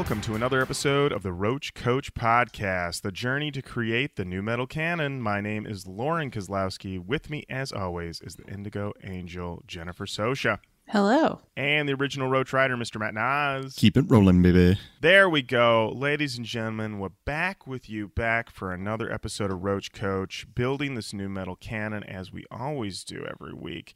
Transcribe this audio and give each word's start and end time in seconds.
Hello 0.00 0.06
and 0.06 0.16
welcome 0.16 0.32
to 0.32 0.34
another 0.34 0.62
episode 0.62 1.12
of 1.12 1.22
the 1.22 1.30
Roach 1.30 1.74
Koach 1.74 2.12
Podcast, 2.12 3.02
the 3.02 3.12
journey 3.12 3.50
to 3.50 3.60
create 3.60 4.16
the 4.16 4.24
nu 4.24 4.40
metal 4.40 4.66
canon. 4.66 5.20
My 5.20 5.42
name 5.42 5.66
is 5.66 5.86
Lorin 5.86 6.30
Kozlowski. 6.30 6.98
With 6.98 7.28
me, 7.28 7.44
as 7.50 7.70
always, 7.70 8.22
is 8.22 8.36
the 8.36 8.46
Indigo 8.50 8.94
Angel, 9.04 9.62
Jennifer 9.66 10.06
Sosha, 10.06 10.58
Hello. 10.88 11.40
and 11.54 11.86
the 11.86 11.92
original 11.92 12.28
Roach 12.30 12.50
Rider, 12.54 12.78
Mr. 12.78 12.98
Matt 12.98 13.12
Nas. 13.12 13.74
Keep 13.74 13.98
it 13.98 14.06
rolling, 14.08 14.40
baby. 14.40 14.78
There 15.02 15.28
we 15.28 15.42
go. 15.42 15.92
Ladies 15.94 16.38
and 16.38 16.46
gentlemen, 16.46 16.98
we're 16.98 17.10
back 17.26 17.66
with 17.66 17.90
you, 17.90 18.08
back 18.08 18.48
for 18.48 18.72
another 18.72 19.12
episode 19.12 19.50
of 19.50 19.62
Roach 19.62 19.92
Koach, 19.92 20.46
building 20.54 20.94
this 20.94 21.12
nu 21.12 21.28
metal 21.28 21.56
canon 21.56 22.04
as 22.04 22.32
we 22.32 22.46
always 22.50 23.04
do 23.04 23.26
every 23.30 23.52
week. 23.52 23.92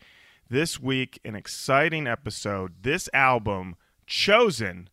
This 0.51 0.79
week, 0.79 1.19
an 1.25 1.35
exciting 1.35 2.07
episode. 2.07 2.83
This 2.83 3.09
album 3.15 3.77
chosen 4.07 4.91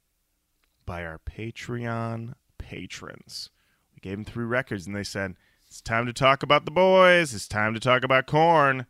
by 0.85 1.05
our 1.05 1.19
Patreon 1.19 2.33
patrons. 2.57 3.49
We 3.93 3.99
gave 4.01 4.17
them 4.17 4.25
three 4.25 4.45
records 4.45 4.87
and 4.87 4.95
they 4.95 5.03
said, 5.03 5.35
It's 5.67 5.81
time 5.81 6.05
to 6.05 6.13
talk 6.13 6.43
about 6.43 6.65
the 6.65 6.71
boys. 6.71 7.33
It's 7.33 7.47
time 7.47 7.73
to 7.73 7.79
talk 7.79 8.03
about 8.03 8.27
Korn 8.27 8.85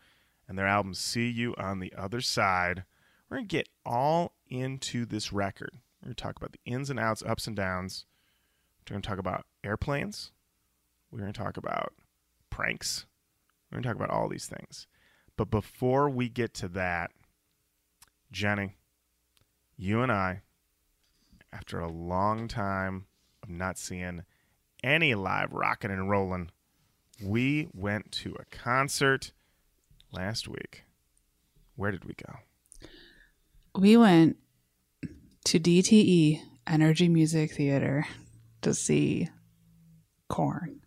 and 0.47 0.57
their 0.57 0.67
album 0.67 0.93
See 0.93 1.29
You 1.29 1.55
on 1.57 1.79
the 1.79 1.93
Other 1.97 2.21
Side. 2.21 2.83
We're 3.29 3.37
going 3.37 3.47
to 3.47 3.55
get 3.55 3.69
all 3.85 4.33
into 4.49 5.05
this 5.05 5.31
record. 5.31 5.79
We're 6.01 6.07
going 6.07 6.15
to 6.15 6.23
talk 6.23 6.37
about 6.37 6.51
the 6.51 6.59
ins 6.65 6.89
and 6.89 6.99
outs, 6.99 7.23
ups 7.25 7.47
and 7.47 7.55
downs. 7.55 8.05
We're 8.89 8.95
going 8.95 9.01
to 9.01 9.07
talk 9.07 9.19
about 9.19 9.45
airplanes. 9.63 10.31
We're 11.09 11.19
going 11.19 11.31
to 11.31 11.39
talk 11.39 11.55
about 11.57 11.93
pranks. 12.49 13.05
We're 13.69 13.77
going 13.77 13.83
to 13.83 13.89
talk 13.89 13.95
about 13.95 14.09
all 14.09 14.27
these 14.27 14.47
things. 14.47 14.87
But 15.37 15.49
before 15.49 16.09
we 16.09 16.27
get 16.27 16.53
to 16.55 16.67
that, 16.69 17.11
Jenny, 18.31 18.75
you 19.77 20.01
and 20.01 20.11
I, 20.11 20.41
after 21.53 21.79
a 21.79 21.91
long 21.91 22.47
time 22.47 23.05
of 23.43 23.49
not 23.49 23.77
seeing 23.77 24.23
any 24.83 25.15
live 25.15 25.53
rocking 25.53 25.91
and 25.91 26.09
rolling, 26.09 26.49
we 27.23 27.67
went 27.73 28.11
to 28.11 28.35
a 28.39 28.45
concert 28.45 29.31
last 30.11 30.47
week. 30.47 30.83
Where 31.75 31.91
did 31.91 32.05
we 32.05 32.13
go? 32.13 32.35
We 33.77 33.97
went 33.97 34.37
to 35.45 35.59
DTE 35.59 36.41
Energy 36.67 37.09
Music 37.09 37.53
Theater 37.53 38.05
to 38.61 38.73
see 38.73 39.29
Korn. 40.27 40.81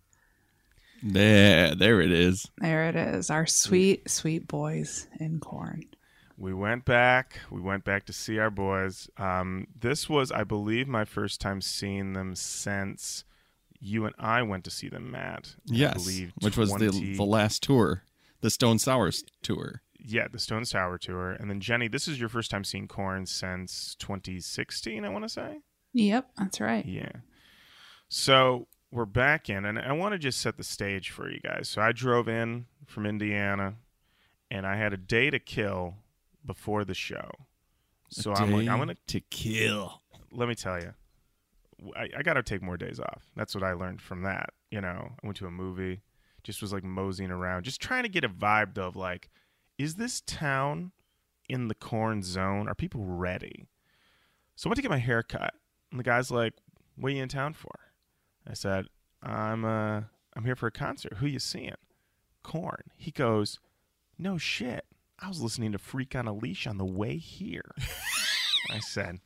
There, 1.02 1.74
there 1.74 2.00
it 2.00 2.10
is. 2.10 2.46
There 2.58 2.88
it 2.88 2.96
is. 2.96 3.30
Our 3.30 3.46
sweet, 3.46 4.08
sweet 4.08 4.48
boys 4.48 5.06
in 5.20 5.38
Korn. 5.38 5.84
We 6.36 6.52
went 6.52 6.84
back. 6.84 7.38
We 7.50 7.60
went 7.60 7.84
back 7.84 8.06
to 8.06 8.12
see 8.12 8.38
our 8.38 8.50
boys. 8.50 9.08
Um, 9.18 9.68
this 9.78 10.08
was, 10.08 10.32
I 10.32 10.42
believe, 10.44 10.88
my 10.88 11.04
first 11.04 11.40
time 11.40 11.60
seeing 11.60 12.12
them 12.12 12.34
since 12.34 13.24
you 13.80 14.04
and 14.06 14.14
I 14.18 14.42
went 14.42 14.64
to 14.64 14.70
see 14.70 14.88
them, 14.88 15.10
Matt. 15.10 15.54
I 15.70 15.74
Yes, 15.74 15.94
believe 16.02 16.32
which 16.40 16.56
was 16.56 16.72
the 16.74 16.90
the 17.16 17.22
last 17.24 17.62
tour, 17.62 18.02
the 18.40 18.50
Stone 18.50 18.78
Sours 18.80 19.22
tour. 19.42 19.82
yeah, 19.98 20.26
the 20.30 20.38
Stone 20.38 20.64
Sour 20.64 20.98
tour. 20.98 21.32
And 21.32 21.48
then 21.50 21.60
Jenny, 21.60 21.86
this 21.88 22.08
is 22.08 22.18
your 22.18 22.28
first 22.28 22.50
time 22.50 22.64
seeing 22.64 22.88
Korn 22.88 23.26
since 23.26 23.94
2016, 24.00 25.04
I 25.04 25.08
want 25.10 25.24
to 25.24 25.28
say. 25.28 25.60
Yep, 25.92 26.30
that's 26.36 26.60
right. 26.60 26.84
Yeah. 26.84 27.12
So 28.08 28.66
we're 28.90 29.04
back 29.06 29.48
in, 29.48 29.64
and 29.64 29.78
I 29.78 29.92
want 29.92 30.12
to 30.12 30.18
just 30.18 30.40
set 30.40 30.56
the 30.56 30.64
stage 30.64 31.10
for 31.10 31.30
you 31.30 31.40
guys. 31.40 31.68
So 31.68 31.80
I 31.82 31.92
drove 31.92 32.28
in 32.28 32.66
from 32.86 33.06
Indiana, 33.06 33.74
and 34.50 34.66
I 34.66 34.76
had 34.76 34.92
a 34.92 34.96
day 34.96 35.30
to 35.30 35.38
kill 35.38 35.94
before 36.44 36.84
the 36.84 36.94
show. 36.94 37.30
So 38.10 38.32
I'm 38.32 38.52
like, 38.52 38.68
I'm 38.68 38.78
gonna 38.78 38.96
to 39.08 39.20
kill. 39.20 40.02
let 40.30 40.48
me 40.48 40.54
tell 40.54 40.78
you, 40.80 40.94
I, 41.96 42.08
I 42.18 42.22
got 42.22 42.34
to 42.34 42.42
take 42.42 42.62
more 42.62 42.76
days 42.76 43.00
off. 43.00 43.24
That's 43.34 43.54
what 43.54 43.64
I 43.64 43.72
learned 43.72 44.00
from 44.00 44.22
that. 44.22 44.50
You 44.70 44.80
know, 44.80 45.12
I 45.22 45.26
went 45.26 45.36
to 45.38 45.46
a 45.46 45.50
movie, 45.50 46.02
just 46.42 46.62
was 46.62 46.72
like 46.72 46.84
moseying 46.84 47.30
around, 47.30 47.64
just 47.64 47.80
trying 47.80 48.04
to 48.04 48.08
get 48.08 48.24
a 48.24 48.28
vibe 48.28 48.78
of 48.78 48.96
like, 48.96 49.30
is 49.78 49.96
this 49.96 50.20
town 50.20 50.92
in 51.48 51.68
the 51.68 51.74
corn 51.74 52.22
zone? 52.22 52.68
Are 52.68 52.74
people 52.74 53.04
ready? 53.04 53.68
So 54.56 54.68
I 54.68 54.70
went 54.70 54.76
to 54.76 54.82
get 54.82 54.90
my 54.90 54.98
hair 54.98 55.22
cut, 55.22 55.54
and 55.90 55.98
the 55.98 56.04
guy's 56.04 56.30
like, 56.30 56.54
"What 56.96 57.08
are 57.08 57.14
you 57.14 57.22
in 57.22 57.28
town 57.28 57.54
for?" 57.54 57.72
I 58.48 58.54
said, 58.54 58.86
"I'm 59.22 59.64
uh, 59.64 60.02
I'm 60.36 60.44
here 60.44 60.54
for 60.54 60.68
a 60.68 60.72
concert. 60.72 61.14
Who 61.14 61.26
you 61.26 61.40
seeing?" 61.40 61.74
Korn. 62.44 62.84
He 62.96 63.10
goes, 63.10 63.58
"No 64.16 64.38
shit. 64.38 64.84
I 65.20 65.28
was 65.28 65.40
listening 65.40 65.72
to 65.72 65.78
Freak 65.78 66.14
on 66.16 66.26
a 66.26 66.32
Leash 66.34 66.66
on 66.66 66.78
the 66.78 66.84
way 66.84 67.16
here." 67.16 67.70
I 68.70 68.78
said, 68.80 69.20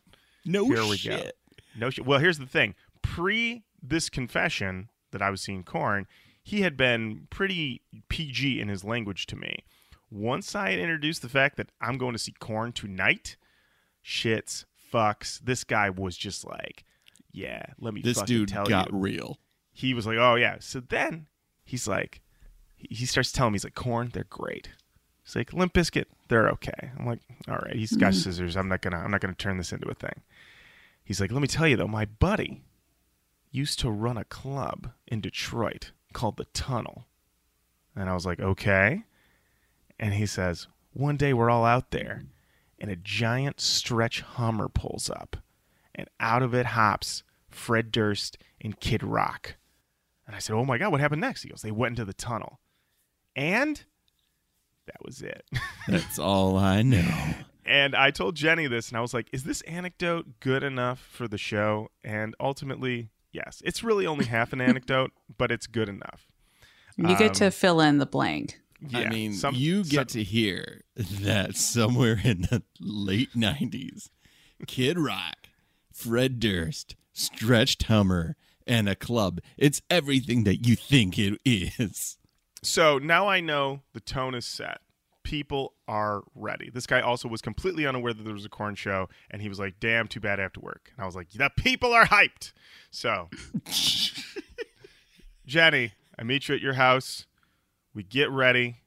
No 0.45 0.65
Here 0.67 0.83
we 0.83 0.89
go. 0.89 0.95
shit. 0.97 1.37
no 1.77 1.91
shit. 1.91 2.05
Well, 2.05 2.19
here's 2.19 2.39
the 2.39 2.47
thing. 2.47 2.75
Pre 3.03 3.63
this 3.83 4.11
confession 4.11 4.91
that 5.13 5.23
I 5.23 5.31
was 5.31 5.41
seeing 5.41 5.63
Korn, 5.63 6.07
he 6.43 6.63
had 6.63 6.77
been 6.77 7.29
pretty 7.31 7.83
PG 8.09 8.61
in 8.61 8.69
his 8.69 8.83
language 8.85 9.27
to 9.27 9.37
me. 9.37 9.65
Once 10.11 10.55
I 10.55 10.71
had 10.71 10.81
introduced 10.81 11.23
the 11.23 11.29
fact 11.29 11.57
that 11.57 11.71
I'm 11.81 11.99
going 11.99 12.15
to 12.15 12.19
see 12.19 12.33
Korn 12.41 12.73
tonight, 12.73 13.37
shits, 14.05 14.65
fucks, 14.93 15.39
this 15.41 15.65
guy 15.65 15.91
was 15.91 16.17
just 16.17 16.45
like, 16.47 16.85
yeah, 17.31 17.63
let 17.79 17.95
me 17.95 18.01
This 18.01 18.21
dude 18.23 18.49
tell 18.49 18.67
got 18.67 18.91
you. 18.93 18.99
real. 18.99 19.39
He 19.73 19.95
was 19.95 20.07
like, 20.07 20.17
oh 20.19 20.35
yeah. 20.35 20.57
So 20.61 20.81
then 20.81 21.27
he's 21.65 21.87
like, 21.87 22.21
he 22.77 23.07
starts 23.07 23.31
telling 23.33 23.53
me, 23.53 23.57
he's 23.57 23.65
like, 23.65 23.75
Korn, 23.75 24.11
they're 24.13 24.25
great. 24.29 24.71
He's 25.29 25.37
like, 25.37 25.53
Limp 25.53 25.75
Bizkit, 25.75 26.07
they're 26.29 26.49
okay. 26.49 26.91
I'm 26.99 27.05
like, 27.05 27.21
all 27.49 27.57
right. 27.57 27.77
He's 27.77 27.95
got 27.95 28.13
mm-hmm. 28.13 28.21
scissors. 28.21 28.57
I'm 28.57 28.69
not 28.69 28.81
gonna, 28.81 28.97
I'm 28.97 29.11
not 29.11 29.21
gonna 29.21 29.35
turn 29.35 29.59
this 29.59 29.73
into 29.73 29.87
a 29.87 29.95
thing. 29.95 30.23
He's 31.05 31.21
like, 31.21 31.31
let 31.31 31.43
me 31.43 31.49
tell 31.49 31.69
you 31.69 31.77
though, 31.77 31.87
my 31.87 32.07
buddy 32.07 32.63
used 33.51 33.79
to 33.81 33.91
run 33.91 34.17
a 34.17 34.25
club 34.25 34.93
in 35.07 35.21
Detroit 35.21 35.91
called 36.15 36.39
the 36.39 36.47
Tunnel. 36.47 37.05
And 37.95 38.09
I 38.09 38.15
was 38.15 38.25
like, 38.25 38.41
okay. 38.41 39.05
And 40.01 40.15
he 40.15 40.25
says, 40.25 40.67
one 40.95 41.19
day 41.19 41.35
we're 41.35 41.51
all 41.51 41.67
out 41.67 41.91
there 41.91 42.25
and 42.79 42.91
a 42.91 42.97
giant 42.97 43.61
stretch 43.61 44.23
Hummer 44.23 44.71
pulls 44.71 45.11
up 45.11 45.37
and 45.95 46.09
out 46.21 46.43
of 46.43 46.55
it 46.55 46.65
hops 46.65 47.23
Fred 47.51 47.93
Durst 47.93 48.39
and 48.63 48.81
Kid 48.81 49.03
Rock. 49.03 49.57
And 50.27 50.35
I 50.35 50.39
said, 50.39 50.57
oh 50.57 50.65
my 50.65 50.79
God, 50.79 50.91
what 50.91 51.03
happened 51.03 51.21
next? 51.21 51.43
He 51.43 51.51
goes, 51.51 51.61
they 51.61 51.71
went 51.71 51.93
into 51.93 52.07
the 52.07 52.15
tunnel. 52.15 52.61
And 53.37 53.85
that 54.89 55.05
was 55.05 55.23
it. 55.23 55.45
That's 55.89 56.19
all 56.19 56.57
I 56.59 56.83
know. 56.83 57.35
And 57.65 57.95
I 57.95 58.11
told 58.11 58.35
Jenny 58.35 58.67
this, 58.67 58.89
and 58.89 58.97
I 58.97 59.01
was 59.01 59.15
like, 59.15 59.29
is 59.33 59.45
this 59.45 59.61
anecdote 59.63 60.41
good 60.41 60.63
enough 60.63 60.99
for 61.13 61.29
the 61.29 61.39
show? 61.39 61.91
And 62.03 62.35
ultimately, 62.41 63.11
yes. 63.33 63.63
It's 63.65 63.85
really 63.85 64.07
only 64.07 64.25
half 64.25 64.53
an 64.53 64.61
anecdote, 64.71 65.13
but 65.37 65.51
it's 65.53 65.67
good 65.67 65.89
enough. 65.89 66.27
You 66.97 67.09
get 67.17 67.29
Um, 67.29 67.35
to 67.35 67.51
fill 67.51 67.81
in 67.81 67.99
the 67.99 68.07
blank. 68.07 68.59
I 68.95 69.09
mean, 69.09 69.35
some- 69.35 69.55
you 69.55 69.85
some- 69.85 69.91
get 69.91 70.09
to 70.11 70.23
hear 70.25 70.83
that 70.97 71.57
somewhere 71.57 72.21
in 72.25 72.43
the 72.43 72.63
late 72.81 73.31
'90s, 73.35 74.09
Kid 74.67 74.99
Rock, 74.99 75.49
Fred 75.93 76.39
Durst, 76.41 76.97
Stretched 77.13 77.85
Hummer, 77.85 78.37
and 78.67 78.89
a 78.89 78.95
club. 78.95 79.41
It's 79.57 79.83
everything 79.91 80.45
that 80.45 80.67
you 80.67 80.77
think 80.77 81.19
it 81.19 81.41
is. 81.45 82.19
So 82.63 82.99
now 82.99 83.29
I 83.29 83.41
know 83.41 83.83
the 83.93 84.01
tone 84.01 84.35
is 84.35 84.47
set. 84.47 84.81
People 85.23 85.75
are 85.87 86.23
ready. 86.35 86.71
This 86.71 86.87
guy 86.87 87.01
also 87.01 87.29
was 87.29 87.43
completely 87.43 87.87
unaware 87.87 88.15
that 88.15 88.23
there 88.23 88.35
was 88.35 88.45
a 88.45 88.49
Korn 88.49 88.75
show, 88.75 89.09
and 89.31 89.43
he 89.43 89.49
was 89.49 89.59
like, 89.59 89.79
"Damn, 89.79 90.09
too 90.09 90.21
bad 90.21 90.41
I 90.41 90.43
have 90.43 90.55
to 90.55 90.61
work." 90.61 90.91
And 90.97 91.03
I 91.03 91.07
was 91.07 91.15
like, 91.15 91.31
"The 91.31 91.51
people 91.57 91.93
are 91.93 92.07
hyped." 92.07 92.53
So, 92.91 93.29
Jenny, 95.47 95.93
I 96.19 96.23
meet 96.23 96.49
you 96.49 96.55
at 96.55 96.63
your 96.63 96.75
house. 96.75 97.27
We 97.95 98.03
get 98.03 98.31
ready. 98.31 98.79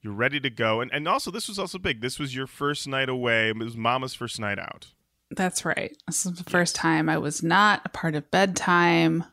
You're 0.00 0.12
ready 0.12 0.38
to 0.40 0.50
go, 0.50 0.80
and 0.80 0.92
and 0.92 1.08
also 1.08 1.30
this 1.30 1.48
was 1.48 1.58
also 1.58 1.78
big. 1.78 2.00
This 2.00 2.18
was 2.18 2.34
your 2.34 2.46
first 2.46 2.86
night 2.86 3.08
away. 3.08 3.48
It 3.48 3.58
was 3.58 3.76
Mama's 3.76 4.14
first 4.14 4.38
night 4.38 4.58
out. 4.58 4.92
That's 5.30 5.64
right. 5.64 5.96
This 6.06 6.26
is 6.26 6.34
the 6.34 6.44
first 6.44 6.76
time 6.76 7.08
I 7.08 7.18
was 7.18 7.42
not 7.42 7.82
a 7.84 7.88
part 7.88 8.14
of 8.14 8.30
bedtime. 8.30 9.24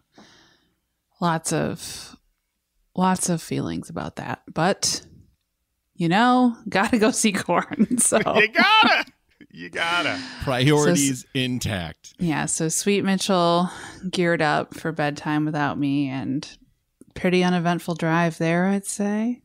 Lots 1.20 1.52
of 1.52 2.16
lots 2.96 3.30
of 3.30 3.42
feelings 3.42 3.90
about 3.90 4.16
that. 4.18 4.42
But 4.54 5.02
you 5.96 6.10
know, 6.10 6.56
gotta 6.70 6.98
go 6.98 7.12
see 7.12 7.32
Korn. 7.32 7.98
So 8.00 8.18
You 8.18 8.48
gotta, 8.50 9.06
you 9.52 9.70
gotta. 9.70 10.20
Priorities 10.44 11.26
intact. 11.34 12.14
yeah, 12.20 12.46
so 12.46 12.70
sweet 12.70 13.04
Mitchell 13.04 13.70
geared 14.10 14.42
up 14.42 14.74
for 14.76 14.92
bedtime 14.92 15.46
without 15.46 15.78
me 15.78 16.08
and 16.10 16.58
pretty 17.16 17.44
uneventful 17.44 17.96
drive 17.96 18.38
there, 18.38 18.66
I'd 18.68 18.86
say. 18.86 19.42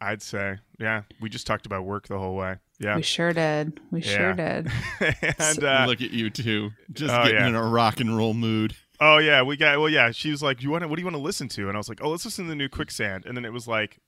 I'd 0.00 0.22
say, 0.22 0.56
yeah. 0.78 1.02
We 1.20 1.28
just 1.28 1.46
talked 1.46 1.66
about 1.66 1.84
work 1.84 2.08
the 2.08 2.18
whole 2.18 2.34
way. 2.34 2.56
Yeah, 2.78 2.96
We 2.96 3.02
sure 3.02 3.34
did. 3.34 3.78
We 3.90 4.00
Yeah. 4.00 4.16
sure 4.16 4.32
did. 4.32 4.72
and 5.38 5.62
uh, 5.64 5.84
Look 5.86 6.00
at 6.00 6.10
you 6.12 6.30
two, 6.30 6.70
just 6.94 7.12
Oh, 7.12 7.24
getting 7.24 7.38
yeah. 7.40 7.48
in 7.48 7.54
a 7.54 7.62
rock 7.62 8.00
and 8.00 8.16
roll 8.16 8.32
mood. 8.32 8.74
Oh 9.00 9.18
yeah, 9.18 9.42
we 9.42 9.56
got. 9.56 9.78
Well, 9.78 9.88
yeah. 9.88 10.10
She 10.10 10.30
was 10.30 10.42
like, 10.42 10.62
"You 10.62 10.70
want? 10.70 10.82
to 10.82 10.88
What 10.88 10.96
do 10.96 11.00
you 11.00 11.06
want 11.06 11.16
to 11.16 11.22
listen 11.22 11.48
to?" 11.48 11.68
And 11.68 11.76
I 11.76 11.78
was 11.78 11.88
like, 11.88 12.02
"Oh, 12.02 12.10
let's 12.10 12.24
listen 12.24 12.44
to 12.44 12.48
the 12.50 12.56
new 12.56 12.68
Quicksand." 12.68 13.24
And 13.24 13.36
then 13.36 13.44
it 13.44 13.52
was 13.52 13.66
like 13.66 13.98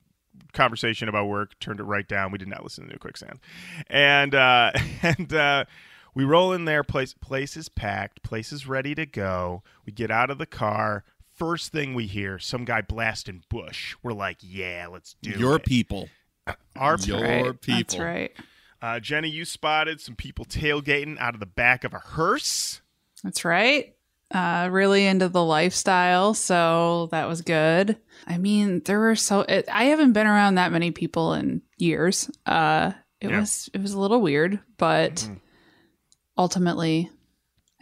conversation 0.52 1.08
about 1.08 1.28
work. 1.28 1.58
Turned 1.60 1.80
it 1.80 1.84
right 1.84 2.06
down. 2.06 2.30
We 2.32 2.38
did 2.38 2.48
not 2.48 2.62
listen 2.62 2.84
to 2.84 2.88
the 2.88 2.94
new 2.94 2.98
Quicksand, 2.98 3.40
and 3.88 4.34
uh, 4.34 4.72
and 5.02 5.32
uh, 5.32 5.64
we 6.14 6.24
roll 6.24 6.52
in 6.52 6.66
there. 6.66 6.84
Place 6.84 7.14
place 7.14 7.56
is 7.56 7.68
packed. 7.68 8.22
Place 8.22 8.52
is 8.52 8.66
ready 8.66 8.94
to 8.94 9.06
go. 9.06 9.62
We 9.86 9.92
get 9.92 10.10
out 10.10 10.30
of 10.30 10.38
the 10.38 10.46
car. 10.46 11.04
First 11.34 11.72
thing 11.72 11.94
we 11.94 12.06
hear, 12.06 12.38
some 12.38 12.64
guy 12.66 12.82
blasting 12.82 13.42
Bush. 13.48 13.96
We're 14.02 14.12
like, 14.12 14.36
yeah, 14.42 14.86
let's 14.92 15.16
do 15.22 15.30
it. 15.30 15.38
Your 15.38 15.56
it. 15.56 15.64
people. 15.64 16.10
Our 16.76 16.98
Your 16.98 17.20
right. 17.22 17.44
That's 17.44 17.94
people. 17.94 18.04
right. 18.04 18.32
uh, 18.82 19.00
Jenny, 19.00 19.30
you 19.30 19.44
spotted 19.46 20.00
some 20.00 20.14
people 20.14 20.44
tailgating 20.44 21.18
out 21.18 21.32
of 21.34 21.40
the 21.40 21.46
back 21.46 21.84
of 21.84 21.94
a 21.94 21.98
hearse. 21.98 22.82
That's 23.22 23.44
right. 23.44 23.94
Uh, 24.32 24.68
really 24.72 25.04
into 25.06 25.28
the 25.28 25.44
lifestyle, 25.44 26.32
so 26.32 27.08
that 27.10 27.28
was 27.28 27.42
good. 27.42 27.98
I 28.26 28.38
mean, 28.38 28.80
there 28.86 28.98
were 28.98 29.14
so 29.14 29.40
it, 29.40 29.68
I 29.70 29.84
haven't 29.84 30.14
been 30.14 30.26
around 30.26 30.54
that 30.54 30.72
many 30.72 30.90
people 30.90 31.34
in 31.34 31.60
years. 31.76 32.30
Uh, 32.46 32.92
it 33.20 33.28
Yeah. 33.30 33.40
was 33.40 33.68
it 33.74 33.82
was 33.82 33.92
a 33.92 34.00
little 34.00 34.22
weird, 34.22 34.58
but 34.78 35.16
Mhm. 35.16 35.40
ultimately, 36.38 37.10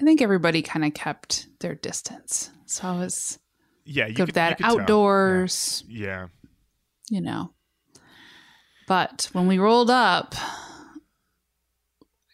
I 0.01 0.03
think 0.03 0.21
everybody 0.21 0.61
kind 0.63 0.85
of 0.85 0.93
kept 0.93 1.47
their 1.61 1.77
distance. 1.77 2.51
So 2.67 2.89
I 2.89 2.99
was 2.99 3.39
Yeah, 3.85 4.07
you 4.09 4.15
could, 4.17 4.35
that 4.35 4.59
you 4.59 4.67
outdoors, 4.67 5.85
Yeah. 5.87 6.29
you 7.11 7.21
know. 7.21 7.53
But 8.89 9.29
when 9.33 9.47
we 9.47 9.59
rolled 9.59 9.91
up, 9.91 10.35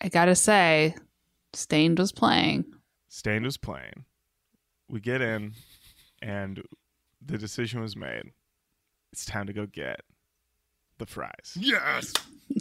I 0.01 0.09
gotta 0.09 0.35
say, 0.35 0.95
Staind 1.53 1.99
was 1.99 2.13
playing. 2.13 2.65
Staind 3.17 3.47
was 3.47 3.57
playing. 3.57 4.05
We 4.91 5.01
get 5.01 5.23
in, 5.23 5.55
and 6.21 6.63
the 7.25 7.39
decision 7.39 7.81
was 7.81 7.97
made. 7.97 8.25
It's 9.11 9.25
time 9.25 9.47
to 9.47 9.55
go 9.55 9.65
get 9.65 10.01
the 10.99 11.07
fries. 11.07 11.57
Yes. 11.59 12.13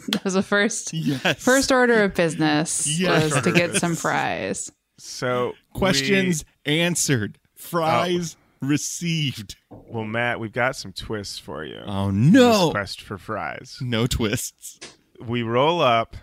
That 0.07 0.23
was 0.23 0.33
the 0.33 0.41
first 0.41 0.93
Yes. 0.93 1.43
first 1.43 1.73
order 1.73 2.03
of 2.03 2.13
business 2.15 2.87
Yes. 2.97 3.33
was 3.33 3.43
to 3.43 3.51
get 3.51 3.75
some 3.75 3.95
fries. 3.95 4.71
So 4.97 5.55
questions 5.73 6.45
answered. 6.63 7.37
Fries 7.55 8.37
oh. 8.63 8.67
received. 8.67 9.57
well, 9.69 10.05
Matt, 10.05 10.39
we've 10.39 10.53
got 10.53 10.77
some 10.77 10.93
twists 10.93 11.37
for 11.37 11.65
you. 11.65 11.81
Oh 11.85 12.11
no. 12.11 12.67
this 12.67 12.71
quest 12.71 13.01
for 13.01 13.17
fries. 13.17 13.77
No 13.81 14.07
twists. 14.07 14.79
We 15.21 15.43
roll 15.43 15.81
up, 15.81 16.15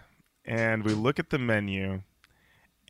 and 0.46 0.84
we 0.84 0.94
look 0.94 1.18
at 1.18 1.28
the 1.28 1.38
menu, 1.38 2.00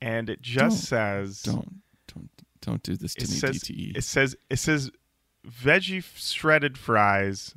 and 0.02 0.28
it 0.28 0.42
just 0.42 0.58
Don't- 0.90 0.98
says 0.98 1.42
Don't 1.42 1.82
don't 2.12 2.30
don't 2.60 2.82
do 2.82 2.96
this 2.96 3.14
to 3.14 3.22
me, 3.22 3.26
says 3.26 3.58
DTE. 3.62 3.96
it 3.96 4.02
says 4.04 4.36
it 4.50 4.58
says 4.58 4.90
veggie 5.46 6.04
shredded 6.16 6.76
fries 6.76 7.54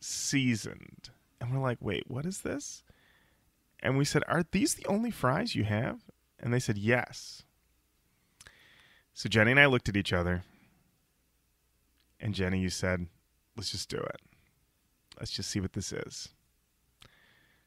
seasoned. 0.00 1.10
And 1.40 1.52
we're 1.52 1.60
like 1.62 1.78
wait 1.80 2.04
what 2.10 2.26
is 2.26 2.40
this? 2.40 2.82
And 3.80 3.96
we 3.96 4.04
said 4.04 4.22
are 4.28 4.44
these 4.50 4.74
the 4.74 4.86
only 4.86 5.10
fries 5.10 5.54
you 5.54 5.64
have? 5.64 6.00
And 6.40 6.52
they 6.52 6.58
said 6.60 6.76
yes. 6.76 7.44
So 9.14 9.28
jenny 9.28 9.52
and 9.52 9.60
i 9.60 9.66
looked 9.66 9.88
at 9.88 9.96
each 9.96 10.12
other. 10.12 10.42
And 12.20 12.34
jenny 12.34 12.58
you 12.60 12.70
said 12.70 13.06
let's 13.56 13.70
just 13.70 13.88
do 13.88 13.98
it. 13.98 14.20
Let's 15.18 15.30
just 15.30 15.50
see 15.50 15.60
what 15.60 15.72
this 15.72 15.92
is. 15.92 16.28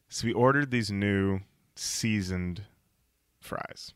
So 0.10 0.28
we 0.28 0.34
ordered 0.34 0.72
these 0.72 0.92
new 0.92 1.40
seasoned 1.76 2.64
fries 3.40 3.94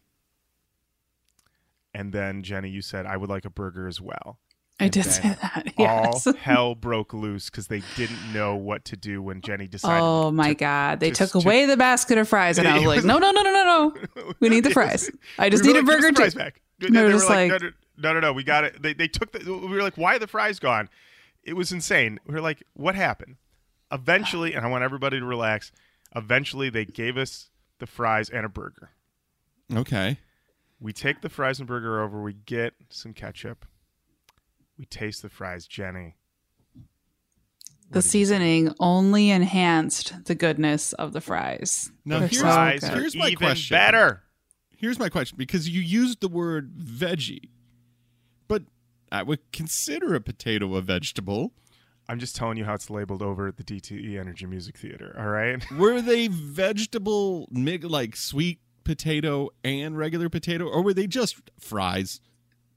and 1.94 2.12
then 2.14 2.44
jenny 2.44 2.70
you 2.70 2.82
said 2.82 3.06
i 3.06 3.16
would 3.18 3.30
like 3.30 3.46
a 3.46 3.50
burger 3.50 3.88
as 3.88 4.00
well 4.02 4.40
I 4.80 4.86
And 4.86 4.92
did 4.94 5.06
say 5.06 5.22
that. 5.40 5.72
all 5.78 6.20
hell 6.40 6.74
broke 6.74 7.14
loose 7.14 7.52
because 7.52 7.68
they 7.68 7.84
didn't 7.96 8.34
know 8.34 8.56
what 8.56 8.84
to 8.86 8.98
do 8.98 9.22
when 9.22 9.40
Jenny 9.40 9.68
decided. 9.68 10.02
Oh 10.04 10.32
my 10.32 10.50
to- 10.50 10.56
god! 10.56 11.00
They 11.00 11.12
just- 11.12 11.32
took 11.32 11.44
away 11.46 11.68
the 11.68 11.78
basket 11.78 12.18
of 12.18 12.28
fries, 12.28 12.58
and 12.58 12.68
I 12.68 12.80
was 12.80 12.86
like, 12.88 13.04
"No, 13.04 13.20
no, 13.20 13.30
no, 13.30 13.44
no, 13.44 13.52
no, 13.54 13.64
no! 14.16 14.34
We 14.40 14.50
need 14.50 14.64
the 14.64 14.72
fries. 14.80 15.12
I 15.38 15.52
just 15.52 15.64
We 15.64 15.74
need 15.74 15.86
were 15.86 15.94
a 15.94 15.96
like, 15.96 16.02
"Give 16.02 16.06
us 16.06 16.12
burger 16.12 16.12
the 16.14 16.20
fries 16.22 16.34
too." 16.34 16.40
back. 16.40 16.62
No, 16.82 16.88
they 17.02 17.06
were 17.06 17.12
just 17.12 17.30
like, 17.30 17.52
like- 17.52 17.62
no, 17.62 17.68
no, 17.68 17.74
no, 17.98 18.14
no, 18.14 18.20
no, 18.22 18.34
we 18.34 18.44
got 18.44 18.64
it. 18.64 18.82
They 18.82 18.94
they 18.96 19.08
took 19.08 19.32
the. 19.32 19.40
We 19.46 19.68
were 19.68 19.84
like, 19.84 19.96
why 19.96 20.16
are 20.16 20.20
the 20.20 20.26
fries 20.28 20.58
gone? 20.58 20.90
It 21.44 21.54
was 21.54 21.72
insane. 21.72 22.20
We 22.26 22.34
were 22.34 22.42
like, 22.42 22.64
what 22.74 22.96
happened? 22.96 23.36
Eventually, 23.92 24.56
and 24.56 24.66
I 24.66 24.70
want 24.70 24.84
everybody 24.84 25.20
to 25.20 25.26
relax. 25.26 25.72
Eventually, 26.16 26.72
they 26.72 26.86
gave 26.86 27.16
us 27.16 27.52
the 27.78 27.86
fries 27.86 28.28
and 28.28 28.44
a 28.44 28.50
burger. 28.50 28.90
okay. 29.76 30.18
We 30.84 30.92
take 30.92 31.22
the 31.22 31.30
fries 31.30 31.60
and 31.60 31.68
burger 31.68 32.02
over. 32.02 32.22
We 32.22 32.34
get 32.34 32.74
some 32.90 33.14
ketchup. 33.14 33.66
We 34.78 34.86
taste 34.86 35.22
the 35.22 35.30
fries, 35.30 35.66
Jenny. 35.66 36.18
The 37.90 38.02
seasoning 38.02 38.74
only 38.82 39.30
enhanced 39.30 40.26
the 40.26 40.36
goodness 40.36 40.92
of 40.94 41.14
the 41.14 41.22
fries. 41.22 41.90
Now 42.04 42.20
They're 42.20 42.28
here's, 42.28 42.42
so 42.42 42.48
fries 42.48 42.80
good. 42.82 42.94
here's 42.94 43.16
my 43.16 43.28
even 43.28 43.38
question. 43.38 43.76
better. 43.76 44.24
Here's 44.76 45.00
my 45.00 45.08
question 45.08 45.38
because 45.38 45.70
you 45.70 45.80
used 45.80 46.20
the 46.20 46.28
word 46.28 46.74
veggie, 46.78 47.50
but 48.50 48.64
I 49.10 49.24
would 49.24 49.52
consider 49.54 50.16
a 50.16 50.20
potato 50.20 50.76
a 50.76 50.82
vegetable. 50.82 51.54
I'm 52.10 52.20
just 52.20 52.36
telling 52.36 52.58
you 52.58 52.66
how 52.66 52.74
it's 52.74 52.90
labeled 52.90 53.22
over 53.22 53.48
at 53.48 53.56
the 53.56 53.64
DTE 53.64 54.20
Energy 54.20 54.46
Music 54.48 54.78
Theater. 54.78 55.16
All 55.18 55.28
right. 55.30 55.64
Were 55.72 56.02
they 56.02 56.28
vegetable, 56.28 57.48
mig- 57.50 57.86
like 57.86 58.18
sweet 58.18 58.60
potato 58.84 59.50
and 59.64 59.98
regular 59.98 60.30
potato, 60.30 60.66
or 60.68 60.82
were 60.82 60.94
they 60.94 61.08
just 61.08 61.38
fries? 61.60 62.20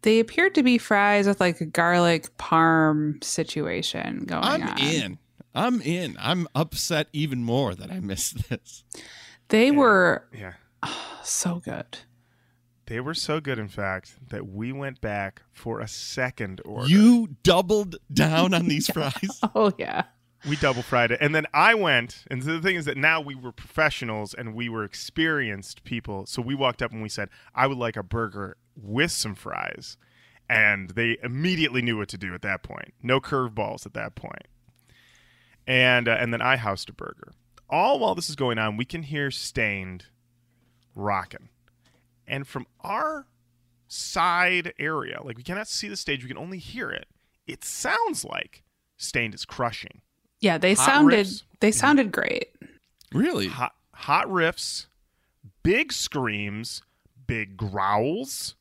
They 0.03 0.20
appeared 0.20 0.55
to 0.55 0.62
be 0.62 0.79
fries 0.79 1.26
with 1.26 1.41
like 1.41 1.61
a 1.61 1.67
garlic 1.67 2.37
parm 2.38 3.23
situation 3.25 4.25
going 4.25 4.44
on. 4.44 4.62
I'm 4.62 4.79
in. 4.79 5.19
I'm 5.55 5.81
in. 5.81 6.17
I'm 6.20 6.47
upset 6.55 7.08
even 7.12 7.43
more 7.43 7.75
that 7.75 7.91
I 7.91 8.00
missed 8.00 8.49
this. 8.49 8.85
They 9.49 9.70
were 9.70 10.26
Yeah. 10.32 10.53
so 11.23 11.61
good. 11.64 11.99
They 12.87 13.00
were 13.00 13.14
so 13.14 13.41
good, 13.41 13.58
in 13.58 13.67
fact, 13.67 14.14
that 14.29 14.47
we 14.47 14.70
went 14.70 15.00
back 15.00 15.43
for 15.53 15.81
a 15.81 15.88
second 15.88 16.61
order. 16.64 16.88
You 16.88 17.31
doubled 17.43 17.97
down 18.12 18.55
on 18.55 18.69
these 18.69 18.87
fries. 18.93 19.41
Oh 19.56 19.73
yeah. 19.76 20.05
We 20.48 20.56
double 20.56 20.82
fried 20.82 21.10
it. 21.10 21.19
And 21.20 21.34
then 21.34 21.46
I 21.52 21.75
went, 21.75 22.25
and 22.31 22.40
the 22.40 22.60
thing 22.60 22.76
is 22.76 22.84
that 22.84 22.96
now 22.96 23.20
we 23.20 23.34
were 23.34 23.50
professionals 23.50 24.32
and 24.32 24.54
we 24.54 24.69
were 24.69 24.84
experienced 24.84 25.82
people. 25.82 26.25
So 26.26 26.40
we 26.40 26.54
walked 26.54 26.82
up 26.82 26.93
and 26.93 27.02
we 27.02 27.08
said, 27.08 27.31
I 27.54 27.66
would 27.66 27.78
like 27.78 27.96
a 27.96 28.04
burger 28.04 28.56
with 28.76 29.10
some 29.10 29.34
fries. 29.34 29.96
And 30.48 30.91
they 30.91 31.19
immediately 31.20 31.82
knew 31.82 31.98
what 31.98 32.08
to 32.10 32.19
do 32.19 32.32
at 32.32 32.43
that 32.43 32.62
point. 32.62 32.94
No 33.03 33.20
curveballs 33.20 33.86
at 33.86 33.94
that 33.94 34.15
point. 34.15 34.46
And, 35.67 36.06
uh, 36.06 36.17
and 36.20 36.32
then 36.32 36.41
I 36.41 36.56
housed 36.56 36.88
a 36.88 36.93
burger. 36.93 37.32
All 37.69 37.98
while 37.98 38.15
this 38.15 38.31
is 38.31 38.36
going 38.36 38.58
on, 38.58 38.76
we 38.76 38.84
can 38.84 39.03
hear 39.03 39.32
Staind 39.32 40.05
rocking. 40.94 41.48
And 42.24 42.46
from 42.46 42.67
our 42.82 43.26
side 43.88 44.72
area, 44.79 45.20
like 45.24 45.36
we 45.36 45.43
cannot 45.43 45.67
see 45.67 45.88
the 45.88 45.96
stage, 45.96 46.22
we 46.22 46.29
can 46.29 46.38
only 46.38 46.58
hear 46.58 46.91
it. 46.91 47.08
It 47.48 47.65
sounds 47.65 48.24
like 48.24 48.62
Staind 48.96 49.34
is 49.34 49.44
crushing. 49.44 50.03
Yeah, 50.46 50.58
they 50.58 50.74
Hot 50.74 50.86
sounded 50.86 51.26
riffs. 51.26 51.43
they 51.58 51.72
sounded 51.72 52.12
great. 52.12 52.50
Really? 53.12 53.48
hot 53.48 53.74
hot 53.93 54.29
riffs, 54.29 54.86
big 55.65 55.93
screams, 55.93 56.82
big 57.26 57.56
growls. 57.56 58.55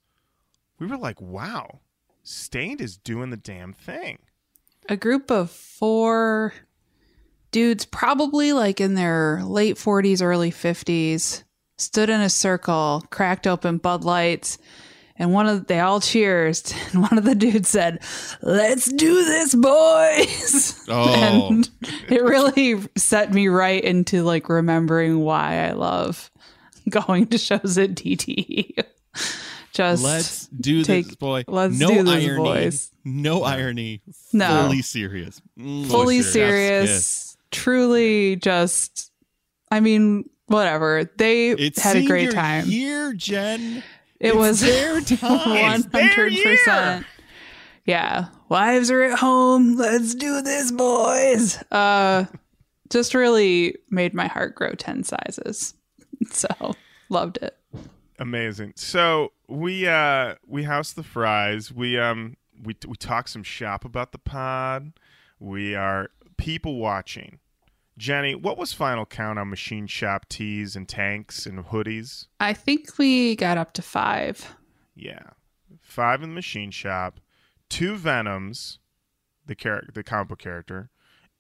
We 0.80 0.88
were 0.88 0.98
like, 0.98 1.22
wow, 1.22 1.82
Staind 2.24 2.82
is 2.82 2.98
doing 2.98 3.30
the 3.30 3.38
damn 3.38 3.72
thing. 3.74 4.18
A 4.90 4.98
group 4.98 5.30
of 5.30 5.52
four 5.52 6.54
dudes, 7.52 7.86
probably 7.86 8.52
like 8.52 8.82
in 8.82 8.96
their 8.96 9.44
late 9.44 9.76
40s, 9.78 10.24
early 10.24 10.52
50s, 10.52 11.44
stood 11.78 12.10
in 12.10 12.20
a 12.22 12.30
circle, 12.30 13.04
cracked 13.12 13.46
open 13.46 13.78
Bud 13.78 14.04
Lights, 14.04 14.58
and 15.18 15.34
one 15.34 15.48
of 15.48 15.68
they 15.68 15.80
all 15.80 16.00
cheers, 16.02 16.74
and 16.92 17.02
one 17.02 17.18
of 17.18 17.24
the 17.24 17.36
dudes 17.36 17.70
said, 17.70 18.00
"Let's 18.42 18.86
do 18.92 19.24
this, 19.26 19.56
boys!" 19.56 20.82
Oh. 20.90 21.48
and 21.50 21.70
it 22.10 22.22
really 22.24 22.80
set 22.96 23.34
me 23.34 23.48
right 23.48 23.84
into 23.84 24.24
like 24.24 24.50
remembering 24.50 25.20
why 25.22 25.66
I 25.68 25.72
love 25.72 26.30
going 26.90 27.26
to 27.28 27.38
shows 27.40 27.78
at 27.80 27.92
DTE. 27.96 28.84
Just 29.74 30.04
Let's 30.04 30.48
do 30.48 30.84
take- 30.84 31.08
this, 31.08 31.16
boy. 31.16 31.44
let's 31.50 31.78
no 31.78 31.90
do 31.90 32.04
this, 32.04 32.24
irony. 32.26 32.38
boys. 32.44 32.92
No 33.04 33.44
irony. 33.44 34.02
No. 34.32 34.64
Fully 34.68 34.82
serious. 34.82 35.42
Mm, 35.60 35.88
fully 35.88 36.20
chef's 36.22 36.32
serious, 36.32 36.90
kiss. 36.90 37.38
truly 37.52 38.38
just 38.38 39.12
I 39.70 39.82
mean, 39.82 40.30
whatever. 40.46 41.10
They 41.18 41.50
It's 41.52 41.82
had 41.82 41.98
a 41.98 42.06
great 42.06 42.32
time. 42.32 42.68
Year, 42.70 43.12
Jen. 43.14 43.84
It 44.20 44.30
it's 44.30 44.36
was 44.36 44.62
their 44.62 45.02
time. 45.02 45.82
It's 45.82 45.86
their 45.88 46.28
year. 46.28 46.58
100%. 46.58 47.06
Yeah. 47.86 48.28
Wives 48.50 48.90
are 48.92 49.04
at 49.04 49.20
home. 49.20 49.76
Let's 49.76 50.16
do 50.16 50.42
this, 50.42 50.72
boys. 50.72 51.62
Uh 51.72 52.26
just 52.90 53.14
really 53.14 53.76
made 53.90 54.14
my 54.14 54.28
heart 54.28 54.56
grow 54.56 54.74
10 54.74 55.04
sizes. 55.04 55.74
So, 56.32 56.48
loved 57.10 57.40
it. 57.42 57.58
Amazing. 58.20 58.74
So 58.78 59.34
we 59.50 59.86
uh 59.86 60.36
we 60.48 60.64
house 60.64 60.94
the 60.94 61.04
fries. 61.04 61.74
We 61.74 62.00
um 62.00 62.38
we 62.64 62.76
we 62.88 62.96
talk 62.96 63.28
some 63.28 63.44
shop 63.44 63.84
about 63.84 64.14
the 64.14 64.18
pod. 64.18 64.94
We 65.40 65.76
are 65.76 66.10
people 66.38 66.78
watching. 66.78 67.40
Jenny, 67.98 68.36
what 68.36 68.58
was 68.58 68.74
final 68.74 69.06
count 69.06 69.40
on 69.40 69.50
machine 69.50 69.88
shop 69.88 70.28
tees 70.28 70.76
and 70.76 70.88
tanks 70.88 71.46
and 71.46 71.66
hoodies? 71.66 72.28
I 72.40 72.54
think 72.54 72.98
we 72.98 73.36
got 73.36 73.58
up 73.58 73.72
to 73.74 73.82
five. 73.82 74.56
Yeah, 74.96 75.22
five 75.82 76.22
in 76.22 76.30
the 76.30 76.36
machine 76.36 76.72
shop, 76.72 77.20
two 77.70 77.96
Venoms, 77.96 78.80
the 79.46 79.56
char- 79.56 79.84
the 79.94 80.04
comic 80.04 80.28
book 80.30 80.40
character, 80.40 80.90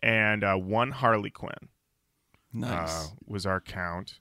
and 0.02 0.44
uh, 0.44 0.56
one 0.56 0.92
Harley 0.92 1.30
Quinn 1.30 1.70
Nice. 2.54 3.08
uh, 3.08 3.08
was 3.26 3.46
our 3.46 3.60
count. 3.60 4.20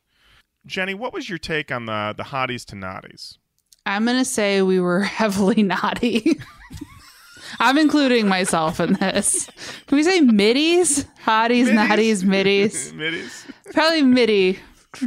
Jenny, 0.66 0.94
what 0.94 1.12
was 1.12 1.28
your 1.28 1.38
take 1.38 1.70
on 1.70 1.86
the 1.86 2.14
the 2.16 2.24
hotties 2.24 2.64
to 2.66 2.74
naughties? 2.76 3.38
I'm 3.86 4.04
going 4.06 4.16
to 4.18 4.24
say 4.24 4.62
we 4.62 4.80
were 4.80 5.00
heavily 5.02 5.62
naughty. 5.62 6.40
I'm 7.60 7.78
including 7.78 8.28
myself 8.28 8.80
in 8.80 8.94
this. 8.94 9.46
Can 9.86 9.96
we 9.96 10.02
say 10.02 10.20
middies? 10.20 11.04
Hotties, 11.24 11.68
naughties, 11.68 12.24
middies. 12.24 12.92
Middies. 12.94 13.46
Probably 13.72 14.02
midi. 14.02 14.58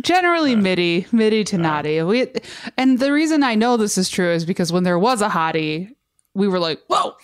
Generally 0.01 0.53
uh, 0.53 0.57
midi, 0.57 1.07
midi 1.11 1.43
to 1.45 1.55
uh. 1.55 1.59
naughty. 1.59 2.01
We 2.03 2.31
and 2.77 2.99
the 2.99 3.13
reason 3.13 3.43
I 3.43 3.55
know 3.55 3.77
this 3.77 3.97
is 3.97 4.09
true 4.09 4.31
is 4.31 4.45
because 4.45 4.71
when 4.71 4.83
there 4.83 4.99
was 4.99 5.21
a 5.21 5.29
hottie, 5.29 5.95
we 6.33 6.47
were 6.47 6.59
like, 6.59 6.81
"Whoa!" 6.87 7.15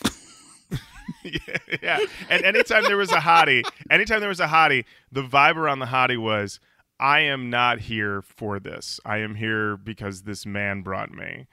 yeah, 1.23 1.57
yeah. 1.81 1.99
And 2.29 2.43
anytime 2.43 2.83
there 2.83 2.97
was 2.97 3.11
a 3.11 3.17
hottie, 3.17 3.63
anytime 3.89 4.19
there 4.19 4.29
was 4.29 4.39
a 4.39 4.47
hottie, 4.47 4.85
the 5.11 5.23
vibe 5.23 5.55
around 5.55 5.79
the 5.79 5.87
hottie 5.87 6.21
was, 6.21 6.59
I 6.99 7.21
am 7.21 7.49
not 7.49 7.79
here 7.79 8.21
for 8.21 8.59
this. 8.59 8.99
I 9.05 9.17
am 9.17 9.35
here 9.35 9.77
because 9.77 10.23
this 10.23 10.45
man 10.45 10.81
brought 10.81 11.11
me. 11.11 11.47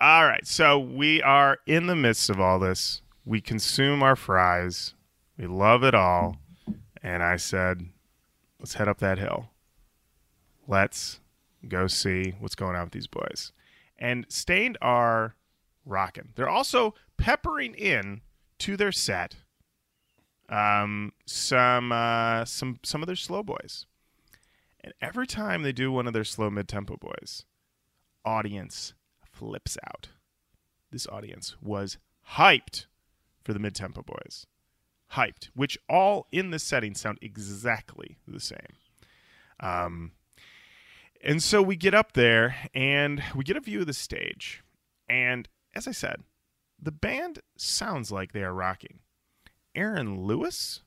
All 0.00 0.26
right. 0.26 0.46
So 0.46 0.78
we 0.78 1.22
are 1.22 1.58
in 1.66 1.86
the 1.86 1.96
midst 1.96 2.30
of 2.30 2.40
all 2.40 2.58
this. 2.58 3.02
We 3.24 3.40
consume 3.40 4.02
our 4.02 4.16
fries. 4.16 4.94
We 5.38 5.46
love 5.46 5.82
it 5.82 5.94
all. 5.94 6.36
And 7.02 7.22
I 7.22 7.36
said, 7.36 7.88
let's 8.58 8.74
head 8.74 8.88
up 8.88 8.98
that 8.98 9.18
hill. 9.18 9.50
Let's 10.66 11.20
go 11.68 11.86
see 11.86 12.34
what's 12.38 12.54
going 12.54 12.76
on 12.76 12.84
with 12.84 12.92
these 12.92 13.06
boys. 13.06 13.52
And 13.98 14.26
Staind 14.28 14.76
are 14.80 15.34
rocking. 15.84 16.30
They're 16.34 16.48
also 16.48 16.94
peppering 17.16 17.74
in 17.74 18.22
to 18.58 18.76
their 18.76 18.92
set 18.92 19.36
um, 20.48 21.12
some 21.26 21.92
uh, 21.92 22.44
some 22.44 22.78
some 22.82 23.02
of 23.02 23.06
their 23.06 23.16
slow 23.16 23.42
boys. 23.42 23.86
And 24.82 24.92
every 25.00 25.26
time 25.26 25.62
they 25.62 25.72
do 25.72 25.90
one 25.90 26.06
of 26.06 26.12
their 26.12 26.24
slow 26.24 26.50
mid 26.50 26.68
tempo 26.68 26.96
boys, 26.96 27.44
audience 28.24 28.94
flips 29.24 29.78
out. 29.86 30.08
This 30.90 31.06
audience 31.06 31.56
was 31.60 31.98
hyped 32.32 32.86
for 33.44 33.52
the 33.52 33.58
mid 33.58 33.74
tempo 33.74 34.02
boys. 34.02 34.46
Hyped, 35.12 35.50
which 35.54 35.78
all 35.88 36.26
in 36.32 36.50
this 36.50 36.64
setting 36.64 36.94
sound 36.94 37.18
exactly 37.20 38.16
the 38.26 38.40
same. 38.40 38.78
Um, 39.60 40.12
and 41.22 41.42
so 41.42 41.62
we 41.62 41.76
get 41.76 41.94
up 41.94 42.12
there 42.12 42.56
and 42.74 43.22
we 43.34 43.44
get 43.44 43.56
a 43.56 43.60
view 43.60 43.80
of 43.80 43.86
the 43.86 43.92
stage. 43.92 44.62
And 45.08 45.48
as 45.74 45.86
I 45.86 45.92
said, 45.92 46.22
the 46.80 46.92
band 46.92 47.40
sounds 47.56 48.10
like 48.10 48.32
they 48.32 48.42
are 48.42 48.52
rocking. 48.52 49.00
Aaron 49.74 50.20
Lewis, 50.22 50.82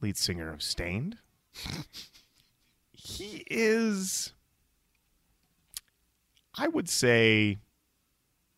lead 0.00 0.16
singer 0.16 0.52
of 0.52 0.62
Staind, 0.62 1.18
he 2.92 3.44
is, 3.50 4.32
I 6.54 6.68
would 6.68 6.88
say, 6.88 7.58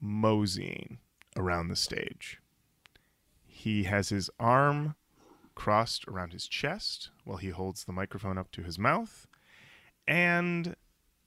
moseying 0.01 0.99
around 1.37 1.69
the 1.69 1.77
stage. 1.77 2.41
He 3.45 3.85
has 3.85 4.09
his 4.09 4.31
arm 4.39 4.95
crossed 5.55 6.07
around 6.09 6.33
his 6.33 6.47
chest 6.49 7.11
while 7.25 7.39
he 7.39 7.51
holds 7.51 7.85
the 7.85 7.93
microphone 7.93 8.39
up 8.39 8.51
to 8.53 8.63
his 8.63 8.79
mouth. 8.79 9.27
And 10.07 10.77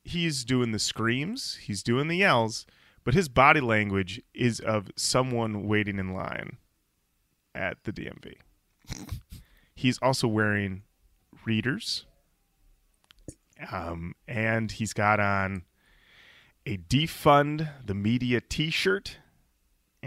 he's 0.03 0.43
doing 0.45 0.71
the 0.71 0.79
screams, 0.79 1.55
he's 1.55 1.83
doing 1.83 2.07
the 2.07 2.17
yells, 2.17 2.65
but 3.03 3.13
his 3.13 3.29
body 3.29 3.61
language 3.61 4.21
is 4.33 4.59
of 4.59 4.91
someone 4.95 5.67
waiting 5.67 5.97
in 5.97 6.13
line 6.13 6.57
at 7.55 7.83
the 7.83 7.93
DMV. 7.93 8.35
he's 9.75 9.97
also 9.99 10.27
wearing 10.27 10.83
readers. 11.45 12.05
Um, 13.71 14.13
and 14.27 14.71
he's 14.71 14.93
got 14.93 15.19
on 15.19 15.63
a 16.65 16.77
defund 16.77 17.69
the 17.85 17.95
media 17.95 18.41
t-shirt 18.41 19.17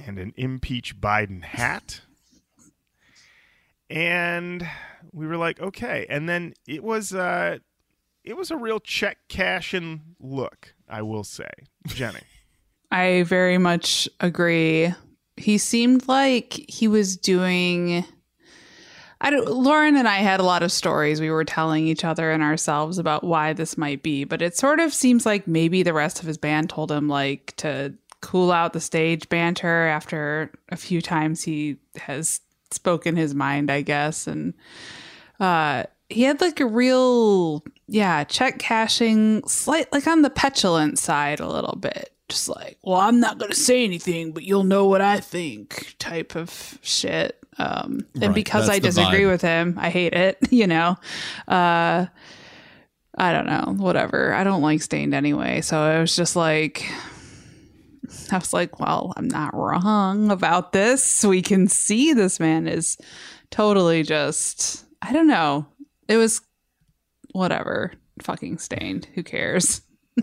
and 0.06 0.18
an 0.18 0.32
impeach 0.36 1.00
Biden 1.00 1.42
hat. 1.42 2.00
And 3.88 4.68
we 5.12 5.26
were 5.26 5.36
like, 5.36 5.60
okay. 5.60 6.06
And 6.08 6.28
then 6.28 6.54
it 6.66 6.82
was 6.82 7.12
uh 7.12 7.58
it 8.24 8.36
was 8.36 8.50
a 8.50 8.56
real 8.56 8.80
check 8.80 9.18
cashing 9.28 10.02
look, 10.20 10.74
I 10.88 11.02
will 11.02 11.24
say. 11.24 11.50
Jenny. 11.86 12.20
I 12.90 13.22
very 13.22 13.58
much 13.58 14.08
agree. 14.18 14.92
He 15.36 15.58
seemed 15.58 16.08
like 16.08 16.52
he 16.68 16.88
was 16.88 17.16
doing. 17.16 18.04
I 19.22 19.28
don't, 19.28 19.46
Lorin 19.48 19.96
and 19.96 20.08
I 20.08 20.16
had 20.16 20.40
a 20.40 20.44
lot 20.44 20.62
of 20.62 20.72
stories 20.72 21.20
we 21.20 21.30
were 21.30 21.44
telling 21.44 21.86
each 21.86 22.06
other 22.06 22.30
and 22.30 22.42
ourselves 22.42 22.96
about 22.96 23.22
why 23.22 23.52
this 23.52 23.76
might 23.76 24.02
be, 24.02 24.24
but 24.24 24.40
it 24.40 24.56
sort 24.56 24.80
of 24.80 24.94
seems 24.94 25.26
like 25.26 25.46
maybe 25.46 25.82
the 25.82 25.92
rest 25.92 26.20
of 26.20 26.26
his 26.26 26.38
band 26.38 26.70
told 26.70 26.90
him 26.90 27.06
like 27.06 27.52
to 27.58 27.92
cool 28.20 28.52
out 28.52 28.72
the 28.72 28.80
stage 28.80 29.28
banter 29.28 29.86
after 29.86 30.50
a 30.68 30.76
few 30.76 31.00
times 31.00 31.42
he 31.42 31.76
has 31.96 32.40
spoken 32.70 33.16
his 33.16 33.34
mind, 33.34 33.70
I 33.70 33.82
guess, 33.82 34.26
and 34.26 34.54
uh 35.38 35.84
he 36.08 36.22
had 36.22 36.40
like 36.40 36.60
a 36.60 36.66
real 36.66 37.62
yeah 37.86 38.24
check 38.24 38.58
cashing 38.58 39.42
slight 39.46 39.90
like 39.92 40.06
on 40.06 40.22
the 40.22 40.30
petulant 40.30 40.98
side 40.98 41.40
a 41.40 41.48
little 41.48 41.76
bit. 41.76 42.12
Just 42.28 42.48
like 42.48 42.78
well 42.84 43.00
i'm 43.00 43.18
not 43.18 43.38
gonna 43.38 43.54
say 43.54 43.82
anything 43.82 44.30
but 44.32 44.44
you'll 44.44 44.62
know 44.62 44.86
what 44.86 45.00
i 45.00 45.18
think 45.18 45.96
type 45.98 46.36
of 46.36 46.78
shit. 46.82 47.36
Um 47.58 48.06
and 48.14 48.22
Right, 48.26 48.34
because 48.34 48.68
i 48.68 48.78
disagree 48.78 49.22
vibe. 49.22 49.30
with 49.30 49.42
him 49.42 49.74
i 49.78 49.90
hate 49.90 50.12
it 50.12 50.38
you 50.50 50.66
know? 50.68 50.96
Uh 51.48 52.06
i 53.16 53.32
don't 53.32 53.46
know 53.46 53.74
whatever. 53.76 54.32
I 54.32 54.44
don't 54.44 54.62
like 54.62 54.82
Staind 54.82 55.12
anyway 55.14 55.60
so 55.60 55.90
it 55.90 56.00
was 56.00 56.14
just 56.14 56.36
like 56.36 56.88
I 58.32 58.38
was 58.38 58.52
like, 58.52 58.80
well, 58.80 59.12
I'm 59.16 59.28
not 59.28 59.54
wrong 59.54 60.30
about 60.30 60.72
this. 60.72 61.24
We 61.24 61.42
can 61.42 61.68
see 61.68 62.12
this 62.12 62.40
man 62.40 62.66
is 62.66 62.96
totally 63.50 64.02
just, 64.02 64.84
I 65.02 65.12
don't 65.12 65.26
know. 65.28 65.66
It 66.08 66.16
was 66.16 66.40
whatever. 67.32 67.92
Fucking 68.22 68.58
Staind. 68.58 69.06
Who 69.14 69.22
cares? 69.22 69.82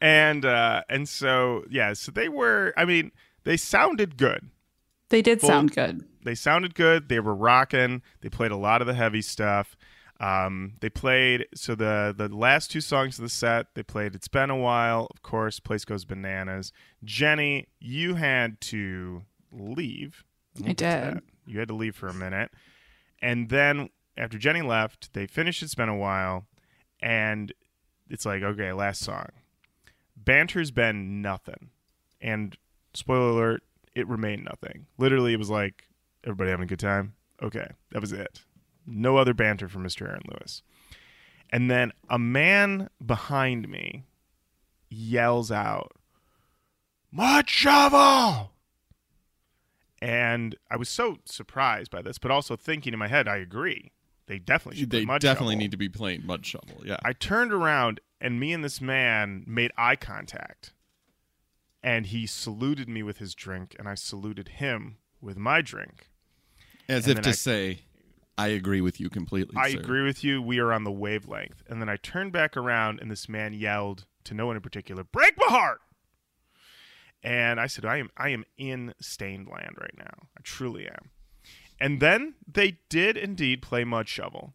And 0.00 0.44
uh 0.44 0.82
and 0.90 1.08
so 1.08 1.64
yeah, 1.70 1.94
so 1.94 2.12
they 2.12 2.28
were 2.28 2.74
I 2.76 2.84
mean, 2.84 3.12
they 3.44 3.56
sounded 3.56 4.18
good. 4.18 4.50
They 5.08 5.22
did 5.22 5.40
Well- 5.42 5.50
sound 5.50 5.72
good. 5.74 6.04
They 6.24 6.34
sounded 6.34 6.74
good. 6.74 7.08
They 7.08 7.20
were 7.20 7.34
rocking. 7.34 8.02
They 8.20 8.28
played 8.28 8.50
a 8.50 8.56
lot 8.56 8.80
of 8.80 8.86
the 8.88 8.94
heavy 8.94 9.22
stuff. 9.22 9.76
Um, 10.18 10.74
they 10.80 10.88
played 10.88 11.46
so 11.54 11.74
the 11.74 12.14
the 12.16 12.28
last 12.34 12.70
two 12.70 12.80
songs 12.80 13.18
of 13.18 13.22
the 13.22 13.28
set. 13.28 13.74
They 13.74 13.82
played 13.82 14.14
"It's 14.14 14.28
Been 14.28 14.50
a 14.50 14.56
While," 14.56 15.08
of 15.10 15.22
course. 15.22 15.60
Place 15.60 15.84
goes 15.84 16.04
bananas. 16.04 16.72
Jenny, 17.04 17.68
you 17.80 18.14
had 18.14 18.60
to 18.62 19.22
leave. 19.52 20.24
I 20.64 20.68
did. 20.68 20.78
that. 20.78 21.22
You 21.46 21.58
had 21.58 21.68
to 21.68 21.74
leave 21.74 21.94
for 21.94 22.08
a 22.08 22.14
minute, 22.14 22.50
and 23.20 23.50
then 23.50 23.90
after 24.16 24.38
Jenny 24.38 24.62
left, 24.62 25.12
they 25.12 25.26
finished 25.26 25.62
"It's 25.62 25.74
Been 25.74 25.90
a 25.90 25.96
While," 25.96 26.46
and 27.00 27.52
it's 28.08 28.24
like 28.24 28.42
okay, 28.42 28.72
last 28.72 29.02
song. 29.02 29.28
Banter's 30.16 30.70
been 30.70 31.20
nothing, 31.20 31.70
and 32.22 32.56
spoiler 32.94 33.28
alert, 33.30 33.62
it 33.94 34.08
remained 34.08 34.44
nothing. 34.44 34.86
Literally, 34.96 35.34
it 35.34 35.38
was 35.38 35.50
like 35.50 35.84
everybody 36.24 36.50
having 36.50 36.64
a 36.64 36.68
good 36.68 36.78
time. 36.80 37.14
Okay, 37.42 37.66
that 37.90 38.00
was 38.00 38.12
it. 38.12 38.45
No 38.86 39.16
other 39.16 39.34
banter 39.34 39.68
from 39.68 39.84
Mr. 39.84 40.08
Aaron 40.08 40.22
Lewis. 40.28 40.62
And 41.50 41.70
then 41.70 41.92
a 42.08 42.18
man 42.18 42.88
behind 43.04 43.68
me 43.68 44.04
yells 44.88 45.50
out, 45.50 45.92
Mudshovel! 47.16 48.50
And 50.02 50.56
I 50.70 50.76
was 50.76 50.88
so 50.88 51.18
surprised 51.24 51.90
by 51.90 52.02
this, 52.02 52.18
but 52.18 52.30
also 52.30 52.56
thinking 52.56 52.92
in 52.92 52.98
my 52.98 53.08
head, 53.08 53.26
I 53.26 53.36
agree. 53.36 53.92
They 54.26 54.38
definitely 54.38 54.80
should 54.80 54.90
They 54.90 54.98
play 54.98 55.04
Mud 55.06 55.20
definitely 55.22 55.54
Shovel. 55.54 55.60
need 55.60 55.70
to 55.70 55.76
be 55.76 55.88
playing 55.88 56.22
Mudshovel. 56.22 56.84
Yeah. 56.84 56.96
I 57.04 57.12
turned 57.12 57.52
around 57.52 58.00
and 58.20 58.38
me 58.40 58.52
and 58.52 58.62
this 58.64 58.80
man 58.80 59.44
made 59.46 59.70
eye 59.76 59.96
contact. 59.96 60.72
And 61.82 62.06
he 62.06 62.26
saluted 62.26 62.88
me 62.88 63.02
with 63.04 63.18
his 63.18 63.34
drink, 63.34 63.76
and 63.78 63.88
I 63.88 63.94
saluted 63.94 64.48
him 64.48 64.96
with 65.20 65.36
my 65.36 65.60
drink. 65.62 66.10
As 66.88 67.06
and 67.06 67.18
if 67.18 67.22
to 67.24 67.28
I- 67.30 67.32
say, 67.32 67.78
I 68.38 68.48
agree 68.48 68.80
with 68.80 69.00
you 69.00 69.08
completely. 69.08 69.56
I 69.56 69.72
sir." 69.72 69.80
agree 69.80 70.02
with 70.02 70.22
you. 70.22 70.42
We 70.42 70.58
are 70.58 70.72
on 70.72 70.84
the 70.84 70.92
wavelength. 70.92 71.62
And 71.68 71.80
then 71.80 71.88
I 71.88 71.96
turned 71.96 72.32
back 72.32 72.56
around, 72.56 73.00
and 73.00 73.10
this 73.10 73.28
man 73.28 73.54
yelled 73.54 74.06
to 74.24 74.34
no 74.34 74.46
one 74.46 74.56
in 74.56 74.62
particular, 74.62 75.04
"Break 75.04 75.38
my 75.38 75.46
heart!" 75.48 75.80
And 77.22 77.58
I 77.58 77.66
said, 77.66 77.84
"I 77.84 77.96
am, 77.96 78.10
I 78.16 78.28
am 78.28 78.44
in 78.56 78.94
Staind 79.00 79.48
land 79.48 79.76
right 79.80 79.96
now. 79.96 80.28
I 80.36 80.40
truly 80.42 80.86
am." 80.86 81.10
and 81.78 82.00
then 82.00 82.34
they 82.50 82.78
did 82.88 83.16
indeed 83.16 83.62
play 83.62 83.84
Mudshovel. 83.84 84.52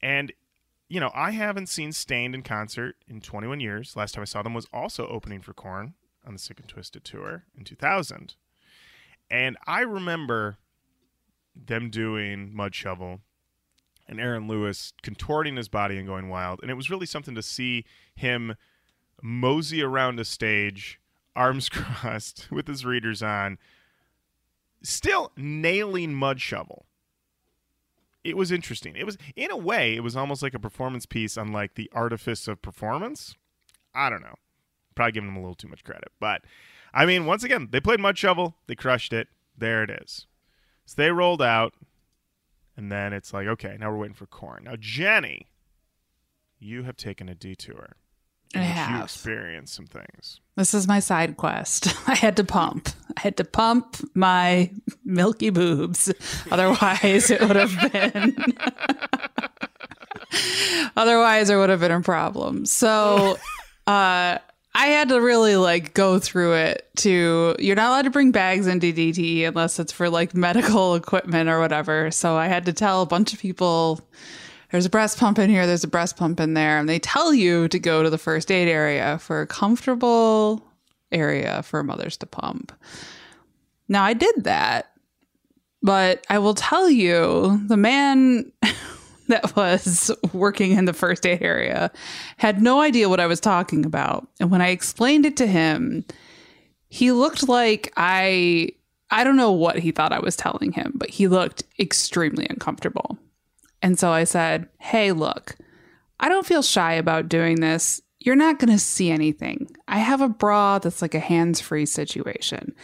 And, 0.00 0.32
you 0.88 1.00
know, 1.00 1.10
I 1.14 1.32
haven't 1.32 1.68
seen 1.68 1.92
Staind 1.92 2.34
in 2.34 2.42
concert 2.42 2.96
in 3.08 3.20
21 3.20 3.60
years. 3.60 3.96
Last 3.96 4.14
time 4.14 4.22
I 4.22 4.26
saw 4.26 4.42
them 4.42 4.54
was 4.54 4.66
also 4.72 5.06
opening 5.08 5.40
for 5.40 5.52
Korn 5.52 5.94
on 6.26 6.32
the 6.32 6.38
Sick 6.38 6.60
and 6.60 6.68
Twisted 6.68 7.04
tour 7.04 7.44
in 7.56 7.64
2000. 7.64 8.34
And 9.30 9.56
I 9.66 9.80
remember 9.80 10.58
them 11.54 11.90
doing 11.90 12.52
Mudshovel 12.56 13.20
and 14.08 14.20
Aaron 14.20 14.48
Lewis 14.48 14.92
contorting 15.02 15.56
his 15.56 15.68
body 15.68 15.96
and 15.96 16.06
going 16.06 16.28
wild. 16.28 16.60
And 16.62 16.70
it 16.70 16.74
was 16.74 16.90
really 16.90 17.06
something 17.06 17.34
to 17.34 17.42
see 17.42 17.84
him 18.14 18.56
mosey 19.22 19.82
around 19.82 20.20
a 20.20 20.24
stage, 20.24 21.00
arms 21.34 21.68
crossed, 21.70 22.48
with 22.50 22.66
his 22.66 22.84
readers 22.84 23.22
on, 23.22 23.58
still 24.82 25.32
nailing 25.36 26.12
Mudshovel. 26.12 26.82
It 28.24 28.36
was 28.36 28.52
interesting. 28.52 28.94
It 28.96 29.04
was, 29.04 29.18
in 29.34 29.50
a 29.50 29.56
way, 29.56 29.96
it 29.96 30.02
was 30.02 30.16
almost 30.16 30.42
like 30.42 30.54
a 30.54 30.60
performance 30.60 31.06
piece 31.06 31.36
on 31.36 31.52
like 31.52 31.74
the 31.74 31.90
artifice 31.92 32.46
of 32.46 32.62
performance. 32.62 33.34
I 33.94 34.10
don't 34.10 34.22
know. 34.22 34.36
Probably 34.94 35.12
giving 35.12 35.28
them 35.28 35.36
a 35.36 35.40
little 35.40 35.56
too 35.56 35.68
much 35.68 35.82
credit. 35.82 36.12
But, 36.20 36.42
I 36.94 37.04
mean, 37.04 37.26
once 37.26 37.42
again, 37.42 37.68
they 37.72 37.80
played 37.80 37.98
Mudshovel. 37.98 38.54
They 38.66 38.74
crushed 38.74 39.12
it. 39.12 39.28
There 39.56 39.82
it 39.82 39.90
is. 39.90 40.26
So 40.92 41.00
they 41.00 41.10
rolled 41.10 41.40
out. 41.40 41.72
And 42.76 42.92
then 42.92 43.14
it's 43.14 43.32
like, 43.32 43.46
okay, 43.46 43.76
now 43.80 43.90
we're 43.90 43.96
waiting 43.96 44.14
for 44.14 44.26
Korn. 44.26 44.64
Now, 44.64 44.76
Jenny, 44.78 45.48
you 46.58 46.82
have 46.82 46.98
taken 46.98 47.30
a 47.30 47.34
detour. 47.34 47.96
I 48.54 48.58
which 48.58 48.96
You 48.98 49.02
experienced 49.02 49.72
some 49.74 49.86
things. 49.86 50.40
This 50.56 50.74
is 50.74 50.86
my 50.86 51.00
side 51.00 51.38
quest. 51.38 51.94
I 52.08 52.14
had 52.14 52.36
to 52.36 52.44
pump. 52.44 52.90
I 53.16 53.20
had 53.20 53.38
to 53.38 53.44
pump 53.44 53.96
my 54.14 54.70
milky 55.02 55.48
boobs. 55.48 56.12
Otherwise, 56.50 57.30
it 57.30 57.40
would 57.40 57.56
have 57.56 57.92
been. 57.92 58.36
Otherwise, 60.96 61.48
there 61.48 61.58
would 61.58 61.70
have 61.70 61.80
been 61.80 61.90
a 61.90 62.02
problem. 62.02 62.66
So, 62.66 63.38
uh, 63.86 64.38
I 64.74 64.86
had 64.86 65.10
to 65.10 65.20
really 65.20 65.56
like 65.56 65.92
go 65.92 66.18
through 66.18 66.54
it 66.54 66.88
to 66.96 67.54
you're 67.58 67.76
not 67.76 67.90
allowed 67.90 68.02
to 68.02 68.10
bring 68.10 68.32
bags 68.32 68.66
into 68.66 68.92
DTE 68.92 69.46
unless 69.46 69.78
it's 69.78 69.92
for 69.92 70.08
like 70.08 70.34
medical 70.34 70.94
equipment 70.94 71.50
or 71.50 71.60
whatever. 71.60 72.10
So 72.10 72.36
I 72.36 72.46
had 72.46 72.64
to 72.66 72.72
tell 72.72 73.02
a 73.02 73.06
bunch 73.06 73.32
of 73.32 73.38
people 73.38 74.00
there's 74.70 74.86
a 74.86 74.90
breast 74.90 75.18
pump 75.18 75.38
in 75.38 75.50
here, 75.50 75.66
there's 75.66 75.84
a 75.84 75.88
breast 75.88 76.16
pump 76.16 76.40
in 76.40 76.54
there, 76.54 76.78
and 76.78 76.88
they 76.88 76.98
tell 76.98 77.34
you 77.34 77.68
to 77.68 77.78
go 77.78 78.02
to 78.02 78.08
the 78.08 78.16
first 78.16 78.50
aid 78.50 78.68
area 78.68 79.18
for 79.18 79.42
a 79.42 79.46
comfortable 79.46 80.64
area 81.12 81.62
for 81.62 81.82
mothers 81.82 82.16
to 82.16 82.26
pump. 82.26 82.72
Now 83.88 84.02
I 84.02 84.14
did 84.14 84.44
that, 84.44 84.90
but 85.82 86.24
I 86.30 86.38
will 86.38 86.54
tell 86.54 86.88
you 86.88 87.60
the 87.66 87.76
man 87.76 88.50
that 89.28 89.54
was 89.56 90.10
working 90.32 90.72
in 90.72 90.84
the 90.84 90.92
first 90.92 91.26
aid 91.26 91.42
area 91.42 91.90
had 92.38 92.62
no 92.62 92.80
idea 92.80 93.08
what 93.08 93.20
I 93.20 93.26
was 93.26 93.40
talking 93.40 93.84
about. 93.84 94.28
And 94.40 94.50
when 94.50 94.60
I 94.60 94.68
explained 94.68 95.26
it 95.26 95.36
to 95.38 95.46
him, 95.46 96.04
he 96.88 97.12
looked 97.12 97.48
like 97.48 97.92
I 97.96 98.72
I 99.10 99.24
don't 99.24 99.36
know 99.36 99.52
what 99.52 99.78
he 99.78 99.92
thought 99.92 100.12
I 100.12 100.20
was 100.20 100.36
telling 100.36 100.72
him, 100.72 100.92
but 100.94 101.10
he 101.10 101.28
looked 101.28 101.64
extremely 101.78 102.46
uncomfortable. 102.48 103.18
And 103.82 103.98
so 103.98 104.10
I 104.10 104.24
said, 104.24 104.68
"Hey, 104.78 105.12
look. 105.12 105.56
I 106.20 106.28
don't 106.28 106.46
feel 106.46 106.62
shy 106.62 106.94
about 106.94 107.28
doing 107.28 107.60
this. 107.60 108.00
You're 108.20 108.36
not 108.36 108.60
going 108.60 108.70
to 108.70 108.78
see 108.78 109.10
anything. 109.10 109.68
I 109.88 109.98
have 109.98 110.20
a 110.20 110.28
bra 110.28 110.78
that's 110.78 111.02
like 111.02 111.14
a 111.14 111.18
hands-free 111.18 111.86
situation. 111.86 112.74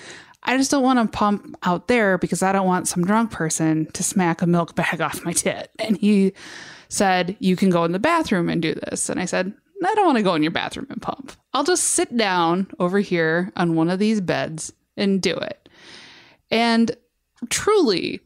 I 0.42 0.56
just 0.56 0.70
don't 0.70 0.82
want 0.82 0.98
to 0.98 1.18
pump 1.18 1.56
out 1.62 1.88
there 1.88 2.16
because 2.18 2.42
I 2.42 2.52
don't 2.52 2.66
want 2.66 2.88
some 2.88 3.04
drunk 3.04 3.30
person 3.30 3.86
to 3.92 4.02
smack 4.02 4.40
a 4.42 4.46
milk 4.46 4.74
bag 4.74 5.00
off 5.02 5.24
my 5.24 5.32
tit. 5.32 5.70
And 5.78 5.96
he 5.96 6.32
said, 6.88 7.36
You 7.40 7.56
can 7.56 7.70
go 7.70 7.84
in 7.84 7.92
the 7.92 7.98
bathroom 7.98 8.48
and 8.48 8.62
do 8.62 8.74
this. 8.74 9.08
And 9.08 9.20
I 9.20 9.24
said, 9.24 9.52
I 9.84 9.94
don't 9.94 10.06
want 10.06 10.18
to 10.18 10.24
go 10.24 10.34
in 10.34 10.42
your 10.42 10.52
bathroom 10.52 10.86
and 10.90 11.00
pump. 11.00 11.32
I'll 11.52 11.64
just 11.64 11.84
sit 11.84 12.16
down 12.16 12.68
over 12.80 12.98
here 12.98 13.52
on 13.56 13.76
one 13.76 13.90
of 13.90 13.98
these 13.98 14.20
beds 14.20 14.72
and 14.96 15.22
do 15.22 15.34
it. 15.34 15.68
And 16.50 16.96
truly, 17.48 18.20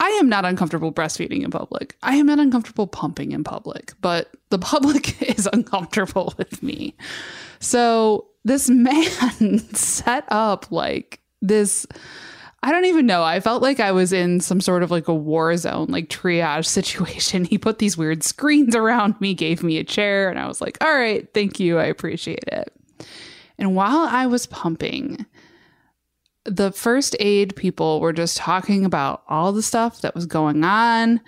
I 0.00 0.08
am 0.10 0.28
not 0.28 0.44
uncomfortable 0.44 0.92
breastfeeding 0.92 1.42
in 1.42 1.50
public. 1.50 1.96
I 2.02 2.16
am 2.16 2.26
not 2.26 2.38
uncomfortable 2.38 2.86
pumping 2.86 3.32
in 3.32 3.44
public, 3.44 3.92
but 4.00 4.30
the 4.50 4.58
public 4.58 5.20
is 5.38 5.48
uncomfortable 5.52 6.34
with 6.38 6.62
me. 6.62 6.94
So 7.60 8.26
this 8.44 8.68
man 8.68 9.58
set 9.74 10.24
up 10.28 10.70
like 10.70 11.20
this. 11.42 11.86
I 12.62 12.72
don't 12.72 12.86
even 12.86 13.06
know. 13.06 13.22
I 13.22 13.38
felt 13.38 13.62
like 13.62 13.78
I 13.78 13.92
was 13.92 14.12
in 14.12 14.40
some 14.40 14.60
sort 14.60 14.82
of 14.82 14.90
like 14.90 15.06
a 15.06 15.14
war 15.14 15.56
zone, 15.56 15.86
like 15.90 16.08
triage 16.08 16.66
situation. 16.66 17.44
He 17.44 17.56
put 17.56 17.78
these 17.78 17.96
weird 17.96 18.24
screens 18.24 18.74
around 18.74 19.20
me, 19.20 19.32
gave 19.32 19.62
me 19.62 19.78
a 19.78 19.84
chair, 19.84 20.28
and 20.28 20.40
I 20.40 20.48
was 20.48 20.60
like, 20.60 20.76
all 20.82 20.92
right, 20.92 21.32
thank 21.34 21.60
you. 21.60 21.78
I 21.78 21.84
appreciate 21.84 22.44
it. 22.48 22.72
And 23.58 23.76
while 23.76 24.08
I 24.08 24.26
was 24.26 24.46
pumping, 24.46 25.24
the 26.48 26.72
first 26.72 27.16
aid 27.20 27.54
people 27.56 28.00
were 28.00 28.12
just 28.12 28.36
talking 28.36 28.84
about 28.84 29.22
all 29.28 29.52
the 29.52 29.62
stuff 29.62 30.00
that 30.00 30.14
was 30.14 30.26
going 30.26 30.64
on. 30.64 31.20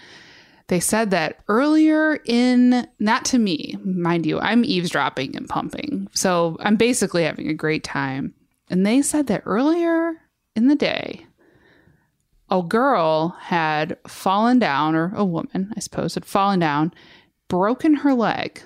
They 0.69 0.81
said 0.81 1.11
that 1.11 1.41
earlier 1.49 2.21
in, 2.27 2.87
not 2.99 3.25
to 3.27 3.39
me, 3.39 3.77
mind 3.85 4.25
you, 4.25 4.39
I'm 4.39 4.65
eavesdropping 4.65 5.37
and 5.37 5.49
pumping. 5.49 6.09
So 6.13 6.57
I'm 6.61 6.77
basically 6.77 7.25
having 7.25 7.49
a 7.49 7.55
great 7.55 7.83
time. 7.83 8.35
And 8.69 8.87
they 8.87 9.03
said 9.03 9.27
that 9.27 9.43
earlier 9.47 10.15
in 10.55 10.69
the 10.69 10.77
day, 10.77 11.27
a 12.51 12.63
girl 12.63 13.37
had 13.41 13.97
fallen 14.07 14.59
down, 14.59 14.95
or 14.95 15.13
a 15.15 15.25
woman, 15.25 15.73
I 15.77 15.81
suppose, 15.81 16.15
had 16.15 16.25
fallen 16.25 16.61
down, 16.61 16.93
broken 17.49 17.95
her 17.95 18.15
leg. 18.15 18.63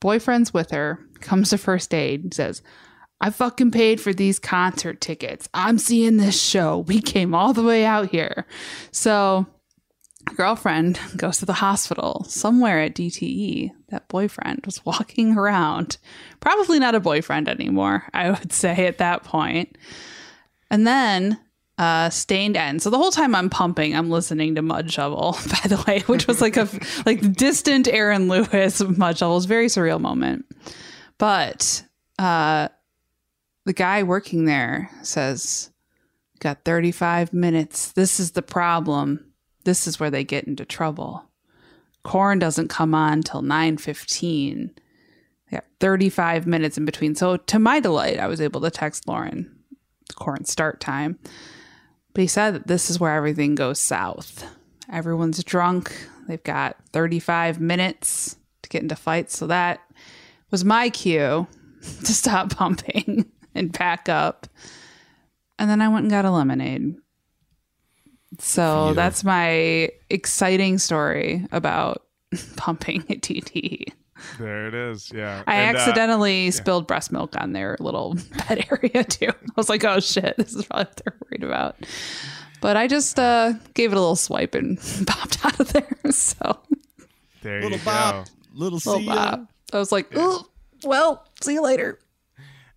Boyfriend's 0.00 0.52
with 0.52 0.70
her, 0.70 1.00
comes 1.20 1.50
to 1.50 1.58
first 1.58 1.94
aid, 1.94 2.34
says, 2.34 2.62
I 3.24 3.30
fucking 3.30 3.70
paid 3.70 4.02
for 4.02 4.12
these 4.12 4.38
concert 4.38 5.00
tickets. 5.00 5.48
I'm 5.54 5.78
seeing 5.78 6.18
this 6.18 6.38
show. 6.38 6.80
We 6.80 7.00
came 7.00 7.34
all 7.34 7.54
the 7.54 7.62
way 7.62 7.86
out 7.86 8.10
here. 8.10 8.44
So, 8.90 9.46
girlfriend 10.36 11.00
goes 11.16 11.38
to 11.38 11.46
the 11.46 11.54
hospital 11.54 12.26
somewhere 12.28 12.82
at 12.82 12.94
DTE. 12.94 13.70
That 13.88 14.08
boyfriend 14.08 14.66
was 14.66 14.84
walking 14.84 15.38
around. 15.38 15.96
Probably 16.40 16.78
not 16.78 16.94
a 16.94 17.00
boyfriend 17.00 17.48
anymore, 17.48 18.04
I 18.12 18.28
would 18.28 18.52
say 18.52 18.86
at 18.86 18.98
that 18.98 19.24
point. 19.24 19.78
And 20.70 20.86
then 20.86 21.40
uh 21.78 22.10
Staind 22.10 22.58
end. 22.58 22.82
So 22.82 22.90
the 22.90 22.98
whole 22.98 23.10
time 23.10 23.34
I'm 23.34 23.48
pumping, 23.48 23.96
I'm 23.96 24.10
listening 24.10 24.54
to 24.56 24.62
Mudshovel, 24.62 25.32
by 25.62 25.68
the 25.74 25.82
way, 25.88 26.00
which 26.00 26.26
was 26.26 26.42
like 26.42 26.58
a 26.58 26.68
like 27.06 27.32
distant 27.32 27.88
Aaron 27.88 28.28
Lewis 28.28 28.82
Mudshovel. 28.82 29.32
It 29.32 29.34
was 29.34 29.46
very 29.46 29.68
surreal 29.68 29.98
moment. 29.98 30.44
But 31.16 31.84
uh 32.18 32.68
the 33.64 33.72
guy 33.72 34.02
working 34.02 34.44
there 34.44 34.90
says, 35.02 35.70
Got 36.40 36.64
35 36.64 37.32
minutes. 37.32 37.92
This 37.92 38.20
is 38.20 38.32
the 38.32 38.42
problem. 38.42 39.32
This 39.64 39.86
is 39.86 39.98
where 39.98 40.10
they 40.10 40.24
get 40.24 40.44
into 40.44 40.64
trouble. 40.64 41.24
Korn 42.02 42.38
doesn't 42.38 42.68
come 42.68 42.94
on 42.94 43.22
till 43.22 43.40
9:15. 43.40 44.70
They 45.50 45.56
got 45.56 45.64
35 45.80 46.46
minutes 46.46 46.76
in 46.76 46.84
between. 46.84 47.14
So 47.14 47.38
to 47.38 47.58
my 47.58 47.80
delight, 47.80 48.18
I 48.18 48.26
was 48.26 48.40
able 48.42 48.60
to 48.60 48.70
text 48.70 49.08
Lorin 49.08 49.50
the 50.08 50.14
Korn 50.14 50.44
start 50.44 50.80
time. 50.80 51.18
But 52.12 52.20
he 52.20 52.26
said 52.26 52.54
that 52.54 52.66
this 52.66 52.90
is 52.90 53.00
where 53.00 53.14
everything 53.14 53.54
goes 53.54 53.80
south. 53.80 54.44
Everyone's 54.92 55.42
drunk. 55.42 55.96
They've 56.28 56.42
got 56.42 56.76
35 56.92 57.60
minutes 57.60 58.36
to 58.62 58.68
get 58.68 58.82
into 58.82 58.96
fights. 58.96 59.36
So 59.36 59.46
that 59.46 59.80
was 60.50 60.64
my 60.64 60.90
cue 60.90 61.46
to 62.04 62.14
stop 62.14 62.54
pumping 62.54 63.30
and 63.54 63.72
pack 63.72 64.08
up. 64.08 64.46
And 65.58 65.70
then 65.70 65.80
I 65.80 65.88
went 65.88 66.02
and 66.04 66.10
got 66.10 66.24
a 66.24 66.30
lemonade. 66.30 66.96
So 68.40 68.88
Phew. 68.88 68.94
that's 68.94 69.22
my 69.24 69.90
exciting 70.10 70.78
story 70.78 71.46
about 71.52 72.04
pumping 72.56 73.04
a 73.08 73.16
TT. 73.16 73.92
There 74.38 74.66
it 74.68 74.74
is. 74.74 75.12
Yeah. 75.14 75.42
I 75.46 75.54
And, 75.56 75.76
uh, 75.76 75.80
accidentally 75.80 76.50
spilled 76.50 76.86
breast 76.86 77.12
milk 77.12 77.34
on 77.38 77.52
their 77.52 77.76
little 77.80 78.14
bed 78.48 78.66
area 78.70 79.04
too. 79.04 79.28
I 79.30 79.52
was 79.56 79.68
like, 79.68 79.84
oh 79.84 80.00
shit, 80.00 80.34
this 80.36 80.54
is 80.54 80.64
probably 80.66 80.84
what 80.86 80.96
they're 81.04 81.16
worried 81.30 81.44
about. 81.44 81.76
But 82.60 82.76
I 82.76 82.86
just 82.86 83.18
uh, 83.18 83.52
gave 83.74 83.92
it 83.92 83.96
a 83.96 84.00
little 84.00 84.16
swipe 84.16 84.54
and 84.54 84.78
popped 85.06 85.44
out 85.44 85.60
of 85.60 85.72
there. 85.72 85.96
So, 86.10 86.58
there 87.42 87.60
Little 87.60 87.78
you 87.78 87.84
Bob, 87.84 88.24
go. 88.24 88.30
little 88.54 88.78
little 88.78 88.98
see 89.00 89.04
ya. 89.06 89.14
bop. 89.14 89.48
I 89.72 89.78
was 89.78 89.92
like, 89.92 90.06
oh, 90.16 90.46
well, 90.82 91.26
see 91.42 91.54
you 91.54 91.62
later. 91.62 91.98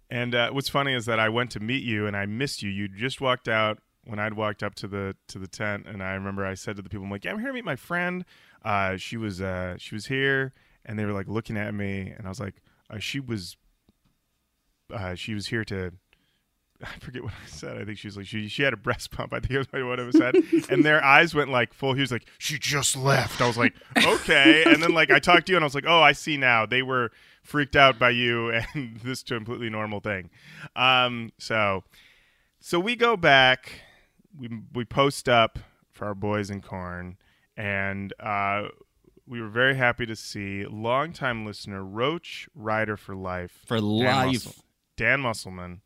And 0.09 0.33
uh, 0.33 0.51
what's 0.51 0.69
funny 0.69 0.93
is 0.93 1.05
that 1.05 1.19
I 1.19 1.29
went 1.29 1.51
to 1.51 1.59
meet 1.59 1.83
you 1.83 2.07
and 2.07 2.15
I 2.15 2.25
missed 2.25 2.63
you. 2.63 2.69
You 2.69 2.87
just 2.87 3.19
walked 3.19 3.47
out 3.47 3.79
when 4.05 4.19
I'd 4.19 4.33
walked 4.33 4.63
up 4.63 4.73
to 4.75 4.87
the 4.87 5.15
to 5.27 5.39
the 5.39 5.47
tent, 5.47 5.85
and 5.85 6.01
I 6.01 6.13
remember 6.13 6.45
I 6.45 6.53
said 6.53 6.77
to 6.77 6.81
the 6.81 6.89
people, 6.89 7.05
"I'm 7.05 7.11
like, 7.11 7.25
yeah, 7.25 7.31
I'm 7.31 7.39
here 7.39 7.49
to 7.49 7.53
meet 7.53 7.65
my 7.65 7.75
friend. 7.75 8.23
Uh, 8.63 8.95
she 8.95 9.17
was 9.17 9.41
uh, 9.41 9.75
she 9.77 9.95
was 9.95 10.05
here, 10.05 10.53
and 10.85 10.97
they 10.97 11.05
were 11.05 11.11
like 11.11 11.27
looking 11.27 11.57
at 11.57 11.73
me, 11.73 12.13
and 12.17 12.25
I 12.25 12.29
was 12.29 12.39
like, 12.39 12.61
uh, 12.89 12.99
she 12.99 13.19
was 13.19 13.57
uh, 14.93 15.15
she 15.15 15.33
was 15.33 15.47
here 15.47 15.65
to 15.65 15.91
I 16.83 16.99
forget 16.99 17.23
what 17.23 17.33
I 17.33 17.47
said. 17.47 17.77
I 17.77 17.85
think 17.85 17.97
she 17.97 18.07
was 18.07 18.17
like 18.17 18.25
she 18.27 18.47
she 18.47 18.63
had 18.63 18.73
a 18.73 18.77
breast 18.77 19.11
pump. 19.11 19.33
I 19.33 19.39
think 19.39 19.51
it 19.51 19.57
was 19.57 19.67
what 19.71 19.99
it 19.99 20.13
said. 20.13 20.35
and 20.69 20.85
their 20.85 21.03
eyes 21.03 21.33
went 21.33 21.49
like 21.49 21.73
full. 21.73 21.93
He 21.93 22.01
was 22.01 22.11
like, 22.11 22.25
she 22.37 22.59
just 22.59 22.95
left. 22.95 23.41
I 23.41 23.47
was 23.47 23.57
like, 23.57 23.73
okay. 23.97 24.63
And 24.65 24.81
then 24.83 24.93
like 24.93 25.09
I 25.11 25.19
talked 25.19 25.47
to 25.47 25.53
you 25.53 25.57
and 25.57 25.63
I 25.63 25.67
was 25.67 25.75
like, 25.75 25.85
oh, 25.87 26.01
I 26.01 26.11
see 26.11 26.37
now. 26.37 26.65
They 26.65 26.81
were 26.83 27.11
freaked 27.41 27.75
out 27.75 27.97
by 27.97 28.11
you 28.11 28.51
and 28.73 28.97
this 29.03 29.23
to 29.23 29.35
a 29.35 29.37
completely 29.37 29.69
normal 29.69 29.99
thing. 29.99 30.29
Um, 30.75 31.31
so 31.39 31.83
so 32.59 32.79
we 32.79 32.95
go 32.95 33.17
back. 33.17 33.81
We 34.37 34.49
we 34.73 34.85
post 34.85 35.27
up 35.27 35.57
for 35.91 36.05
our 36.05 36.15
boys 36.15 36.51
in 36.51 36.61
Korn, 36.61 37.17
and 37.55 38.13
uh, 38.19 38.67
we 39.25 39.41
were 39.41 39.49
very 39.49 39.75
happy 39.75 40.05
to 40.05 40.15
see 40.15 40.63
longtime 40.65 41.43
listener 41.43 41.83
Roach 41.83 42.47
Rider 42.53 42.97
for 42.97 43.15
Life 43.15 43.61
For 43.65 43.77
Dan 43.77 43.83
life. 43.83 44.25
Muscle- 44.27 44.55
Dan 44.95 45.21
Musselman. 45.21 45.81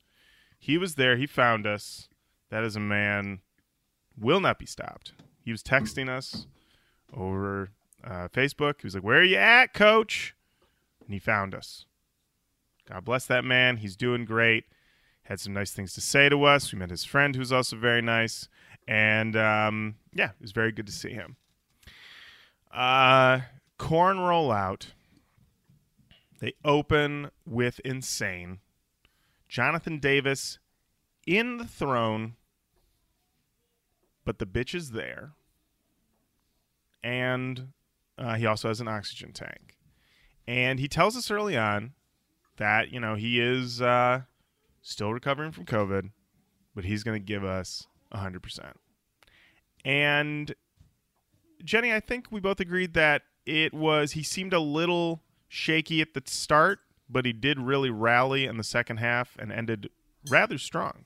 He 0.62 0.78
was 0.78 0.94
there. 0.94 1.18
He 1.18 1.26
found 1.26 1.66
us. 1.66 2.08
That 2.52 2.64
is 2.64 2.76
a 2.76 2.80
man 2.80 3.40
will 4.16 4.40
not 4.40 4.60
be 4.60 4.68
stopped. 4.68 5.14
He 5.44 5.52
was 5.52 5.64
texting 5.64 6.08
us 6.08 6.46
over 7.12 7.72
uh, 8.04 8.28
Facebook. 8.28 8.76
He 8.80 8.86
was 8.86 8.94
like, 8.94 9.04
"Where 9.04 9.18
are 9.18 9.24
you 9.24 9.38
at, 9.38 9.74
Coach?" 9.74 10.36
And 11.04 11.14
he 11.16 11.20
found 11.20 11.56
us. 11.56 11.88
God 12.88 13.04
bless 13.04 13.26
that 13.26 13.44
man. 13.44 13.78
He's 13.78 13.96
doing 13.96 14.24
great. 14.24 14.66
Had 15.24 15.40
some 15.40 15.54
nice 15.54 15.72
things 15.72 15.96
to 15.96 16.02
say 16.02 16.30
to 16.30 16.44
us. 16.44 16.72
We 16.72 16.78
met 16.78 16.92
his 16.92 17.06
friend, 17.06 17.36
who's 17.36 17.52
also 17.52 17.76
very 17.76 18.04
nice, 18.04 18.48
and 18.88 19.36
um, 19.36 19.96
yeah, 20.14 20.30
it 20.30 20.42
was 20.42 20.52
very 20.52 20.72
good 20.72 20.86
to 20.86 20.94
see 20.94 21.12
him. 21.12 21.38
Uh, 22.72 23.40
Korn 23.80 24.18
rollout. 24.18 24.92
They 26.40 26.54
open 26.64 27.32
with 27.48 27.80
insane. 27.80 28.60
Jonathan 29.52 30.00
Davis 30.00 30.60
in 31.28 31.58
the 31.58 31.68
throne, 31.68 32.38
but 34.24 34.40
the 34.40 34.46
bitch 34.46 34.74
is 34.74 34.92
there. 34.92 35.34
And 37.04 37.74
uh, 38.18 38.36
he 38.36 38.46
also 38.46 38.70
has 38.70 38.80
an 38.80 38.88
oxygen 38.88 39.34
tank. 39.34 39.76
And 40.48 40.80
he 40.80 40.88
tells 40.88 41.18
us 41.18 41.30
early 41.30 41.58
on 41.58 41.92
that, 42.56 42.94
you 42.94 43.00
know, 43.02 43.16
he 43.16 43.42
is 43.42 43.82
uh, 43.82 44.22
still 44.82 45.12
recovering 45.12 45.52
from 45.52 45.66
COVID, 45.66 46.12
but 46.74 46.86
he's 46.86 47.04
going 47.04 47.20
to 47.20 47.26
give 47.26 47.44
us 47.44 47.88
100%. 48.14 48.72
And 49.84 50.56
Jenny, 51.62 51.92
I 51.92 52.00
think 52.00 52.28
we 52.32 52.40
both 52.40 52.62
agreed 52.62 52.94
that 52.94 53.24
it 53.46 53.74
was, 53.74 54.14
he 54.14 54.24
seemed 54.24 54.54
a 54.54 54.62
little 54.62 55.24
shaky 55.50 56.00
at 56.00 56.14
the 56.14 56.24
start, 56.26 56.80
but 57.12 57.26
he 57.26 57.34
did 57.34 57.60
really 57.60 57.90
rally 57.90 58.46
in 58.46 58.58
the 58.58 58.64
second 58.64 58.98
half 58.98 59.36
and 59.40 59.52
ended 59.52 59.90
rather 60.30 60.58
strong. 60.58 61.06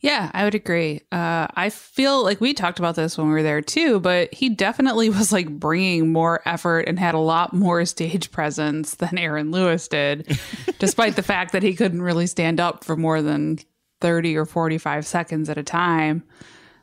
Yeah, 0.00 0.30
I 0.34 0.44
would 0.44 0.54
agree. 0.54 1.00
Uh, 1.10 1.46
I 1.54 1.70
feel 1.70 2.22
like 2.22 2.38
we 2.38 2.52
talked 2.52 2.78
about 2.78 2.94
this 2.94 3.16
when 3.16 3.28
we 3.28 3.32
were 3.32 3.42
there 3.42 3.62
too, 3.62 4.00
but 4.00 4.34
he 4.34 4.50
definitely 4.50 5.08
was 5.10 5.32
like 5.32 5.48
bringing 5.48 6.12
more 6.12 6.46
effort 6.46 6.80
and 6.80 6.98
had 6.98 7.14
a 7.14 7.18
lot 7.18 7.54
more 7.54 7.84
stage 7.86 8.30
presence 8.30 8.96
than 8.96 9.16
Aaron 9.16 9.50
Lewis 9.50 9.88
did, 9.88 10.38
despite 10.78 11.16
the 11.16 11.22
fact 11.22 11.52
that 11.52 11.62
he 11.62 11.74
couldn't 11.74 12.02
really 12.02 12.26
stand 12.26 12.60
up 12.60 12.84
for 12.84 12.96
more 12.96 13.22
than 13.22 13.58
30 14.02 14.36
or 14.36 14.44
45 14.44 15.06
seconds 15.06 15.48
at 15.48 15.56
a 15.56 15.62
time. 15.62 16.22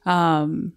Um, 0.08 0.74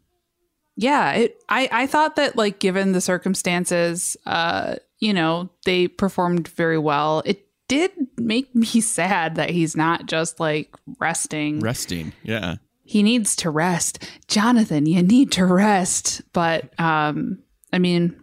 yeah, 0.76 1.12
it, 1.12 1.42
I, 1.48 1.68
I 1.72 1.86
thought 1.86 2.16
that 2.16 2.36
like 2.36 2.58
given 2.58 2.92
the 2.92 3.00
circumstances, 3.00 4.18
uh, 4.26 4.76
you 4.98 5.12
know, 5.12 5.50
they 5.64 5.88
performed 5.88 6.48
very 6.48 6.78
well. 6.78 7.22
It 7.24 7.46
did 7.68 7.90
make 8.16 8.54
me 8.54 8.66
sad 8.80 9.36
that 9.36 9.50
he's 9.50 9.76
not 9.76 10.06
just 10.06 10.40
like 10.40 10.74
resting 10.98 11.60
Resting. 11.60 12.12
Yeah. 12.22 12.56
he 12.84 13.02
needs 13.02 13.36
to 13.36 13.50
rest. 13.50 14.06
Jonathan, 14.28 14.86
you 14.86 15.02
need 15.02 15.32
to 15.32 15.44
rest. 15.46 16.22
But 16.32 16.78
um, 16.80 17.38
I 17.72 17.78
mean, 17.78 18.18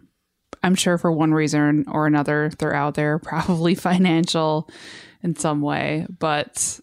I'm 0.62 0.74
sure 0.76 0.96
for 0.98 1.10
one 1.10 1.34
reason 1.34 1.84
or 1.88 2.06
another, 2.06 2.50
they're 2.58 2.74
out 2.74 2.94
there, 2.94 3.18
probably 3.22 3.74
financial 3.74 4.70
in 5.22 5.36
some 5.36 5.60
way. 5.60 6.06
But 6.18 6.80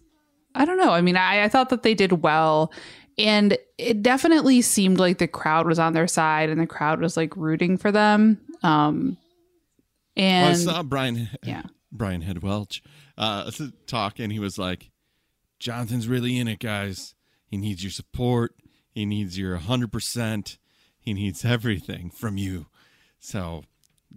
I 0.54 0.64
don't 0.64 0.78
know. 0.78 0.90
I 0.92 1.00
mean, 1.00 1.16
I, 1.16 1.44
I 1.44 1.48
thought 1.48 1.70
that 1.70 1.82
they 1.82 1.94
did 1.94 2.22
well. 2.22 2.72
And 3.18 3.58
it 3.76 4.02
definitely 4.02 4.62
seemed 4.62 4.98
like 4.98 5.18
the 5.18 5.28
crowd 5.28 5.66
was 5.66 5.78
on 5.78 5.92
their 5.92 6.06
side 6.08 6.48
and 6.48 6.60
the 6.60 6.66
crowd 6.66 7.00
was 7.00 7.16
like 7.16 7.36
rooting 7.36 7.76
for 7.76 7.92
them. 7.92 8.40
Um, 8.62 9.16
Well, 10.20 10.50
I 10.50 10.54
saw 10.54 10.82
Brian 10.82 11.28
yeah. 11.42 11.62
Brian 11.90 12.22
Head 12.22 12.42
Welch 12.42 12.82
uh, 13.16 13.50
talk, 13.86 14.18
and 14.18 14.32
he 14.32 14.38
was 14.38 14.58
like, 14.58 14.90
"Jonathan's 15.58 16.08
really 16.08 16.38
in 16.38 16.48
it, 16.48 16.58
guys. 16.58 17.14
He 17.46 17.56
needs 17.56 17.82
your 17.82 17.90
support. 17.90 18.54
He 18.90 19.06
needs 19.06 19.38
your 19.38 19.52
100. 19.52 19.90
percent 19.90 20.58
He 20.98 21.14
needs 21.14 21.44
everything 21.44 22.10
from 22.10 22.36
you. 22.36 22.66
So 23.18 23.64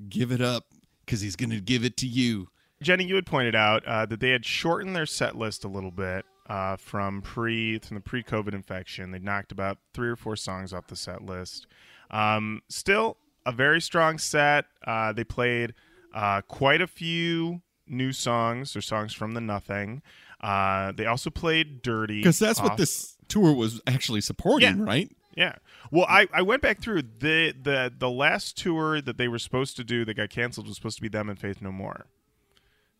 give 0.10 0.32
it 0.32 0.42
up, 0.42 0.66
because 1.06 1.22
he's 1.22 1.36
gonna 1.36 1.60
give 1.60 1.84
it 1.84 1.98
to 1.98 2.08
you." 2.08 2.50
Jenny, 2.82 3.06
you 3.06 3.16
had 3.16 3.26
pointed 3.26 3.56
out 3.56 3.86
uh, 3.86 4.06
that 4.06 4.20
they 4.20 4.32
had 4.32 4.46
shortened 4.46 4.96
their 4.96 5.06
set 5.06 5.38
list 5.38 5.64
a 5.64 5.70
little 5.70 5.92
bit 5.92 6.26
uh, 6.48 6.76
from 6.76 7.22
pre 7.22 7.80
from 7.80 7.96
the 7.96 8.02
pre-COVID 8.02 8.54
infection. 8.54 9.12
They 9.12 9.20
knocked 9.20 9.52
about 9.52 9.78
three 9.94 10.10
or 10.10 10.16
four 10.16 10.36
songs 10.36 10.74
off 10.74 10.88
the 10.88 10.96
set 10.96 11.24
list. 11.24 11.68
Um, 12.12 12.62
still 12.70 13.18
a 13.46 13.52
very 13.52 13.82
strong 13.82 14.18
set. 14.18 14.66
Uh, 14.86 15.14
they 15.14 15.24
played 15.24 15.74
uh, 16.14 16.42
quite 16.42 16.82
a 16.82 16.88
few 16.88 17.62
new 17.88 18.12
songs 18.14 18.76
or 18.76 18.82
songs 18.82 19.14
from 19.14 19.34
the 19.34 19.42
Nothing. 19.42 20.02
Uh, 20.42 20.92
they 20.92 21.06
also 21.06 21.30
played 21.30 21.82
"Dirty" 21.82 22.20
Because 22.20 22.40
that's 22.40 22.62
what 22.62 22.78
this 22.78 23.18
tour 23.28 23.54
was 23.54 23.82
actually 23.88 24.22
supporting, 24.22 24.80
Yeah. 24.80 24.84
right? 24.84 25.12
Yeah. 25.36 25.56
Well, 25.90 26.06
I, 26.08 26.28
I 26.34 26.42
went 26.44 26.62
back 26.62 26.80
through 26.80 27.02
the 27.20 27.54
the 27.60 27.92
the 27.98 28.10
last 28.10 28.58
tour 28.58 29.02
that 29.02 29.18
they 29.18 29.28
were 29.28 29.40
supposed 29.40 29.76
to 29.78 29.84
do 29.84 30.06
that 30.06 30.16
got 30.16 30.30
canceled 30.30 30.68
was 30.68 30.76
supposed 30.76 30.98
to 30.98 31.02
be 31.02 31.08
them 31.08 31.30
and 31.30 31.40
Faith 31.40 31.62
No 31.62 31.72
More. 31.72 32.06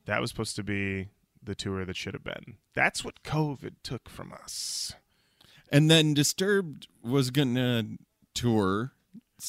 That 0.06 0.20
was 0.22 0.32
supposed 0.32 0.56
to 0.58 0.64
be 0.64 1.10
the 1.42 1.54
tour 1.56 1.86
that 1.86 1.96
should 1.98 2.14
have 2.14 2.24
been. 2.24 2.56
That's 2.74 3.04
what 3.06 3.24
COVID 3.24 3.76
took 3.84 4.10
from 4.10 4.32
us. 4.34 4.94
And 5.70 5.92
then 5.92 6.14
Disturbed 6.14 6.88
was 7.04 7.30
gonna 7.30 7.84
tour 8.34 8.94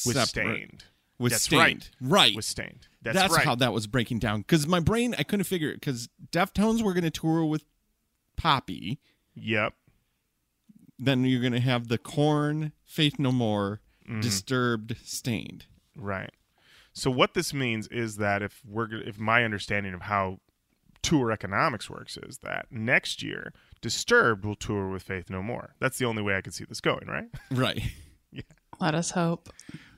With 0.04 0.16
separate- 0.16 0.28
Staind. 0.28 0.84
With 1.18 1.32
That's 1.32 1.44
Staind. 1.44 1.90
right. 2.00 2.34
With 2.34 2.44
Staind. 2.44 2.88
That's, 3.04 3.16
That's, 3.16 3.34
right. 3.34 3.44
how 3.44 3.54
that 3.56 3.72
was 3.72 3.86
breaking 3.86 4.18
down. 4.18 4.40
Because 4.40 4.66
my 4.66 4.80
brain, 4.80 5.14
I 5.18 5.22
couldn't 5.22 5.44
figure 5.44 5.70
it. 5.70 5.74
Because 5.80 6.08
Deftones 6.32 6.82
were 6.82 6.92
going 6.94 7.04
to 7.04 7.10
tour 7.10 7.44
with 7.44 7.64
Poppy. 8.36 8.98
yep. 9.34 9.74
Then 10.98 11.24
you're 11.24 11.40
going 11.40 11.52
to 11.52 11.60
have 11.60 11.88
the 11.88 11.98
Korn, 11.98 12.72
Faith 12.84 13.18
No 13.18 13.32
More, 13.32 13.80
Mm-hmm. 14.08 14.20
Disturbed, 14.20 14.96
Staind. 15.02 15.64
Right. 15.96 16.30
So 16.92 17.10
what 17.10 17.32
this 17.34 17.54
means 17.54 17.88
is 17.88 18.16
that 18.18 18.42
if 18.42 18.60
we're 18.68 19.00
if 19.00 19.18
my 19.18 19.44
understanding 19.44 19.94
of 19.94 20.02
how 20.02 20.40
tour 21.02 21.32
economics 21.32 21.88
works 21.88 22.18
is 22.18 22.38
that 22.38 22.66
next 22.70 23.22
year 23.22 23.52
Disturbed 23.80 24.44
will 24.44 24.56
tour 24.56 24.88
with 24.90 25.02
Faith 25.02 25.30
No 25.30 25.42
More. 25.42 25.74
That's 25.80 25.96
the 25.98 26.04
only 26.04 26.22
way 26.22 26.36
I 26.36 26.42
could 26.42 26.52
see 26.54 26.64
this 26.64 26.80
going, 26.82 27.06
right? 27.06 27.28
Right. 27.50 27.80
yeah. 28.30 28.42
Let 28.80 28.94
us 28.94 29.10
hope. 29.12 29.48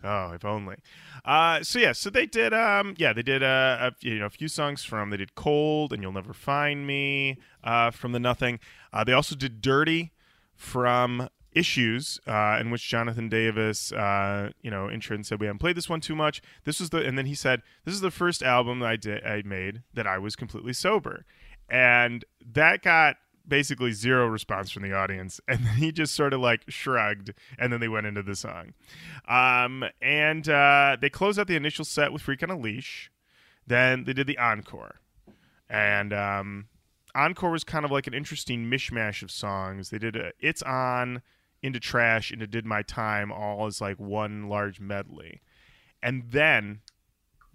Oh, 0.04 0.32
if 0.32 0.44
only. 0.44 0.76
Uh, 1.24 1.62
so 1.62 1.78
yeah, 1.78 1.92
so 1.92 2.10
they 2.10 2.26
did. 2.26 2.54
Um, 2.54 2.94
yeah, 2.98 3.12
they 3.12 3.22
did 3.22 3.42
uh, 3.42 3.90
a 3.90 3.92
you 4.00 4.18
know 4.18 4.26
a 4.26 4.30
few 4.30 4.48
songs 4.48 4.84
from. 4.84 5.10
They 5.10 5.16
did 5.16 5.34
"Cold" 5.34 5.92
and 5.92 6.02
"You'll 6.02 6.12
Never 6.12 6.32
Find 6.32 6.86
Me" 6.86 7.38
uh, 7.64 7.90
from 7.90 8.12
the 8.12 8.20
Nothing. 8.20 8.60
Uh, 8.92 9.04
they 9.04 9.12
also 9.12 9.34
did 9.34 9.60
"Dirty" 9.60 10.12
from 10.54 11.28
Issues, 11.52 12.20
uh, 12.26 12.58
in 12.60 12.70
which 12.70 12.86
Jonathan 12.86 13.30
Davis, 13.30 13.90
uh, 13.90 14.50
you 14.60 14.70
know, 14.70 14.90
intro 14.90 15.20
said 15.22 15.40
we 15.40 15.46
haven't 15.46 15.58
played 15.58 15.76
this 15.76 15.88
one 15.88 16.02
too 16.02 16.14
much. 16.14 16.42
This 16.64 16.80
was 16.80 16.90
the, 16.90 16.98
and 16.98 17.16
then 17.16 17.24
he 17.24 17.34
said 17.34 17.62
this 17.84 17.94
is 17.94 18.02
the 18.02 18.10
first 18.10 18.42
album 18.42 18.80
that 18.80 18.88
I 18.88 18.96
did 18.96 19.24
I 19.24 19.42
made 19.42 19.82
that 19.94 20.06
I 20.06 20.18
was 20.18 20.36
completely 20.36 20.74
sober, 20.74 21.24
and 21.68 22.26
that 22.44 22.82
got 22.82 23.16
basically 23.48 23.92
zero 23.92 24.26
response 24.26 24.70
from 24.70 24.82
the 24.82 24.92
audience 24.92 25.40
and 25.48 25.60
he 25.68 25.92
just 25.92 26.14
sort 26.14 26.32
of 26.32 26.40
like 26.40 26.64
shrugged 26.68 27.32
and 27.58 27.72
then 27.72 27.80
they 27.80 27.88
went 27.88 28.06
into 28.06 28.22
the 28.22 28.36
song. 28.36 28.74
Um, 29.28 29.84
and 30.00 30.48
uh, 30.48 30.96
they 31.00 31.10
closed 31.10 31.38
out 31.38 31.46
the 31.46 31.56
initial 31.56 31.84
set 31.84 32.12
with 32.12 32.22
freak 32.22 32.42
on 32.42 32.50
a 32.50 32.58
leash. 32.58 33.10
Then 33.66 34.04
they 34.04 34.12
did 34.12 34.26
the 34.26 34.38
encore. 34.38 35.00
And 35.68 36.12
um, 36.12 36.66
encore 37.14 37.50
was 37.50 37.64
kind 37.64 37.84
of 37.84 37.90
like 37.90 38.06
an 38.06 38.14
interesting 38.14 38.70
mishmash 38.70 39.22
of 39.22 39.30
songs. 39.30 39.90
They 39.90 39.98
did 39.98 40.16
a, 40.16 40.32
it's 40.38 40.62
on 40.62 41.22
into 41.62 41.80
trash 41.80 42.30
into 42.30 42.46
did 42.46 42.64
my 42.64 42.82
time 42.82 43.32
all 43.32 43.66
as 43.66 43.80
like 43.80 43.98
one 43.98 44.48
large 44.48 44.78
medley. 44.78 45.40
And 46.02 46.24
then 46.30 46.80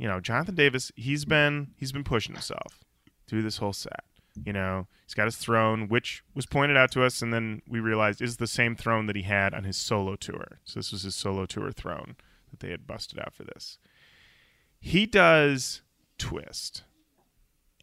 you 0.01 0.08
know 0.08 0.19
jonathan 0.19 0.56
davis 0.56 0.91
he's 0.95 1.25
been 1.25 1.67
he's 1.77 1.91
been 1.91 2.04
pushing 2.04 2.34
himself 2.34 2.84
through 3.27 3.43
this 3.43 3.58
whole 3.58 3.71
set 3.71 4.04
you 4.45 4.53
know, 4.53 4.87
he's 5.05 5.13
got 5.13 5.25
his 5.25 5.37
throne, 5.37 5.87
which 5.87 6.23
was 6.33 6.45
pointed 6.45 6.77
out 6.77 6.91
to 6.91 7.03
us, 7.03 7.21
and 7.21 7.33
then 7.33 7.61
we 7.67 7.79
realized 7.79 8.21
is 8.21 8.37
the 8.37 8.47
same 8.47 8.75
throne 8.75 9.05
that 9.07 9.15
he 9.15 9.23
had 9.23 9.53
on 9.53 9.63
his 9.63 9.77
solo 9.77 10.15
tour. 10.15 10.59
So 10.63 10.79
this 10.79 10.91
was 10.91 11.03
his 11.03 11.15
solo 11.15 11.45
tour 11.45 11.71
throne 11.71 12.15
that 12.49 12.59
they 12.59 12.71
had 12.71 12.87
busted 12.87 13.19
out 13.19 13.33
for 13.33 13.43
this. 13.43 13.77
He 14.79 15.05
does 15.05 15.81
twist, 16.17 16.83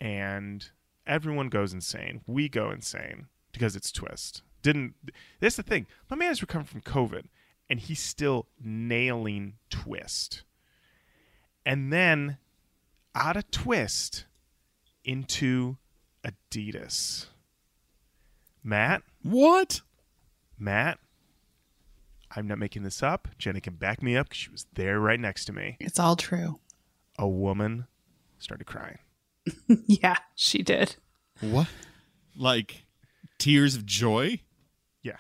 and 0.01 0.71
everyone 1.07 1.49
goes 1.49 1.73
insane. 1.73 2.23
We 2.27 2.49
go 2.49 2.71
insane. 2.71 3.27
because 3.53 3.75
it's 3.77 3.91
Twist. 3.91 4.43
Didn't 4.63 4.95
that's 5.41 5.57
the 5.57 5.63
thing. 5.63 5.87
My 6.11 6.17
man 6.17 6.31
is 6.31 6.43
recovering 6.43 6.67
from 6.67 6.81
COVID 6.83 7.25
and 7.69 7.81
he's 7.81 8.01
still 8.01 8.47
nailing 8.63 9.55
Twist. 9.71 10.43
And 11.65 11.93
then 11.93 12.39
out 13.15 13.37
of 13.37 13.51
Twist 13.51 14.27
into 15.05 15.77
Adidas. 16.25 17.27
Matt, 18.63 19.03
What? 19.23 19.81
Matt, 20.59 20.99
I'm 22.35 22.47
not 22.47 22.59
making 22.59 22.83
this 22.83 23.03
up. 23.03 23.29
Jenny 23.39 23.61
can 23.61 23.75
back 23.75 24.03
me 24.03 24.17
up 24.17 24.29
because 24.29 24.39
she 24.39 24.51
was 24.51 24.67
there 24.75 24.99
right 25.01 25.21
next 25.21 25.45
to 25.47 25.53
me. 25.53 25.77
It's 25.81 25.99
all 25.99 26.17
true. 26.17 26.59
A 27.19 27.29
woman 27.29 27.87
started 28.39 28.67
crying. 28.67 28.99
yeah, 29.87 30.17
she 30.35 30.63
did. 30.63 30.97
What? 31.41 31.69
Like 32.37 32.85
tears 33.39 33.77
of 33.77 33.87
joy? 33.87 34.41
Yeah. 35.03 35.17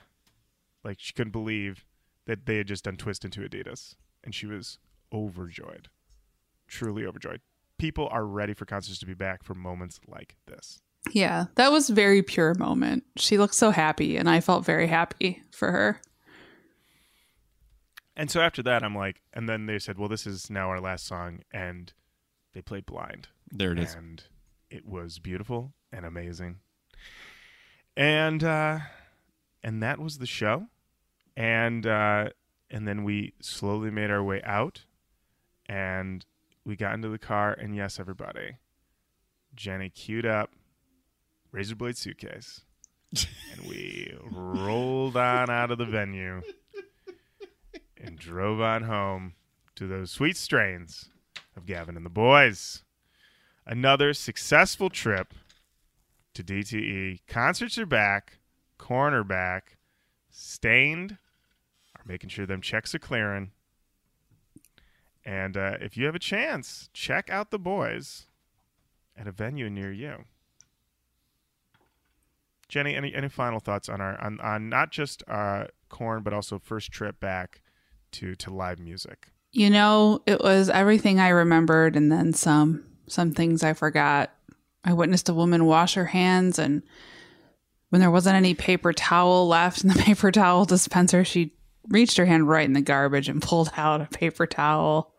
Like 0.85 0.99
she 1.01 1.13
couldn't 1.13 1.33
believe 1.33 1.85
that 2.27 2.45
they 2.47 2.57
had 2.59 2.67
just 2.67 2.85
done 2.85 2.97
Twist 2.97 3.25
into 3.25 3.41
Adidas. 3.41 3.95
And 4.25 4.35
she 4.35 4.47
was 4.47 4.79
overjoyed. 5.13 5.89
Truly 6.67 7.07
overjoyed. 7.07 7.41
People 7.79 8.09
are 8.11 8.27
ready 8.27 8.53
for 8.53 8.67
concerts 8.67 8.99
to 8.99 9.07
be 9.07 9.15
back 9.15 9.43
for 9.45 9.55
moments 9.55 10.01
like 10.07 10.35
this. 10.47 10.81
Yeah, 11.13 11.47
that 11.55 11.73
was 11.73 11.89
very 11.89 12.23
pure 12.23 12.55
moment. 12.55 13.05
She 13.17 13.39
looked 13.39 13.55
so 13.55 13.71
happy, 13.71 14.17
and 14.17 14.29
I 14.29 14.41
felt 14.41 14.65
very 14.65 14.87
happy 14.89 15.43
for 15.51 15.71
her. 15.73 16.01
And 18.17 18.31
so 18.31 18.41
after 18.41 18.63
that, 18.65 18.83
I'm 18.83 18.97
like, 18.97 19.23
and 19.33 19.49
then 19.49 19.67
they 19.67 19.79
said, 19.79 19.97
well, 19.97 20.09
this 20.09 20.27
is 20.27 20.51
now 20.51 20.69
our 20.69 20.81
last 20.81 21.07
song. 21.07 21.41
And 21.53 21.93
they 22.53 22.61
played 22.61 22.85
Blind. 22.85 23.29
There 23.51 23.73
it 23.73 23.79
is. 23.79 23.95
and 23.95 24.23
it 24.71 24.85
was 24.85 25.19
beautiful 25.19 25.73
and 25.93 26.05
amazing. 26.05 26.57
And 27.97 28.45
uh, 28.45 28.81
and 29.63 29.83
that 29.83 29.99
was 29.99 30.19
the 30.19 30.27
show, 30.27 30.67
and 31.37 31.87
uh, 31.87 32.29
and 32.71 32.87
then 32.87 33.03
we 33.03 33.35
slowly 33.41 33.91
made 33.91 34.11
our 34.11 34.23
way 34.23 34.41
out, 34.45 34.85
and 35.67 36.25
we 36.65 36.77
got 36.77 36.95
into 36.95 37.09
the 37.09 37.19
car, 37.19 37.53
and 37.53 37.75
yes, 37.75 37.99
everybody, 37.99 38.59
Jenny 39.55 39.89
queued 39.89 40.27
up 40.27 40.51
razor 41.53 41.77
blade 41.77 41.97
suitcase, 41.97 42.63
and 43.13 43.69
we 43.69 44.15
rolled 44.31 45.17
on 45.17 45.51
out 45.51 45.71
of 45.71 45.79
the 45.79 45.85
venue 45.85 46.43
and 47.97 48.19
drove 48.19 48.61
on 48.61 48.83
home 48.83 49.35
to 49.75 49.87
those 49.87 50.11
sweet 50.11 50.37
strains 50.37 51.09
of 51.57 51.67
Gavin 51.67 51.97
and 51.97 52.07
the 52.07 52.11
boys 52.11 52.83
another 53.69 54.15
successful 54.15 54.89
trip 54.89 55.35
to 56.35 56.43
DTE. 56.43 57.21
Concerts 57.29 57.79
are 57.79 57.87
back, 57.87 58.39
cornerback, 58.79 59.77
Staind, 60.31 61.19
are 61.97 62.05
making 62.07 62.31
sure 62.31 62.47
them 62.47 62.63
checks 62.63 62.95
are 62.95 62.99
clearing. 62.99 63.51
And 65.25 65.57
uh, 65.57 65.77
if 65.81 65.97
you 65.97 66.07
have 66.07 66.15
a 66.15 66.21
chance, 66.21 66.89
check 66.93 67.29
out 67.29 67.51
the 67.51 67.59
boys 67.59 68.27
at 69.17 69.27
a 69.27 69.33
venue 69.33 69.69
near 69.69 69.93
you. 69.93 70.25
Jenny, 72.69 72.95
any 72.95 73.15
any 73.15 73.29
final 73.29 73.61
thoughts 73.61 73.89
on 73.89 74.01
our 74.01 74.21
on, 74.21 74.41
on 74.41 74.69
not 74.69 74.91
just 74.91 75.23
uh, 75.29 75.67
Korn 75.89 76.23
but 76.23 76.33
also 76.33 76.59
first 76.59 76.93
trip 76.93 77.21
back 77.21 77.63
to 78.13 78.35
to 78.37 78.53
live 78.53 78.79
music? 78.79 79.29
You 79.53 79.71
know, 79.71 80.23
it 80.27 80.41
was 80.41 80.69
everything 80.69 81.21
I 81.21 81.29
remembered 81.29 81.97
and 81.97 82.13
then 82.13 82.33
some. 82.33 82.85
Some 83.07 83.33
things 83.33 83.63
I 83.63 83.73
forgot. 83.73 84.31
I 84.85 84.93
witnessed 84.93 85.31
a 85.31 85.35
woman 85.35 85.65
wash 85.65 85.95
her 85.95 86.05
hands, 86.05 86.59
and 86.59 86.83
when 87.89 88.01
there 88.01 88.11
wasn't 88.11 88.37
any 88.37 88.55
paper 88.55 88.93
towel 88.93 89.49
left 89.49 89.83
in 89.83 89.89
the 89.89 89.95
paper 90.03 90.31
towel 90.31 90.67
dispenser, 90.67 91.25
she 91.25 91.55
reached 91.89 92.19
her 92.19 92.27
hand 92.27 92.49
right 92.49 92.67
in 92.67 92.75
the 92.75 92.83
garbage 92.83 93.29
and 93.29 93.41
pulled 93.41 93.71
out 93.77 94.03
a 94.03 94.07
paper 94.07 94.47
towel 94.47 95.15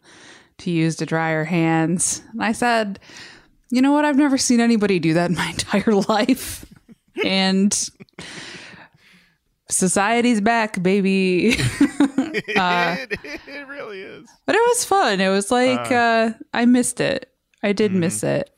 to 0.59 0.71
use 0.71 0.97
to 0.97 1.05
dry 1.05 1.31
her 1.31 1.45
hands. 1.45 2.21
And 2.31 2.43
I 2.43 2.51
said, 2.51 2.99
You 3.69 3.81
know 3.81 3.91
what? 3.91 4.05
I've 4.05 4.17
never 4.17 4.38
seen 4.38 4.59
anybody 4.59 4.99
do 4.99 5.15
that 5.15 5.29
in 5.29 5.35
my 5.35 5.49
entire 5.49 5.95
life. 5.95 6.65
And 7.25 7.89
society's 9.69 10.41
back, 10.41 10.82
baby. 10.82 11.49
it, 11.58 13.19
it 13.47 13.67
really 13.67 14.01
is. 14.01 14.29
But 14.45 14.55
it 14.55 14.62
was 14.67 14.86
fun. 14.86 15.21
It 15.21 15.29
was 15.29 15.51
like 15.51 15.91
uh, 15.91 16.32
I 16.53 16.65
missed 16.65 16.99
it. 16.99 17.32
I 17.63 17.73
did 17.73 17.91
Mm-hmm. 17.91 17.99
miss 17.99 18.23
it. 18.23 18.49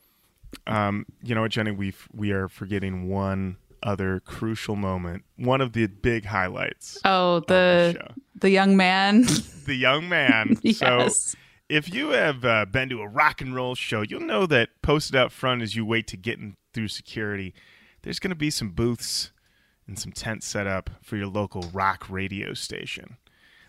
Um, 0.67 1.05
you 1.23 1.33
know 1.35 1.41
what, 1.41 1.51
Jenny? 1.51 1.71
We 1.71 1.93
we 2.13 2.31
are 2.31 2.47
forgetting 2.47 3.09
one 3.09 3.57
other 3.83 4.19
crucial 4.25 4.75
moment. 4.75 5.23
One 5.37 5.59
of 5.61 5.73
the 5.73 5.87
big 5.87 6.25
highlights. 6.25 6.99
Oh, 7.03 7.37
of 7.37 7.47
the 7.47 7.99
the 8.35 8.49
young 8.49 8.77
man. 8.77 9.23
the 9.65 9.75
young 9.75 10.07
man. 10.07 10.57
yes. 10.63 10.77
So 10.77 11.37
if 11.69 11.91
you 11.93 12.09
have 12.09 12.43
uh, 12.45 12.65
been 12.65 12.89
to 12.89 13.01
a 13.01 13.07
rock 13.07 13.41
and 13.41 13.55
roll 13.55 13.75
show, 13.75 14.01
you'll 14.01 14.19
know 14.21 14.45
that 14.45 14.69
posted 14.81 15.15
out 15.15 15.31
front 15.31 15.61
as 15.61 15.75
you 15.75 15.85
wait 15.85 16.05
to 16.07 16.17
get 16.17 16.37
in 16.37 16.57
through 16.73 16.89
security, 16.89 17.53
there's 18.01 18.19
going 18.19 18.29
to 18.29 18.35
be 18.35 18.49
some 18.49 18.69
booths 18.71 19.31
and 19.87 19.97
some 19.97 20.11
tents 20.11 20.47
set 20.47 20.67
up 20.67 20.89
for 21.01 21.17
your 21.17 21.27
local 21.27 21.63
rock 21.73 22.09
radio 22.09 22.53
station. 22.53 23.17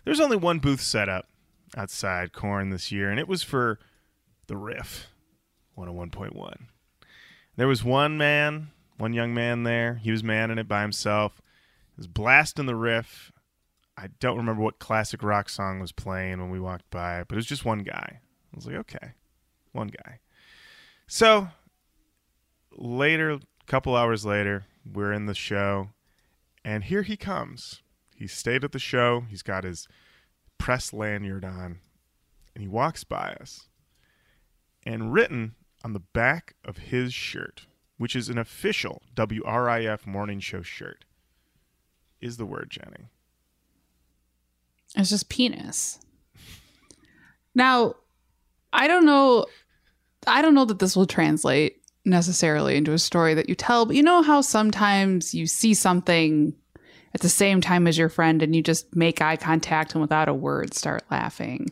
There's 0.05 0.19
only 0.19 0.37
one 0.37 0.59
booth 0.59 0.81
set 0.81 1.09
up 1.09 1.27
outside 1.75 2.33
Korn 2.33 2.69
this 2.69 2.91
year, 2.91 3.09
and 3.09 3.19
it 3.19 3.27
was 3.27 3.43
for 3.43 3.79
the 4.47 4.57
Riff 4.57 5.07
101.1. 5.77 6.53
There 7.55 7.67
was 7.67 7.83
one 7.83 8.17
man, 8.17 8.71
one 8.97 9.13
young 9.13 9.33
man 9.33 9.63
there. 9.63 9.95
He 9.95 10.11
was 10.11 10.23
manning 10.23 10.57
it 10.57 10.67
by 10.67 10.81
himself. 10.81 11.41
He 11.95 11.99
was 11.99 12.07
blasting 12.07 12.65
the 12.65 12.75
riff. 12.75 13.31
I 13.95 14.07
don't 14.19 14.37
remember 14.37 14.63
what 14.63 14.79
classic 14.79 15.21
rock 15.21 15.49
song 15.49 15.79
was 15.79 15.91
playing 15.91 16.39
when 16.39 16.49
we 16.49 16.59
walked 16.59 16.89
by, 16.89 17.23
but 17.27 17.35
it 17.35 17.37
was 17.37 17.45
just 17.45 17.65
one 17.65 17.79
guy. 17.79 18.19
I 18.21 18.55
was 18.55 18.65
like, 18.65 18.75
okay, 18.77 19.11
one 19.71 19.89
guy. 19.89 20.19
So 21.07 21.49
later, 22.75 23.39
a 23.65 23.71
couple 23.71 23.95
hours 23.95 24.25
later, 24.25 24.65
we're 24.85 25.13
in 25.13 25.25
the 25.25 25.33
show, 25.33 25.89
and 26.65 26.83
here 26.83 27.03
he 27.03 27.17
comes. 27.17 27.81
He 28.15 28.27
stayed 28.27 28.63
at 28.63 28.71
the 28.71 28.79
show. 28.79 29.25
He's 29.29 29.41
got 29.41 29.63
his 29.63 29.87
press 30.57 30.93
lanyard 30.93 31.45
on, 31.45 31.79
and 32.53 32.61
he 32.61 32.67
walks 32.67 33.03
by 33.03 33.35
us. 33.39 33.67
And 34.85 35.13
written 35.13 35.55
on 35.83 35.93
the 35.93 35.99
back 35.99 36.55
of 36.63 36.77
his 36.77 37.13
shirt, 37.13 37.67
which 37.97 38.15
is 38.15 38.29
an 38.29 38.37
official 38.37 39.01
WRIF 39.15 40.05
morning 40.05 40.39
show 40.39 40.61
shirt, 40.61 41.05
is 42.19 42.37
the 42.37 42.45
word 42.45 42.69
Jenny. 42.69 43.09
It's 44.95 45.09
just 45.09 45.29
penis. 45.29 45.99
Now, 47.55 47.95
I 48.71 48.87
don't 48.87 49.05
know. 49.05 49.45
I 50.25 50.41
don't 50.41 50.55
know 50.55 50.65
that 50.65 50.79
this 50.79 50.95
will 50.95 51.05
translate 51.05 51.82
necessarily 52.05 52.75
into 52.75 52.93
a 52.93 52.99
story 52.99 53.33
that 53.33 53.49
you 53.49 53.55
tell, 53.55 53.85
but 53.85 53.95
you 53.95 54.03
know 54.03 54.21
how 54.21 54.41
sometimes 54.41 55.33
you 55.33 55.47
see 55.47 55.73
something 55.73 56.53
at 57.13 57.21
the 57.21 57.29
same 57.29 57.61
time 57.61 57.87
as 57.87 57.97
your 57.97 58.09
friend 58.09 58.41
and 58.41 58.55
you 58.55 58.61
just 58.61 58.95
make 58.95 59.21
eye 59.21 59.37
contact 59.37 59.93
and 59.93 60.01
without 60.01 60.29
a 60.29 60.33
word 60.33 60.73
start 60.73 61.03
laughing. 61.11 61.69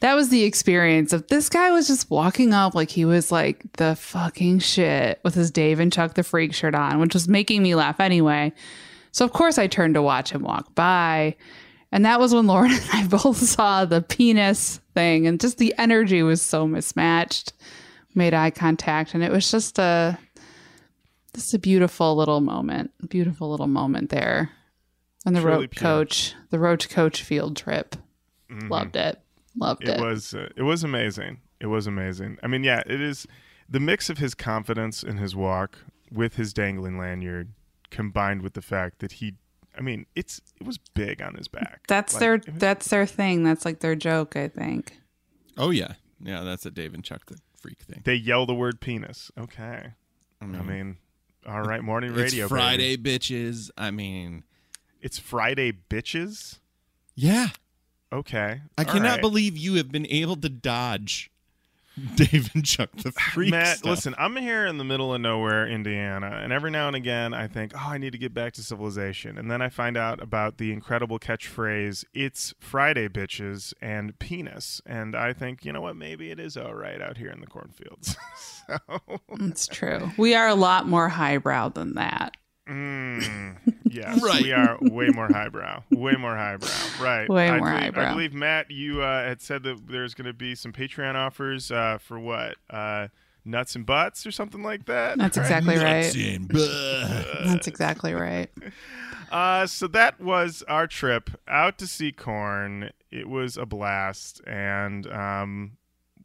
That 0.00 0.14
was 0.14 0.30
the 0.30 0.44
experience 0.44 1.12
of 1.12 1.26
this 1.26 1.50
guy 1.50 1.72
was 1.72 1.86
just 1.86 2.10
walking 2.10 2.54
up 2.54 2.74
like 2.74 2.88
he 2.90 3.04
was 3.04 3.30
like 3.30 3.64
the 3.74 3.96
fucking 3.96 4.60
shit 4.60 5.20
with 5.24 5.34
his 5.34 5.50
Dave 5.50 5.78
and 5.78 5.92
Chuck 5.92 6.14
the 6.14 6.22
Freak 6.22 6.54
shirt 6.54 6.74
on, 6.74 7.00
which 7.00 7.12
was 7.12 7.28
making 7.28 7.62
me 7.62 7.74
laugh 7.74 8.00
anyway. 8.00 8.52
So 9.12 9.24
of 9.24 9.32
course 9.32 9.58
I 9.58 9.66
turned 9.66 9.94
to 9.94 10.02
watch 10.02 10.30
him 10.32 10.42
walk 10.42 10.74
by. 10.74 11.36
And 11.92 12.04
that 12.06 12.20
was 12.20 12.32
when 12.32 12.46
Lorin 12.46 12.72
and 12.72 12.90
I 12.92 13.06
both 13.08 13.36
saw 13.36 13.84
the 13.84 14.00
penis 14.00 14.80
thing 14.94 15.26
and 15.26 15.40
just 15.40 15.58
the 15.58 15.74
energy 15.76 16.22
was 16.22 16.40
so 16.40 16.66
mismatched. 16.66 17.52
Made 18.14 18.34
eye 18.34 18.50
contact 18.50 19.14
and 19.14 19.22
it 19.22 19.30
was 19.30 19.50
just 19.50 19.78
a 19.78 20.18
just 21.34 21.54
a 21.54 21.58
beautiful 21.58 22.16
little 22.16 22.40
moment. 22.40 22.90
Beautiful 23.08 23.50
little 23.50 23.68
moment 23.68 24.10
there. 24.10 24.50
On 25.26 25.32
the 25.32 25.40
Truly 25.40 25.56
road 25.58 25.76
coach, 25.76 26.34
the 26.50 26.58
road 26.58 26.88
coach 26.88 27.22
field 27.22 27.56
trip. 27.56 27.94
Mhm. 28.50 28.68
Loved 28.70 28.96
it. 28.96 29.20
Loved 29.56 29.82
it. 29.88 29.98
It 29.98 30.00
was 30.00 30.34
uh, 30.34 30.48
it 30.56 30.62
was 30.62 30.82
amazing. 30.82 31.38
It 31.60 31.66
was 31.66 31.86
amazing. 31.86 32.38
I 32.42 32.46
mean, 32.46 32.64
yeah, 32.64 32.82
it 32.86 33.00
is 33.00 33.26
the 33.68 33.80
mix 33.80 34.10
of 34.10 34.18
his 34.18 34.34
confidence 34.34 35.02
in 35.04 35.18
his 35.18 35.36
walk 35.36 35.78
with 36.10 36.34
his 36.36 36.52
dangling 36.52 36.98
lanyard 36.98 37.52
combined 37.90 38.42
with 38.42 38.54
the 38.54 38.62
fact 38.62 38.98
that 39.00 39.12
he 39.12 39.34
I 39.78 39.82
mean, 39.82 40.06
it's 40.16 40.40
it 40.60 40.66
was 40.66 40.78
big 40.78 41.22
on 41.22 41.36
his 41.36 41.46
back. 41.46 41.82
That's 41.86 42.14
Like, 42.14 42.20
their 42.20 42.32
was- 42.38 42.44
that's 42.58 42.88
their 42.88 43.06
thing. 43.06 43.44
That's 43.44 43.64
like 43.64 43.80
their 43.80 43.94
joke, 43.94 44.34
I 44.36 44.48
think. 44.48 44.98
Oh 45.56 45.70
yeah, 45.70 45.94
yeah. 46.20 46.42
That's 46.42 46.66
a 46.66 46.70
Dave 46.72 46.92
and 46.94 47.04
Chuck 47.04 47.26
the 47.26 47.36
Freak 47.60 47.78
thing. 47.82 48.00
they 48.04 48.14
yell 48.14 48.46
the 48.46 48.54
word 48.54 48.80
penis. 48.80 49.30
Okay. 49.38 49.92
I 50.40 50.44
I 50.44 50.46
mean, 50.46 50.66
mean, 50.66 50.96
all 51.46 51.62
right, 51.62 51.82
morning 51.82 52.12
radio. 52.14 52.44
it's 52.46 52.50
Friday, 52.50 52.96
baby. 52.96 53.18
bitches. 53.18 53.70
I 53.76 53.90
mean, 53.90 54.44
It's 55.00 55.18
Friday, 55.18 55.72
bitches. 55.72 56.58
yeah. 57.14 57.48
Okay. 58.12 58.62
I 58.76 58.82
all 58.84 58.92
cannot 58.92 59.10
right. 59.12 59.20
believe 59.20 59.56
you 59.56 59.74
have 59.74 59.92
been 59.92 60.06
able 60.08 60.34
to 60.36 60.48
dodge 60.48 61.30
Dave 62.16 62.50
and 62.54 62.64
Chuck 62.64 62.90
the 63.02 63.12
Freak. 63.12 63.50
Matt, 63.50 63.78
stuff. 63.78 63.90
listen, 63.90 64.14
I'm 64.18 64.36
here 64.36 64.66
in 64.66 64.78
the 64.78 64.84
middle 64.84 65.14
of 65.14 65.20
nowhere, 65.20 65.66
Indiana, 65.66 66.40
and 66.42 66.52
every 66.52 66.70
now 66.70 66.86
and 66.86 66.96
again 66.96 67.34
I 67.34 67.46
think, 67.46 67.72
oh, 67.74 67.88
I 67.90 67.98
need 67.98 68.12
to 68.12 68.18
get 68.18 68.32
back 68.34 68.52
to 68.54 68.62
civilization. 68.62 69.38
And 69.38 69.50
then 69.50 69.62
I 69.62 69.68
find 69.68 69.96
out 69.96 70.22
about 70.22 70.58
the 70.58 70.72
incredible 70.72 71.18
catchphrase, 71.18 72.04
it's 72.14 72.54
Friday, 72.58 73.08
bitches, 73.08 73.74
and 73.80 74.18
penis. 74.18 74.80
And 74.86 75.14
I 75.14 75.32
think, 75.32 75.64
you 75.64 75.72
know 75.72 75.80
what, 75.80 75.96
maybe 75.96 76.30
it 76.30 76.40
is 76.40 76.56
all 76.56 76.74
right 76.74 77.00
out 77.00 77.16
here 77.16 77.30
in 77.30 77.40
the 77.40 77.46
cornfields. 77.46 78.16
so, 78.66 78.78
It's 79.40 79.66
true. 79.66 80.10
We 80.16 80.34
are 80.34 80.48
a 80.48 80.54
lot 80.54 80.86
more 80.86 81.08
highbrow 81.08 81.70
than 81.70 81.94
that. 81.94 82.36
Mm, 82.70 83.56
yes, 83.84 84.22
Right. 84.22 84.42
we 84.42 84.52
are 84.52 84.78
way 84.80 85.08
more 85.08 85.28
highbrow. 85.28 85.82
Way 85.90 86.12
more 86.14 86.36
highbrow. 86.36 86.68
Right. 87.00 87.28
Way 87.28 87.48
I 87.50 87.58
more 87.58 87.72
believe, 87.72 87.98
I 87.98 88.10
believe, 88.12 88.32
Matt, 88.32 88.70
you 88.70 89.02
uh, 89.02 89.24
had 89.24 89.40
said 89.40 89.62
that 89.64 89.88
there's 89.88 90.14
going 90.14 90.26
to 90.26 90.32
be 90.32 90.54
some 90.54 90.72
Patreon 90.72 91.14
offers 91.16 91.70
uh, 91.72 91.98
for 91.98 92.18
what? 92.18 92.56
Uh, 92.68 93.08
nuts 93.44 93.74
and 93.74 93.84
butts 93.84 94.26
or 94.26 94.30
something 94.30 94.62
like 94.62 94.86
that? 94.86 95.18
That's 95.18 95.36
right? 95.36 95.44
exactly 95.44 95.74
Nuts 95.74 96.16
right. 96.16 96.16
and 96.16 96.48
butt. 96.48 97.26
That's 97.46 97.66
exactly 97.68 98.14
right. 98.14 98.50
Uh, 99.30 99.64
so 99.64 99.86
that 99.86 100.20
was 100.20 100.64
our 100.66 100.88
trip 100.88 101.30
out 101.46 101.78
to 101.78 101.86
see 101.86 102.10
Korn. 102.10 102.90
It 103.12 103.28
was 103.28 103.56
a 103.56 103.64
blast, 103.64 104.40
and 104.44 105.06
um, 105.06 105.76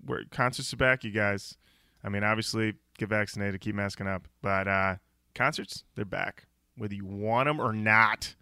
we're 0.04 0.24
concerts 0.32 0.74
are 0.74 0.78
back, 0.78 1.04
you 1.04 1.12
guys. 1.12 1.56
I 2.04 2.10
mean, 2.10 2.24
obviously, 2.24 2.74
get 2.98 3.10
vaccinated, 3.10 3.62
keep 3.62 3.76
masking 3.76 4.08
up, 4.08 4.28
but 4.42 4.68
uh, 4.68 4.96
concerts 5.36 5.84
they're 5.95 6.06
back, 6.06 6.48
whether 6.78 6.95
you 6.95 7.06
want 7.06 7.48
them 7.48 7.60
or 7.60 7.74
not. 7.74 8.36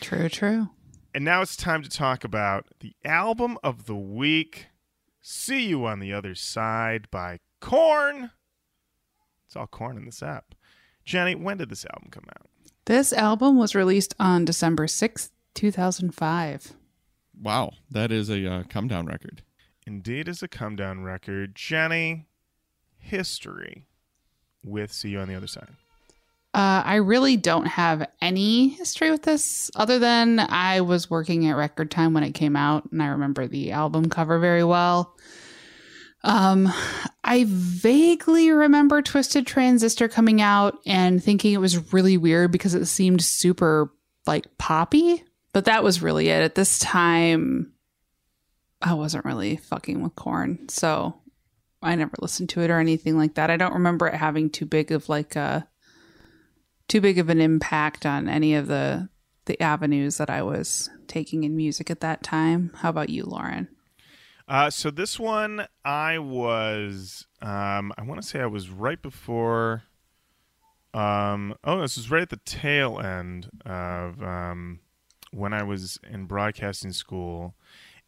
True, 0.00 0.28
true. 0.28 0.70
And 1.14 1.24
now 1.24 1.42
it's 1.42 1.56
time 1.56 1.82
to 1.82 1.88
talk 1.88 2.24
about 2.24 2.66
the 2.80 2.94
album 3.04 3.58
of 3.62 3.86
the 3.86 3.94
week. 3.94 4.66
See 5.20 5.66
you 5.66 5.86
on 5.86 6.00
the 6.00 6.12
other 6.12 6.34
side 6.34 7.08
by 7.10 7.38
Korn. 7.60 8.30
It's 9.46 9.54
all 9.54 9.68
Korn 9.68 9.96
in 9.96 10.06
this 10.06 10.22
app. 10.22 10.54
Jenny, 11.04 11.34
when 11.34 11.58
did 11.58 11.68
this 11.68 11.86
album 11.86 12.08
come 12.10 12.24
out? 12.28 12.48
This 12.86 13.12
album 13.12 13.56
was 13.56 13.74
released 13.74 14.14
on 14.18 14.44
December 14.44 14.86
6th, 14.86 15.30
2005. 15.54 16.72
Wow, 17.40 17.72
that 17.90 18.10
is 18.10 18.28
a 18.28 18.46
uh, 18.46 18.62
come 18.68 18.88
down 18.88 19.06
record. 19.06 19.42
Indeed 19.86 20.28
is 20.28 20.42
a 20.42 20.48
come 20.48 20.76
down 20.76 21.04
record. 21.04 21.54
Jenny, 21.54 22.26
history 22.96 23.86
with 24.64 24.92
See 24.92 25.10
You 25.10 25.20
on 25.20 25.28
the 25.28 25.34
Other 25.34 25.46
Side. 25.46 25.76
Uh, 26.54 26.82
I 26.86 26.94
really 26.96 27.36
don't 27.36 27.66
have 27.66 28.08
any 28.20 28.68
history 28.68 29.10
with 29.10 29.22
this 29.22 29.72
other 29.74 29.98
than 29.98 30.38
I 30.38 30.82
was 30.82 31.10
working 31.10 31.48
at 31.48 31.56
Record 31.56 31.90
Time 31.90 32.14
when 32.14 32.22
it 32.22 32.30
came 32.30 32.54
out, 32.54 32.88
and 32.92 33.02
I 33.02 33.08
remember 33.08 33.48
the 33.48 33.72
album 33.72 34.08
cover 34.08 34.38
very 34.38 34.62
well. 34.62 35.16
Um, 36.22 36.72
I 37.24 37.44
vaguely 37.48 38.52
remember 38.52 39.02
Twisted 39.02 39.48
Transistor 39.48 40.06
coming 40.06 40.40
out 40.40 40.78
and 40.86 41.22
thinking 41.22 41.52
it 41.52 41.58
was 41.58 41.92
really 41.92 42.16
weird 42.16 42.52
because 42.52 42.74
it 42.74 42.86
seemed 42.86 43.20
super 43.20 43.92
like 44.24 44.56
poppy, 44.56 45.24
but 45.52 45.64
that 45.64 45.82
was 45.82 46.02
really 46.02 46.28
it. 46.28 46.40
At 46.40 46.54
this 46.54 46.78
time, 46.78 47.72
I 48.80 48.94
wasn't 48.94 49.24
really 49.24 49.56
fucking 49.56 50.04
with 50.04 50.14
Korn, 50.14 50.68
so 50.68 51.20
I 51.82 51.96
never 51.96 52.14
listened 52.20 52.50
to 52.50 52.60
it 52.60 52.70
or 52.70 52.78
anything 52.78 53.18
like 53.18 53.34
that. 53.34 53.50
I 53.50 53.56
don't 53.56 53.74
remember 53.74 54.06
it 54.06 54.14
having 54.14 54.50
too 54.50 54.66
big 54.66 54.92
of 54.92 55.08
like 55.08 55.34
a 55.34 55.68
too 56.88 57.00
big 57.00 57.18
of 57.18 57.28
an 57.28 57.40
impact 57.40 58.06
on 58.06 58.28
any 58.28 58.54
of 58.54 58.66
the 58.66 59.08
the 59.46 59.60
avenues 59.60 60.16
that 60.16 60.30
I 60.30 60.42
was 60.42 60.88
taking 61.06 61.44
in 61.44 61.56
music 61.56 61.90
at 61.90 62.00
that 62.00 62.22
time. 62.22 62.72
How 62.76 62.88
about 62.88 63.10
you, 63.10 63.24
Lorin? 63.24 63.68
Uh, 64.46 64.70
so 64.70 64.90
this 64.90 65.18
one, 65.18 65.66
I 65.84 66.18
was, 66.18 67.26
um, 67.40 67.92
I 67.96 68.02
want 68.02 68.20
to 68.20 68.26
say 68.26 68.40
I 68.40 68.46
was 68.46 68.68
right 68.68 69.00
before. 69.00 69.84
Um, 70.92 71.56
oh, 71.64 71.80
this 71.80 71.96
was 71.96 72.10
right 72.10 72.22
at 72.22 72.30
the 72.30 72.40
tail 72.44 73.00
end 73.00 73.50
of 73.64 74.22
um, 74.22 74.80
when 75.32 75.52
I 75.52 75.62
was 75.62 75.98
in 76.08 76.26
broadcasting 76.26 76.92
school, 76.92 77.54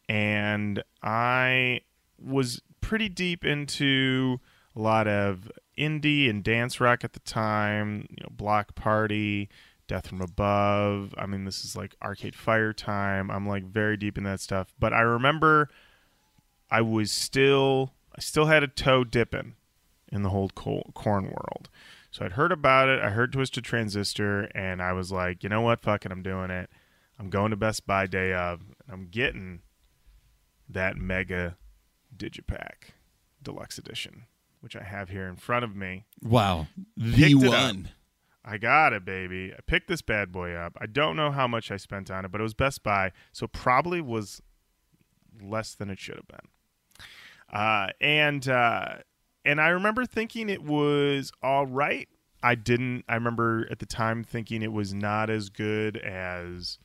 and 0.07 0.83
I 1.01 1.81
was 2.19 2.61
pretty 2.81 3.09
deep 3.09 3.43
into 3.43 4.39
a 4.75 4.79
lot 4.79 5.07
of 5.07 5.51
indie 5.77 6.29
and 6.29 6.43
dance 6.43 6.79
rock 6.79 7.03
at 7.03 7.13
the 7.13 7.19
time. 7.21 8.07
You 8.09 8.23
know, 8.23 8.29
Bloc 8.31 8.75
Party, 8.75 9.49
Death 9.87 10.07
from 10.07 10.21
Above. 10.21 11.13
I 11.17 11.25
mean, 11.25 11.45
this 11.45 11.63
is 11.63 11.75
like 11.75 11.95
Arcade 12.01 12.35
Fire 12.35 12.73
time. 12.73 13.31
I'm 13.31 13.47
like 13.47 13.63
very 13.63 13.97
deep 13.97 14.17
in 14.17 14.23
that 14.25 14.39
stuff, 14.39 14.73
but 14.79 14.93
I 14.93 15.01
remember. 15.01 15.69
I 16.69 16.81
was 16.81 17.11
still 17.11 17.93
I 18.17 18.21
still 18.21 18.45
had 18.45 18.63
a 18.63 18.67
toe 18.67 19.03
dipping 19.03 19.55
in 20.11 20.23
the 20.23 20.29
whole 20.29 20.49
Korn 20.49 21.25
world. 21.25 21.69
So 22.09 22.25
I'd 22.25 22.33
heard 22.33 22.51
about 22.51 22.89
it. 22.89 22.99
I 23.01 23.09
heard 23.09 23.33
Twisted 23.33 23.63
Transistor, 23.63 24.43
and 24.55 24.81
I 24.81 24.93
was 24.93 25.11
like, 25.11 25.43
you 25.43 25.49
know 25.49 25.61
what? 25.61 25.81
Fuck 25.81 26.05
it, 26.05 26.11
I'm 26.11 26.23
doing 26.23 26.49
it. 26.49 26.69
I'm 27.19 27.29
going 27.29 27.51
to 27.51 27.57
Best 27.57 27.85
Buy 27.85 28.07
day 28.07 28.33
of, 28.33 28.61
and 28.61 28.93
I'm 28.93 29.07
getting 29.07 29.61
that 30.69 30.97
mega 30.97 31.57
digipack 32.15 32.91
deluxe 33.43 33.77
edition, 33.77 34.25
which 34.61 34.75
I 34.75 34.83
have 34.83 35.09
here 35.09 35.27
in 35.27 35.35
front 35.35 35.63
of 35.65 35.75
me. 35.75 36.05
Wow, 36.21 36.67
the 36.95 37.13
Picked 37.13 37.43
it 37.43 37.47
up. 37.47 37.53
one. 37.53 37.89
I 38.49 38.57
got 38.57 38.93
it, 38.93 39.03
baby. 39.03 39.53
I 39.53 39.59
picked 39.67 39.89
this 39.89 40.01
bad 40.01 40.31
boy 40.31 40.53
up. 40.53 40.77
I 40.79 40.85
don't 40.85 41.17
know 41.17 41.31
how 41.31 41.47
much 41.47 41.69
I 41.69 41.75
spent 41.77 42.09
on 42.09 42.23
it, 42.23 42.31
but 42.31 42.39
it 42.39 42.43
was 42.43 42.53
Best 42.53 42.81
Buy, 42.81 43.11
so 43.33 43.45
probably 43.47 43.99
was 43.99 44.41
less 45.41 45.75
than 45.75 45.89
it 45.89 45.99
should 45.99 46.15
have 46.15 46.27
been. 46.27 46.47
Uh, 47.51 47.87
and 47.99 48.47
uh, 48.47 48.95
and 49.45 49.59
I 49.61 49.67
remember 49.69 50.05
thinking 50.05 50.49
it 50.49 50.63
was 50.63 51.31
all 51.43 51.65
right. 51.65 52.07
I 52.43 52.55
didn't. 52.55 53.03
I 53.09 53.15
remember 53.15 53.67
at 53.69 53.79
the 53.79 53.85
time 53.85 54.23
thinking 54.23 54.61
it 54.61 54.71
was 54.71 54.93
not 54.93 55.29
as 55.29 55.49
good 55.49 55.97
as 55.97 56.77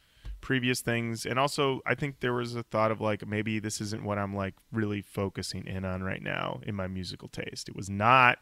previous 0.43 0.83
things, 0.83 1.25
and 1.25 1.39
also 1.39 1.81
I 1.87 1.95
think 1.95 2.21
there 2.21 2.35
was 2.35 2.55
a 2.55 2.63
thought 2.63 2.91
of 2.91 3.01
like 3.01 3.27
maybe 3.27 3.59
this 3.59 3.81
isn't 3.81 4.05
what 4.05 4.19
I'm 4.19 4.37
like 4.37 4.55
really 4.71 5.01
focusing 5.01 5.67
in 5.67 5.87
on 5.87 6.03
right 6.03 6.23
now 6.23 6.61
in 6.65 6.75
my 6.75 6.87
musical 6.87 7.29
taste. 7.29 7.71
It 7.71 7.77
was 7.77 7.89
not 7.89 8.39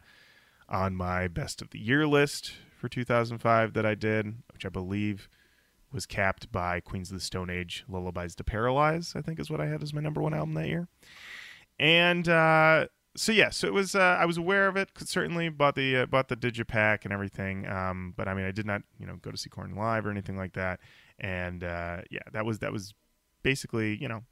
on 0.69 0.97
my 0.97 1.29
best 1.29 1.63
of 1.63 1.71
the 1.71 1.79
year 1.79 2.07
list 2.07 2.55
for 2.77 2.89
2005 2.89 3.75
that 3.75 3.87
I 3.87 3.95
did, 3.95 4.35
which 4.53 4.67
I 4.67 4.69
believe 4.69 5.29
was 5.93 6.07
capped 6.07 6.51
by 6.51 6.81
Queens 6.81 7.11
of 7.11 7.17
the 7.17 7.25
Stone 7.25 7.51
Age 7.51 7.85
Lullabies 7.89 8.35
to 8.37 8.45
Paralyze, 8.45 9.15
I 9.17 9.23
think 9.23 9.41
is 9.41 9.51
what 9.51 9.61
I 9.61 9.67
had 9.67 9.83
as 9.83 9.93
my 9.93 10.01
number 10.01 10.23
one 10.23 10.35
album 10.35 10.55
that 10.55 10.69
year. 10.69 10.89
And 11.79 12.29
uh, 12.29 12.87
so 13.17 13.33
yeah, 13.33 13.51
so 13.51 13.67
it 13.67 13.75
was 13.75 13.95
uh, 13.95 14.17
I 14.21 14.25
was 14.25 14.37
aware 14.37 14.69
of 14.69 14.77
it. 14.77 14.91
certainly 14.99 15.49
bought 15.49 15.75
the 15.75 15.99
uh, 15.99 16.07
bought 16.07 16.29
the 16.29 16.37
digipack 16.37 17.05
and 17.05 17.13
everything. 17.13 17.67
Um, 17.67 18.15
but 18.17 18.29
I 18.29 18.35
mean 18.35 18.45
I 18.45 18.53
did 18.53 18.67
not, 18.67 18.83
you 18.99 19.07
know, 19.07 19.17
go 19.17 19.31
to 19.31 19.37
see 19.37 19.51
Korn 19.51 19.75
live 19.75 20.07
or 20.07 20.11
anything 20.11 20.37
like 20.37 20.53
that. 20.53 20.81
And 21.21 21.63
uh, 21.63 22.03
yeah, 22.11 22.21
that 22.33 22.45
was 22.45 22.61
that 22.61 22.73
was 22.73 22.95
basically, 23.43 23.97
you 24.01 24.09
know, 24.09 24.23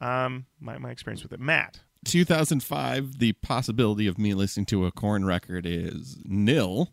um, 0.00 0.46
my 0.60 0.78
my 0.78 0.90
experience 0.90 1.22
with 1.22 1.32
it. 1.32 1.40
Matt, 1.40 1.80
2005, 2.04 3.18
the 3.18 3.32
possibility 3.32 4.06
of 4.06 4.18
me 4.18 4.34
listening 4.34 4.66
to 4.66 4.86
a 4.86 4.92
Korn 4.92 5.24
record 5.24 5.66
is 5.66 6.18
nil. 6.24 6.92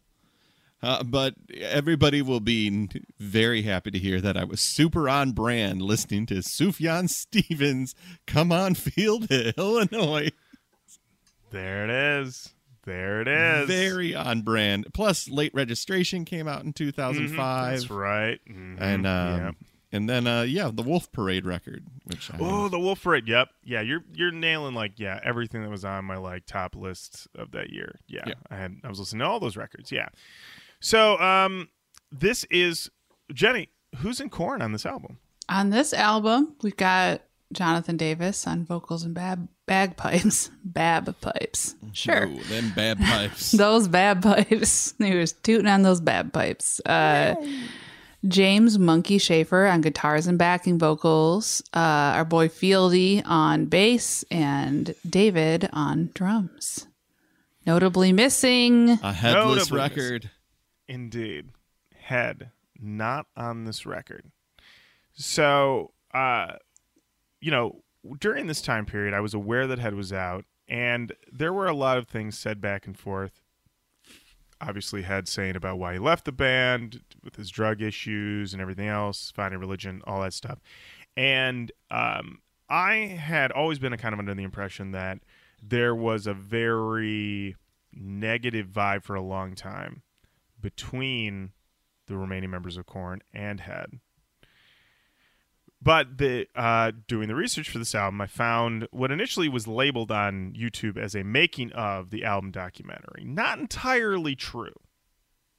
Uh, 0.82 1.04
but 1.04 1.34
everybody 1.60 2.22
will 2.22 2.40
be 2.40 2.88
very 3.18 3.64
happy 3.64 3.90
to 3.90 3.98
hear 3.98 4.22
that 4.22 4.38
I 4.38 4.44
was 4.44 4.62
super 4.62 5.10
on 5.10 5.32
brand 5.32 5.82
listening 5.82 6.28
to 6.28 6.36
Sufjan 6.36 7.10
Stevens' 7.10 7.96
Come 8.28 8.52
On 8.52 8.76
Field, 8.76 9.26
Illinois. 9.58 10.30
there 11.50 11.84
it 11.84 11.90
is. 11.90 12.54
There 12.88 13.22
it 13.22 13.28
is. 13.28 13.68
Very 13.68 14.16
on 14.16 14.42
brand. 14.42 14.88
Plus, 14.94 15.30
late 15.30 15.54
registration 15.54 16.26
came 16.26 16.48
out 16.48 16.64
in 16.64 16.74
2005. 16.74 17.38
Mhm, 17.38 17.72
That's 17.72 17.90
right. 17.92 18.40
Mhm, 18.50 18.78
And 18.82 19.06
um, 19.06 19.38
yeah. 19.40 19.52
and 19.92 20.10
then 20.10 20.26
uh, 20.26 20.42
yeah, 20.44 20.72
the 20.74 20.82
Wolf 20.84 21.12
Parade 21.12 21.46
record, 21.46 21.86
which 22.06 22.32
I 22.34 22.38
Oh, 22.40 22.70
the 22.70 22.80
Wolf 22.80 23.04
Parade. 23.04 23.28
Yep. 23.28 23.50
Yeah, 23.64 23.82
you're 23.82 24.04
you're 24.14 24.32
nailing 24.32 24.74
like 24.74 24.94
yeah 25.00 25.20
everything 25.24 25.62
that 25.64 25.70
was 25.70 25.84
on 25.86 26.06
my 26.06 26.18
like 26.18 26.46
top 26.46 26.76
list 26.76 27.28
of 27.36 27.52
that 27.52 27.70
year. 27.72 28.00
Yeah, 28.08 28.24
Yeah. 28.26 28.34
I 28.50 28.56
had 28.56 28.78
I 28.84 28.88
was 28.90 29.00
listening 29.00 29.20
to 29.20 29.26
all 29.28 29.40
those 29.40 29.58
records. 29.58 29.92
Yeah. 29.92 30.08
So 30.80 31.20
um, 31.20 31.68
this 32.12 32.46
is 32.50 32.90
Jenny. 33.34 33.70
Who's 33.98 34.20
in 34.22 34.30
Korn 34.30 34.62
on 34.62 34.72
this 34.72 34.86
album? 34.86 35.18
On 35.50 35.70
this 35.70 35.94
album, 35.94 36.56
we've 36.62 36.76
got 36.78 37.22
Jonathan 37.54 37.96
Davis 37.98 38.46
on 38.46 38.66
vocals 38.66 39.04
and 39.04 39.14
bab- 39.16 39.48
bagpipes. 39.68 40.50
bab 40.64 41.14
pipes. 41.22 41.76
Sure. 41.94 42.26
Ooh, 42.28 42.44
them 42.44 42.72
bad 42.76 42.98
pipes. 43.00 43.52
Those 43.58 43.88
bad 43.88 44.24
pipes. 44.24 44.96
He 44.98 45.16
was 45.16 45.34
tooting 45.34 45.68
on 45.68 45.84
those 45.84 46.02
bad 46.02 46.34
pipes. 46.34 46.82
Uh, 46.86 47.36
James 48.28 48.78
Munky 48.78 49.22
Shaffer 49.22 49.68
on 49.68 49.82
guitars 49.82 50.26
and 50.26 50.38
backing 50.40 50.80
vocals. 50.80 51.62
Uh, 51.74 52.16
our 52.16 52.26
boy 52.26 52.48
Fieldy 52.48 53.22
on 53.26 53.66
bass 53.66 54.26
and 54.32 54.96
David 55.08 55.70
on 55.72 56.10
drums. 56.16 56.88
Notably 57.66 58.12
missing. 58.12 58.90
a 59.04 59.14
headless 59.14 59.70
Notably 59.70 59.78
record. 59.78 60.32
Indeed, 60.88 61.50
Head 61.96 62.52
not 62.80 63.28
on 63.36 63.66
this 63.66 63.86
record. 63.86 64.32
So 65.14 65.92
uh, 66.14 66.54
you 67.42 67.52
know 67.52 67.82
during 68.20 68.48
this 68.48 68.62
time 68.62 68.86
period, 68.86 69.14
I 69.14 69.20
was 69.20 69.34
aware 69.34 69.68
that 69.68 69.80
Head 69.80 69.96
was 69.96 70.12
out. 70.14 70.46
and 70.68 71.14
there 71.32 71.54
were 71.54 71.68
a 71.68 71.74
lot 71.74 71.98
of 71.98 72.08
things 72.08 72.38
said 72.38 72.60
back 72.60 72.86
and 72.86 72.98
forth. 72.98 73.42
Obviously, 74.60 75.04
Head 75.04 75.28
saying 75.28 75.56
about 75.56 75.78
why 75.78 75.94
he 75.94 76.00
left 76.00 76.26
the 76.26 76.32
band 76.32 77.02
with 77.24 77.36
his 77.36 77.50
drug 77.50 77.82
issues 77.82 78.54
and 78.54 78.62
everything 78.62 78.88
else, 78.88 79.32
finding 79.34 79.60
religion, 79.60 80.02
all 80.06 80.22
that 80.22 80.34
stuff. 80.34 80.60
And 81.16 81.72
um, 81.92 82.40
I 82.70 82.94
had 82.96 83.52
always 83.52 83.80
been 83.80 83.96
kind 83.98 84.14
of 84.14 84.20
under 84.20 84.34
the 84.34 84.44
impression 84.44 84.92
that 84.92 85.20
there 85.62 85.96
was 85.96 86.28
a 86.28 86.34
very 86.34 87.56
negative 87.94 88.68
vibe 88.68 89.04
for 89.04 89.16
a 89.16 89.22
long 89.22 89.56
time 89.56 90.02
between 90.60 91.52
the 92.08 92.18
remaining 92.18 92.50
members 92.50 92.78
of 92.78 92.86
Korn 92.86 93.22
and 93.34 93.60
Head. 93.62 94.00
But 95.82 96.18
the 96.18 96.48
uh, 96.56 96.92
doing 97.08 97.28
the 97.28 97.36
research 97.36 97.70
for 97.70 97.78
this 97.78 97.94
album, 97.94 98.20
I 98.20 98.28
found 98.28 98.88
what 98.92 99.12
initially 99.12 99.48
was 99.48 99.68
labeled 99.68 100.12
on 100.12 100.54
YouTube 100.58 100.98
as 100.98 101.16
a 101.16 101.24
making 101.24 101.72
of 101.74 102.10
the 102.10 102.24
album 102.26 102.52
documentary. 102.52 103.24
Not 103.24 103.60
entirely 103.60 104.36
true. 104.36 104.74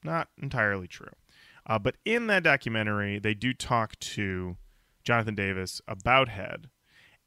Not 0.02 0.28
entirely 0.40 0.88
true. 0.88 1.12
Uh, 1.66 1.78
but 1.78 1.96
in 2.04 2.26
that 2.28 2.42
documentary, 2.42 3.18
they 3.18 3.34
do 3.34 3.52
talk 3.52 3.98
to 4.00 4.56
Jonathan 5.04 5.34
Davis 5.34 5.80
about 5.86 6.28
Head. 6.28 6.68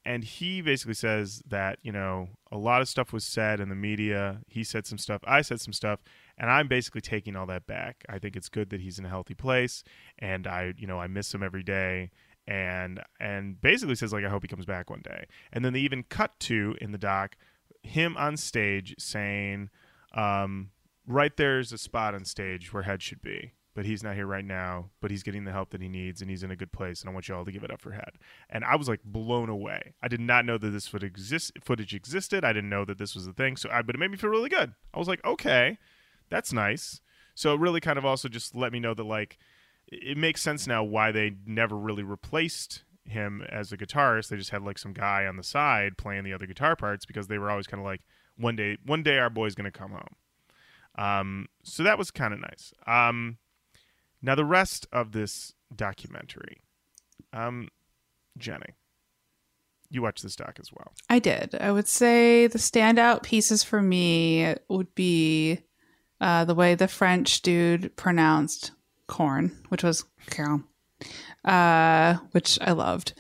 And 0.03 0.23
he 0.23 0.61
basically 0.61 0.95
says 0.95 1.43
that, 1.47 1.77
you 1.83 1.91
know, 1.91 2.29
a 2.51 2.57
lot 2.57 2.81
of 2.81 2.89
stuff 2.89 3.13
was 3.13 3.23
said 3.23 3.59
in 3.59 3.69
the 3.69 3.75
media. 3.75 4.39
He 4.47 4.63
said 4.63 4.87
some 4.87 4.97
stuff. 4.97 5.21
I 5.25 5.43
said 5.43 5.61
some 5.61 5.73
stuff. 5.73 5.99
And 6.39 6.49
I'm 6.49 6.67
basically 6.67 7.01
taking 7.01 7.35
all 7.35 7.45
that 7.45 7.67
back. 7.67 8.03
I 8.09 8.17
think 8.17 8.35
it's 8.35 8.49
good 8.49 8.71
that 8.71 8.81
he's 8.81 8.97
in 8.97 9.05
a 9.05 9.09
healthy 9.09 9.35
place. 9.35 9.83
And 10.17 10.47
I, 10.47 10.73
you 10.75 10.87
know, 10.87 10.99
I 10.99 11.05
miss 11.05 11.31
him 11.31 11.43
every 11.43 11.61
day 11.61 12.09
and 12.47 13.01
and 13.19 13.61
basically 13.61 13.95
says 13.95 14.13
like 14.13 14.25
I 14.25 14.29
hope 14.29 14.43
he 14.43 14.47
comes 14.47 14.65
back 14.65 14.89
one 14.89 15.01
day. 15.03 15.25
And 15.51 15.63
then 15.63 15.73
they 15.73 15.79
even 15.79 16.03
cut 16.03 16.39
to 16.41 16.75
in 16.81 16.91
the 16.91 16.97
doc 16.97 17.35
him 17.83 18.15
on 18.17 18.37
stage 18.37 18.95
saying, 18.99 19.69
um, 20.13 20.71
"Right 21.07 21.35
there's 21.35 21.71
a 21.71 21.77
spot 21.77 22.13
on 22.15 22.25
stage 22.25 22.73
where 22.73 22.83
Head 22.83 23.01
should 23.01 23.21
be." 23.21 23.53
But 23.73 23.85
he's 23.85 24.03
not 24.03 24.15
here 24.15 24.27
right 24.27 24.43
now. 24.43 24.89
But 24.99 25.11
he's 25.11 25.23
getting 25.23 25.45
the 25.45 25.51
help 25.51 25.69
that 25.69 25.81
he 25.81 25.87
needs, 25.87 26.21
and 26.21 26.29
he's 26.29 26.43
in 26.43 26.51
a 26.51 26.57
good 26.57 26.73
place. 26.73 27.01
And 27.01 27.09
I 27.09 27.13
want 27.13 27.29
you 27.29 27.35
all 27.35 27.45
to 27.45 27.51
give 27.51 27.63
it 27.63 27.71
up 27.71 27.79
for 27.79 27.91
Head. 27.91 28.11
And 28.49 28.65
I 28.65 28.75
was 28.75 28.89
like 28.89 29.01
blown 29.03 29.49
away. 29.49 29.93
I 30.01 30.07
did 30.09 30.19
not 30.19 30.45
know 30.45 30.57
that 30.57 30.69
this 30.69 30.87
footage, 30.87 31.11
exist- 31.11 31.57
footage 31.63 31.93
existed. 31.93 32.43
I 32.43 32.51
didn't 32.51 32.69
know 32.69 32.83
that 32.85 32.97
this 32.97 33.15
was 33.15 33.27
a 33.27 33.33
thing. 33.33 33.55
So, 33.55 33.69
I, 33.71 33.81
but 33.81 33.95
it 33.95 33.99
made 33.99 34.11
me 34.11 34.17
feel 34.17 34.29
really 34.29 34.49
good. 34.49 34.73
I 34.93 34.99
was 34.99 35.07
like, 35.07 35.23
okay, 35.23 35.77
that's 36.29 36.51
nice. 36.51 36.99
So 37.33 37.53
it 37.53 37.59
really 37.59 37.79
kind 37.79 37.97
of 37.97 38.05
also 38.05 38.27
just 38.27 38.55
let 38.55 38.73
me 38.73 38.79
know 38.79 38.93
that 38.93 39.03
like 39.03 39.37
it 39.91 40.17
makes 40.17 40.41
sense 40.41 40.65
now 40.67 40.83
why 40.83 41.11
they 41.11 41.35
never 41.45 41.77
really 41.77 42.03
replaced 42.03 42.83
him 43.05 43.43
as 43.49 43.71
a 43.71 43.77
guitarist. 43.77 44.29
They 44.29 44.37
just 44.37 44.51
had 44.51 44.63
like 44.63 44.77
some 44.77 44.93
guy 44.93 45.25
on 45.25 45.35
the 45.35 45.43
side 45.43 45.97
playing 45.97 46.23
the 46.23 46.33
other 46.33 46.45
guitar 46.45 46.75
parts 46.75 47.05
because 47.05 47.27
they 47.27 47.37
were 47.37 47.51
always 47.51 47.67
kind 47.67 47.81
of 47.81 47.85
like 47.85 48.01
one 48.37 48.55
day 48.55 48.77
one 48.85 49.03
day 49.03 49.19
our 49.19 49.29
boy's 49.29 49.55
going 49.55 49.71
to 49.71 49.77
come 49.77 49.91
home. 49.91 50.15
Um, 50.97 51.47
so 51.63 51.83
that 51.83 51.97
was 51.97 52.11
kind 52.11 52.33
of 52.33 52.39
nice. 52.39 52.73
Um, 52.87 53.37
now 54.21 54.35
the 54.35 54.45
rest 54.45 54.87
of 54.91 55.11
this 55.11 55.53
documentary, 55.75 56.61
um, 57.33 57.69
Jenny, 58.37 58.75
you 59.89 60.01
watched 60.01 60.23
this 60.23 60.35
doc 60.35 60.57
as 60.59 60.71
well. 60.71 60.93
I 61.09 61.19
did. 61.19 61.55
I 61.59 61.71
would 61.71 61.87
say 61.87 62.47
the 62.47 62.59
standout 62.59 63.23
pieces 63.23 63.63
for 63.63 63.81
me 63.81 64.55
would 64.69 64.93
be 64.95 65.59
uh, 66.19 66.45
the 66.45 66.55
way 66.55 66.75
the 66.75 66.87
French 66.87 67.41
dude 67.41 67.95
pronounced 67.95 68.71
Korn, 69.12 69.51
which 69.70 69.84
was 69.84 70.05
Carol, 70.30 70.64
uh, 71.45 72.16
which 72.32 72.57
I 72.62 72.72
loved. 72.72 73.14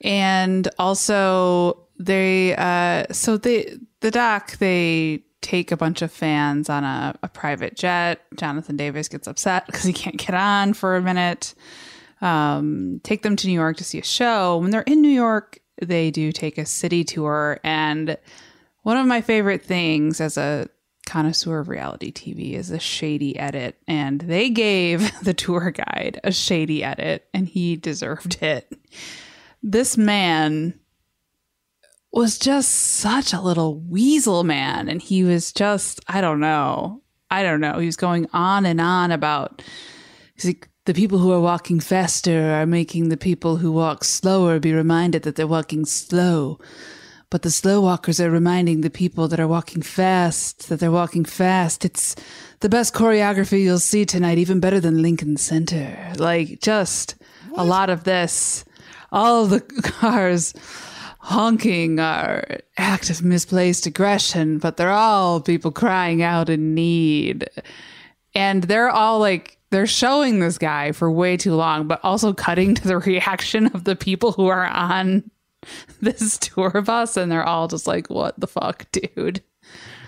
And 0.00 0.68
also 0.78 1.86
they 1.98 2.54
uh, 2.56 3.12
so 3.12 3.36
they 3.36 3.76
the 4.00 4.10
doc 4.10 4.56
they 4.58 5.24
take 5.40 5.72
a 5.72 5.76
bunch 5.76 6.00
of 6.00 6.10
fans 6.10 6.70
on 6.70 6.84
a, 6.84 7.18
a 7.22 7.28
private 7.28 7.76
jet. 7.76 8.22
Jonathan 8.36 8.76
Davis 8.76 9.08
gets 9.08 9.26
upset 9.26 9.66
because 9.66 9.82
he 9.84 9.92
can't 9.92 10.16
get 10.16 10.34
on 10.34 10.72
for 10.72 10.96
a 10.96 11.02
minute. 11.02 11.54
Um, 12.20 13.00
take 13.02 13.22
them 13.22 13.36
to 13.36 13.46
New 13.46 13.52
York 13.52 13.76
to 13.78 13.84
see 13.84 13.98
a 13.98 14.04
show. 14.04 14.58
When 14.58 14.70
they're 14.70 14.82
in 14.82 15.02
New 15.02 15.08
York, 15.08 15.58
they 15.82 16.10
do 16.10 16.32
take 16.32 16.56
a 16.56 16.64
city 16.64 17.04
tour. 17.04 17.60
And 17.64 18.16
one 18.82 18.96
of 18.96 19.06
my 19.06 19.20
favorite 19.20 19.62
things 19.62 20.20
as 20.20 20.38
a 20.38 20.68
connoisseur 21.04 21.58
of 21.58 21.68
reality 21.68 22.12
TV 22.12 22.54
is 22.54 22.70
a 22.70 22.78
shady 22.78 23.38
edit. 23.38 23.76
And 23.86 24.20
they 24.20 24.50
gave 24.50 25.18
the 25.22 25.34
tour 25.34 25.70
guide 25.70 26.20
a 26.24 26.32
shady 26.32 26.82
edit, 26.82 27.26
and 27.32 27.48
he 27.48 27.76
deserved 27.76 28.42
it. 28.42 28.72
This 29.62 29.96
man 29.96 30.78
was 32.12 32.38
just 32.38 32.70
such 32.70 33.32
a 33.32 33.40
little 33.40 33.80
weasel 33.80 34.44
man. 34.44 34.88
And 34.88 35.02
he 35.02 35.24
was 35.24 35.52
just, 35.52 36.00
I 36.06 36.20
don't 36.20 36.40
know. 36.40 37.02
I 37.30 37.42
don't 37.42 37.60
know. 37.60 37.78
He 37.78 37.86
was 37.86 37.96
going 37.96 38.28
on 38.32 38.66
and 38.66 38.80
on 38.80 39.10
about 39.10 39.62
like, 40.44 40.68
the 40.84 40.94
people 40.94 41.18
who 41.18 41.32
are 41.32 41.40
walking 41.40 41.80
faster 41.80 42.52
are 42.52 42.66
making 42.66 43.08
the 43.08 43.16
people 43.16 43.56
who 43.56 43.72
walk 43.72 44.04
slower 44.04 44.60
be 44.60 44.72
reminded 44.72 45.22
that 45.22 45.34
they're 45.34 45.46
walking 45.46 45.84
slow. 45.84 46.60
But 47.34 47.42
the 47.42 47.50
slow 47.50 47.80
walkers 47.80 48.20
are 48.20 48.30
reminding 48.30 48.82
the 48.82 48.90
people 48.90 49.26
that 49.26 49.40
are 49.40 49.48
walking 49.48 49.82
fast 49.82 50.68
that 50.68 50.78
they're 50.78 50.92
walking 50.92 51.24
fast. 51.24 51.84
It's 51.84 52.14
the 52.60 52.68
best 52.68 52.94
choreography 52.94 53.64
you'll 53.64 53.80
see 53.80 54.04
tonight, 54.04 54.38
even 54.38 54.60
better 54.60 54.78
than 54.78 55.02
Lincoln 55.02 55.36
Center. 55.36 56.12
Like, 56.16 56.60
just 56.60 57.16
a 57.56 57.64
lot 57.64 57.90
of 57.90 58.04
this. 58.04 58.64
All 59.10 59.46
the 59.46 59.62
cars 59.82 60.54
honking 61.18 61.98
are 61.98 62.60
act 62.78 63.10
of 63.10 63.24
misplaced 63.24 63.84
aggression, 63.86 64.58
but 64.58 64.76
they're 64.76 64.92
all 64.92 65.40
people 65.40 65.72
crying 65.72 66.22
out 66.22 66.48
in 66.48 66.72
need. 66.72 67.50
And 68.36 68.62
they're 68.62 68.90
all 68.90 69.18
like, 69.18 69.58
they're 69.70 69.88
showing 69.88 70.38
this 70.38 70.56
guy 70.56 70.92
for 70.92 71.10
way 71.10 71.36
too 71.36 71.56
long, 71.56 71.88
but 71.88 71.98
also 72.04 72.32
cutting 72.32 72.76
to 72.76 72.86
the 72.86 72.98
reaction 73.10 73.66
of 73.74 73.82
the 73.82 73.96
people 73.96 74.30
who 74.30 74.46
are 74.46 74.66
on 74.66 75.28
this 76.00 76.38
tour 76.38 76.82
bus. 76.82 77.16
And 77.16 77.30
they're 77.30 77.46
all 77.46 77.68
just 77.68 77.86
like, 77.86 78.08
what 78.10 78.38
the 78.38 78.46
fuck, 78.46 78.86
dude? 78.92 79.42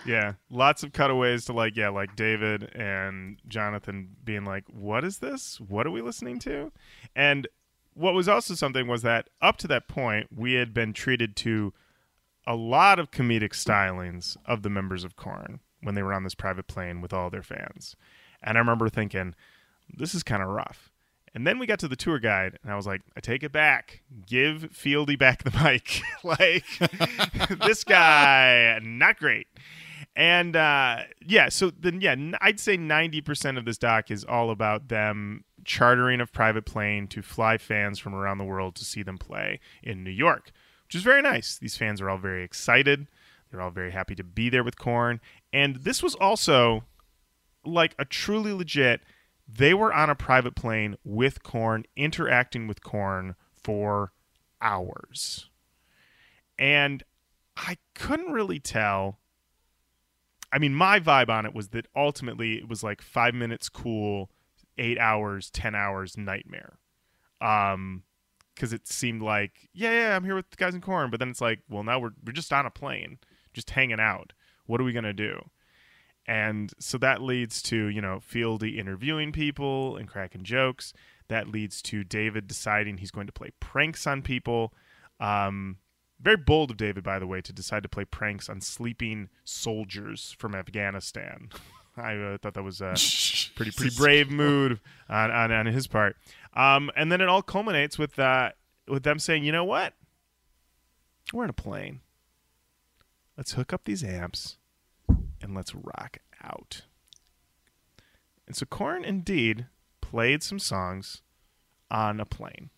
Yeah, 0.04 0.34
lots 0.50 0.82
of 0.82 0.92
cutaways 0.92 1.46
to 1.46 1.52
like 1.52 1.76
yeah, 1.76 1.88
like 1.88 2.14
David 2.14 2.74
and 2.74 3.38
Jonathan 3.48 4.10
being 4.22 4.44
like, 4.44 4.64
"What 4.68 5.02
is 5.02 5.18
this? 5.18 5.60
What 5.60 5.86
are 5.86 5.90
we 5.90 6.00
listening 6.00 6.38
to?" 6.40 6.70
And 7.16 7.48
what 7.94 8.14
was 8.14 8.28
also 8.28 8.54
something 8.54 8.86
was 8.86 9.02
that 9.02 9.30
up 9.40 9.56
to 9.58 9.66
that 9.68 9.88
point, 9.88 10.28
we 10.34 10.52
had 10.52 10.72
been 10.74 10.92
treated 10.92 11.34
to 11.36 11.72
a 12.46 12.54
lot 12.54 12.98
of 12.98 13.10
comedic 13.10 13.52
stylings 13.52 14.36
of 14.44 14.62
the 14.62 14.70
members 14.70 15.02
of 15.02 15.16
Korn 15.16 15.60
when 15.80 15.94
they 15.94 16.02
were 16.02 16.12
on 16.12 16.22
this 16.22 16.34
private 16.34 16.66
plane 16.66 17.00
with 17.00 17.12
all 17.12 17.30
their 17.30 17.42
fans. 17.42 17.96
And 18.42 18.56
I 18.56 18.60
remember 18.60 18.88
thinking, 18.88 19.34
this 19.88 20.14
is 20.14 20.22
kind 20.22 20.42
of 20.42 20.48
rough. 20.48 20.92
And 21.36 21.46
then 21.46 21.58
we 21.58 21.66
got 21.66 21.78
to 21.80 21.88
the 21.88 21.96
tour 21.96 22.18
guide, 22.18 22.58
and 22.62 22.72
I 22.72 22.76
was 22.76 22.86
like, 22.86 23.02
I 23.14 23.20
take 23.20 23.42
it 23.42 23.52
back. 23.52 24.00
Give 24.26 24.70
Fieldy 24.72 25.18
back 25.18 25.44
the 25.44 25.50
mic. 25.62 26.00
like, 26.24 26.64
this 27.66 27.84
guy, 27.84 28.80
not 28.82 29.18
great. 29.18 29.46
And 30.16 30.56
uh, 30.56 31.00
yeah, 31.26 31.50
so 31.50 31.70
then, 31.70 32.00
yeah, 32.00 32.16
I'd 32.40 32.58
say 32.58 32.78
90% 32.78 33.58
of 33.58 33.66
this 33.66 33.76
doc 33.76 34.10
is 34.10 34.24
all 34.24 34.48
about 34.48 34.88
them 34.88 35.44
chartering 35.62 36.22
a 36.22 36.26
private 36.26 36.64
plane 36.64 37.06
to 37.08 37.20
fly 37.20 37.58
fans 37.58 37.98
from 37.98 38.14
around 38.14 38.38
the 38.38 38.44
world 38.44 38.74
to 38.76 38.86
see 38.86 39.02
them 39.02 39.18
play 39.18 39.60
in 39.82 40.02
New 40.02 40.10
York, 40.10 40.52
which 40.86 40.94
is 40.94 41.02
very 41.02 41.20
nice. 41.20 41.58
These 41.58 41.76
fans 41.76 42.00
are 42.00 42.08
all 42.08 42.16
very 42.16 42.44
excited. 42.44 43.08
They're 43.50 43.60
all 43.60 43.70
very 43.70 43.90
happy 43.90 44.14
to 44.14 44.24
be 44.24 44.48
there 44.48 44.64
with 44.64 44.78
Korn. 44.78 45.20
And 45.52 45.76
this 45.76 46.02
was 46.02 46.14
also 46.14 46.84
like 47.62 47.94
a 47.98 48.06
truly 48.06 48.54
legit, 48.54 49.02
they 49.48 49.74
were 49.74 49.92
on 49.92 50.10
a 50.10 50.14
private 50.14 50.54
plane 50.54 50.96
with 51.04 51.42
Korn, 51.42 51.84
interacting 51.96 52.66
with 52.66 52.82
Korn 52.82 53.36
for 53.54 54.12
hours. 54.60 55.48
And 56.58 57.02
I 57.56 57.78
couldn't 57.94 58.32
really 58.32 58.58
tell. 58.58 59.18
I 60.52 60.58
mean, 60.58 60.74
my 60.74 61.00
vibe 61.00 61.28
on 61.28 61.46
it 61.46 61.54
was 61.54 61.68
that 61.68 61.86
ultimately 61.94 62.58
it 62.58 62.68
was 62.68 62.82
like 62.82 63.02
five 63.02 63.34
minutes 63.34 63.68
cool, 63.68 64.30
eight 64.78 64.98
hours, 64.98 65.50
ten 65.50 65.74
hours 65.74 66.16
nightmare. 66.16 66.78
Um, 67.40 68.04
because 68.54 68.72
it 68.72 68.88
seemed 68.88 69.20
like, 69.20 69.68
yeah, 69.74 69.92
yeah, 69.92 70.16
I'm 70.16 70.24
here 70.24 70.34
with 70.34 70.48
the 70.50 70.56
guys 70.56 70.74
in 70.74 70.80
Korn, 70.80 71.10
but 71.10 71.20
then 71.20 71.28
it's 71.28 71.42
like, 71.42 71.60
well, 71.68 71.82
now 71.82 71.98
we're 71.98 72.12
we're 72.24 72.32
just 72.32 72.52
on 72.52 72.64
a 72.64 72.70
plane, 72.70 73.18
just 73.52 73.70
hanging 73.70 74.00
out. 74.00 74.32
What 74.64 74.80
are 74.80 74.84
we 74.84 74.94
gonna 74.94 75.12
do? 75.12 75.50
And 76.26 76.72
so 76.78 76.98
that 76.98 77.22
leads 77.22 77.62
to 77.62 77.86
you 77.86 78.00
know 78.00 78.20
Fieldy 78.20 78.78
interviewing 78.78 79.32
people 79.32 79.96
and 79.96 80.08
cracking 80.08 80.44
jokes. 80.44 80.92
That 81.28 81.48
leads 81.48 81.82
to 81.82 82.04
David 82.04 82.46
deciding 82.46 82.98
he's 82.98 83.10
going 83.10 83.26
to 83.26 83.32
play 83.32 83.50
pranks 83.60 84.06
on 84.06 84.22
people. 84.22 84.72
Um, 85.18 85.78
very 86.20 86.36
bold 86.36 86.70
of 86.70 86.76
David, 86.76 87.04
by 87.04 87.18
the 87.18 87.26
way, 87.26 87.40
to 87.42 87.52
decide 87.52 87.82
to 87.82 87.88
play 87.88 88.04
pranks 88.04 88.48
on 88.48 88.60
sleeping 88.60 89.28
soldiers 89.44 90.34
from 90.38 90.54
Afghanistan. 90.54 91.50
I 91.96 92.14
uh, 92.16 92.38
thought 92.38 92.54
that 92.54 92.62
was 92.62 92.80
a 92.80 92.94
pretty 93.54 93.70
pretty 93.70 93.96
brave 93.96 94.30
move 94.30 94.82
on, 95.08 95.30
on, 95.30 95.50
on 95.52 95.66
his 95.66 95.86
part. 95.86 96.16
Um, 96.54 96.90
and 96.96 97.10
then 97.10 97.20
it 97.20 97.28
all 97.28 97.42
culminates 97.42 97.98
with 97.98 98.18
uh, 98.18 98.50
with 98.88 99.02
them 99.02 99.18
saying, 99.18 99.44
"You 99.44 99.52
know 99.52 99.64
what? 99.64 99.94
We're 101.32 101.44
in 101.44 101.50
a 101.50 101.54
plane. 101.54 102.00
let's 103.36 103.52
hook 103.52 103.72
up 103.72 103.84
these 103.84 104.04
amps 104.04 104.58
and 105.46 105.54
let's 105.56 105.74
rock 105.74 106.18
out. 106.42 106.82
And 108.46 108.54
so 108.56 108.66
Korn 108.66 109.04
indeed 109.04 109.66
played 110.00 110.42
some 110.42 110.58
songs 110.58 111.22
on 111.90 112.20
a 112.20 112.24
plane. 112.24 112.70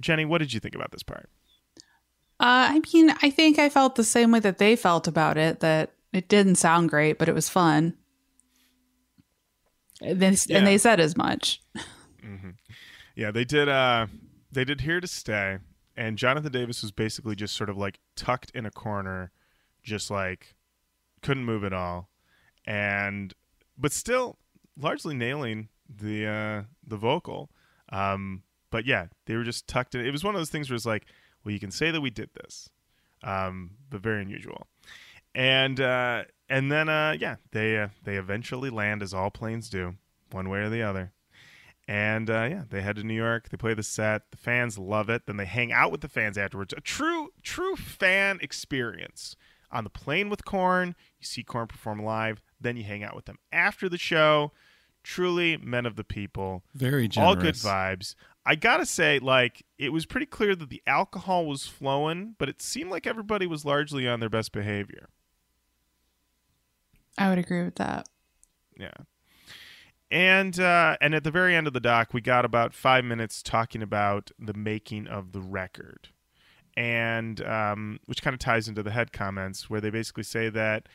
Jenny, 0.00 0.24
what 0.24 0.38
did 0.38 0.52
you 0.52 0.60
think 0.60 0.74
about 0.74 0.90
this 0.90 1.02
part? 1.02 1.28
Uh, 2.40 2.70
I 2.70 2.80
mean, 2.92 3.14
I 3.22 3.30
think 3.30 3.58
I 3.58 3.68
felt 3.68 3.96
the 3.96 4.04
same 4.04 4.30
way 4.30 4.38
that 4.40 4.58
they 4.58 4.76
felt 4.76 5.08
about 5.08 5.36
it. 5.36 5.60
That 5.60 5.92
it 6.12 6.28
didn't 6.28 6.54
sound 6.54 6.88
great, 6.88 7.18
but 7.18 7.28
it 7.28 7.34
was 7.34 7.48
fun. 7.48 7.94
And, 10.00 10.20
they, 10.20 10.30
Yeah. 10.46 10.58
and 10.58 10.66
they 10.66 10.78
said 10.78 11.00
as 11.00 11.16
much. 11.16 11.60
Yeah, 13.16 13.32
they 13.32 13.44
did. 13.44 13.68
Uh, 13.68 14.06
they 14.52 14.64
did 14.64 14.82
here 14.82 15.00
to 15.00 15.06
stay, 15.08 15.58
and 15.96 16.16
Jonathan 16.16 16.52
Davis 16.52 16.82
was 16.82 16.92
basically 16.92 17.34
just 17.34 17.56
sort 17.56 17.68
of 17.68 17.76
like 17.76 17.98
tucked 18.14 18.50
in 18.54 18.64
a 18.64 18.70
corner, 18.70 19.32
just 19.82 20.08
like 20.08 20.54
couldn't 21.22 21.44
move 21.44 21.64
at 21.64 21.72
all, 21.72 22.08
and 22.66 23.34
but 23.76 23.92
still 23.92 24.38
largely 24.80 25.14
nailing 25.14 25.68
the 25.88 26.26
uh, 26.26 26.62
the 26.86 26.96
vocal. 26.96 27.50
Um, 27.90 28.42
but 28.70 28.84
yeah, 28.84 29.06
they 29.26 29.34
were 29.36 29.44
just 29.44 29.66
tucked 29.66 29.94
in. 29.94 30.04
It 30.04 30.10
was 30.10 30.24
one 30.24 30.34
of 30.34 30.40
those 30.40 30.50
things 30.50 30.68
where 30.68 30.76
it's 30.76 30.86
like, 30.86 31.06
well, 31.44 31.52
you 31.52 31.60
can 31.60 31.70
say 31.70 31.90
that 31.90 32.00
we 32.00 32.10
did 32.10 32.30
this, 32.34 32.68
um, 33.22 33.70
but 33.90 34.00
very 34.00 34.22
unusual. 34.22 34.66
And 35.34 35.80
uh, 35.80 36.24
and 36.48 36.70
then 36.70 36.88
uh, 36.88 37.16
yeah, 37.18 37.36
they 37.52 37.78
uh, 37.78 37.88
they 38.04 38.16
eventually 38.16 38.70
land 38.70 39.02
as 39.02 39.14
all 39.14 39.30
planes 39.30 39.68
do, 39.68 39.94
one 40.30 40.48
way 40.48 40.60
or 40.60 40.70
the 40.70 40.82
other. 40.82 41.12
And 41.86 42.28
uh, 42.28 42.46
yeah, 42.50 42.62
they 42.68 42.82
head 42.82 42.96
to 42.96 43.02
New 43.02 43.14
York. 43.14 43.48
They 43.48 43.56
play 43.56 43.72
the 43.72 43.82
set. 43.82 44.30
The 44.30 44.36
fans 44.36 44.76
love 44.76 45.08
it. 45.08 45.24
Then 45.24 45.38
they 45.38 45.46
hang 45.46 45.72
out 45.72 45.90
with 45.90 46.02
the 46.02 46.08
fans 46.08 46.36
afterwards. 46.36 46.74
A 46.76 46.82
true, 46.82 47.32
true 47.42 47.76
fan 47.76 48.38
experience. 48.42 49.36
On 49.70 49.84
the 49.84 49.90
plane 49.90 50.30
with 50.30 50.44
Korn, 50.44 50.94
you 51.18 51.26
see 51.26 51.42
Korn 51.42 51.66
perform 51.66 52.02
live. 52.02 52.40
Then 52.60 52.76
you 52.76 52.84
hang 52.84 53.04
out 53.04 53.14
with 53.14 53.26
them 53.26 53.38
after 53.52 53.88
the 53.88 53.98
show. 53.98 54.52
Truly 55.04 55.56
men 55.56 55.86
of 55.86 55.96
the 55.96 56.04
people. 56.04 56.64
Very 56.74 57.08
generous. 57.08 57.28
All 57.28 57.36
good 57.36 57.54
vibes. 57.54 58.14
I 58.44 58.56
gotta 58.56 58.86
say, 58.86 59.18
like, 59.18 59.64
it 59.78 59.90
was 59.90 60.06
pretty 60.06 60.26
clear 60.26 60.54
that 60.56 60.70
the 60.70 60.82
alcohol 60.86 61.46
was 61.46 61.66
flowing, 61.66 62.34
but 62.38 62.48
it 62.48 62.62
seemed 62.62 62.90
like 62.90 63.06
everybody 63.06 63.46
was 63.46 63.64
largely 63.64 64.08
on 64.08 64.20
their 64.20 64.28
best 64.28 64.52
behavior. 64.52 65.08
I 67.16 67.28
would 67.28 67.38
agree 67.38 67.62
with 67.64 67.76
that. 67.76 68.08
Yeah. 68.78 68.92
And 70.10 70.58
uh, 70.58 70.96
and 71.00 71.14
at 71.14 71.24
the 71.24 71.30
very 71.30 71.54
end 71.54 71.66
of 71.66 71.74
the 71.74 71.80
doc, 71.80 72.14
we 72.14 72.20
got 72.20 72.44
about 72.44 72.72
five 72.72 73.04
minutes 73.04 73.42
talking 73.42 73.82
about 73.82 74.30
the 74.38 74.54
making 74.54 75.06
of 75.06 75.32
the 75.32 75.40
record, 75.40 76.08
and 76.78 77.44
um, 77.44 77.98
which 78.06 78.22
kind 78.22 78.34
of 78.34 78.38
ties 78.38 78.68
into 78.68 78.84
the 78.84 78.92
head 78.92 79.12
comments 79.12 79.68
where 79.68 79.80
they 79.80 79.90
basically 79.90 80.22
say 80.22 80.48
that 80.48 80.88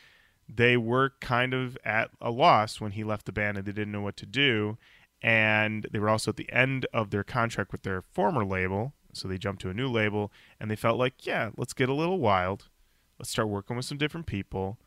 they 0.48 0.78
were 0.78 1.12
kind 1.20 1.52
of 1.52 1.76
at 1.84 2.10
a 2.22 2.30
loss 2.30 2.80
when 2.80 2.92
he 2.92 3.04
left 3.04 3.26
the 3.26 3.32
band 3.32 3.58
and 3.58 3.66
they 3.66 3.72
didn't 3.72 3.92
know 3.92 4.00
what 4.00 4.16
to 4.16 4.24
do, 4.24 4.78
and 5.22 5.86
they 5.92 5.98
were 5.98 6.08
also 6.08 6.30
at 6.30 6.38
the 6.38 6.50
end 6.50 6.86
of 6.94 7.10
their 7.10 7.22
contract 7.22 7.70
with 7.70 7.82
their 7.82 8.00
former 8.00 8.46
label, 8.46 8.94
so 9.12 9.28
they 9.28 9.36
jumped 9.36 9.60
to 9.60 9.68
a 9.68 9.74
new 9.74 9.86
label, 9.86 10.32
and 10.58 10.70
they 10.70 10.76
felt 10.76 10.98
like, 10.98 11.26
yeah, 11.26 11.50
let's 11.54 11.74
get 11.74 11.90
a 11.90 11.94
little 11.94 12.18
wild, 12.18 12.70
let's 13.18 13.30
start 13.30 13.48
working 13.48 13.76
with 13.76 13.84
some 13.84 13.98
different 13.98 14.26
people, 14.26 14.78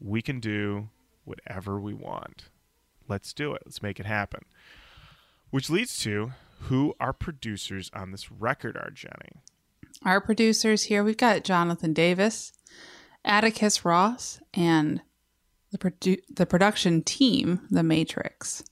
we 0.00 0.22
can 0.22 0.40
do 0.40 0.88
whatever 1.26 1.78
we 1.78 1.92
want. 1.92 2.44
Let's 3.06 3.34
do 3.34 3.52
it. 3.52 3.62
Let's 3.66 3.82
make 3.82 4.00
it 4.00 4.06
happen. 4.06 4.46
Which 5.50 5.68
leads 5.68 5.98
to 5.98 6.32
who 6.62 6.94
our 6.98 7.12
producers 7.12 7.90
on 7.92 8.12
this 8.12 8.32
record 8.32 8.76
are 8.78 8.90
jenny 8.90 9.42
Our 10.04 10.20
producers 10.20 10.84
here, 10.84 11.02
we've 11.02 11.16
got 11.16 11.44
Jonathan 11.44 11.92
Davis, 11.92 12.52
Atticus 13.24 13.84
Ross, 13.84 14.40
and 14.54 15.02
the 15.70 15.78
produ- 15.78 16.22
the 16.34 16.46
production 16.46 17.02
team, 17.02 17.60
The 17.70 17.82
Matrix. 17.82 18.62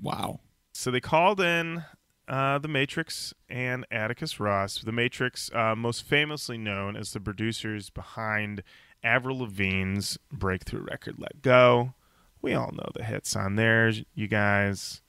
Wow. 0.00 0.40
so 0.72 0.90
they 0.90 1.00
called 1.00 1.40
in 1.40 1.84
uh, 2.28 2.58
the 2.58 2.68
matrix 2.68 3.34
and 3.50 3.84
atticus 3.90 4.38
ross. 4.40 4.78
The 4.80 4.92
matrix 4.92 5.50
uh, 5.52 5.74
most 5.76 6.04
famously 6.04 6.56
known 6.56 6.96
as 6.96 7.12
the 7.12 7.20
producers 7.20 7.90
behind 7.90 8.62
avril 9.02 9.38
lavigne's 9.40 10.16
breakthrough 10.32 10.84
record 10.84 11.16
let 11.18 11.42
go. 11.42 11.92
We 12.40 12.54
all 12.54 12.70
know 12.72 12.88
the 12.94 13.04
hits 13.04 13.34
on 13.36 13.56
there. 13.56 13.92
You 14.14 14.26
guys 14.28 15.02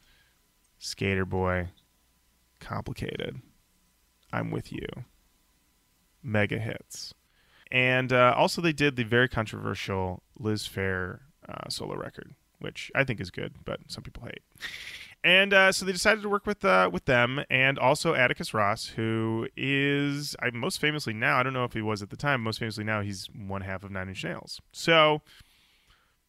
Sk8er 0.81 1.29
Boi 1.29 1.69
complicated 2.59 3.41
i'm 4.31 4.51
with 4.51 4.71
you 4.71 4.87
mega 6.23 6.57
hits 6.57 7.13
and 7.71 8.11
uh, 8.11 8.33
also 8.35 8.61
they 8.61 8.73
did 8.73 8.95
the 8.95 9.03
very 9.03 9.29
controversial 9.29 10.21
Liz 10.37 10.67
Phair 10.67 11.19
uh, 11.47 11.69
solo 11.69 11.95
record 11.95 12.35
which 12.59 12.91
i 12.95 13.03
think 13.03 13.19
is 13.19 13.31
good 13.31 13.53
but 13.65 13.79
some 13.87 14.03
people 14.03 14.23
hate 14.23 14.41
and 15.23 15.53
uh, 15.53 15.71
so 15.71 15.85
they 15.85 15.91
decided 15.91 16.23
to 16.23 16.29
work 16.29 16.47
with 16.47 16.65
uh, 16.65 16.89
with 16.91 17.05
them 17.05 17.43
and 17.49 17.77
also 17.77 18.15
Atticus 18.15 18.55
Ross, 18.55 18.87
who 18.87 19.47
is 19.55 20.35
I 20.41 20.49
most 20.49 20.81
famously 20.81 21.13
now. 21.13 21.37
I 21.37 21.43
don't 21.43 21.53
know 21.53 21.63
if 21.63 21.73
he 21.73 21.81
was 21.81 22.01
at 22.01 22.09
the 22.09 22.17
time. 22.17 22.41
Most 22.41 22.59
famously 22.59 22.83
now, 22.83 23.01
he's 23.01 23.27
one 23.27 23.61
half 23.61 23.83
of 23.83 23.91
Nine 23.91 24.09
Inch 24.09 24.23
Nails. 24.23 24.61
So 24.71 25.21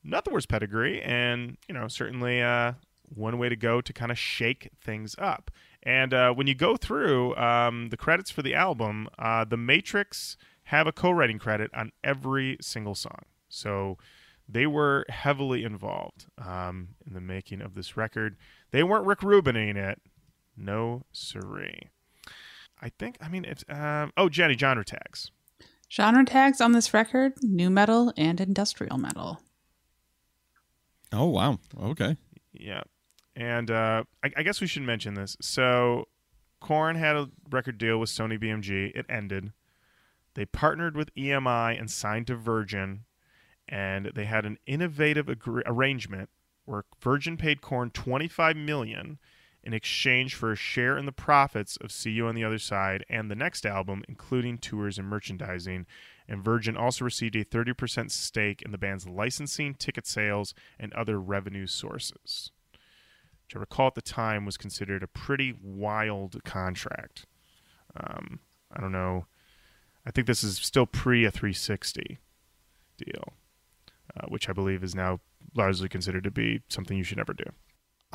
not 0.04 0.24
the 0.24 0.30
worst 0.30 0.48
pedigree, 0.48 1.00
and 1.00 1.56
you 1.68 1.74
know 1.74 1.88
certainly 1.88 2.42
uh, 2.42 2.72
one 3.14 3.38
way 3.38 3.48
to 3.48 3.56
go 3.56 3.80
to 3.80 3.92
kind 3.92 4.10
of 4.10 4.18
shake 4.18 4.70
things 4.82 5.14
up. 5.18 5.50
And 5.82 6.14
uh, 6.14 6.32
when 6.32 6.46
you 6.46 6.54
go 6.54 6.76
through 6.76 7.34
um, 7.36 7.88
the 7.88 7.96
credits 7.96 8.30
for 8.30 8.42
the 8.42 8.54
album, 8.54 9.08
uh, 9.18 9.44
the 9.44 9.56
Matrix 9.56 10.36
have 10.64 10.86
a 10.86 10.92
co-writing 10.92 11.38
credit 11.38 11.70
on 11.74 11.90
every 12.04 12.56
single 12.60 12.94
song. 12.94 13.22
So 13.48 13.98
they 14.48 14.66
were 14.66 15.04
heavily 15.08 15.64
involved 15.64 16.26
um, 16.38 16.90
in 17.06 17.14
the 17.14 17.20
making 17.20 17.60
of 17.60 17.74
this 17.74 17.96
record. 17.96 18.36
They 18.70 18.82
weren't 18.82 19.06
Rick 19.06 19.22
Rubining 19.22 19.76
it. 19.76 20.00
No 20.56 21.02
siree. 21.12 21.88
I 22.80 22.90
think, 22.90 23.16
I 23.20 23.28
mean, 23.28 23.44
it's, 23.44 23.64
um, 23.68 24.12
oh, 24.16 24.28
Jenny, 24.28 24.56
genre 24.56 24.84
tags. 24.84 25.30
Genre 25.90 26.24
tags 26.24 26.60
on 26.60 26.72
this 26.72 26.94
record 26.94 27.34
nu 27.42 27.70
metal 27.70 28.12
and 28.16 28.40
industrial 28.40 28.98
metal. 28.98 29.40
Oh 31.12 31.26
wow. 31.26 31.58
Okay. 31.78 32.16
Yeah. 32.52 32.82
And 33.34 33.70
uh, 33.70 34.04
I, 34.22 34.30
I 34.36 34.42
guess 34.42 34.60
we 34.60 34.66
should 34.66 34.82
mention 34.82 35.14
this. 35.14 35.36
So, 35.40 36.08
Korn 36.60 36.96
had 36.96 37.16
a 37.16 37.30
record 37.50 37.78
deal 37.78 37.98
with 37.98 38.10
Sony 38.10 38.38
BMG. 38.38 38.92
It 38.94 39.06
ended. 39.08 39.52
They 40.34 40.46
partnered 40.46 40.96
with 40.96 41.14
EMI 41.14 41.78
and 41.78 41.90
signed 41.90 42.28
to 42.28 42.36
Virgin, 42.36 43.04
and 43.68 44.12
they 44.14 44.24
had 44.24 44.46
an 44.46 44.58
innovative 44.66 45.28
agree- 45.28 45.64
arrangement 45.66 46.30
where 46.64 46.84
Virgin 47.00 47.36
paid 47.36 47.60
Korn 47.60 47.90
25 47.90 48.56
million 48.56 49.18
in 49.64 49.74
exchange 49.74 50.34
for 50.34 50.52
a 50.52 50.56
share 50.56 50.96
in 50.96 51.06
the 51.06 51.12
profits 51.12 51.76
of 51.76 51.92
See 51.92 52.10
You 52.10 52.26
on 52.26 52.34
the 52.34 52.44
Other 52.44 52.58
Side 52.58 53.04
and 53.08 53.30
the 53.30 53.36
next 53.36 53.66
album, 53.66 54.04
including 54.08 54.58
tours 54.58 54.98
and 54.98 55.08
merchandising. 55.08 55.86
And 56.28 56.44
Virgin 56.44 56.76
also 56.76 57.04
received 57.04 57.36
a 57.36 57.44
30% 57.44 58.10
stake 58.10 58.62
in 58.62 58.70
the 58.70 58.78
band's 58.78 59.06
licensing, 59.06 59.74
ticket 59.74 60.06
sales, 60.06 60.54
and 60.78 60.92
other 60.94 61.20
revenue 61.20 61.66
sources 61.66 62.52
which 63.52 63.58
I 63.58 63.60
recall 63.60 63.88
at 63.88 63.94
the 63.94 64.02
time 64.02 64.46
was 64.46 64.56
considered 64.56 65.02
a 65.02 65.06
pretty 65.06 65.54
wild 65.62 66.42
contract. 66.44 67.26
Um, 67.94 68.40
I 68.72 68.80
don't 68.80 68.92
know. 68.92 69.26
I 70.06 70.10
think 70.10 70.26
this 70.26 70.42
is 70.42 70.56
still 70.56 70.86
pre 70.86 71.24
a 71.26 71.30
360 71.30 72.18
deal, 72.96 73.34
uh, 74.16 74.26
which 74.28 74.48
I 74.48 74.52
believe 74.52 74.82
is 74.82 74.94
now 74.94 75.20
largely 75.54 75.88
considered 75.88 76.24
to 76.24 76.30
be 76.30 76.62
something 76.68 76.96
you 76.96 77.04
should 77.04 77.18
never 77.18 77.34
do. 77.34 77.44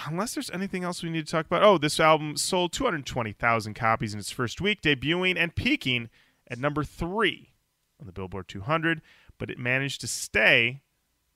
Unless 0.08 0.34
there's 0.34 0.50
anything 0.50 0.84
else 0.84 1.04
we 1.04 1.10
need 1.10 1.26
to 1.26 1.32
talk 1.32 1.46
about. 1.46 1.64
Oh, 1.64 1.78
this 1.78 2.00
album 2.00 2.36
sold 2.36 2.72
220,000 2.74 3.74
copies 3.74 4.14
in 4.14 4.20
its 4.20 4.32
first 4.32 4.60
week, 4.60 4.82
debuting 4.82 5.38
and 5.38 5.56
peaking 5.56 6.10
at 6.50 6.58
number 6.58 6.84
three 6.84 7.52
on 8.00 8.08
the 8.08 8.12
Billboard 8.12 8.48
200, 8.48 9.02
but 9.38 9.50
it 9.50 9.60
managed 9.60 10.02
to 10.02 10.08
stay 10.08 10.82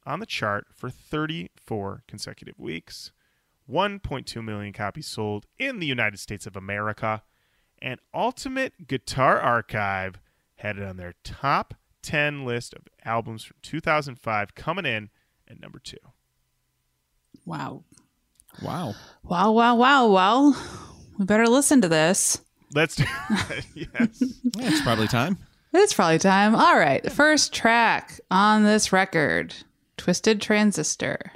on 0.06 0.20
the 0.20 0.26
chart 0.26 0.68
for 0.74 0.90
34 0.90 2.04
consecutive 2.08 2.58
weeks. 2.58 3.12
1.2 3.72 4.44
million 4.44 4.74
copies 4.74 5.08
sold 5.08 5.46
in 5.58 5.80
the 5.80 5.88
United 5.88 6.20
States 6.20 6.46
of 6.46 6.56
America, 6.56 7.24
and 7.82 8.00
Ultimate 8.14 8.88
Guitar 8.88 9.40
Archive 9.40 10.20
had 10.56 10.78
it 10.78 10.84
on 10.84 10.98
their 10.98 11.14
top 11.24 11.74
10 12.02 12.46
list 12.46 12.74
of 12.74 12.84
albums 13.06 13.44
from 13.44 13.58
2005, 13.62 14.56
coming 14.56 14.86
in 14.86 15.10
at 15.48 15.60
number 15.60 15.80
two. 15.80 15.98
Wow. 17.46 17.84
Wow. 18.62 18.96
Wow, 19.24 19.52
wow, 19.52 19.76
wow. 19.76 20.08
Well, 20.08 20.64
we 21.18 21.26
better 21.26 21.48
listen 21.48 21.82
to 21.82 21.88
this. 21.88 22.42
Let's 22.74 22.96
do 22.96 23.04
yes. 23.30 23.64
Yeah, 23.76 24.08
it's 24.58 24.82
probably 24.82 25.08
time. 25.08 25.38
It's 25.74 25.94
probably 25.94 26.20
time. 26.20 26.56
All 26.56 26.78
right. 26.78 27.02
The 27.02 27.10
first 27.10 27.54
track 27.54 28.20
on 28.30 28.64
this 28.64 28.92
record 28.92 29.56
Twisted 29.98 30.42
Transistor. 30.42 31.32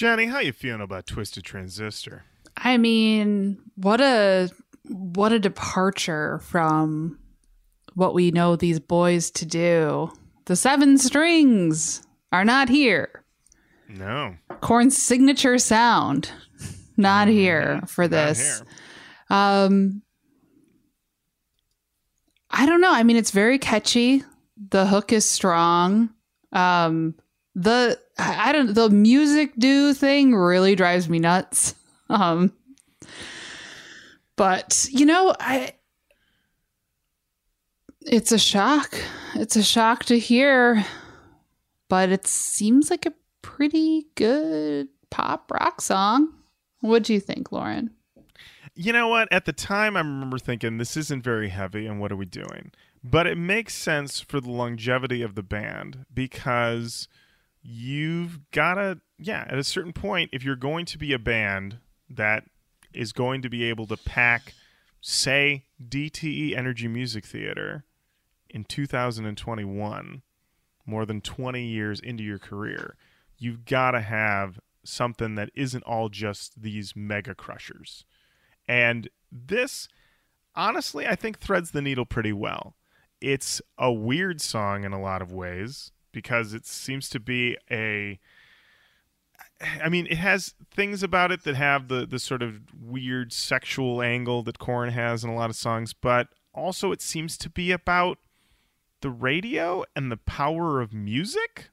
Jenny, 0.00 0.24
how 0.24 0.38
you 0.38 0.54
feeling 0.54 0.80
about 0.80 1.04
Twisted 1.04 1.44
Transistor? 1.44 2.24
I 2.56 2.78
mean, 2.78 3.58
what 3.74 4.00
a 4.00 4.48
what 4.88 5.30
a 5.30 5.38
departure 5.38 6.38
from 6.38 7.18
what 7.92 8.14
we 8.14 8.30
know 8.30 8.56
these 8.56 8.80
boys 8.80 9.30
to 9.32 9.44
do. 9.44 10.10
The 10.46 10.56
seven 10.56 10.96
strings 10.96 12.02
are 12.32 12.46
not 12.46 12.70
here. 12.70 13.26
No, 13.90 14.36
Korn's 14.62 14.96
signature 14.96 15.58
sound 15.58 16.32
not 16.96 17.28
here 17.28 17.82
for 17.86 18.08
this. 18.08 18.40
here. 18.40 18.66
Um 19.28 20.00
I 22.48 22.64
don't 22.64 22.80
know. 22.80 22.90
I 22.94 23.02
mean, 23.02 23.18
it's 23.18 23.32
very 23.32 23.58
catchy. 23.58 24.24
The 24.70 24.86
hook 24.86 25.12
is 25.12 25.28
strong. 25.28 26.08
Um 26.52 27.16
the 27.54 27.98
I 28.18 28.52
don't 28.52 28.74
the 28.74 28.90
music 28.90 29.52
do 29.58 29.94
thing 29.94 30.34
really 30.34 30.74
drives 30.74 31.08
me 31.08 31.18
nuts. 31.18 31.74
Um 32.08 32.52
but 34.34 34.88
you 34.90 35.06
know, 35.06 35.32
I 35.38 35.74
it's 38.00 38.32
a 38.32 38.38
shock. 38.38 38.98
It's 39.34 39.54
a 39.54 39.62
shock 39.62 40.04
to 40.06 40.18
hear, 40.18 40.84
but 41.88 42.08
it 42.10 42.26
seems 42.26 42.90
like 42.90 43.06
a 43.06 43.12
pretty 43.42 44.06
good 44.14 44.88
pop 45.10 45.50
rock 45.52 45.80
song. 45.80 46.32
What 46.80 47.02
do 47.02 47.12
you 47.12 47.20
think, 47.20 47.52
Lorin? 47.52 47.90
You 48.74 48.92
know 48.92 49.08
what? 49.08 49.30
At 49.30 49.44
the 49.44 49.52
time, 49.52 49.96
I 49.96 50.00
remember 50.00 50.38
thinking 50.38 50.78
this 50.78 50.96
isn't 50.96 51.22
very 51.22 51.50
heavy, 51.50 51.86
and 51.86 52.00
what 52.00 52.10
are 52.10 52.16
we 52.16 52.24
doing? 52.24 52.72
But 53.04 53.26
it 53.26 53.36
makes 53.36 53.74
sense 53.74 54.20
for 54.20 54.40
the 54.40 54.50
longevity 54.50 55.22
of 55.22 55.34
the 55.34 55.42
band 55.42 56.06
because 56.12 57.08
you've 57.62 58.50
got 58.50 58.74
to, 58.74 59.00
yeah, 59.18 59.46
at 59.48 59.58
a 59.58 59.64
certain 59.64 59.92
point, 59.92 60.30
if 60.32 60.44
you're 60.44 60.56
going 60.56 60.86
to 60.86 60.98
be 60.98 61.12
a 61.12 61.18
band 61.18 61.78
that 62.08 62.44
is 62.92 63.12
going 63.12 63.42
to 63.42 63.48
be 63.48 63.64
able 63.64 63.86
to 63.86 63.96
pack, 63.96 64.54
say, 65.00 65.64
DTE 65.82 66.56
Energy 66.56 66.88
Music 66.88 67.24
Theater 67.24 67.84
in 68.48 68.64
2021, 68.64 70.22
more 70.86 71.06
than 71.06 71.20
20 71.20 71.64
years 71.64 72.00
into 72.00 72.22
your 72.22 72.38
career, 72.38 72.96
you've 73.38 73.64
got 73.64 73.92
to 73.92 74.00
have 74.00 74.58
something 74.84 75.34
that 75.34 75.50
isn't 75.54 75.84
all 75.84 76.08
just 76.08 76.60
these 76.60 76.94
mega 76.96 77.34
crushers. 77.34 78.04
And 78.66 79.08
this, 79.30 79.88
honestly, 80.54 81.06
I 81.06 81.14
think 81.14 81.38
threads 81.38 81.70
the 81.70 81.82
needle 81.82 82.06
pretty 82.06 82.32
well. 82.32 82.74
It's 83.20 83.60
a 83.76 83.92
weird 83.92 84.40
song 84.40 84.84
in 84.84 84.92
a 84.92 85.00
lot 85.00 85.20
of 85.20 85.30
ways 85.30 85.92
because 86.12 86.54
it 86.54 86.66
seems 86.66 87.08
to 87.10 87.20
be 87.20 87.56
a. 87.70 88.18
I 89.82 89.88
mean, 89.90 90.06
it 90.06 90.16
has 90.18 90.54
things 90.74 91.02
about 91.02 91.30
it 91.32 91.44
that 91.44 91.54
have 91.54 91.88
the, 91.88 92.06
the 92.06 92.18
sort 92.18 92.42
of 92.42 92.60
weird 92.78 93.32
sexual 93.32 94.00
angle 94.02 94.42
that 94.44 94.58
Korn 94.58 94.90
has 94.90 95.22
in 95.22 95.28
a 95.30 95.34
lot 95.34 95.50
of 95.50 95.56
songs, 95.56 95.92
but 95.92 96.28
also 96.54 96.92
it 96.92 97.02
seems 97.02 97.36
to 97.38 97.50
be 97.50 97.70
about 97.70 98.18
the 99.02 99.10
radio 99.10 99.84
and 99.94 100.10
the 100.10 100.16
power 100.16 100.80
of 100.80 100.92
music 100.94 101.70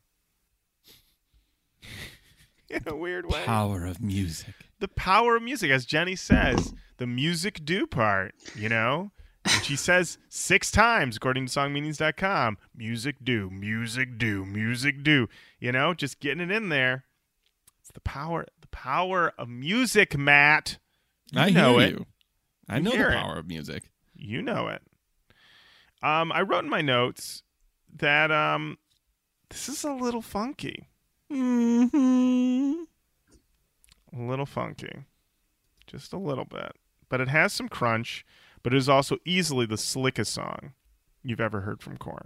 in 2.69 2.81
a 2.87 2.95
weird 2.95 3.25
way 3.31 3.43
Power 3.45 3.85
of 3.85 4.01
music. 4.01 4.53
the 4.79 4.87
power 4.87 5.37
of 5.37 5.43
music, 5.43 5.71
as 5.71 5.85
Jenny 5.85 6.15
says, 6.15 6.73
the 6.97 7.07
music 7.07 7.63
do 7.63 7.85
part, 7.87 8.33
you 8.55 8.69
know? 8.69 9.11
And 9.53 9.63
she 9.63 9.75
says 9.75 10.17
six 10.29 10.71
times, 10.71 11.17
according 11.17 11.45
to 11.47 11.51
songmeanings.com, 11.59 12.57
music 12.75 13.15
do, 13.23 13.49
music 13.49 14.17
do, 14.17 14.45
music 14.45 15.03
do. 15.03 15.27
You 15.59 15.71
know, 15.71 15.93
just 15.93 16.19
getting 16.19 16.41
it 16.41 16.51
in 16.51 16.69
there. 16.69 17.05
It's 17.81 17.91
the 17.91 18.01
power, 18.01 18.45
the 18.61 18.67
power 18.67 19.33
of 19.37 19.47
music, 19.49 20.17
Matt. 20.17 20.77
You 21.31 21.41
I 21.41 21.49
know 21.49 21.79
it. 21.79 21.91
you. 21.91 22.05
I 22.69 22.77
You 22.77 22.83
know 22.83 22.91
the 22.91 23.09
it. 23.09 23.13
power 23.13 23.37
of 23.37 23.47
music. 23.47 23.89
You 24.15 24.41
know 24.41 24.67
it. 24.67 24.81
Um, 26.03 26.31
I 26.31 26.41
wrote 26.41 26.63
in 26.63 26.69
my 26.69 26.81
notes 26.81 27.43
that 27.95 28.31
um, 28.31 28.77
this 29.49 29.67
is 29.69 29.83
a 29.83 29.91
little 29.93 30.21
funky. 30.21 30.87
Mm-hmm. 31.31 32.83
a 34.17 34.21
little 34.27 34.45
funky, 34.45 35.05
just 35.87 36.13
a 36.13 36.17
little 36.17 36.45
bit. 36.45 36.73
But 37.09 37.21
it 37.21 37.27
has 37.29 37.53
some 37.53 37.67
crunch, 37.69 38.25
but 38.63 38.73
it 38.73 38.77
is 38.77 38.89
also 38.89 39.17
easily 39.25 39.65
the 39.65 39.77
slickest 39.77 40.33
song 40.33 40.73
you've 41.23 41.41
ever 41.41 41.61
heard 41.61 41.81
from 41.81 41.97
Korn. 41.97 42.25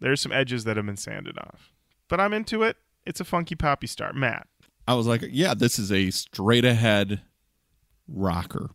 There's 0.00 0.20
some 0.20 0.32
edges 0.32 0.64
that 0.64 0.76
have 0.76 0.86
been 0.86 0.96
sanded 0.96 1.38
off, 1.38 1.72
but 2.08 2.20
I'm 2.20 2.32
into 2.32 2.62
it. 2.62 2.76
It's 3.06 3.20
a 3.20 3.24
funky 3.24 3.54
poppy 3.54 3.86
start. 3.86 4.14
Matt, 4.16 4.46
I 4.86 4.94
was 4.94 5.06
like, 5.06 5.22
yeah, 5.30 5.54
this 5.54 5.78
is 5.78 5.90
a 5.92 6.10
straight 6.10 6.64
ahead 6.64 7.22
rocker. 8.08 8.70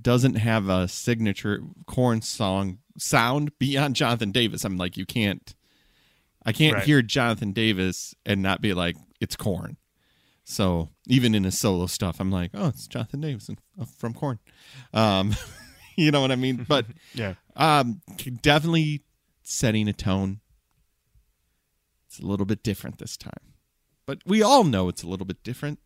Doesn't 0.00 0.36
have 0.36 0.68
a 0.68 0.86
signature 0.86 1.60
Korn 1.86 2.22
song 2.22 2.78
sound 2.96 3.56
beyond 3.58 3.96
Jonathan 3.96 4.30
Davis. 4.30 4.64
I'm 4.64 4.76
like, 4.76 4.96
you 4.96 5.04
can't, 5.04 5.54
I 6.46 6.52
can't 6.52 6.76
Right. 6.76 6.84
hear 6.84 7.02
Jonathan 7.02 7.52
Davis 7.52 8.14
and 8.24 8.40
not 8.40 8.60
be 8.60 8.72
like, 8.72 8.96
it's 9.20 9.34
Korn. 9.34 9.76
So 10.50 10.88
even 11.06 11.36
in 11.36 11.44
his 11.44 11.56
solo 11.56 11.86
stuff, 11.86 12.18
I'm 12.18 12.32
like, 12.32 12.50
oh, 12.54 12.66
it's 12.68 12.88
Jonathan 12.88 13.20
Davis 13.20 13.48
uh, 13.80 13.84
from 13.84 14.12
Korn. 14.12 14.40
Um, 14.92 15.36
you 15.96 16.10
know 16.10 16.20
what 16.20 16.32
I 16.32 16.36
mean? 16.36 16.64
But 16.68 16.86
yeah, 17.14 17.34
um, 17.54 18.00
definitely 18.42 19.04
setting 19.44 19.86
a 19.86 19.92
tone. 19.92 20.40
It's 22.08 22.18
a 22.18 22.26
little 22.26 22.46
bit 22.46 22.64
different 22.64 22.98
this 22.98 23.16
time, 23.16 23.54
but 24.06 24.18
we 24.26 24.42
all 24.42 24.64
know 24.64 24.88
it's 24.88 25.04
a 25.04 25.06
little 25.06 25.24
bit 25.24 25.40
different 25.44 25.78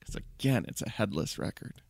because 0.00 0.16
again, 0.16 0.64
it's 0.68 0.80
a 0.80 0.88
headless 0.88 1.38
record. 1.38 1.82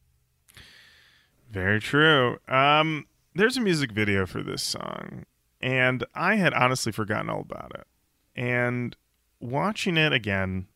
very 1.49 1.79
true. 1.81 2.39
Um, 2.49 3.07
there's 3.37 3.57
a 3.57 3.61
music 3.61 3.93
video 3.93 4.27
for 4.27 4.43
this 4.43 4.65
song, 4.65 5.25
and 5.61 6.05
I 6.17 6.35
had 6.35 6.53
honestly 6.53 6.91
forgotten 6.91 7.31
all 7.31 7.43
about 7.43 7.71
it. 7.77 7.87
And 8.35 8.97
watching 9.39 9.97
it 9.97 10.13
again, 10.13 10.67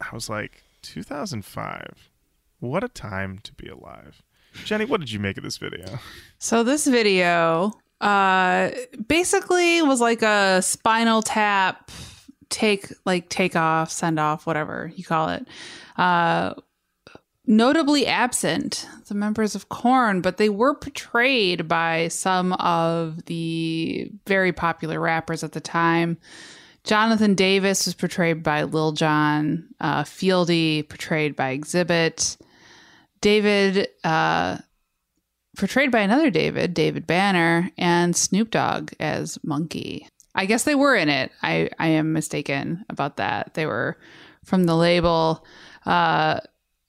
I 0.00 0.14
was 0.14 0.30
like, 0.30 0.62
2005. 0.82 2.10
What 2.60 2.84
a 2.84 2.88
time 2.88 3.38
to 3.44 3.54
be 3.54 3.68
alive. 3.68 4.22
Jenny, 4.64 4.84
what 4.84 5.00
did 5.00 5.10
you 5.10 5.20
make 5.20 5.36
of 5.36 5.44
this 5.44 5.58
video? 5.58 5.98
So 6.38 6.62
this 6.62 6.86
video 6.86 7.72
uh 8.00 8.70
basically 9.08 9.82
was 9.82 10.00
like 10.00 10.22
a 10.22 10.62
spinal 10.62 11.20
tap 11.20 11.90
take 12.48 12.92
like 13.04 13.28
take 13.28 13.54
off, 13.54 13.90
send 13.90 14.18
off, 14.18 14.46
whatever 14.46 14.90
you 14.96 15.04
call 15.04 15.28
it. 15.28 15.46
Uh 15.96 16.54
notably 17.46 18.06
absent 18.06 18.86
the 19.08 19.14
members 19.14 19.54
of 19.54 19.68
Korn, 19.68 20.20
but 20.20 20.36
they 20.36 20.48
were 20.48 20.74
portrayed 20.74 21.66
by 21.68 22.08
some 22.08 22.52
of 22.54 23.24
the 23.26 24.10
very 24.26 24.52
popular 24.52 25.00
rappers 25.00 25.42
at 25.42 25.52
the 25.52 25.60
time. 25.60 26.16
Jonathan 26.84 27.34
Davis 27.34 27.86
was 27.86 27.94
portrayed 27.94 28.42
by 28.42 28.62
Lil 28.62 28.92
Jon, 28.92 29.68
uh, 29.80 30.02
Fieldy 30.02 30.88
portrayed 30.88 31.36
by 31.36 31.58
Xzibit, 31.58 32.36
David 33.20 33.88
uh, 34.02 34.58
portrayed 35.56 35.90
by 35.90 36.00
another 36.00 36.30
David, 36.30 36.72
David 36.74 37.06
Banner, 37.06 37.70
and 37.76 38.16
Snoop 38.16 38.50
Dogg 38.50 38.92
as 38.98 39.38
Munky. 39.44 40.06
I 40.34 40.46
guess 40.46 40.64
they 40.64 40.74
were 40.74 40.94
in 40.94 41.08
it. 41.08 41.32
I, 41.42 41.70
I 41.78 41.88
am 41.88 42.12
mistaken 42.12 42.84
about 42.88 43.16
that. 43.16 43.54
They 43.54 43.66
were 43.66 43.98
from 44.44 44.64
the 44.64 44.76
label. 44.76 45.44
Uh, 45.84 46.40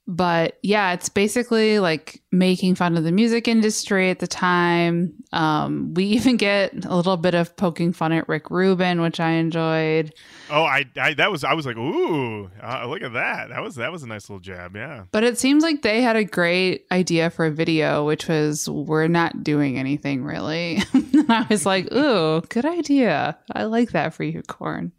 but 0.07 0.57
yeah, 0.63 0.93
it's 0.93 1.09
basically 1.09 1.79
like 1.79 2.21
making 2.31 2.75
fun 2.75 2.97
of 2.97 3.03
the 3.03 3.11
music 3.11 3.47
industry 3.47 4.09
at 4.09 4.19
the 4.19 4.27
time. 4.27 5.13
Um, 5.31 5.93
we 5.93 6.05
even 6.17 6.37
get 6.37 6.85
a 6.85 6.95
little 6.95 7.17
bit 7.17 7.35
of 7.35 7.55
poking 7.55 7.93
fun 7.93 8.11
at 8.11 8.27
Rick 8.27 8.49
Rubin, 8.49 9.01
which 9.01 9.19
I 9.19 9.31
enjoyed. 9.31 10.13
Oh, 10.49 10.63
I, 10.63 10.85
I 10.99 11.13
that 11.15 11.31
was 11.31 11.43
I 11.43 11.53
was 11.53 11.65
like, 11.65 11.77
ooh, 11.77 12.49
uh, 12.61 12.85
look 12.87 13.03
at 13.03 13.13
that. 13.13 13.49
That 13.49 13.61
was 13.61 13.75
that 13.75 13.91
was 13.91 14.03
a 14.03 14.07
nice 14.07 14.29
little 14.29 14.41
jab. 14.41 14.75
Yeah. 14.75 15.05
But 15.11 15.23
it 15.23 15.39
seems 15.39 15.63
like 15.63 15.81
they 15.81 16.01
had 16.01 16.15
a 16.15 16.23
great 16.23 16.85
idea 16.91 17.29
for 17.29 17.45
a 17.45 17.51
video, 17.51 18.05
which 18.05 18.27
was 18.27 18.67
we're 18.67 19.07
not 19.07 19.43
doing 19.43 19.77
anything 19.77 20.23
really. 20.23 20.81
and 20.93 21.25
I 21.31 21.45
was 21.49 21.65
like, 21.65 21.91
ooh, 21.93 22.41
good 22.41 22.65
idea. 22.65 23.37
I 23.53 23.65
like 23.65 23.91
that 23.91 24.13
for 24.13 24.23
you, 24.23 24.41
Korn. 24.47 24.91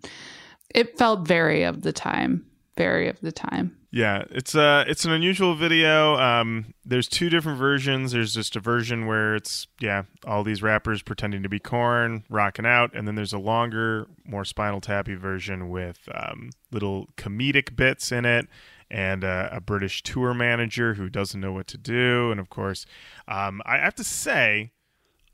It 0.75 0.97
felt 0.97 1.27
very 1.27 1.65
of 1.65 1.83
the 1.83 1.93
time. 1.93 2.47
Very 2.79 3.09
of 3.09 3.21
the 3.21 3.33
time. 3.33 3.77
Yeah, 3.95 4.25
it's 4.31 4.55
uh 4.55 4.85
it's 4.89 5.05
an 5.05 5.13
unusual 5.13 5.55
video. 5.55 6.17
Um 6.17 6.73
there's 6.83 7.07
two 7.07 7.29
different 7.29 7.59
versions. 7.59 8.13
There's 8.13 8.33
just 8.33 8.57
a 8.57 8.61
version 8.61 9.07
where 9.07 9.37
it's 9.37 9.67
yeah, 9.81 10.05
all 10.27 10.43
these 10.43 10.63
rappers 10.63 11.03
pretending 11.03 11.43
to 11.43 11.51
be 11.51 11.59
Korn, 11.59 12.25
rocking 12.31 12.65
out, 12.65 12.95
and 12.95 13.07
then 13.07 13.17
there's 13.17 13.35
a 13.35 13.39
longer, 13.39 14.07
more 14.25 14.47
spinal 14.47 14.81
tappy 14.81 15.15
version 15.15 15.69
with 15.69 16.09
um, 16.15 16.51
little 16.71 17.11
comedic 17.19 17.77
bits 17.77 18.11
in 18.11 18.25
it 18.25 18.49
and 18.91 19.25
uh, 19.25 19.51
a 19.53 19.61
British 19.61 20.03
tour 20.03 20.33
manager 20.33 20.95
who 20.95 21.11
doesn't 21.11 21.41
know 21.41 21.53
what 21.53 21.67
to 21.67 21.79
do. 21.79 22.31
And 22.31 22.41
of 22.41 22.49
course, 22.49 22.87
um, 23.29 23.61
I 23.67 23.77
have 23.77 23.95
to 23.97 24.05
say, 24.05 24.73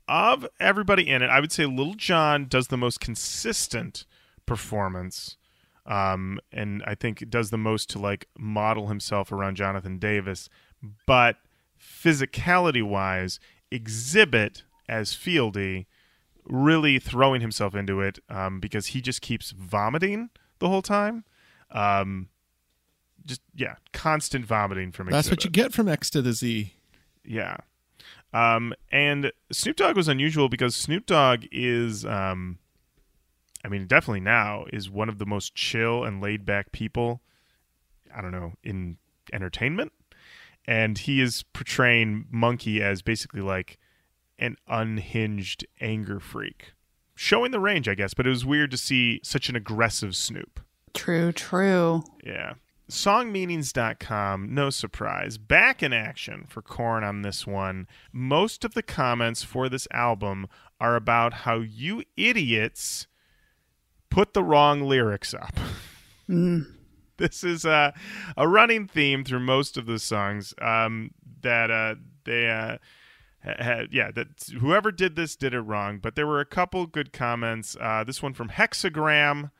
of 0.07 0.45
everybody 0.59 1.07
in 1.07 1.21
it, 1.21 1.29
I 1.29 1.39
would 1.39 1.51
say 1.53 1.65
Lil 1.65 1.93
Jon 1.93 2.47
does 2.47 2.67
the 2.67 2.77
most 2.77 2.99
consistent 2.99 4.05
performance 4.45 5.37
um, 5.89 6.39
and 6.51 6.83
I 6.85 6.95
think 6.95 7.29
does 7.29 7.49
the 7.49 7.57
most 7.57 7.89
to 7.89 7.99
like 7.99 8.27
model 8.37 8.87
himself 8.87 9.31
around 9.31 9.55
Jonathan 9.55 9.97
Davis. 9.97 10.47
But 11.05 11.37
physicality 11.81 12.83
wise, 12.83 13.39
Xzibit 13.71 14.63
as 14.87 15.13
Fieldy 15.13 15.87
really 16.45 16.99
throwing 16.99 17.41
himself 17.41 17.75
into 17.75 18.01
it 18.01 18.19
um, 18.29 18.59
because 18.59 18.87
he 18.87 19.01
just 19.01 19.21
keeps 19.21 19.51
vomiting 19.51 20.29
the 20.59 20.69
whole 20.69 20.81
time. 20.81 21.25
Um, 21.71 22.29
just 23.25 23.41
yeah, 23.53 23.75
constant 23.91 24.45
vomiting 24.45 24.91
from. 24.91 25.09
That's 25.09 25.29
what 25.29 25.43
you 25.43 25.49
get 25.49 25.73
from 25.73 25.87
X 25.87 26.09
to 26.11 26.21
the 26.21 26.33
Z. 26.33 26.73
Yeah. 27.25 27.57
Um, 28.31 28.73
and 28.91 29.31
Snoop 29.51 29.75
Dogg 29.75 29.95
was 29.95 30.07
unusual 30.07 30.49
because 30.49 30.75
Snoop 30.75 31.07
Dogg 31.07 31.45
is, 31.51 32.05
um, 32.05 32.59
I 33.63 33.67
mean, 33.67 33.87
definitely 33.87 34.21
now 34.21 34.65
is 34.71 34.89
one 34.89 35.09
of 35.09 35.17
the 35.17 35.25
most 35.25 35.55
chill 35.55 36.03
and 36.03 36.21
laid 36.21 36.45
back 36.45 36.71
people, 36.71 37.21
I 38.15 38.21
don't 38.21 38.31
know, 38.31 38.53
in 38.63 38.97
entertainment. 39.33 39.91
And 40.65 40.97
he 40.97 41.21
is 41.21 41.43
portraying 41.53 42.25
Munky 42.33 42.81
as 42.81 43.01
basically 43.01 43.41
like 43.41 43.77
an 44.37 44.55
unhinged 44.67 45.65
anger 45.81 46.19
freak, 46.19 46.73
showing 47.15 47.51
the 47.51 47.59
range, 47.59 47.89
I 47.89 47.95
guess. 47.95 48.13
But 48.13 48.27
it 48.27 48.29
was 48.29 48.45
weird 48.45 48.71
to 48.71 48.77
see 48.77 49.19
such 49.23 49.49
an 49.49 49.55
aggressive 49.55 50.15
Snoop. 50.15 50.61
True, 50.93 51.31
true. 51.31 52.03
Yeah. 52.23 52.53
Songmeanings.com, 52.89 54.51
no 54.51 54.71
surprise, 54.71 55.37
back 55.37 55.83
in 55.83 55.93
action 55.93 56.45
for 56.49 56.63
Korn 56.63 57.03
on 57.03 57.21
this 57.21 57.45
one. 57.45 57.87
Most 58.11 58.65
of 58.65 58.73
the 58.73 58.81
comments 58.81 59.43
for 59.43 59.69
this 59.69 59.87
album 59.91 60.47
are 60.81 60.95
about 60.95 61.33
how 61.33 61.57
you 61.59 62.03
idiots 62.17 63.05
put 64.09 64.33
the 64.33 64.43
wrong 64.43 64.81
lyrics 64.81 65.33
up. 65.33 65.55
This 67.19 67.43
is 67.43 67.65
uh, 67.65 67.91
a 68.37 68.47
running 68.47 68.87
theme 68.87 69.25
through 69.25 69.41
most 69.41 69.75
of 69.75 69.85
the 69.85 69.99
songs 69.99 70.53
um, 70.61 71.11
that 71.41 71.69
uh, 71.69 71.95
they 72.23 72.49
uh, 72.49 72.77
had. 73.41 73.89
Yeah, 73.91 74.09
that 74.11 74.49
whoever 74.59 74.89
did 74.89 75.17
this 75.17 75.35
did 75.35 75.53
it 75.53 75.59
wrong. 75.59 75.99
But 75.99 76.15
there 76.15 76.25
were 76.25 76.39
a 76.39 76.45
couple 76.45 76.85
good 76.87 77.11
comments. 77.11 77.75
Uh, 77.79 78.05
this 78.05 78.23
one 78.23 78.33
from 78.33 78.49
Hexagram 78.49 79.51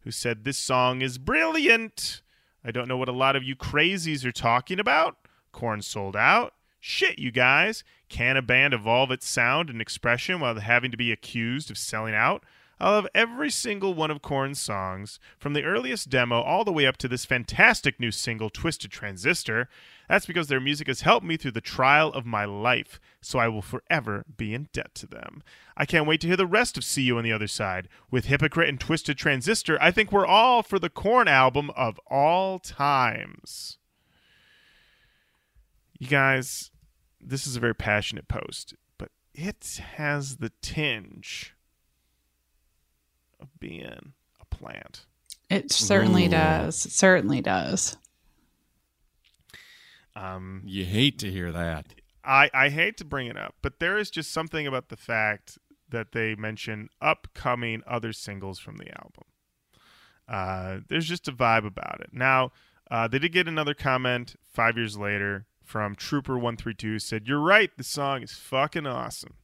who 0.00 0.10
said 0.10 0.44
this 0.44 0.56
song 0.56 1.02
is 1.02 1.18
brilliant. 1.18 2.22
I 2.64 2.70
don't 2.70 2.88
know 2.88 2.96
what 2.96 3.08
a 3.08 3.12
lot 3.12 3.36
of 3.36 3.44
you 3.44 3.54
crazies 3.54 4.24
are 4.24 4.32
talking 4.32 4.80
about. 4.80 5.16
Korn 5.52 5.82
sold 5.82 6.16
out. 6.16 6.54
Shit, 6.80 7.18
you 7.18 7.30
guys. 7.30 7.84
Can 8.08 8.38
a 8.38 8.42
band 8.42 8.72
evolve 8.72 9.10
its 9.10 9.28
sound 9.28 9.68
and 9.68 9.80
expression 9.80 10.40
while 10.40 10.54
having 10.54 10.90
to 10.90 10.96
be 10.96 11.12
accused 11.12 11.70
of 11.70 11.76
selling 11.76 12.14
out? 12.14 12.44
I 12.80 12.90
love 12.90 13.06
every 13.14 13.50
single 13.50 13.94
one 13.94 14.10
of 14.10 14.20
Korn's 14.20 14.60
songs, 14.60 15.20
from 15.38 15.52
the 15.52 15.62
earliest 15.62 16.10
demo 16.10 16.40
all 16.40 16.64
the 16.64 16.72
way 16.72 16.86
up 16.86 16.96
to 16.98 17.08
this 17.08 17.24
fantastic 17.24 18.00
new 18.00 18.10
single, 18.10 18.50
Twisted 18.50 18.90
Transistor. 18.90 19.68
That's 20.08 20.26
because 20.26 20.48
their 20.48 20.60
music 20.60 20.88
has 20.88 21.02
helped 21.02 21.24
me 21.24 21.36
through 21.36 21.52
the 21.52 21.60
trial 21.60 22.12
of 22.12 22.26
my 22.26 22.44
life, 22.44 23.00
so 23.20 23.38
I 23.38 23.48
will 23.48 23.62
forever 23.62 24.24
be 24.36 24.54
in 24.54 24.68
debt 24.72 24.94
to 24.96 25.06
them. 25.06 25.42
I 25.76 25.86
can't 25.86 26.06
wait 26.06 26.20
to 26.22 26.26
hear 26.26 26.36
the 26.36 26.46
rest 26.46 26.76
of 26.76 26.84
See 26.84 27.02
You 27.02 27.16
on 27.16 27.24
the 27.24 27.32
Other 27.32 27.46
Side. 27.46 27.88
With 28.10 28.26
Hypocrite 28.26 28.68
and 28.68 28.80
Twisted 28.80 29.16
Transistor, 29.16 29.78
I 29.80 29.92
think 29.92 30.10
we're 30.10 30.26
all 30.26 30.62
for 30.62 30.78
the 30.78 30.90
Korn 30.90 31.28
album 31.28 31.70
of 31.76 32.00
all 32.08 32.58
times. 32.58 33.78
You 35.98 36.08
guys, 36.08 36.70
this 37.20 37.46
is 37.46 37.56
a 37.56 37.60
very 37.60 37.74
passionate 37.74 38.26
post, 38.26 38.74
but 38.98 39.10
it 39.32 39.80
has 39.96 40.36
the 40.36 40.50
tinge 40.60 41.53
of 43.44 43.60
being 43.60 44.12
a 44.40 44.44
plant. 44.46 45.06
It 45.50 45.70
certainly 45.72 46.26
Ooh. 46.26 46.30
does. 46.30 46.86
It 46.86 46.92
certainly 46.92 47.40
does. 47.40 47.96
Um, 50.16 50.62
You 50.64 50.84
hate 50.84 51.18
to 51.20 51.30
hear 51.30 51.52
that. 51.52 51.94
I, 52.24 52.50
I 52.54 52.68
hate 52.70 52.96
to 52.98 53.04
bring 53.04 53.26
it 53.26 53.36
up, 53.36 53.54
but 53.60 53.80
there 53.80 53.98
is 53.98 54.10
just 54.10 54.32
something 54.32 54.66
about 54.66 54.88
the 54.88 54.96
fact 54.96 55.58
that 55.90 56.12
they 56.12 56.34
mention 56.34 56.88
upcoming 57.00 57.82
other 57.86 58.12
singles 58.12 58.58
from 58.58 58.78
the 58.78 58.88
album. 58.98 59.24
Uh, 60.26 60.78
there's 60.88 61.06
just 61.06 61.28
a 61.28 61.32
vibe 61.32 61.66
about 61.66 62.00
it. 62.00 62.10
Now, 62.12 62.52
uh, 62.90 63.08
they 63.08 63.18
did 63.18 63.32
get 63.32 63.46
another 63.46 63.74
comment 63.74 64.36
five 64.50 64.76
years 64.76 64.96
later 64.96 65.46
from 65.62 65.96
Trooper132 65.96 67.02
said, 67.02 67.26
You're 67.26 67.40
right, 67.40 67.70
the 67.76 67.84
song 67.84 68.22
is 68.22 68.32
fucking 68.32 68.86
awesome. 68.86 69.34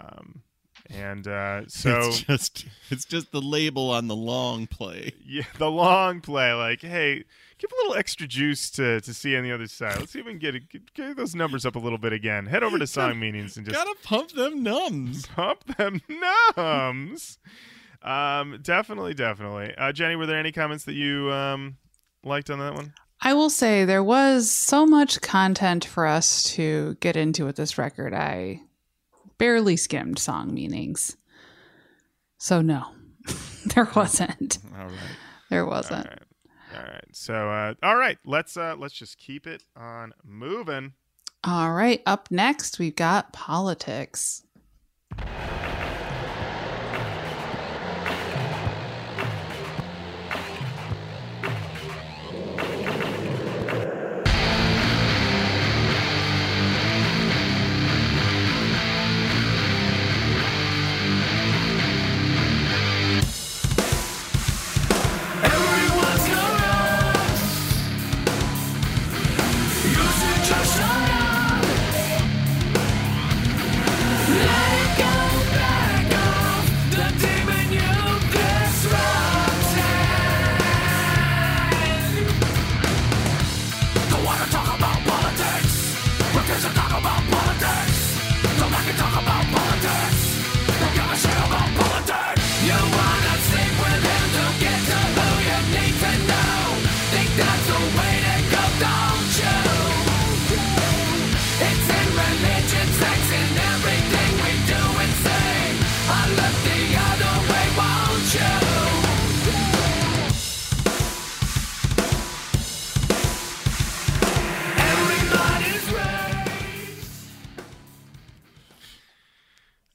Um, 0.00 0.42
and 0.90 1.26
uh, 1.26 1.62
so. 1.68 1.98
it's 2.00 2.20
just 2.22 2.66
it's 2.90 3.04
just 3.04 3.32
the 3.32 3.40
label 3.40 3.90
on 3.90 4.08
the 4.08 4.16
long 4.16 4.66
play. 4.66 5.12
Yeah, 5.24 5.44
the 5.58 5.70
long 5.70 6.20
play. 6.20 6.52
Like, 6.52 6.82
hey, 6.82 7.24
give 7.58 7.70
a 7.72 7.76
little 7.76 7.94
extra 7.94 8.26
juice 8.26 8.70
to 8.72 9.00
to 9.00 9.14
see 9.14 9.36
on 9.36 9.44
the 9.44 9.52
other 9.52 9.66
side. 9.66 9.98
Let's 9.98 10.12
see 10.12 10.20
if 10.20 10.26
we 10.26 10.32
can 10.32 10.38
get, 10.38 10.54
it, 10.54 10.68
get, 10.68 10.94
get 10.94 11.16
those 11.16 11.34
numbers 11.34 11.64
up 11.64 11.76
a 11.76 11.78
little 11.78 11.98
bit 11.98 12.12
again. 12.12 12.46
Head 12.46 12.62
over 12.62 12.78
to 12.78 12.86
song 12.86 13.18
meanings 13.18 13.56
and 13.56 13.66
just 13.66 13.76
Gotta 13.76 13.96
pump 14.02 14.32
them 14.32 14.62
numbs. 14.62 15.26
pump 15.34 15.64
them 15.76 16.00
numbs. 16.56 17.38
um, 18.02 18.58
definitely, 18.62 19.14
definitely. 19.14 19.74
Uh, 19.76 19.92
Jenny, 19.92 20.16
were 20.16 20.26
there 20.26 20.38
any 20.38 20.52
comments 20.52 20.84
that 20.84 20.94
you 20.94 21.30
um 21.32 21.76
liked 22.24 22.50
on 22.50 22.58
that 22.58 22.74
one? 22.74 22.92
I 23.24 23.34
will 23.34 23.50
say 23.50 23.84
there 23.84 24.02
was 24.02 24.50
so 24.50 24.84
much 24.84 25.20
content 25.20 25.84
for 25.84 26.06
us 26.06 26.42
to 26.54 26.96
get 26.98 27.16
into 27.16 27.44
with 27.44 27.54
this 27.54 27.78
record. 27.78 28.12
I 28.12 28.62
barely 29.42 29.76
skimmed 29.76 30.20
song 30.20 30.54
meanings. 30.54 31.16
So 32.38 32.62
no. 32.62 32.86
there 33.74 33.88
wasn't. 33.96 34.58
All 34.78 34.86
right. 34.86 35.16
There 35.50 35.66
wasn't. 35.66 36.06
right. 36.06 36.22
All 36.76 36.82
right. 36.84 37.04
So, 37.10 37.50
uh, 37.50 37.74
all 37.82 37.96
right. 37.96 38.18
Let's 38.24 38.56
uh, 38.56 38.76
let's 38.78 38.94
just 38.94 39.18
keep 39.18 39.48
it 39.48 39.64
on 39.76 40.12
moving. 40.22 40.92
All 41.42 41.72
right, 41.72 42.00
up 42.06 42.30
next 42.30 42.78
we've 42.78 42.94
got 42.94 43.32
politics. 43.32 44.44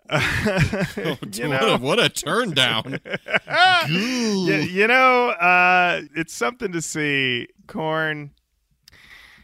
you 0.97 1.49
what, 1.49 1.61
know, 1.61 1.75
a, 1.75 1.77
what 1.77 1.99
a 1.99 2.09
turn 2.09 2.51
down. 2.51 2.99
you, 3.89 4.55
you 4.55 4.87
know, 4.87 5.29
uh, 5.29 6.01
it's 6.15 6.33
something 6.33 6.71
to 6.71 6.81
see. 6.81 7.47
Korn. 7.67 8.31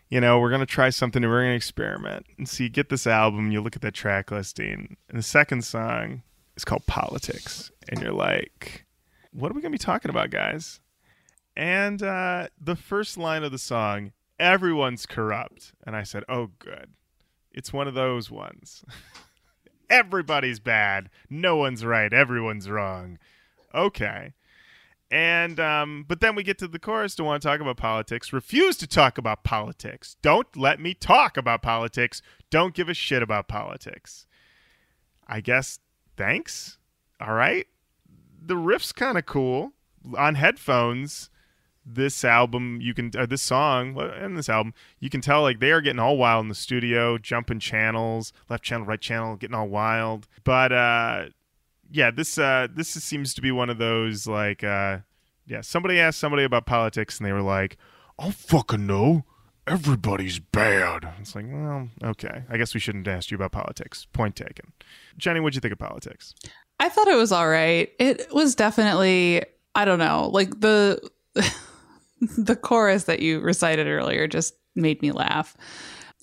You 0.09 0.21
know, 0.21 0.39
we're 0.39 0.51
gonna 0.51 0.65
try 0.65 0.89
something. 0.89 1.21
We're 1.23 1.43
gonna 1.43 1.55
experiment 1.55 2.27
and 2.37 2.47
see. 2.47 2.69
Get 2.69 2.89
this 2.89 3.07
album. 3.07 3.51
You 3.51 3.61
look 3.61 3.75
at 3.75 3.81
that 3.81 3.93
track 3.93 4.31
listing, 4.31 4.95
and 5.09 5.17
the 5.17 5.23
second 5.23 5.63
song 5.63 6.21
is 6.55 6.63
called 6.63 6.85
"Politics," 6.85 7.71
and 7.89 8.01
you're 8.01 8.13
like, 8.13 8.85
"What 9.31 9.51
are 9.51 9.55
we 9.55 9.61
gonna 9.61 9.71
be 9.71 9.77
talking 9.77 10.09
about, 10.09 10.29
guys?" 10.29 10.79
And 11.55 12.01
uh, 12.01 12.47
the 12.59 12.75
first 12.75 13.17
line 13.17 13.43
of 13.43 13.51
the 13.51 13.57
song, 13.57 14.11
"Everyone's 14.39 15.05
corrupt," 15.05 15.73
and 15.85 15.95
I 15.95 16.03
said, 16.03 16.23
"Oh, 16.29 16.51
good. 16.59 16.91
It's 17.51 17.73
one 17.73 17.87
of 17.87 17.93
those 17.93 18.31
ones. 18.31 18.83
Everybody's 19.93 20.59
bad. 20.59 21.09
No 21.29 21.55
one's 21.55 21.85
right. 21.85 22.11
Everyone's 22.11 22.69
wrong." 22.69 23.19
Okay. 23.73 24.33
And 25.11 25.59
um, 25.59 26.05
but 26.07 26.21
then 26.21 26.33
we 26.33 26.41
get 26.41 26.57
to 26.57 26.67
the 26.67 26.79
chorus 26.79 27.13
to 27.15 27.23
want 27.23 27.43
to 27.43 27.47
talk 27.47 27.61
about 27.61 27.77
politics. 27.77 28.33
Refuse 28.33 28.77
to 28.77 28.87
talk 28.87 29.19
about 29.19 29.43
politics. 29.43 30.17
Don't 30.23 30.47
let 30.57 30.79
me 30.79 30.95
talk 30.95 31.37
about 31.37 31.61
politics. 31.61 32.23
Don't 32.49 32.73
give 32.73 32.89
a 32.89 32.95
shit 32.95 33.21
about 33.21 33.47
politics. 33.47 34.25
I 35.27 35.39
guess 35.39 35.79
thanks. 36.17 36.79
All 37.21 37.33
right. 37.35 37.67
The 38.41 38.57
riff's 38.57 38.91
kind 38.91 39.17
of 39.17 39.27
cool 39.27 39.73
on 40.17 40.33
headphones. 40.33 41.29
This 41.85 42.23
album, 42.23 42.79
you 42.81 42.93
can 42.93 43.11
uh, 43.17 43.25
this 43.25 43.41
song 43.41 43.99
and 43.99 44.37
this 44.37 44.47
album, 44.47 44.73
you 44.99 45.09
can 45.09 45.19
tell 45.21 45.41
like 45.41 45.59
they 45.59 45.71
are 45.71 45.81
getting 45.81 45.99
all 45.99 46.17
wild 46.17 46.43
in 46.43 46.49
the 46.49 46.55
studio, 46.55 47.17
jumping 47.17 47.59
channels, 47.59 48.31
left 48.49 48.63
channel, 48.63 48.85
right 48.85 49.01
channel, 49.01 49.35
getting 49.35 49.55
all 49.55 49.67
wild. 49.67 50.27
But 50.43 50.71
uh, 50.71 51.25
yeah, 51.91 52.09
this 52.09 52.37
uh, 52.37 52.67
this 52.73 52.89
seems 52.89 53.33
to 53.33 53.41
be 53.41 53.51
one 53.51 53.69
of 53.69 53.77
those 53.77 54.27
like 54.27 54.63
uh, 54.63 54.99
yeah. 55.45 55.61
Somebody 55.61 55.99
asked 55.99 56.19
somebody 56.19 56.43
about 56.43 56.65
politics, 56.65 57.17
and 57.17 57.27
they 57.27 57.33
were 57.33 57.41
like, 57.41 57.77
"I'll 58.17 58.31
fucking 58.31 58.87
know. 58.87 59.25
Everybody's 59.67 60.39
bad." 60.39 61.07
It's 61.19 61.35
like, 61.35 61.45
well, 61.49 61.89
okay. 62.03 62.43
I 62.49 62.57
guess 62.57 62.73
we 62.73 62.79
shouldn't 62.79 63.07
ask 63.07 63.29
you 63.29 63.35
about 63.35 63.51
politics. 63.51 64.07
Point 64.11 64.35
taken. 64.35 64.73
Jenny, 65.17 65.39
what'd 65.39 65.55
you 65.55 65.61
think 65.61 65.73
of 65.73 65.79
politics? 65.79 66.33
I 66.79 66.89
thought 66.89 67.07
it 67.07 67.15
was 67.15 67.31
all 67.31 67.47
right. 67.47 67.91
It 67.99 68.33
was 68.33 68.55
definitely 68.55 69.43
I 69.75 69.85
don't 69.85 69.99
know, 69.99 70.29
like 70.31 70.59
the 70.59 70.99
the 72.37 72.55
chorus 72.55 73.05
that 73.05 73.19
you 73.19 73.39
recited 73.39 73.87
earlier 73.87 74.27
just 74.27 74.55
made 74.75 75.01
me 75.01 75.11
laugh. 75.11 75.55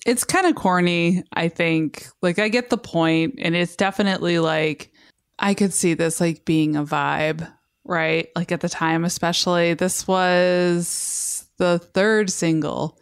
It's 0.05 0.23
kind 0.23 0.47
of 0.47 0.55
corny, 0.55 1.23
I 1.33 1.47
think. 1.47 2.07
Like 2.21 2.39
I 2.39 2.49
get 2.49 2.69
the 2.69 2.77
point 2.77 3.35
and 3.39 3.55
it's 3.55 3.75
definitely 3.75 4.39
like 4.39 4.91
I 5.37 5.53
could 5.53 5.73
see 5.73 5.93
this 5.93 6.19
like 6.19 6.45
being 6.45 6.75
a 6.75 6.83
vibe, 6.83 7.51
right? 7.83 8.29
Like 8.35 8.51
at 8.51 8.61
the 8.61 8.69
time 8.69 9.05
especially. 9.05 9.73
This 9.73 10.07
was 10.07 11.47
the 11.57 11.79
third 11.79 12.29
single 12.29 12.99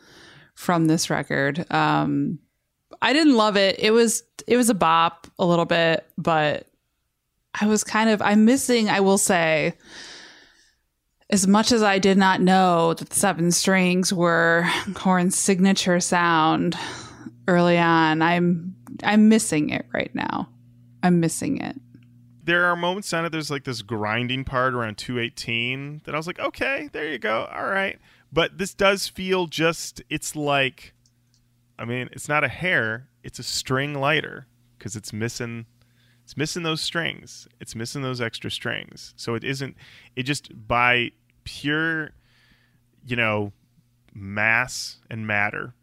from 0.55 0.85
this 0.85 1.09
record. 1.09 1.65
Um 1.71 2.39
I 3.01 3.13
didn't 3.13 3.35
love 3.35 3.55
it. 3.55 3.79
It 3.79 3.91
was 3.91 4.23
it 4.45 4.57
was 4.57 4.69
a 4.69 4.75
bop 4.75 5.27
a 5.37 5.45
little 5.45 5.65
bit, 5.65 6.05
but 6.17 6.67
I 7.59 7.67
was 7.67 7.83
kind 7.83 8.09
of 8.09 8.21
I'm 8.21 8.45
missing, 8.45 8.89
I 8.89 8.99
will 8.99 9.17
say, 9.17 9.75
as 11.29 11.47
much 11.47 11.71
as 11.71 11.83
I 11.83 11.99
did 11.99 12.17
not 12.17 12.41
know 12.41 12.93
that 12.95 13.09
the 13.09 13.15
seven 13.15 13.51
strings 13.51 14.11
were 14.11 14.67
Korn's 14.93 15.37
signature 15.37 15.99
sound 15.99 16.75
early 17.47 17.77
on, 17.77 18.21
I'm 18.21 18.75
I'm 19.03 19.29
missing 19.29 19.69
it 19.69 19.85
right 19.93 20.13
now. 20.13 20.49
I'm 21.03 21.19
missing 21.19 21.61
it. 21.61 21.75
There 22.43 22.65
are 22.65 22.75
moments 22.75 23.13
on 23.13 23.25
it. 23.25 23.31
There's 23.31 23.51
like 23.51 23.63
this 23.63 23.81
grinding 23.81 24.43
part 24.43 24.73
around 24.73 24.97
218 24.97 26.01
that 26.05 26.15
I 26.15 26.17
was 26.17 26.25
like, 26.25 26.39
okay, 26.39 26.89
there 26.91 27.07
you 27.07 27.19
go, 27.19 27.47
all 27.53 27.65
right. 27.65 27.99
But 28.33 28.57
this 28.57 28.73
does 28.73 29.07
feel 29.07 29.47
just. 29.47 30.01
It's 30.09 30.35
like, 30.35 30.93
I 31.77 31.85
mean, 31.85 32.09
it's 32.11 32.27
not 32.27 32.43
a 32.43 32.47
hair. 32.47 33.07
It's 33.23 33.39
a 33.39 33.43
string 33.43 33.93
lighter 33.93 34.47
because 34.77 34.95
it's 34.95 35.13
missing. 35.13 35.67
It's 36.29 36.37
missing 36.37 36.61
those 36.61 36.79
strings. 36.79 37.47
It's 37.59 37.73
missing 37.73 38.03
those 38.03 38.21
extra 38.21 38.51
strings. 38.51 39.15
So 39.17 39.33
it 39.33 39.43
isn't. 39.43 39.75
It 40.15 40.21
just 40.23 40.51
by 40.67 41.13
pure, 41.43 42.11
you 43.03 43.15
know, 43.15 43.51
mass 44.13 44.99
and 45.09 45.25
matter, 45.25 45.73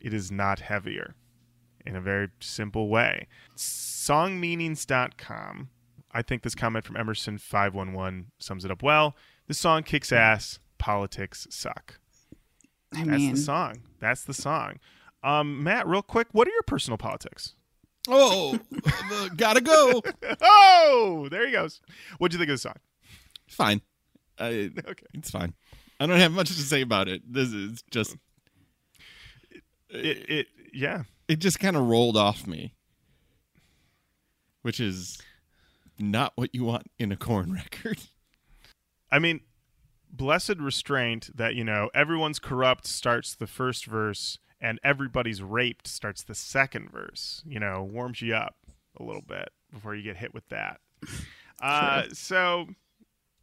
it 0.00 0.14
is 0.14 0.30
not 0.30 0.60
heavier 0.60 1.16
in 1.84 1.96
a 1.96 2.00
very 2.00 2.28
simple 2.38 2.88
way. 2.88 3.26
Songmeanings.com. 3.56 5.70
I 6.12 6.22
think 6.22 6.44
this 6.44 6.54
comment 6.54 6.84
from 6.84 6.94
Emerson511 6.94 8.26
sums 8.38 8.64
it 8.64 8.70
up 8.70 8.84
well. 8.84 9.16
This 9.48 9.58
song 9.58 9.82
kicks 9.82 10.12
ass. 10.12 10.60
Politics 10.78 11.48
suck. 11.50 11.98
I 12.94 13.02
That's 13.02 13.18
mean, 13.18 13.34
the 13.34 13.40
song. 13.40 13.82
That's 13.98 14.22
the 14.22 14.34
song. 14.34 14.78
Um, 15.24 15.64
Matt, 15.64 15.88
real 15.88 16.02
quick, 16.02 16.28
what 16.30 16.46
are 16.46 16.52
your 16.52 16.62
personal 16.62 16.96
politics? 16.96 17.55
Oh, 18.08 18.58
gotta 19.36 19.60
go. 19.60 20.02
Oh, 20.40 21.28
there 21.30 21.46
he 21.46 21.52
goes. 21.52 21.80
What'd 22.18 22.32
you 22.34 22.38
think 22.38 22.50
of 22.50 22.54
the 22.54 22.58
song? 22.58 22.74
Fine. 23.48 23.80
I, 24.38 24.70
Okay. 24.88 25.06
it's 25.14 25.30
fine. 25.30 25.54
I 25.98 26.06
don't 26.06 26.18
have 26.18 26.32
much 26.32 26.48
to 26.48 26.54
say 26.54 26.82
about 26.82 27.08
it. 27.08 27.22
This 27.26 27.52
is 27.52 27.82
just 27.90 28.16
It, 29.88 30.30
it 30.30 30.46
yeah. 30.72 31.04
it 31.28 31.36
just 31.36 31.58
kind 31.58 31.76
of 31.76 31.86
rolled 31.88 32.16
off 32.16 32.46
me, 32.46 32.74
which 34.62 34.78
is 34.80 35.18
not 35.98 36.32
what 36.36 36.54
you 36.54 36.64
want 36.64 36.90
in 36.98 37.12
a 37.12 37.16
Korn 37.16 37.52
record. 37.54 37.98
I 39.10 39.18
mean, 39.18 39.40
blessed 40.10 40.56
restraint 40.58 41.30
that, 41.34 41.54
you 41.54 41.64
know, 41.64 41.88
everyone's 41.94 42.38
corrupt 42.38 42.86
starts 42.86 43.34
the 43.34 43.46
first 43.46 43.86
verse 43.86 44.38
and 44.66 44.80
everybody's 44.82 45.40
raped 45.42 45.86
starts 45.86 46.22
the 46.24 46.34
second 46.34 46.90
verse, 46.90 47.42
you 47.46 47.60
know, 47.60 47.84
warms 47.84 48.20
you 48.20 48.34
up 48.34 48.56
a 48.98 49.02
little 49.04 49.22
bit 49.22 49.50
before 49.72 49.94
you 49.94 50.02
get 50.02 50.16
hit 50.16 50.34
with 50.34 50.48
that. 50.48 50.80
Uh, 51.62 52.02
so, 52.12 52.66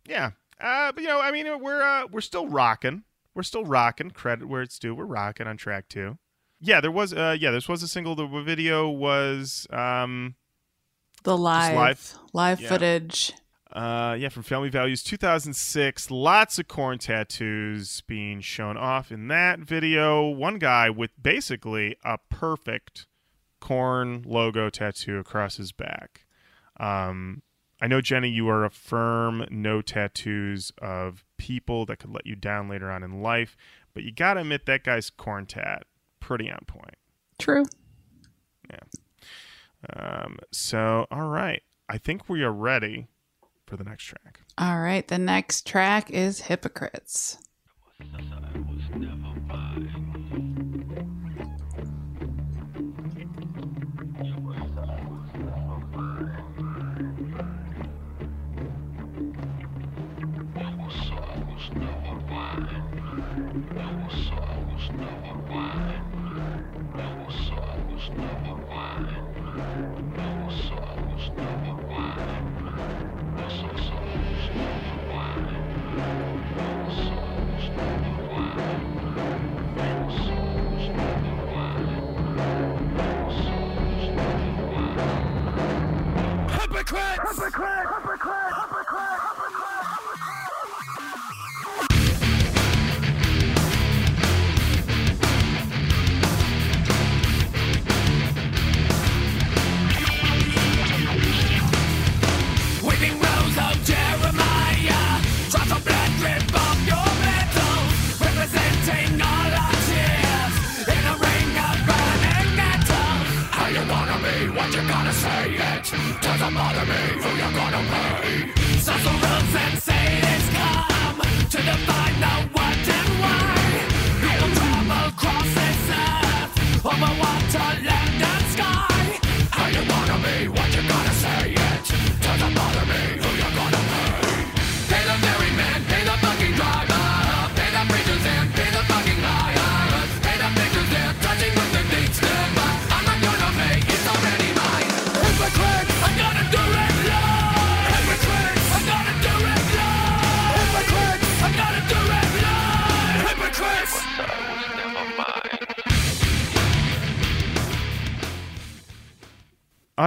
yeah. 0.07 0.29
Uh, 0.61 0.91
but, 0.91 1.01
you 1.01 1.07
know, 1.09 1.19
I 1.19 1.31
mean, 1.31 1.47
we're, 1.59 1.81
uh, 1.81 2.05
we're 2.11 2.21
still 2.21 2.47
rocking. 2.47 3.01
We're 3.33 3.41
still 3.41 3.65
rocking. 3.65 4.11
Credit 4.11 4.47
where 4.47 4.61
it's 4.61 4.77
due. 4.77 4.93
We're 4.93 5.05
rocking 5.05 5.47
on 5.47 5.57
track 5.57 5.89
two. 5.89 6.19
Yeah, 6.61 6.79
there 6.79 6.91
was, 6.91 7.11
uh, 7.11 7.35
yeah, 7.39 7.49
this 7.49 7.67
was 7.67 7.81
a 7.81 7.87
single. 7.87 8.13
The 8.15 8.27
video 8.27 8.87
was, 8.87 9.65
um, 9.71 10.35
the 11.23 11.35
live 11.35 11.75
live. 11.75 12.13
live, 12.33 12.61
Yeah. 12.61 12.69
footage. 12.69 13.33
Uh, 13.73 14.15
yeah, 14.19 14.29
from 14.29 14.43
Family 14.43 14.69
Values 14.69 15.01
2006. 15.01 16.11
Lots 16.11 16.59
of 16.59 16.67
Korn 16.67 16.99
tattoos 16.99 18.01
being 18.01 18.39
shown 18.39 18.77
off 18.77 19.11
in 19.11 19.27
that 19.29 19.59
video. 19.59 20.27
One 20.29 20.59
guy 20.59 20.91
with 20.91 21.11
basically 21.21 21.97
a 22.05 22.19
perfect 22.29 23.07
Korn 23.59 24.21
logo 24.27 24.69
tattoo 24.69 25.17
across 25.17 25.57
his 25.57 25.71
back. 25.71 26.25
Um, 26.79 27.41
I 27.81 27.87
know, 27.87 27.99
Jenny, 27.99 28.29
you 28.29 28.47
are 28.47 28.63
a 28.63 28.69
firm 28.69 29.45
no 29.49 29.81
tattoos 29.81 30.71
of 30.79 31.25
people 31.37 31.87
that 31.87 31.97
could 31.97 32.13
let 32.13 32.27
you 32.27 32.35
down 32.35 32.69
later 32.69 32.91
on 32.91 33.01
in 33.01 33.23
life, 33.23 33.57
but 33.95 34.03
you 34.03 34.11
got 34.11 34.35
to 34.35 34.41
admit 34.41 34.67
that 34.67 34.83
guy's 34.83 35.09
Korn 35.09 35.47
tat 35.47 35.85
pretty 36.19 36.51
on 36.51 36.63
point. 36.67 36.95
True. 37.39 37.65
Yeah. 38.69 38.79
Um, 39.91 40.37
so, 40.51 41.07
all 41.09 41.27
right. 41.27 41.63
I 41.89 41.97
think 41.97 42.29
we 42.29 42.43
are 42.43 42.53
ready 42.53 43.07
for 43.73 43.83
the 43.83 43.89
next 43.89 44.03
track. 44.03 44.39
All 44.59 44.79
right. 44.79 45.07
The 45.07 45.17
next 45.17 45.65
track 45.65 46.11
is 46.11 46.41
Hypocrites. 46.41 47.39
never. 68.09 68.53
No, 70.17 70.45
was 70.45 71.31
never. 71.37 71.82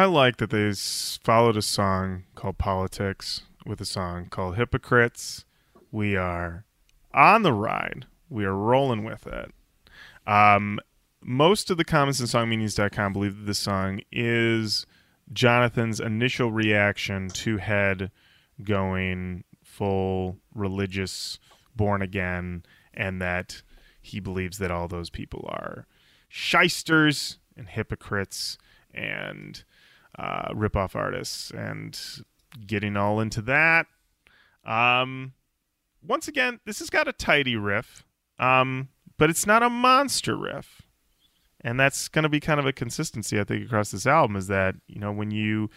Like 0.06 0.38
that 0.38 0.50
they 0.50 0.72
followed 0.72 1.56
a 1.56 1.62
song 1.62 2.24
called 2.34 2.58
Politics 2.58 3.42
with 3.64 3.80
a 3.80 3.84
song 3.84 4.26
called 4.26 4.56
Hypocrites. 4.56 5.44
We 5.90 6.16
are 6.16 6.64
on 7.12 7.42
the 7.42 7.52
ride. 7.52 8.06
We 8.28 8.44
are 8.44 8.54
rolling 8.54 9.04
with 9.04 9.26
it. 9.26 9.52
Um, 10.26 10.80
most 11.22 11.70
of 11.70 11.76
the 11.76 11.84
comments 11.84 12.20
in 12.20 12.26
songmeanings.com 12.26 13.12
believe 13.12 13.36
that 13.38 13.46
this 13.46 13.58
song 13.58 14.00
is 14.12 14.86
Jonathan's 15.32 16.00
initial 16.00 16.52
reaction 16.52 17.28
to 17.28 17.56
Head 17.58 18.10
going 18.62 19.44
full 19.62 20.38
religious, 20.54 21.38
born 21.74 22.02
again, 22.02 22.64
and 22.94 23.20
that 23.20 23.62
he 24.00 24.20
believes 24.20 24.58
that 24.58 24.70
all 24.70 24.88
those 24.88 25.10
people 25.10 25.44
are 25.48 25.86
shysters 26.28 27.38
and 27.56 27.68
hypocrites 27.68 28.58
and 28.92 29.64
uh, 30.18 30.48
rip-off 30.54 30.96
artists 30.96 31.50
and 31.50 31.98
getting 32.66 32.96
all 32.96 33.20
into 33.20 33.42
that. 33.42 33.86
Um, 34.64 35.34
once 36.06 36.28
again, 36.28 36.60
this 36.64 36.78
has 36.78 36.90
got 36.90 37.08
a 37.08 37.12
tidy 37.12 37.56
riff, 37.56 38.04
um, 38.38 38.88
but 39.18 39.30
it's 39.30 39.46
not 39.46 39.62
a 39.62 39.70
monster 39.70 40.36
riff. 40.36 40.82
And 41.62 41.80
that's 41.80 42.08
going 42.08 42.22
to 42.22 42.28
be 42.28 42.38
kind 42.38 42.60
of 42.60 42.66
a 42.66 42.72
consistency, 42.72 43.40
I 43.40 43.44
think, 43.44 43.64
across 43.64 43.90
this 43.90 44.06
album 44.06 44.36
is 44.36 44.46
that, 44.46 44.76
you 44.86 45.00
know, 45.00 45.10
when 45.10 45.30
you, 45.30 45.70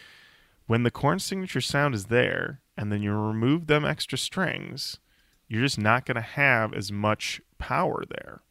when 0.67 0.83
the 0.83 0.91
Korn 0.91 1.17
signature 1.19 1.61
sound 1.61 1.95
is 1.95 2.05
there 2.05 2.61
and 2.77 2.91
then 2.91 3.01
you 3.01 3.11
remove 3.11 3.67
them 3.67 3.85
extra 3.85 4.17
strings, 4.17 4.99
you're 5.47 5.63
just 5.63 5.79
not 5.79 6.05
going 6.05 6.15
to 6.15 6.21
have 6.21 6.73
as 6.73 6.91
much 6.91 7.41
power 7.57 8.03
there. 8.07 8.41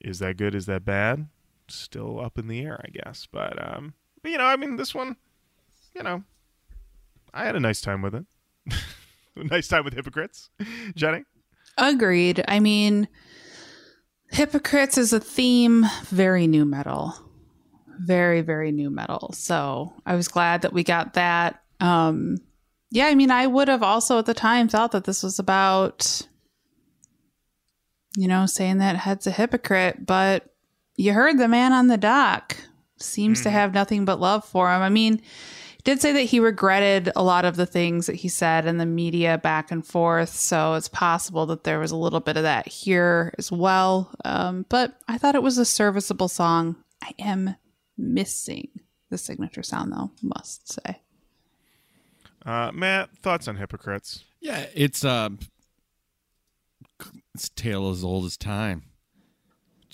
Is 0.00 0.18
that 0.20 0.38
good? 0.38 0.54
Is 0.54 0.66
that 0.66 0.84
bad? 0.84 1.26
Still 1.68 2.20
up 2.20 2.38
in 2.38 2.48
the 2.48 2.60
air, 2.60 2.80
I 2.84 2.88
guess. 2.90 3.26
But 3.30 3.54
um, 3.62 3.94
you 4.24 4.38
know, 4.38 4.44
I 4.44 4.56
mean, 4.56 4.76
this 4.76 4.94
one, 4.94 5.16
you 5.94 6.02
know, 6.02 6.22
I 7.32 7.44
had 7.44 7.56
a 7.56 7.60
nice 7.60 7.80
time 7.80 8.02
with 8.02 8.14
it. 8.14 8.24
nice 9.36 9.68
time 9.68 9.84
with 9.84 9.94
hypocrites, 9.94 10.50
Jenny. 10.94 11.24
Agreed. 11.76 12.44
I 12.46 12.60
mean, 12.60 13.08
hypocrites 14.30 14.98
is 14.98 15.12
a 15.12 15.20
theme, 15.20 15.86
very 16.06 16.46
nu 16.46 16.64
metal. 16.64 17.14
Very, 17.98 18.40
very 18.40 18.72
nu 18.72 18.90
metal. 18.90 19.32
So 19.32 19.92
I 20.06 20.14
was 20.14 20.28
glad 20.28 20.62
that 20.62 20.72
we 20.72 20.84
got 20.84 21.14
that. 21.14 21.62
Um, 21.80 22.38
yeah, 22.90 23.06
I 23.06 23.14
mean, 23.14 23.30
I 23.30 23.46
would 23.46 23.68
have 23.68 23.82
also 23.82 24.18
at 24.18 24.26
the 24.26 24.34
time 24.34 24.68
thought 24.68 24.92
that 24.92 25.04
this 25.04 25.22
was 25.22 25.38
about, 25.38 26.22
you 28.16 28.28
know, 28.28 28.46
saying 28.46 28.78
that 28.78 28.96
Head's 28.96 29.26
a 29.26 29.32
hypocrite, 29.32 30.06
but 30.06 30.53
you 30.96 31.12
heard 31.12 31.38
the 31.38 31.48
man 31.48 31.72
on 31.72 31.88
the 31.88 31.96
doc 31.96 32.56
seems 32.98 33.42
to 33.42 33.50
have 33.50 33.74
nothing 33.74 34.04
but 34.04 34.20
love 34.20 34.44
for 34.44 34.72
him. 34.72 34.80
I 34.80 34.88
mean, 34.88 35.18
he 35.18 35.82
did 35.82 36.00
say 36.00 36.12
that 36.12 36.22
he 36.22 36.40
regretted 36.40 37.10
a 37.16 37.22
lot 37.22 37.44
of 37.44 37.56
the 37.56 37.66
things 37.66 38.06
that 38.06 38.16
he 38.16 38.28
said 38.28 38.66
in 38.66 38.78
the 38.78 38.86
media 38.86 39.38
back 39.38 39.70
and 39.70 39.84
forth. 39.84 40.30
So 40.30 40.74
it's 40.74 40.88
possible 40.88 41.46
that 41.46 41.64
there 41.64 41.78
was 41.78 41.90
a 41.90 41.96
little 41.96 42.20
bit 42.20 42.36
of 42.36 42.44
that 42.44 42.68
here 42.68 43.34
as 43.38 43.50
well. 43.50 44.14
Um, 44.24 44.64
but 44.68 44.98
I 45.08 45.18
thought 45.18 45.34
it 45.34 45.42
was 45.42 45.58
a 45.58 45.64
serviceable 45.64 46.28
song. 46.28 46.76
I 47.02 47.12
am 47.18 47.56
missing 47.98 48.68
the 49.10 49.18
signature 49.18 49.62
sound, 49.62 49.92
though, 49.92 50.10
must 50.22 50.72
say. 50.72 51.00
Uh, 52.46 52.70
Matt, 52.72 53.16
thoughts 53.18 53.48
on 53.48 53.56
hypocrites? 53.56 54.24
Yeah, 54.40 54.66
it's 54.74 55.04
um, 55.04 55.38
it's 57.34 57.48
a 57.48 57.54
tale 57.54 57.90
as 57.90 58.04
old 58.04 58.26
as 58.26 58.36
time. 58.36 58.84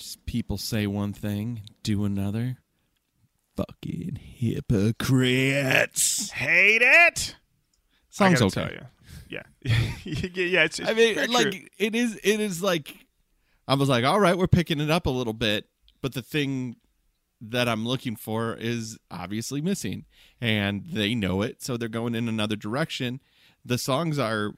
Just 0.01 0.25
people 0.25 0.57
say 0.57 0.87
one 0.87 1.13
thing, 1.13 1.61
do 1.83 2.07
another. 2.07 2.57
Fucking 3.55 4.19
hypocrites. 4.19 6.31
Hate 6.31 6.81
it. 6.81 7.37
Song's 8.09 8.41
I 8.41 8.47
okay. 8.47 8.55
gotta 8.55 8.69
tell 8.69 8.73
you. 8.73 8.87
Yeah, 9.31 9.43
yeah. 9.63 10.65
It's, 10.65 10.81
it's 10.81 10.91
I 10.91 10.95
mean, 10.95 11.15
like 11.31 11.53
true. 11.53 11.61
it 11.79 11.95
is. 11.95 12.19
It 12.25 12.41
is 12.41 12.65
like 12.65 13.07
I 13.69 13.75
was 13.75 13.89
like, 13.89 14.05
all 14.05 14.19
right, 14.19 14.37
we're 14.37 14.49
picking 14.49 14.81
it 14.81 14.91
up 14.91 15.07
a 15.07 15.11
little 15.11 15.35
bit, 15.35 15.67
but 16.03 16.15
the 16.15 16.23
thing 16.23 16.75
that 17.41 17.69
I'm 17.69 17.87
looking 17.87 18.17
for 18.17 18.55
is 18.55 18.99
obviously 19.09 19.61
missing, 19.61 20.07
and 20.41 20.85
they 20.85 21.15
know 21.15 21.43
it, 21.43 21.63
so 21.63 21.77
they're 21.77 21.89
going 21.89 22.17
in 22.17 22.29
another 22.29 22.57
direction. 22.57 23.21
The 23.65 23.79
songs 23.79 24.19
are 24.19 24.55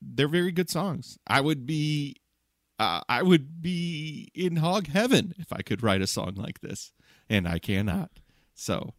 they're 0.00 0.28
very 0.28 0.52
good 0.52 0.70
songs. 0.70 1.18
I 1.26 1.42
would 1.42 1.66
be. 1.66 2.16
Uh, 2.78 3.00
I 3.08 3.22
would 3.22 3.60
be 3.60 4.30
in 4.34 4.56
hog 4.56 4.86
heaven 4.86 5.34
if 5.38 5.52
I 5.52 5.62
could 5.62 5.82
write 5.82 6.00
a 6.00 6.06
song 6.06 6.34
like 6.36 6.60
this, 6.60 6.92
and 7.28 7.48
I 7.48 7.58
cannot. 7.58 8.10
So 8.54 8.94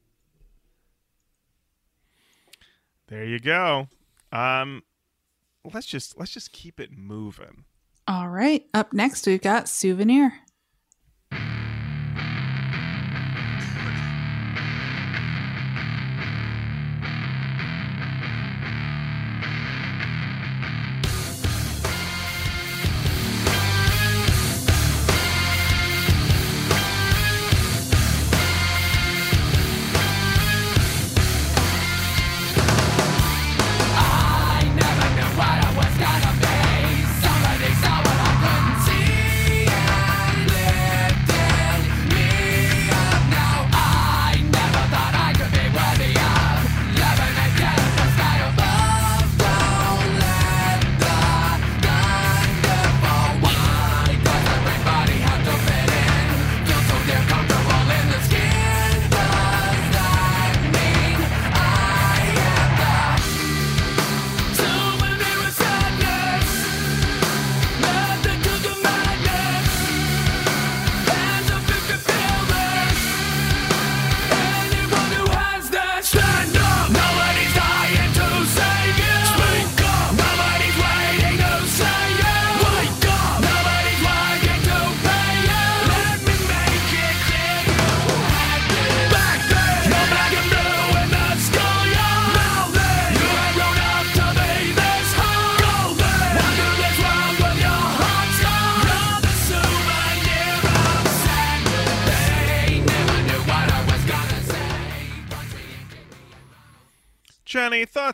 There 3.07 3.25
you 3.25 3.39
go. 3.39 3.87
Um, 4.31 4.83
let's 5.73 5.87
just 5.87 6.17
let's 6.19 6.31
just 6.31 6.51
keep 6.51 6.79
it 6.79 6.91
moving. 6.91 7.65
All 8.07 8.29
right. 8.29 8.65
Up 8.73 8.93
next, 8.93 9.25
we've 9.25 9.41
got 9.41 9.67
Souvenir. 9.67 10.33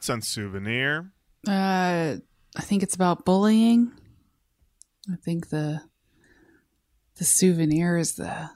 On 0.09 0.21
Souvenir? 0.21 1.11
Uh, 1.47 2.17
I 2.55 2.61
think 2.61 2.83
it's 2.83 2.95
about 2.95 3.25
bullying. 3.25 3.91
I 5.11 5.15
think 5.17 5.49
the 5.49 5.81
the 7.17 7.23
souvenir 7.25 7.97
is 7.97 8.15
the 8.15 8.49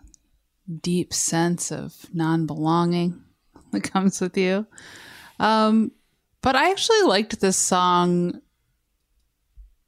deep 0.82 1.14
sense 1.14 1.72
of 1.72 1.96
non-belonging 2.14 3.22
that 3.72 3.82
comes 3.82 4.20
with 4.20 4.38
you. 4.38 4.68
Um, 5.40 5.92
but 6.42 6.56
I 6.56 6.72
actually 6.72 7.02
liked 7.04 7.40
this 7.40 7.58
song 7.58 8.42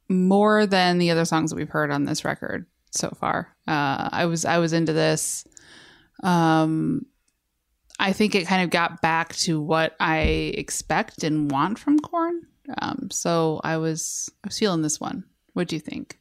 more 0.08 0.66
than 0.66 0.98
the 0.98 1.10
other 1.10 1.24
songs 1.24 1.50
that 1.50 1.56
we've 1.56 1.68
heard 1.68 1.90
on 1.90 2.04
this 2.04 2.24
record 2.24 2.66
so 2.90 3.10
far. 3.10 3.54
Uh, 3.66 4.08
I 4.12 4.26
was 4.26 4.44
I 4.44 4.58
was 4.58 4.72
into 4.72 4.92
this. 4.92 5.46
Um, 6.22 7.06
I 8.02 8.12
think 8.12 8.34
it 8.34 8.48
kind 8.48 8.64
of 8.64 8.70
got 8.70 9.00
back 9.00 9.32
to 9.36 9.60
what 9.60 9.94
I 10.00 10.22
expect 10.56 11.22
and 11.22 11.48
want 11.48 11.78
from 11.78 12.00
Korn. 12.00 12.48
Um, 12.78 13.08
so 13.12 13.60
I 13.62 13.76
was 13.76 14.28
I 14.42 14.48
was 14.48 14.58
feeling 14.58 14.82
this 14.82 15.00
one. 15.00 15.22
What 15.52 15.68
do 15.68 15.76
you 15.76 15.80
think? 15.80 16.18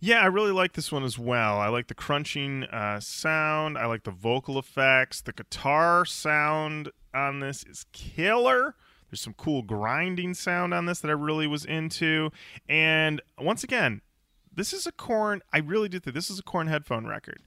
Yeah, 0.00 0.20
I 0.20 0.26
really 0.26 0.52
like 0.52 0.72
this 0.72 0.90
one 0.90 1.04
as 1.04 1.18
well. 1.18 1.58
I 1.58 1.68
like 1.68 1.88
the 1.88 1.94
crunching 1.94 2.64
uh, 2.64 3.00
sound. 3.00 3.76
I 3.76 3.84
like 3.84 4.04
the 4.04 4.12
vocal 4.12 4.58
effects. 4.58 5.20
The 5.20 5.32
guitar 5.34 6.06
sound 6.06 6.90
on 7.12 7.40
this 7.40 7.64
is 7.64 7.84
killer. 7.92 8.74
There's 9.10 9.20
some 9.20 9.34
cool 9.34 9.60
grinding 9.60 10.32
sound 10.32 10.72
on 10.72 10.86
this 10.86 11.00
that 11.00 11.08
I 11.08 11.14
really 11.14 11.46
was 11.46 11.66
into. 11.66 12.30
And 12.66 13.20
once 13.38 13.62
again, 13.62 14.00
this 14.50 14.72
is 14.72 14.86
a 14.86 14.92
Korn. 14.92 15.42
I 15.52 15.58
really 15.58 15.90
do 15.90 16.00
think 16.00 16.14
this 16.14 16.30
is 16.30 16.38
a 16.38 16.42
Korn 16.42 16.68
headphone 16.68 17.06
record. 17.06 17.42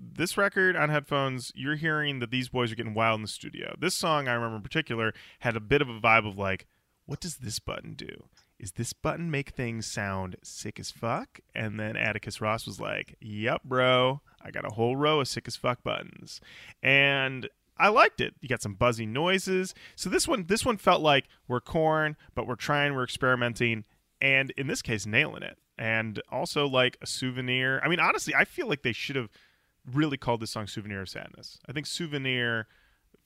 This 0.00 0.36
record 0.36 0.76
on 0.76 0.88
headphones, 0.88 1.52
you're 1.54 1.76
hearing 1.76 2.20
that 2.20 2.30
these 2.30 2.48
boys 2.48 2.70
are 2.70 2.76
getting 2.76 2.94
wild 2.94 3.18
in 3.18 3.22
the 3.22 3.28
studio. 3.28 3.74
This 3.78 3.94
song, 3.94 4.28
I 4.28 4.34
remember 4.34 4.56
in 4.56 4.62
particular, 4.62 5.12
had 5.40 5.56
a 5.56 5.60
bit 5.60 5.82
of 5.82 5.88
a 5.88 6.00
vibe 6.00 6.28
of 6.28 6.38
like, 6.38 6.66
what 7.06 7.20
does 7.20 7.38
this 7.38 7.58
button 7.58 7.94
do? 7.94 8.24
Is 8.60 8.72
this 8.72 8.92
button 8.92 9.30
make 9.30 9.50
things 9.50 9.86
sound 9.86 10.36
sick 10.42 10.78
as 10.78 10.90
fuck? 10.90 11.40
And 11.54 11.80
then 11.80 11.96
Atticus 11.96 12.40
Ross 12.40 12.66
was 12.66 12.78
like, 12.78 13.16
Yep, 13.20 13.64
bro. 13.64 14.20
I 14.42 14.50
got 14.50 14.66
a 14.66 14.74
whole 14.74 14.96
row 14.96 15.20
of 15.20 15.28
sick 15.28 15.48
as 15.48 15.56
fuck 15.56 15.82
buttons. 15.82 16.40
And 16.82 17.48
I 17.78 17.88
liked 17.88 18.20
it. 18.20 18.34
You 18.40 18.48
got 18.48 18.62
some 18.62 18.74
buzzy 18.74 19.06
noises. 19.06 19.74
So 19.96 20.10
this 20.10 20.28
one 20.28 20.44
this 20.46 20.64
one 20.64 20.76
felt 20.76 21.00
like 21.00 21.24
we're 21.48 21.60
Korn, 21.60 22.16
but 22.34 22.46
we're 22.46 22.54
trying, 22.54 22.94
we're 22.94 23.04
experimenting, 23.04 23.84
and 24.20 24.50
in 24.50 24.66
this 24.66 24.82
case, 24.82 25.06
nailing 25.06 25.42
it. 25.42 25.56
And 25.78 26.22
also 26.30 26.68
like 26.68 26.98
a 27.00 27.06
souvenir. 27.06 27.80
I 27.82 27.88
mean, 27.88 28.00
honestly, 28.00 28.34
I 28.34 28.44
feel 28.44 28.68
like 28.68 28.82
they 28.82 28.92
should 28.92 29.16
have 29.16 29.30
really 29.90 30.16
called 30.16 30.40
this 30.40 30.50
song 30.50 30.66
Souvenir 30.66 31.02
of 31.02 31.08
Sadness. 31.08 31.58
I 31.68 31.72
think 31.72 31.86
Souvenir 31.86 32.66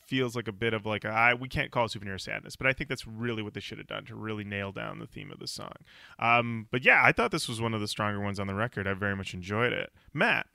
feels 0.07 0.37
like 0.37 0.49
a 0.49 0.53
bit 0.53 0.75
of 0.75 0.87
like 0.87 1.05
a, 1.05 1.09
I 1.09 1.35
we 1.35 1.49
can't 1.49 1.71
call 1.71 1.87
it 1.87 1.91
souvenir 1.91 2.15
of 2.15 2.21
sadness, 2.21 2.57
but 2.57 2.67
I 2.67 2.73
think 2.73 2.89
that's 2.89 3.07
really 3.07 3.43
what 3.43 3.55
they 3.55 3.61
should 3.61 3.79
have 3.79 3.87
done 3.87 4.05
to 4.07 4.15
really 4.15 4.45
nail 4.45 4.73
down 4.73 4.99
the 4.99 5.07
theme 5.07 5.31
of 5.31 5.39
the 5.39 5.47
song. 5.47 5.73
Um, 6.19 6.69
but 6.71 6.85
yeah, 6.85 7.01
I 7.03 7.13
thought 7.13 7.31
this 7.31 7.49
was 7.49 7.61
one 7.61 7.75
of 7.75 7.81
the 7.81 7.89
stronger 7.89 8.21
ones 8.21 8.39
on 8.39 8.47
the 8.47 8.55
record. 8.55 8.87
I 8.87 8.95
very 8.95 9.17
much 9.17 9.35
enjoyed 9.35 9.73
it. 9.73 9.93
Matt, 10.13 10.47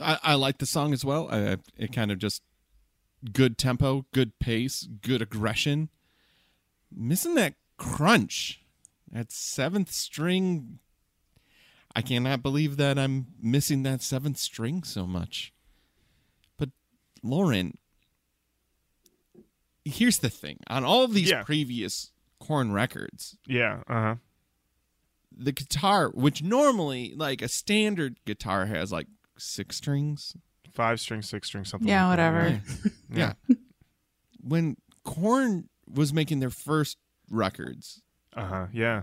I, 0.00 0.18
I 0.22 0.34
like 0.34 0.58
the 0.58 0.66
song 0.66 0.92
as 0.92 1.04
well. 1.04 1.28
I, 1.30 1.56
it 1.76 1.92
kind 1.92 2.10
of 2.12 2.18
just 2.18 2.42
good 3.32 3.58
tempo, 3.58 4.06
good 4.12 4.38
pace, 4.38 4.86
good 5.02 5.22
aggression. 5.22 5.88
Missing 6.94 7.34
that 7.34 7.54
crunch, 7.76 8.60
that 9.10 9.32
seventh 9.32 9.90
string. 9.90 10.78
I 11.98 12.02
cannot 12.02 12.42
believe 12.42 12.76
that 12.76 12.98
I'm 12.98 13.26
missing 13.40 13.82
that 13.82 14.02
seventh 14.02 14.38
string 14.38 14.82
so 14.84 15.06
much. 15.06 15.52
But 16.56 16.70
Lorin, 17.22 17.76
here's 19.84 20.18
the 20.18 20.30
thing: 20.30 20.58
on 20.68 20.84
all 20.84 21.04
of 21.04 21.12
these 21.14 21.30
Yeah. 21.30 21.42
previous 21.42 22.12
Korn 22.40 22.70
records, 22.72 23.36
yeah, 23.46 23.82
uh 23.88 24.00
huh, 24.00 24.14
the 25.36 25.52
guitar, 25.52 26.08
which 26.10 26.42
normally 26.42 27.14
like 27.16 27.42
a 27.42 27.48
standard 27.48 28.18
guitar 28.24 28.66
has 28.66 28.92
like 28.92 29.08
six 29.36 29.76
strings, 29.76 30.36
five 30.72 31.00
string, 31.00 31.22
six 31.22 31.48
string, 31.48 31.64
something. 31.64 31.88
Yeah, 31.88 32.04
like 32.06 32.12
whatever. 32.12 32.38
right? 32.38 32.60
Yeah. 33.12 33.32
when 34.40 34.76
Korn 35.04 35.68
was 35.92 36.12
making 36.12 36.38
their 36.40 36.50
first 36.50 36.96
records, 37.30 38.02
Uh 38.34 38.46
huh. 38.46 38.66
Yeah. 38.72 39.02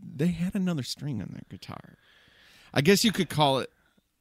they 0.00 0.28
had 0.28 0.54
another 0.54 0.84
string 0.84 1.20
on 1.20 1.30
their 1.32 1.42
guitar. 1.50 1.97
I 2.74 2.80
guess 2.80 3.04
you 3.04 3.12
could 3.12 3.28
call 3.28 3.58
it 3.58 3.70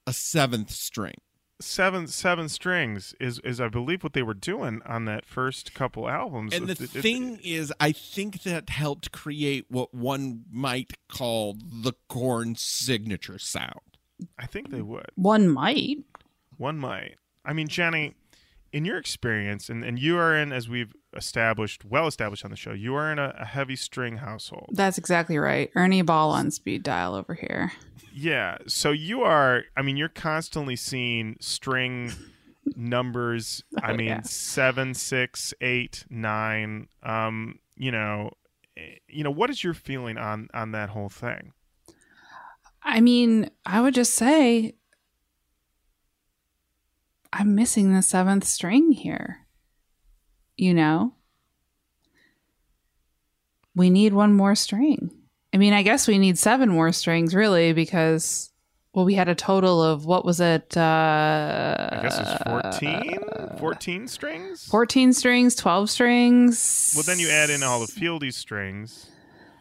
a 0.05 0.13
seventh 0.13 0.71
string. 0.71 1.15
Seven 1.59 2.05
seven 2.07 2.49
strings 2.49 3.15
is 3.19 3.39
is 3.39 3.59
I 3.59 3.67
believe 3.67 4.03
what 4.03 4.13
they 4.13 4.21
were 4.21 4.35
doing 4.35 4.81
on 4.85 5.05
that 5.05 5.25
first 5.25 5.73
couple 5.73 6.07
albums. 6.07 6.53
And 6.53 6.67
the 6.67 6.73
It- 6.73 6.95
it- 6.95 7.01
thing 7.01 7.39
is, 7.43 7.73
I 7.79 7.91
think 7.91 8.43
that 8.43 8.69
helped 8.69 9.11
create 9.11 9.65
what 9.69 9.91
one 9.93 10.43
might 10.51 10.93
call 11.09 11.55
the 11.59 11.93
Korn 12.09 12.55
signature 12.55 13.39
sound. 13.39 13.97
I 14.37 14.45
think 14.45 14.69
they 14.69 14.83
would. 14.83 15.07
One 15.15 15.49
might. 15.49 15.97
One 16.57 16.77
might. 16.77 17.15
I 17.43 17.53
mean, 17.53 17.67
Jenny, 17.67 18.13
in 18.71 18.85
your 18.85 18.97
experience, 18.99 19.67
and, 19.69 19.83
and 19.83 19.97
you 19.97 20.17
are 20.17 20.35
in, 20.37 20.51
as 20.51 20.69
we've 20.69 20.93
established, 21.17 21.83
well 21.83 22.07
established 22.07 22.45
on 22.45 22.51
the 22.51 22.57
show, 22.57 22.71
you 22.71 22.95
are 22.95 23.11
in 23.11 23.19
a, 23.19 23.33
a 23.39 23.45
heavy 23.45 23.75
string 23.75 24.17
household. 24.17 24.69
That's 24.73 24.97
exactly 24.97 25.37
right. 25.37 25.69
Ernie 25.75 26.01
Ball 26.03 26.29
on 26.31 26.51
speed 26.51 26.83
dial 26.83 27.15
over 27.15 27.33
here. 27.33 27.71
Yeah. 28.13 28.57
So 28.67 28.91
you 28.91 29.23
are, 29.23 29.63
I 29.75 29.81
mean, 29.81 29.97
you're 29.97 30.09
constantly 30.09 30.75
seeing 30.75 31.35
string 31.39 32.11
numbers. 32.75 33.63
I 33.83 33.91
Oh, 33.91 33.95
mean, 33.95 34.07
yeah. 34.07 34.21
seven, 34.23 34.93
six, 34.93 35.53
eight, 35.61 36.05
nine. 36.09 36.87
Um, 37.03 37.59
you 37.75 37.91
know, 37.91 38.31
eh, 38.75 38.95
you 39.07 39.23
know, 39.23 39.31
what 39.31 39.49
is 39.49 39.63
your 39.63 39.73
feeling 39.73 40.17
on 40.17 40.47
on 40.53 40.71
that 40.71 40.89
whole 40.89 41.09
thing? 41.09 41.53
I 42.83 43.01
mean, 43.01 43.49
I 43.65 43.81
would 43.81 43.93
just 43.93 44.13
say 44.13 44.75
I'm 47.33 47.53
missing 47.55 47.93
the 47.93 48.01
seventh 48.01 48.45
string 48.45 48.93
here. 48.93 49.45
You 50.57 50.73
know? 50.73 51.13
We 53.75 53.89
need 53.89 54.13
one 54.13 54.33
more 54.33 54.55
string. 54.55 55.11
I 55.53 55.57
mean, 55.57 55.73
I 55.73 55.83
guess 55.83 56.07
we 56.07 56.17
need 56.17 56.37
seven 56.37 56.69
more 56.69 56.91
strings, 56.91 57.33
really, 57.35 57.73
because, 57.73 58.51
well, 58.93 59.05
we 59.05 59.13
had 59.13 59.29
a 59.29 59.35
total 59.35 59.81
of, 59.81 60.05
what 60.05 60.25
was 60.25 60.39
it? 60.39 60.75
Uh, 60.75 61.89
I 61.91 61.99
guess 62.01 62.19
it's 62.19 62.43
14? 62.79 63.57
14 63.59 64.07
strings? 64.07 64.65
14 64.67 65.13
strings, 65.13 65.55
12 65.55 65.89
strings. 65.89 66.93
Well, 66.95 67.03
then 67.03 67.19
you 67.19 67.29
add 67.29 67.49
in 67.49 67.63
all 67.63 67.79
the 67.79 67.85
Fieldy 67.91 68.33
strings. 68.33 69.09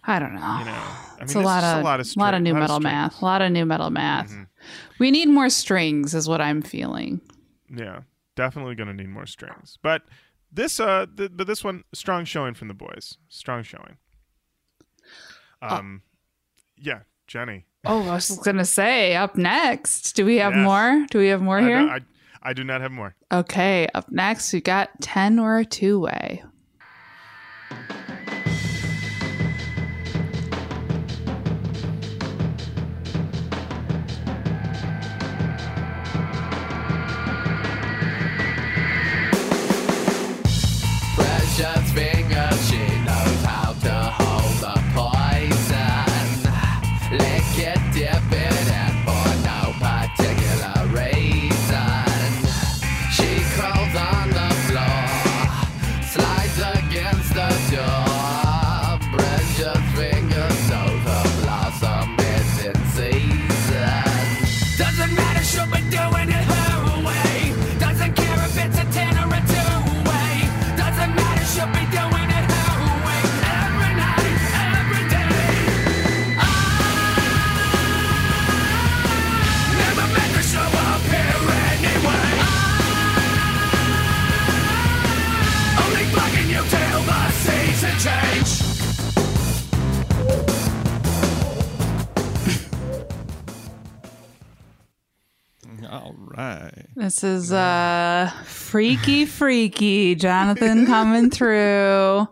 I 0.04 0.18
don't 0.18 0.34
know. 0.34 0.40
You 0.60 0.64
know, 0.64 0.72
I 0.72 1.14
mean, 1.18 1.22
it's 1.22 1.34
a 1.34 1.40
lot, 1.40 1.64
of, 1.64 1.80
a 1.80 1.84
lot 1.84 2.00
of, 2.00 2.16
lot 2.16 2.34
of 2.34 2.42
new 2.42 2.52
lot 2.52 2.60
metal 2.60 2.76
strings. 2.76 2.84
math. 2.92 3.22
A 3.22 3.24
lot 3.24 3.42
of 3.42 3.52
nu 3.52 3.64
metal 3.66 3.90
math. 3.90 4.30
Mhm. 4.30 4.46
We 4.98 5.10
need 5.10 5.28
more 5.28 5.50
strings, 5.50 6.14
is 6.14 6.28
what 6.28 6.40
I'm 6.40 6.62
feeling. 6.62 7.20
Yeah, 7.74 8.00
definitely 8.36 8.76
going 8.76 8.88
to 8.88 8.94
need 8.94 9.08
more 9.08 9.26
strings. 9.26 9.78
But 9.82 10.02
this, 10.56 10.80
uh, 10.80 11.06
th- 11.16 11.30
but 11.34 11.46
this 11.46 11.62
one, 11.62 11.84
strong 11.94 12.24
showing 12.24 12.54
from 12.54 12.68
the 12.68 12.74
boys. 12.74 13.16
Strong 13.28 13.62
showing. 13.62 13.96
Um, 15.62 16.02
yeah, 16.76 17.00
Jenny. 17.26 17.66
Oh, 17.84 18.02
I 18.08 18.14
was 18.14 18.30
gonna 18.44 18.64
say 18.64 19.14
up 19.14 19.36
next. 19.36 20.12
Do 20.16 20.24
we 20.24 20.36
have 20.38 20.54
Yes. 20.54 20.64
more? 20.64 21.06
Do 21.10 21.18
we 21.18 21.28
have 21.28 21.40
more 21.40 21.58
I, 21.58 21.62
here? 21.62 21.78
I, 21.78 22.00
I 22.42 22.52
do 22.52 22.64
not 22.64 22.80
have 22.80 22.90
more. 22.92 23.14
okay, 23.32 23.86
up 23.94 24.10
next 24.10 24.52
we 24.52 24.60
got 24.60 24.90
ten 25.00 25.38
or 25.38 25.58
a 25.58 25.64
two 25.64 26.00
way. 26.00 26.42
Right. 96.36 96.86
This 96.96 97.22
is 97.24 97.52
uh 97.52 98.30
freaky 98.44 99.24
freaky 99.26 100.14
Jonathan 100.14 100.86
coming 100.86 101.30
through. 101.30 102.28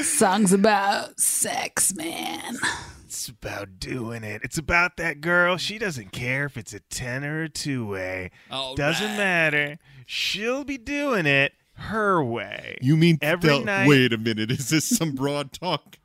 Songs 0.00 0.52
about 0.52 1.18
sex, 1.20 1.94
man. 1.94 2.56
It's 3.04 3.28
about 3.28 3.78
doing 3.78 4.24
it. 4.24 4.40
It's 4.42 4.58
about 4.58 4.96
that 4.96 5.20
girl. 5.20 5.56
She 5.56 5.78
doesn't 5.78 6.10
care 6.12 6.46
if 6.46 6.56
it's 6.56 6.72
a 6.72 6.80
10 6.80 7.24
or 7.24 7.42
a 7.44 7.48
two 7.48 7.86
way. 7.86 8.30
All 8.50 8.74
Doesn't 8.74 9.06
right. 9.06 9.16
matter. 9.16 9.78
She'll 10.06 10.64
be 10.64 10.78
doing 10.78 11.26
it 11.26 11.52
her 11.74 12.24
way. 12.24 12.78
You 12.80 12.96
mean 12.96 13.18
Every 13.22 13.48
tell- 13.50 13.64
night- 13.64 13.86
Wait 13.86 14.12
a 14.12 14.18
minute. 14.18 14.50
Is 14.50 14.70
this 14.70 14.86
some 14.88 15.12
broad 15.14 15.52
talk? 15.52 15.98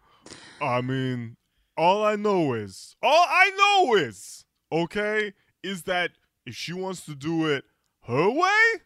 I 0.62 0.82
mean, 0.82 1.38
all 1.76 2.04
I 2.06 2.18
know 2.18 2.54
is, 2.54 2.96
all 3.02 3.26
I 3.28 3.52
know 3.58 3.96
is, 3.96 4.46
okay, 4.72 5.34
is 5.64 5.84
that 5.84 6.12
if 6.48 6.56
she 6.56 6.74
wants 6.74 7.06
to 7.06 7.14
do 7.16 7.46
it 7.48 7.64
her 8.08 8.30
way, 8.30 8.82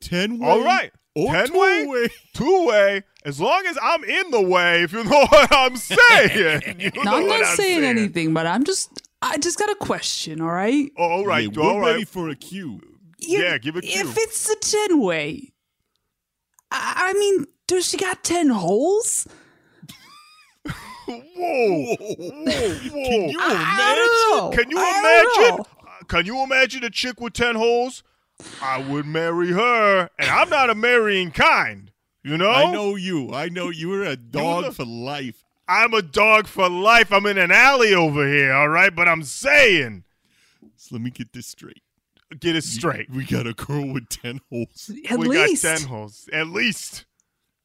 Ten 0.00 0.38
way. 0.38 0.48
all 0.48 0.62
right. 0.64 0.92
Or 1.16 1.32
Ten 1.34 1.48
two 1.48 1.58
way, 1.60 1.86
way. 1.86 2.08
two 2.34 2.66
way, 2.66 3.02
as 3.24 3.40
long 3.40 3.66
as 3.66 3.76
I'm 3.82 4.04
in 4.04 4.30
the 4.30 4.40
way, 4.40 4.82
if 4.84 4.92
you 4.92 5.02
know 5.04 5.26
what 5.30 5.48
I'm 5.52 5.76
saying. 5.76 6.62
You 6.78 6.90
No, 6.94 7.02
know 7.10 7.16
I'm 7.18 7.26
what 7.26 7.40
not 7.40 7.56
saying 7.56 7.80
saying. 7.80 7.84
anything, 7.84 8.32
but 8.32 8.46
I'm 8.46 8.64
just 8.64 9.02
I 9.20 9.36
just 9.38 9.58
got 9.58 9.68
a 9.70 9.74
question, 9.74 10.40
all 10.40 10.52
right? 10.52 10.90
Oh, 10.96 11.02
all 11.04 11.26
right, 11.26 11.44
Yeah, 11.52 11.62
we're 11.62 11.80
right. 11.80 11.90
ready 11.92 12.04
for 12.04 12.28
a 12.30 12.36
cue. 12.36 12.80
Yeah, 13.18 13.58
give 13.58 13.76
it 13.76 13.84
If 13.84 14.16
it's 14.16 14.48
the 14.48 14.56
ten 14.60 15.00
way, 15.00 15.52
I, 16.70 17.10
I 17.10 17.12
mean, 17.14 17.44
does 17.66 17.86
she 17.88 17.96
got 17.98 18.22
ten 18.24 18.48
holes? 18.48 19.26
Whoa, 21.06 21.16
whoa, 21.16 21.96
whoa! 21.96 22.78
Can 22.88 23.28
you 23.30 23.38
I 23.40 23.94
don't 23.96 24.38
know. 24.38 24.50
Can 24.56 24.70
you 24.70 24.78
imagine? 24.78 25.64
Know. 26.12 26.18
Can 26.18 26.26
you 26.26 26.42
imagine 26.42 26.84
a 26.84 26.90
chick 26.90 27.20
with 27.20 27.32
ten 27.34 27.54
holes? 27.56 28.02
I 28.62 28.78
would 28.78 29.06
marry 29.06 29.52
her, 29.52 30.08
and 30.18 30.30
I'm 30.30 30.48
not 30.48 30.70
a 30.70 30.74
marrying 30.74 31.30
kind. 31.30 31.90
You 32.22 32.36
know, 32.38 32.50
I 32.50 32.70
know 32.72 32.96
you. 32.96 33.32
I 33.32 33.48
know 33.48 33.70
you 33.70 33.92
are 33.94 34.04
a 34.04 34.16
dog 34.16 34.64
know- 34.64 34.70
for 34.72 34.84
life. 34.84 35.44
I'm 35.68 35.94
a 35.94 36.02
dog 36.02 36.48
for 36.48 36.68
life. 36.68 37.12
I'm 37.12 37.26
in 37.26 37.38
an 37.38 37.52
alley 37.52 37.94
over 37.94 38.26
here, 38.26 38.52
all 38.52 38.68
right. 38.68 38.92
But 38.94 39.06
I'm 39.08 39.22
saying, 39.22 40.02
So 40.76 40.96
let 40.96 41.00
me 41.02 41.10
get 41.10 41.32
this 41.32 41.46
straight. 41.46 41.80
get 42.40 42.56
it 42.56 42.64
straight. 42.64 43.08
We 43.08 43.24
got 43.24 43.46
a 43.46 43.52
girl 43.52 43.86
with 43.92 44.08
ten 44.08 44.40
holes. 44.50 44.90
At 45.08 45.18
we 45.20 45.28
least. 45.28 45.62
got 45.62 45.78
ten 45.78 45.86
holes, 45.88 46.28
at 46.32 46.48
least. 46.48 47.04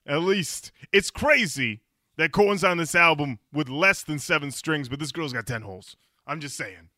At 0.05 0.21
least 0.21 0.71
it's 0.91 1.09
crazy 1.09 1.81
that 2.17 2.31
Korn's 2.31 2.63
on 2.63 2.77
this 2.77 2.93
album 2.93 3.39
with 3.51 3.69
less 3.69 4.03
than 4.03 4.19
seven 4.19 4.51
strings, 4.51 4.87
but 4.87 4.99
this 4.99 5.11
girl's 5.11 5.33
got 5.33 5.47
ten 5.47 5.63
holes. 5.63 5.95
I'm 6.27 6.39
just 6.39 6.55
saying, 6.55 6.89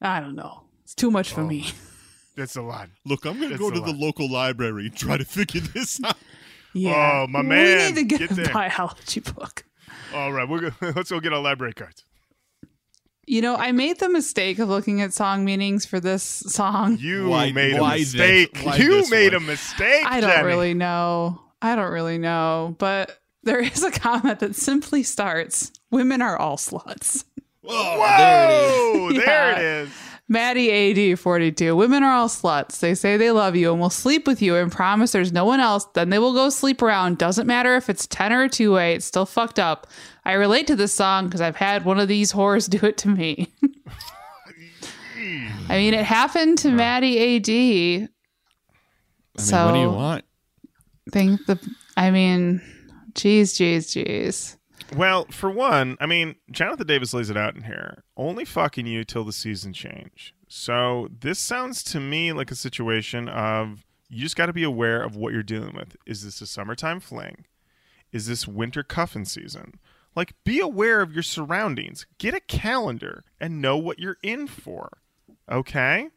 I 0.00 0.20
don't 0.20 0.34
know. 0.36 0.62
It's 0.84 0.94
too 0.94 1.10
much 1.10 1.32
for 1.32 1.40
Oh. 1.42 1.46
me. 1.46 1.70
that's 2.36 2.56
a 2.56 2.62
lot. 2.62 2.88
Look, 3.04 3.24
I'm 3.26 3.40
gonna 3.40 3.58
go 3.58 3.68
a 3.68 3.72
to 3.74 3.80
the 3.80 3.92
local 3.92 4.30
library 4.30 4.86
and 4.86 4.96
try 4.96 5.16
to 5.16 5.24
figure 5.24 5.60
this 5.60 6.02
out. 6.04 6.16
Yeah. 6.74 7.22
Oh, 7.24 7.26
my 7.26 7.42
man, 7.42 7.78
We 7.78 7.84
need 7.86 7.94
to 7.96 8.04
get 8.04 8.28
get, 8.28 8.30
there. 8.36 8.50
a 8.50 8.52
biology 8.52 9.20
book. 9.20 9.64
All 10.14 10.32
right, 10.32 10.48
we're 10.48 10.70
gonna 10.70 10.92
let's 10.94 11.10
go 11.10 11.18
get 11.20 11.32
our 11.32 11.40
library 11.42 11.72
cards. 11.74 12.04
You 13.26 13.42
know, 13.42 13.56
I 13.56 13.72
made 13.72 13.98
the 14.00 14.08
mistake 14.08 14.58
of 14.58 14.70
looking 14.70 15.02
at 15.02 15.12
song 15.12 15.44
meanings 15.44 15.84
for 15.84 16.00
this 16.00 16.22
song. 16.22 16.96
You 16.98 17.28
Why- 17.28 17.52
made 17.52 17.76
a 17.76 17.80
why 17.80 17.98
this? 17.98 18.14
mistake. 18.14 18.78
You 18.78 19.04
made 19.10 19.34
one? 19.34 19.42
a 19.42 19.46
mistake. 19.46 20.04
I 20.06 20.20
don't 20.20 20.30
Jenny. 20.30 20.46
really 20.46 20.74
know. 20.74 21.38
I 21.60 21.76
don't 21.76 21.92
really 21.92 22.16
know. 22.16 22.74
But 22.78 23.18
there 23.42 23.60
is 23.60 23.82
a 23.82 23.90
comment 23.90 24.40
that 24.40 24.54
simply 24.54 25.02
starts 25.02 25.72
Women 25.90 26.20
are 26.22 26.36
all 26.38 26.56
sluts. 26.58 27.24
Oh, 27.66 29.08
Whoa, 29.08 29.12
there 29.12 29.24
Yeah. 29.26 29.58
it 29.58 29.62
is. 29.88 29.90
Maddie 30.30 31.12
AD 31.12 31.18
42. 31.18 31.74
Women 31.74 32.02
are 32.02 32.12
all 32.12 32.28
sluts. 32.28 32.80
They 32.80 32.94
say 32.94 33.16
they 33.16 33.30
love 33.30 33.56
you 33.56 33.72
and 33.72 33.80
will 33.80 33.88
sleep 33.88 34.26
with 34.26 34.42
you 34.42 34.56
and 34.56 34.70
promise 34.70 35.12
there's 35.12 35.32
no 35.32 35.46
one 35.46 35.58
else. 35.58 35.86
Then 35.94 36.10
they 36.10 36.18
will 36.18 36.34
go 36.34 36.50
sleep 36.50 36.82
around. 36.82 37.16
Doesn't 37.16 37.46
matter 37.46 37.76
if 37.76 37.88
it's 37.88 38.06
10 38.06 38.32
or 38.34 38.46
two 38.46 38.74
way, 38.74 38.92
it's 38.94 39.06
still 39.06 39.24
fucked 39.24 39.58
up. 39.58 39.86
I 40.26 40.34
relate 40.34 40.66
to 40.66 40.76
this 40.76 40.92
song 40.94 41.24
because 41.26 41.40
I've 41.40 41.56
had 41.56 41.86
one 41.86 41.98
of 41.98 42.08
these 42.08 42.30
whores 42.32 42.68
do 42.68 42.84
it 42.86 42.98
to 42.98 43.08
me. 43.08 43.50
I 45.70 45.78
mean, 45.78 45.94
it 45.94 46.04
happened 46.04 46.58
to 46.58 46.70
Maddie 46.72 47.36
AD. 47.36 47.48
I 47.48 47.52
mean, 47.52 48.08
So- 49.38 49.66
what 49.66 49.72
do 49.72 49.80
you 49.80 49.90
want? 49.90 50.24
Think 51.10 51.46
the, 51.46 51.58
I 51.96 52.10
mean, 52.10 52.60
geez, 53.14 53.56
geez, 53.56 53.90
geez. 53.94 54.57
Well, 54.96 55.26
for 55.30 55.50
one, 55.50 55.96
I 56.00 56.06
mean, 56.06 56.36
Jonathan 56.50 56.86
Davis 56.86 57.12
lays 57.12 57.30
it 57.30 57.36
out 57.36 57.54
in 57.54 57.64
here. 57.64 58.04
Only 58.16 58.44
fucking 58.44 58.86
you 58.86 59.04
till 59.04 59.24
the 59.24 59.32
season 59.32 59.72
change. 59.72 60.34
So 60.48 61.08
this 61.20 61.38
sounds 61.38 61.82
to 61.84 62.00
me 62.00 62.32
like 62.32 62.50
a 62.50 62.56
situation 62.56 63.28
of 63.28 63.84
you 64.08 64.22
just 64.22 64.36
got 64.36 64.46
to 64.46 64.52
be 64.52 64.62
aware 64.62 65.02
of 65.02 65.14
what 65.14 65.32
you're 65.34 65.42
dealing 65.42 65.74
with. 65.76 65.96
Is 66.06 66.24
this 66.24 66.40
a 66.40 66.46
summertime 66.46 67.00
fling? 67.00 67.44
Is 68.12 68.26
this 68.26 68.48
winter 68.48 68.82
cuffing 68.82 69.26
season? 69.26 69.74
Like, 70.16 70.34
be 70.42 70.58
aware 70.58 71.02
of 71.02 71.12
your 71.12 71.22
surroundings. 71.22 72.06
Get 72.16 72.34
a 72.34 72.40
calendar 72.40 73.24
and 73.38 73.60
know 73.60 73.76
what 73.76 73.98
you're 73.98 74.16
in 74.22 74.46
for. 74.46 74.98
Okay? 75.50 76.08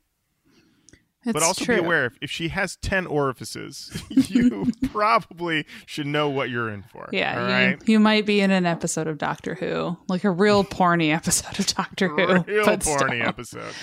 It's 1.24 1.34
but 1.34 1.44
also 1.44 1.64
true. 1.66 1.76
be 1.76 1.80
aware 1.82 2.06
if, 2.06 2.18
if 2.22 2.32
she 2.32 2.48
has 2.48 2.78
10 2.78 3.06
orifices, 3.06 3.92
you 4.10 4.72
probably 4.92 5.66
should 5.86 6.08
know 6.08 6.30
what 6.30 6.50
you're 6.50 6.70
in 6.70 6.82
for. 6.82 7.10
Yeah, 7.12 7.40
All 7.40 7.48
you, 7.48 7.54
right? 7.54 7.88
you 7.88 8.00
might 8.00 8.26
be 8.26 8.42
in 8.42 8.50
an 8.50 8.66
episode 8.66 9.06
of 9.08 9.20
Doctor 9.20 9.54
Who, 9.56 9.98
like 10.08 10.24
a 10.24 10.32
real 10.32 10.64
porny 10.64 11.14
episode 11.16 11.60
of 11.60 11.68
Doctor 11.68 12.08
Who. 12.16 12.26
Real 12.52 12.66
porny 12.66 12.80
still. 12.80 13.28
episode. 13.28 13.74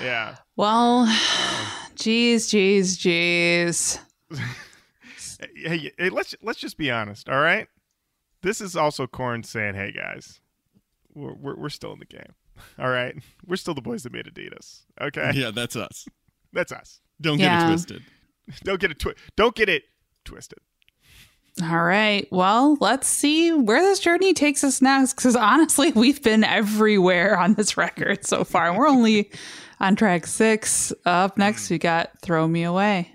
Yeah. 0.00 0.36
Well, 0.56 1.06
geez, 1.94 2.48
geez, 2.48 2.96
geez. 2.96 3.98
Hey, 5.54 5.92
hey, 5.98 6.08
let's 6.08 6.34
let's 6.42 6.58
just 6.58 6.78
be 6.78 6.90
honest, 6.90 7.28
all 7.28 7.40
right? 7.40 7.68
This 8.42 8.60
is 8.60 8.76
also 8.76 9.06
Korn 9.06 9.42
saying, 9.42 9.74
"Hey 9.74 9.92
guys, 9.92 10.40
we're, 11.14 11.34
we're 11.34 11.56
we're 11.56 11.68
still 11.68 11.92
in 11.92 11.98
the 11.98 12.04
game, 12.06 12.34
all 12.78 12.88
right? 12.88 13.14
We're 13.46 13.56
still 13.56 13.74
the 13.74 13.82
boys 13.82 14.02
that 14.04 14.12
made 14.12 14.26
Adidas, 14.26 14.82
okay? 15.00 15.32
Yeah, 15.34 15.50
that's 15.50 15.76
us. 15.76 16.06
That's 16.52 16.72
us. 16.72 17.00
Don't 17.20 17.38
Yeah. 17.38 17.58
get 17.60 17.66
it 17.66 17.70
twisted. 17.72 18.02
Don't 18.64 18.80
get 18.80 18.90
it 18.90 18.98
twi- 18.98 19.14
don't 19.36 19.54
get 19.54 19.68
it 19.68 19.82
twisted. 20.24 20.58
All 21.62 21.82
right. 21.82 22.26
Well, 22.30 22.78
let's 22.80 23.06
see 23.08 23.52
where 23.52 23.82
this 23.82 23.98
journey 23.98 24.32
takes 24.32 24.62
us 24.64 24.80
next. 24.80 25.14
Because 25.14 25.36
honestly, 25.36 25.92
we've 25.94 26.22
been 26.22 26.44
everywhere 26.44 27.36
on 27.38 27.54
this 27.54 27.76
record 27.76 28.24
so 28.24 28.44
far. 28.44 28.76
We're 28.76 28.88
only 28.88 29.30
on 29.80 29.96
track 29.96 30.26
six. 30.26 30.92
Up 31.04 31.36
next, 31.36 31.66
mm. 31.66 31.70
we 31.72 31.78
got 31.78 32.10
Throw 32.22 32.46
Me 32.48 32.62
Away. 32.62 33.12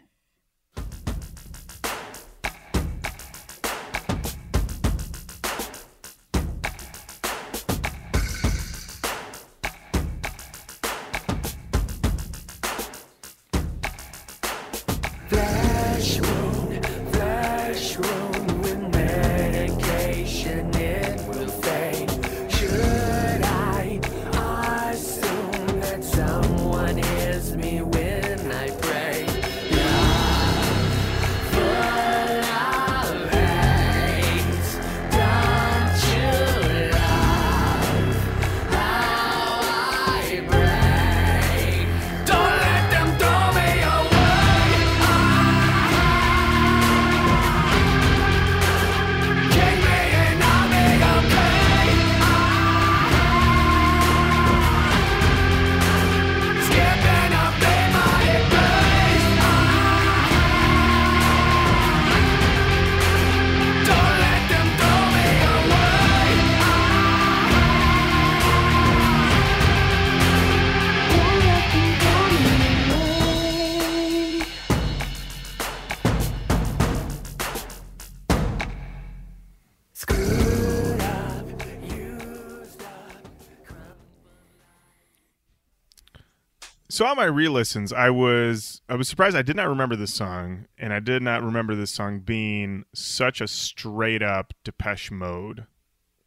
So 86.94 87.08
on 87.08 87.18
my 87.18 87.26
re-listens, 87.26 87.92
I 87.92 88.12
was 88.12 88.84
I 88.88 88.94
was 88.94 89.10
surprised 89.10 89.36
I 89.36 89.42
did 89.42 89.56
not 89.56 89.68
remember 89.68 89.96
this 89.96 90.14
song, 90.14 90.68
and 90.78 90.94
I 90.94 91.00
did 91.00 91.24
not 91.24 91.42
remember 91.42 91.74
this 91.74 91.90
song 91.90 92.20
being 92.20 92.86
such 92.94 93.42
a 93.42 93.48
straight 93.48 94.22
up 94.22 94.54
Depeche 94.64 95.10
Mode 95.10 95.66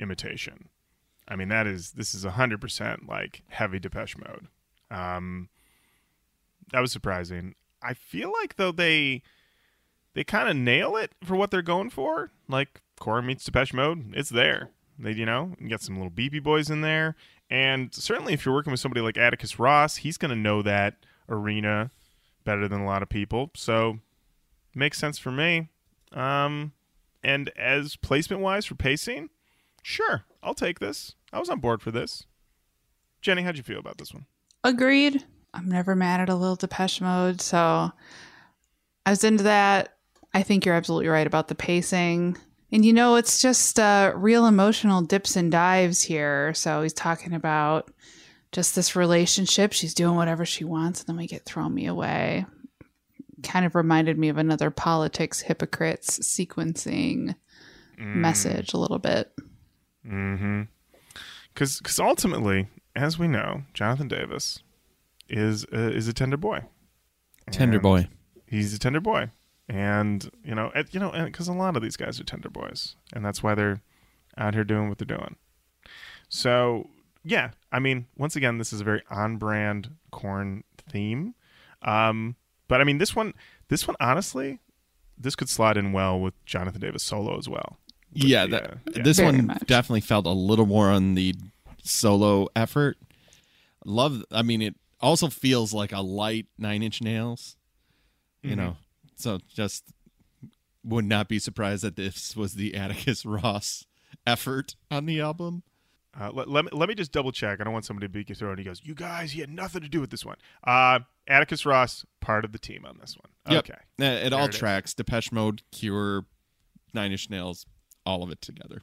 imitation. 0.00 0.68
I 1.28 1.36
mean, 1.36 1.50
that 1.50 1.68
is 1.68 1.92
this 1.92 2.16
is 2.16 2.24
hundred 2.24 2.60
percent 2.60 3.08
like 3.08 3.44
heavy 3.46 3.78
Depeche 3.78 4.16
Mode. 4.18 4.48
Um, 4.90 5.50
that 6.72 6.80
was 6.80 6.90
surprising. 6.90 7.54
I 7.80 7.94
feel 7.94 8.32
like 8.32 8.56
though 8.56 8.72
they 8.72 9.22
they 10.14 10.24
kind 10.24 10.48
of 10.48 10.56
nail 10.56 10.96
it 10.96 11.12
for 11.22 11.36
what 11.36 11.52
they're 11.52 11.62
going 11.62 11.90
for. 11.90 12.32
Like 12.48 12.80
Korn 12.98 13.26
meets 13.26 13.44
Depeche 13.44 13.72
Mode, 13.72 14.12
it's 14.16 14.30
there. 14.30 14.70
They 14.98 15.12
you 15.12 15.26
know 15.26 15.54
you 15.60 15.68
got 15.68 15.82
some 15.82 15.96
little 15.96 16.10
BB 16.10 16.42
boys 16.42 16.70
in 16.70 16.80
there, 16.80 17.16
and 17.50 17.94
certainly 17.94 18.32
if 18.32 18.44
you're 18.44 18.54
working 18.54 18.70
with 18.70 18.80
somebody 18.80 19.00
like 19.00 19.18
Atticus 19.18 19.58
Ross, 19.58 19.96
he's 19.96 20.16
going 20.16 20.30
to 20.30 20.36
know 20.36 20.62
that 20.62 20.96
arena 21.28 21.90
better 22.44 22.68
than 22.68 22.80
a 22.80 22.86
lot 22.86 23.02
of 23.02 23.08
people. 23.08 23.50
So 23.54 23.98
makes 24.74 24.98
sense 24.98 25.18
for 25.18 25.30
me. 25.32 25.68
Um, 26.12 26.72
and 27.22 27.50
as 27.56 27.96
placement 27.96 28.40
wise 28.42 28.64
for 28.64 28.76
pacing, 28.76 29.30
sure, 29.82 30.24
I'll 30.42 30.54
take 30.54 30.78
this. 30.78 31.14
I 31.32 31.38
was 31.38 31.50
on 31.50 31.60
board 31.60 31.82
for 31.82 31.90
this. 31.90 32.24
Jenny, 33.20 33.42
how'd 33.42 33.56
you 33.56 33.62
feel 33.62 33.80
about 33.80 33.98
this 33.98 34.14
one? 34.14 34.26
Agreed. 34.62 35.24
I'm 35.52 35.68
never 35.68 35.96
mad 35.96 36.20
at 36.20 36.28
a 36.28 36.34
little 36.34 36.56
Depeche 36.56 37.00
Mode, 37.00 37.40
so 37.40 37.90
I 39.04 39.10
was 39.10 39.24
into 39.24 39.44
that. 39.44 39.96
I 40.34 40.42
think 40.42 40.64
you're 40.64 40.74
absolutely 40.74 41.08
right 41.08 41.26
about 41.26 41.48
the 41.48 41.54
pacing. 41.54 42.36
And 42.72 42.84
you 42.84 42.92
know, 42.92 43.16
it's 43.16 43.40
just 43.40 43.78
uh, 43.78 44.12
real 44.14 44.46
emotional 44.46 45.02
dips 45.02 45.36
and 45.36 45.52
dives 45.52 46.02
here. 46.02 46.52
So 46.54 46.82
he's 46.82 46.92
talking 46.92 47.32
about 47.32 47.90
just 48.52 48.74
this 48.74 48.96
relationship. 48.96 49.72
She's 49.72 49.94
doing 49.94 50.16
whatever 50.16 50.44
she 50.44 50.64
wants, 50.64 51.00
and 51.00 51.08
then 51.08 51.16
we 51.16 51.26
get 51.26 51.44
thrown 51.44 51.74
me 51.74 51.86
away. 51.86 52.46
Kind 53.42 53.66
of 53.66 53.74
reminded 53.74 54.18
me 54.18 54.28
of 54.28 54.38
another 54.38 54.70
politics 54.70 55.40
hypocrites 55.40 56.18
sequencing 56.20 57.36
message 57.98 58.72
a 58.74 58.78
little 58.78 58.98
bit. 58.98 59.32
Mm-hmm. 60.06 60.62
Because 61.52 61.78
because 61.78 61.98
ultimately, 61.98 62.68
as 62.94 63.18
we 63.18 63.28
know, 63.28 63.62
Jonathan 63.74 64.08
Davis 64.08 64.60
is 65.28 65.64
uh, 65.72 65.90
is 65.90 66.08
a 66.08 66.12
tender 66.12 66.36
boy. 66.36 66.64
Tender 67.50 67.78
boy. 67.78 68.08
He's 68.46 68.74
a 68.74 68.78
tender 68.78 69.00
boy, 69.00 69.30
and 69.68 70.30
you 70.44 70.54
know, 70.54 70.70
and, 70.74 70.86
you 70.92 71.00
know, 71.00 71.10
because 71.24 71.48
a 71.48 71.52
lot 71.52 71.76
of 71.76 71.82
these 71.82 71.96
guys 71.96 72.20
are 72.20 72.24
tender 72.24 72.48
boys, 72.50 72.96
and 73.12 73.24
that's 73.24 73.42
why 73.42 73.54
they're 73.54 73.80
out 74.38 74.54
here 74.54 74.64
doing 74.64 74.88
what 74.88 74.98
they're 74.98 75.06
doing. 75.16 75.36
So 76.28 76.88
yeah, 77.24 77.50
I 77.72 77.78
mean, 77.80 78.06
once 78.16 78.36
again, 78.36 78.58
this 78.58 78.72
is 78.72 78.80
a 78.80 78.84
very 78.84 79.02
on-brand 79.10 79.90
Korn 80.12 80.62
theme. 80.88 81.34
Um, 81.82 82.36
but 82.68 82.80
I 82.80 82.84
mean, 82.84 82.98
this 82.98 83.16
one, 83.16 83.34
this 83.68 83.86
one, 83.88 83.96
honestly, 84.00 84.60
this 85.18 85.34
could 85.34 85.48
slide 85.48 85.76
in 85.76 85.92
well 85.92 86.20
with 86.20 86.34
Jonathan 86.44 86.80
Davis 86.80 87.02
solo 87.02 87.36
as 87.38 87.48
well. 87.48 87.78
Yeah, 88.12 88.44
the, 88.44 88.50
that, 88.50 88.70
uh, 88.70 88.74
yeah. 88.94 89.02
this 89.02 89.16
Very 89.18 89.32
one 89.36 89.46
much. 89.46 89.66
definitely 89.66 90.00
felt 90.02 90.26
a 90.26 90.30
little 90.30 90.66
more 90.66 90.88
on 90.90 91.14
the 91.16 91.34
solo 91.82 92.48
effort. 92.54 92.96
Love, 93.84 94.24
I 94.30 94.42
mean, 94.42 94.62
it 94.62 94.74
also 95.00 95.28
feels 95.28 95.72
like 95.74 95.92
a 95.92 96.00
light 96.00 96.46
Nine 96.58 96.82
Inch 96.82 97.02
Nails. 97.02 97.56
You 98.42 98.52
Mhm. 98.52 98.56
know, 98.56 98.76
so 99.16 99.38
just 99.48 99.84
would 100.84 101.04
not 101.04 101.28
be 101.28 101.38
surprised 101.38 101.82
that 101.82 101.96
this 101.96 102.36
was 102.36 102.54
the 102.54 102.74
Atticus 102.74 103.24
Ross 103.26 103.84
effort 104.26 104.76
on 104.90 105.06
the 105.06 105.20
album. 105.20 105.62
Uh, 106.18 106.30
let, 106.32 106.48
let, 106.48 106.64
me, 106.64 106.70
let 106.72 106.88
me 106.88 106.94
just 106.94 107.12
double 107.12 107.30
check. 107.30 107.60
I 107.60 107.64
don't 107.64 107.74
want 107.74 107.84
somebody 107.84 108.06
to 108.06 108.10
throat. 108.38 108.50
And 108.50 108.58
he 108.60 108.64
goes, 108.64 108.80
"You 108.84 108.94
guys, 108.94 109.32
he 109.32 109.40
had 109.40 109.50
nothing 109.50 109.82
to 109.82 109.88
do 109.88 110.00
with 110.00 110.10
this 110.10 110.24
one." 110.24 110.36
Uh, 110.64 111.00
Atticus 111.28 111.66
Ross, 111.66 112.06
part 112.20 112.44
of 112.44 112.52
the 112.52 112.58
team 112.58 112.86
on 112.86 112.96
this 113.00 113.16
one. 113.18 113.54
Yep. 113.54 113.64
Okay, 113.70 113.78
Uh, 114.00 114.24
It 114.26 114.32
all 114.32 114.46
it 114.46 114.54
is. 114.54 114.58
tracks. 114.58 114.94
Depeche 114.94 115.30
Mode, 115.32 115.62
Cure, 115.72 116.24
Nine 116.94 117.12
Inch 117.12 117.28
Nails, 117.28 117.66
all 118.06 118.22
of 118.22 118.30
it 118.30 118.40
together. 118.40 118.82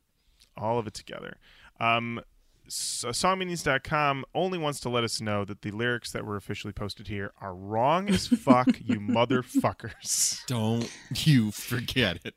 all 0.56 0.78
of 0.78 0.86
it 0.86 0.94
together. 0.94 1.38
Um, 1.80 2.22
songmeanings.com 2.70 4.26
only 4.34 4.58
wants 4.58 4.80
to 4.82 4.90
let 4.90 5.04
us 5.04 5.22
know 5.22 5.46
that 5.46 5.62
the 5.62 5.72
lyrics 5.72 6.12
that 6.12 6.26
were 6.26 6.36
officially 6.36 6.74
posted 6.74 7.08
here 7.08 7.34
are 7.42 7.54
wrong 7.54 8.10
as 8.10 8.28
fuck, 8.28 8.80
you 8.84 9.00
motherfuckers. 9.00 10.46
Don't 10.46 10.90
you 11.26 11.52
forget 11.52 12.20
it. 12.24 12.36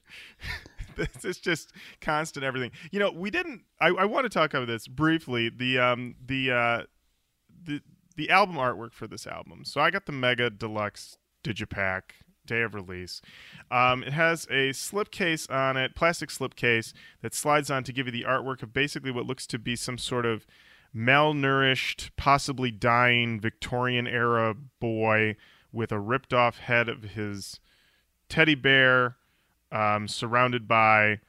this 0.96 1.24
is 1.24 1.38
just 1.38 1.72
constant 2.00 2.44
everything. 2.44 2.72
You 2.90 2.98
know, 2.98 3.10
we 3.10 3.30
didn't. 3.30 3.62
I, 3.80 3.88
I 3.88 4.04
want 4.04 4.24
to 4.24 4.30
talk 4.30 4.54
about 4.54 4.66
this 4.66 4.88
briefly. 4.88 5.48
The 5.48 5.78
um 5.78 6.16
the 6.24 6.50
uh 6.50 6.82
the 7.64 7.80
the 8.16 8.30
album 8.30 8.56
artwork 8.56 8.92
for 8.92 9.06
this 9.06 9.26
album. 9.26 9.64
So 9.64 9.80
I 9.80 9.90
got 9.90 10.06
the 10.06 10.12
Mega 10.12 10.50
Deluxe 10.50 11.18
Digipack 11.44 12.02
day 12.47 12.62
of 12.62 12.74
release. 12.74 13.20
Um, 13.70 14.02
it 14.02 14.12
has 14.12 14.44
a 14.47 14.70
slipcase 14.70 15.51
on 15.51 15.77
it, 15.77 15.94
plastic 15.94 16.31
slipcase 16.31 16.93
that 17.23 17.35
slides 17.35 17.70
on 17.70 17.85
to 17.85 17.93
give 17.93 18.06
you 18.06 18.12
the 18.12 18.24
artwork 18.24 18.62
of 18.62 18.73
basically 18.73 19.10
what 19.10 19.27
looks 19.27 19.47
to 19.48 19.59
be 19.59 19.77
some 19.77 19.98
sort 19.98 20.24
of 20.24 20.47
malnourished, 20.94 22.10
possibly 22.16 22.70
dying 22.70 23.39
Victorian 23.39 24.06
era 24.06 24.55
boy 24.81 25.36
with 25.73 25.93
a 25.93 25.98
ripped 25.98 26.32
off 26.32 26.59
head 26.59 26.89
of 26.89 27.02
his 27.02 27.60
teddy 28.28 28.55
bear 28.55 29.16
um, 29.70 30.09
surrounded 30.09 30.66
by 30.66 31.20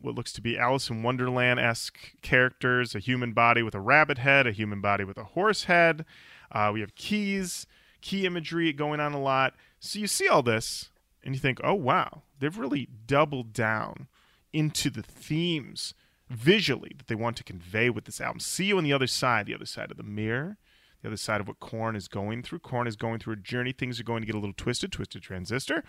what 0.00 0.14
looks 0.14 0.32
to 0.34 0.42
be 0.42 0.58
Alice 0.58 0.90
in 0.90 1.02
Wonderland 1.02 1.58
esque 1.58 2.12
characters 2.20 2.94
a 2.94 2.98
human 2.98 3.32
body 3.32 3.62
with 3.62 3.74
a 3.74 3.80
rabbit 3.80 4.18
head, 4.18 4.46
a 4.46 4.52
human 4.52 4.80
body 4.80 5.04
with 5.04 5.16
a 5.16 5.24
horse 5.24 5.64
head. 5.64 6.04
Uh, 6.52 6.70
we 6.72 6.80
have 6.80 6.94
keys, 6.94 7.66
key 8.02 8.26
imagery 8.26 8.72
going 8.72 9.00
on 9.00 9.14
a 9.14 9.20
lot. 9.20 9.54
So 9.84 9.98
you 9.98 10.06
see 10.06 10.28
all 10.28 10.42
this 10.42 10.88
and 11.22 11.34
you 11.34 11.40
think, 11.40 11.60
oh, 11.62 11.74
wow, 11.74 12.22
they've 12.38 12.56
really 12.56 12.88
doubled 13.06 13.52
down 13.52 14.08
into 14.52 14.88
the 14.88 15.02
themes 15.02 15.92
visually 16.30 16.92
that 16.96 17.06
they 17.06 17.14
want 17.14 17.36
to 17.36 17.44
convey 17.44 17.90
with 17.90 18.06
this 18.06 18.20
album. 18.20 18.40
See 18.40 18.64
you 18.64 18.78
on 18.78 18.84
the 18.84 18.94
other 18.94 19.06
side, 19.06 19.44
the 19.44 19.54
other 19.54 19.66
side 19.66 19.90
of 19.90 19.98
the 19.98 20.02
mirror, 20.02 20.56
the 21.02 21.08
other 21.08 21.18
side 21.18 21.40
of 21.40 21.48
what 21.48 21.60
Korn 21.60 21.96
is 21.96 22.08
going 22.08 22.42
through. 22.42 22.60
Korn 22.60 22.86
is 22.86 22.96
going 22.96 23.18
through 23.18 23.34
a 23.34 23.36
journey. 23.36 23.72
Things 23.72 24.00
are 24.00 24.04
going 24.04 24.22
to 24.22 24.26
get 24.26 24.34
a 24.34 24.38
little 24.38 24.54
twisted, 24.56 24.90
twisted 24.90 25.22
transistor. 25.22 25.84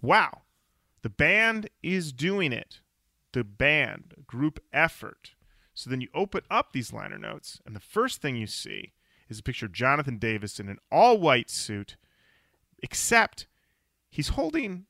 Wow. 0.00 0.42
The 1.02 1.10
band 1.10 1.68
is 1.82 2.12
doing 2.12 2.52
it. 2.52 2.80
The 3.32 3.44
band, 3.44 4.14
group 4.26 4.60
effort. 4.72 5.34
So 5.74 5.90
then 5.90 6.00
you 6.00 6.08
open 6.14 6.40
up 6.50 6.72
these 6.72 6.94
liner 6.94 7.18
notes, 7.18 7.60
and 7.66 7.76
the 7.76 7.80
first 7.80 8.22
thing 8.22 8.36
you 8.36 8.46
see 8.46 8.94
is 9.28 9.40
a 9.40 9.42
picture 9.42 9.66
of 9.66 9.72
Jonathan 9.72 10.16
Davis 10.16 10.58
in 10.58 10.70
an 10.70 10.78
all 10.90 11.18
white 11.18 11.50
suit, 11.50 11.96
except 12.82 13.46
he's 14.10 14.28
holding 14.28 14.86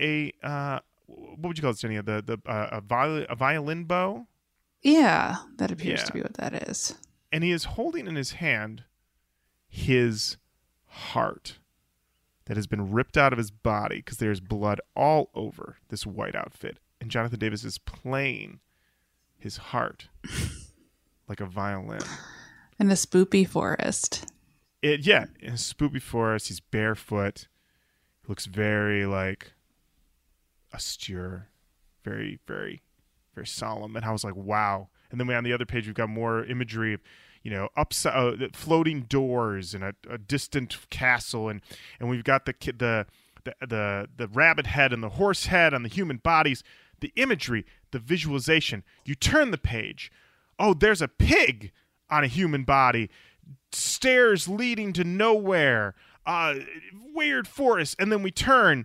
a, 0.00 0.32
uh, 0.42 0.80
what 1.06 1.40
would 1.48 1.58
you 1.58 1.62
call 1.62 1.70
it, 1.72 1.78
Jenny? 1.78 1.96
The, 1.96 2.22
the, 2.24 2.38
uh, 2.50 2.68
a, 2.72 2.80
viol- 2.80 3.26
a 3.28 3.34
violin 3.34 3.84
bow? 3.84 4.26
Yeah, 4.82 5.36
that 5.56 5.70
appears 5.70 6.00
Yeah. 6.00 6.06
to 6.06 6.12
be 6.12 6.20
what 6.22 6.34
that 6.34 6.68
is. 6.68 6.94
and 7.32 7.42
he 7.42 7.50
is 7.50 7.64
holding 7.64 8.06
in 8.06 8.14
his 8.16 8.32
hand 8.32 8.84
his 9.68 10.36
heart 10.86 11.58
that 12.46 12.56
has 12.56 12.66
been 12.66 12.92
ripped 12.92 13.16
out 13.16 13.32
of 13.32 13.38
his 13.38 13.50
body 13.50 13.96
because 13.96 14.18
there's 14.18 14.40
blood 14.40 14.80
all 14.94 15.30
over 15.34 15.76
this 15.88 16.06
white 16.06 16.34
outfit. 16.36 16.78
And 17.00 17.10
Jonathan 17.10 17.38
Davis 17.40 17.64
is 17.64 17.78
playing 17.78 18.60
his 19.38 19.56
heart 19.56 20.08
like 21.28 21.40
a 21.40 21.46
violin. 21.46 22.00
In 22.78 22.90
a 22.90 22.94
spoopy 22.94 23.46
forest. 23.48 24.24
It 24.86 25.06
yeah, 25.06 25.26
in 25.40 25.54
spoopy 25.54 26.00
forest, 26.00 26.48
he's 26.48 26.60
barefoot. 26.60 27.48
He 28.22 28.28
looks 28.28 28.46
very 28.46 29.04
like 29.04 29.52
austere, 30.72 31.48
very, 32.04 32.38
very, 32.46 32.82
very 33.34 33.46
solemn. 33.46 33.96
And 33.96 34.04
I 34.04 34.12
was 34.12 34.22
like, 34.22 34.36
wow. 34.36 34.88
And 35.10 35.18
then 35.18 35.26
we 35.26 35.34
on 35.34 35.44
the 35.44 35.52
other 35.52 35.66
page 35.66 35.86
we've 35.86 35.94
got 35.94 36.08
more 36.08 36.44
imagery 36.44 36.94
of, 36.94 37.00
you 37.42 37.50
know, 37.50 37.68
upside 37.76 38.42
uh, 38.42 38.48
floating 38.52 39.02
doors 39.02 39.74
and 39.74 39.82
a, 39.82 39.94
a 40.08 40.18
distant 40.18 40.76
castle, 40.90 41.48
and 41.48 41.62
and 41.98 42.08
we've 42.08 42.24
got 42.24 42.46
the 42.46 42.54
the 42.60 43.06
the 43.44 43.54
the 43.66 44.08
the 44.16 44.28
rabbit 44.28 44.66
head 44.66 44.92
and 44.92 45.02
the 45.02 45.10
horse 45.10 45.46
head 45.46 45.74
on 45.74 45.82
the 45.82 45.88
human 45.88 46.18
bodies. 46.18 46.62
The 47.00 47.12
imagery, 47.16 47.66
the 47.90 47.98
visualization. 47.98 48.82
You 49.04 49.14
turn 49.14 49.50
the 49.50 49.58
page. 49.58 50.10
Oh, 50.58 50.74
there's 50.74 51.02
a 51.02 51.08
pig 51.08 51.72
on 52.08 52.24
a 52.24 52.28
human 52.28 52.64
body. 52.64 53.10
Stairs 53.72 54.48
leading 54.48 54.92
to 54.94 55.04
nowhere. 55.04 55.94
Uh, 56.24 56.56
weird 57.14 57.46
forest, 57.46 57.96
and 57.98 58.10
then 58.10 58.22
we 58.22 58.30
turn, 58.32 58.84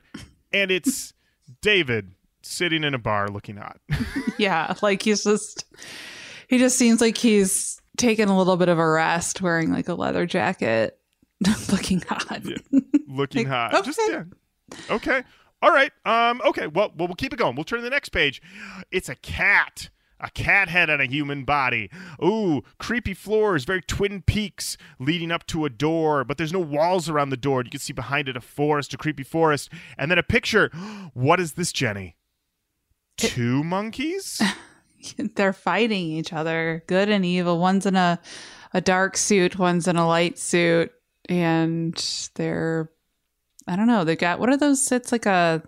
and 0.53 0.69
it's 0.69 1.13
David 1.61 2.11
sitting 2.43 2.83
in 2.83 2.93
a 2.93 2.99
bar 2.99 3.27
looking 3.27 3.57
hot. 3.57 3.79
Yeah, 4.37 4.73
like 4.81 5.03
he's 5.03 5.23
just 5.23 5.65
he 6.47 6.57
just 6.57 6.75
seems 6.75 6.99
like 6.99 7.15
he's 7.15 7.79
taken 7.97 8.27
a 8.27 8.35
little 8.35 8.57
bit 8.57 8.69
of 8.69 8.79
a 8.79 8.89
rest 8.89 9.39
wearing 9.41 9.71
like 9.71 9.87
a 9.87 9.93
leather 9.93 10.25
jacket 10.25 10.97
looking 11.71 12.01
hot. 12.01 12.43
looking 13.07 13.47
Like, 13.47 13.71
hot. 13.71 13.85
Just 13.85 13.99
okay. 13.99 14.11
yeah. 14.11 14.77
Okay. 14.95 15.23
All 15.61 15.69
right. 15.71 15.91
Um. 16.05 16.41
Okay. 16.43 16.65
Well, 16.65 16.91
well, 16.97 17.07
we'll 17.07 17.15
keep 17.15 17.33
it 17.33 17.37
going. 17.37 17.55
We'll 17.55 17.65
turn 17.65 17.79
to 17.79 17.83
the 17.83 17.91
next 17.91 18.09
page. 18.09 18.41
It's 18.89 19.09
a 19.09 19.15
cat 19.15 19.89
A 20.23 20.29
cat 20.29 20.69
head 20.69 20.89
on 20.89 21.01
a 21.01 21.05
human 21.05 21.43
body. 21.43 21.89
Ooh, 22.23 22.61
creepy 22.77 23.13
floors, 23.13 23.65
very 23.65 23.81
Twin 23.81 24.21
Peaks, 24.21 24.77
leading 24.99 25.31
up 25.31 25.47
to 25.47 25.65
a 25.65 25.69
door, 25.69 26.23
but 26.23 26.37
there's 26.37 26.53
no 26.53 26.59
walls 26.59 27.09
around 27.09 27.31
the 27.31 27.37
door. 27.37 27.63
You 27.63 27.71
can 27.71 27.79
see 27.79 27.91
behind 27.91 28.29
it 28.29 28.37
a 28.37 28.41
forest, 28.41 28.93
a 28.93 28.97
creepy 28.97 29.23
forest, 29.23 29.69
and 29.97 30.11
then 30.11 30.17
a 30.17 30.23
picture. 30.23 30.69
What 31.13 31.39
is 31.41 31.53
this, 31.53 31.73
Jenny? 31.73 32.15
Two 33.17 33.63
monkeys? 33.63 34.41
They're 35.35 35.53
fighting 35.53 36.11
each 36.11 36.31
other, 36.31 36.83
good 36.87 37.09
and 37.09 37.25
evil. 37.25 37.59
One's 37.59 37.85
in 37.85 37.95
a 37.95 38.19
a 38.73 38.81
dark 38.81 39.17
suit, 39.17 39.59
one's 39.59 39.87
in 39.87 39.97
a 39.97 40.07
light 40.07 40.37
suit, 40.37 40.91
and 41.27 41.95
they're 42.35 42.89
I 43.67 43.75
don't 43.75 43.87
know. 43.87 44.03
They 44.03 44.15
got 44.15 44.39
what 44.39 44.49
are 44.49 44.57
those? 44.57 44.91
It's 44.91 45.11
like 45.11 45.25
a 45.25 45.61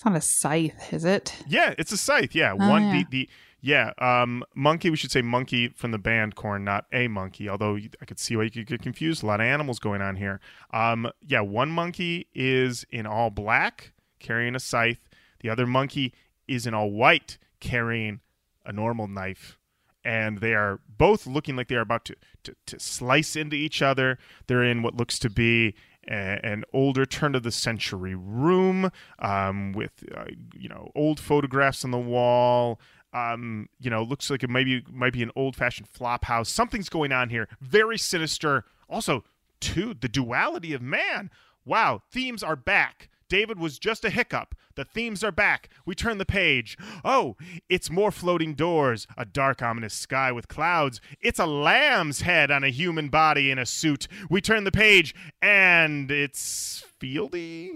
it's 0.00 0.04
not 0.06 0.16
a 0.16 0.20
scythe, 0.22 0.94
is 0.94 1.04
it? 1.04 1.34
Yeah, 1.46 1.74
it's 1.76 1.92
a 1.92 1.96
scythe. 1.98 2.34
Yeah, 2.34 2.54
one 2.54 2.84
Oh, 2.84 2.92
yeah. 2.92 2.92
the 2.92 3.06
the 3.10 3.28
yeah 3.60 3.92
um 3.98 4.42
Munky. 4.56 4.88
We 4.90 4.96
should 4.96 5.10
say 5.10 5.20
Munky 5.20 5.76
from 5.76 5.90
the 5.90 5.98
band 5.98 6.36
Korn, 6.36 6.64
not 6.64 6.86
a 6.90 7.06
monkey. 7.08 7.50
Although 7.50 7.76
I 8.00 8.04
could 8.06 8.18
see 8.18 8.34
why 8.34 8.44
you 8.44 8.50
could 8.50 8.66
get 8.66 8.80
confused. 8.80 9.22
A 9.22 9.26
lot 9.26 9.40
of 9.40 9.46
animals 9.46 9.78
going 9.78 10.00
on 10.00 10.16
here. 10.16 10.40
Um, 10.72 11.10
yeah, 11.26 11.42
one 11.42 11.70
Munky 11.70 12.28
is 12.34 12.86
in 12.90 13.04
all 13.04 13.28
black 13.28 13.92
carrying 14.20 14.54
a 14.54 14.60
scythe. 14.60 15.06
The 15.40 15.50
other 15.50 15.66
Munky 15.66 16.12
is 16.48 16.66
in 16.66 16.72
all 16.72 16.90
white 16.90 17.36
carrying 17.60 18.20
a 18.64 18.72
normal 18.72 19.06
knife. 19.06 19.58
And 20.02 20.38
they 20.38 20.54
are 20.54 20.80
both 20.88 21.26
looking 21.26 21.56
like 21.56 21.68
they 21.68 21.74
are 21.74 21.82
about 21.82 22.06
to, 22.06 22.16
to, 22.44 22.54
to 22.64 22.80
slice 22.80 23.36
into 23.36 23.54
each 23.54 23.82
other. 23.82 24.16
They're 24.46 24.64
in 24.64 24.82
what 24.82 24.96
looks 24.96 25.18
to 25.18 25.28
be 25.28 25.74
an 26.08 26.64
older 26.72 27.06
turn 27.06 27.34
of 27.34 27.42
the 27.42 27.52
century 27.52 28.14
room 28.14 28.90
um, 29.18 29.72
with 29.72 30.04
uh, 30.14 30.24
you 30.54 30.68
know 30.68 30.90
old 30.94 31.20
photographs 31.20 31.84
on 31.84 31.90
the 31.90 31.98
wall. 31.98 32.80
Um, 33.12 33.68
you 33.80 33.90
know, 33.90 34.04
looks 34.04 34.30
like 34.30 34.44
it 34.44 34.50
maybe 34.50 34.84
might 34.88 35.12
be 35.12 35.22
an 35.22 35.32
old 35.34 35.56
fashioned 35.56 35.88
flop 35.88 36.26
house. 36.26 36.48
Something's 36.48 36.88
going 36.88 37.10
on 37.10 37.28
here. 37.28 37.48
Very 37.60 37.98
sinister. 37.98 38.64
Also, 38.88 39.24
too, 39.58 39.94
the 40.00 40.08
duality 40.08 40.72
of 40.72 40.80
man. 40.80 41.30
Wow, 41.64 42.02
themes 42.10 42.42
are 42.42 42.56
back. 42.56 43.08
David 43.30 43.58
was 43.58 43.78
just 43.78 44.04
a 44.04 44.10
hiccup. 44.10 44.54
The 44.74 44.84
themes 44.84 45.24
are 45.24 45.32
back. 45.32 45.70
We 45.86 45.94
turn 45.94 46.18
the 46.18 46.26
page. 46.26 46.76
Oh, 47.04 47.36
it's 47.68 47.90
more 47.90 48.10
floating 48.10 48.54
doors, 48.54 49.06
a 49.16 49.24
dark, 49.24 49.62
ominous 49.62 49.94
sky 49.94 50.32
with 50.32 50.48
clouds. 50.48 51.00
It's 51.20 51.38
a 51.38 51.46
lamb's 51.46 52.20
head 52.22 52.50
on 52.50 52.64
a 52.64 52.68
human 52.70 53.08
body 53.08 53.50
in 53.50 53.58
a 53.58 53.64
suit. 53.64 54.08
We 54.28 54.40
turn 54.40 54.64
the 54.64 54.72
page, 54.72 55.14
and 55.40 56.10
it's 56.10 56.84
Fieldy 57.00 57.70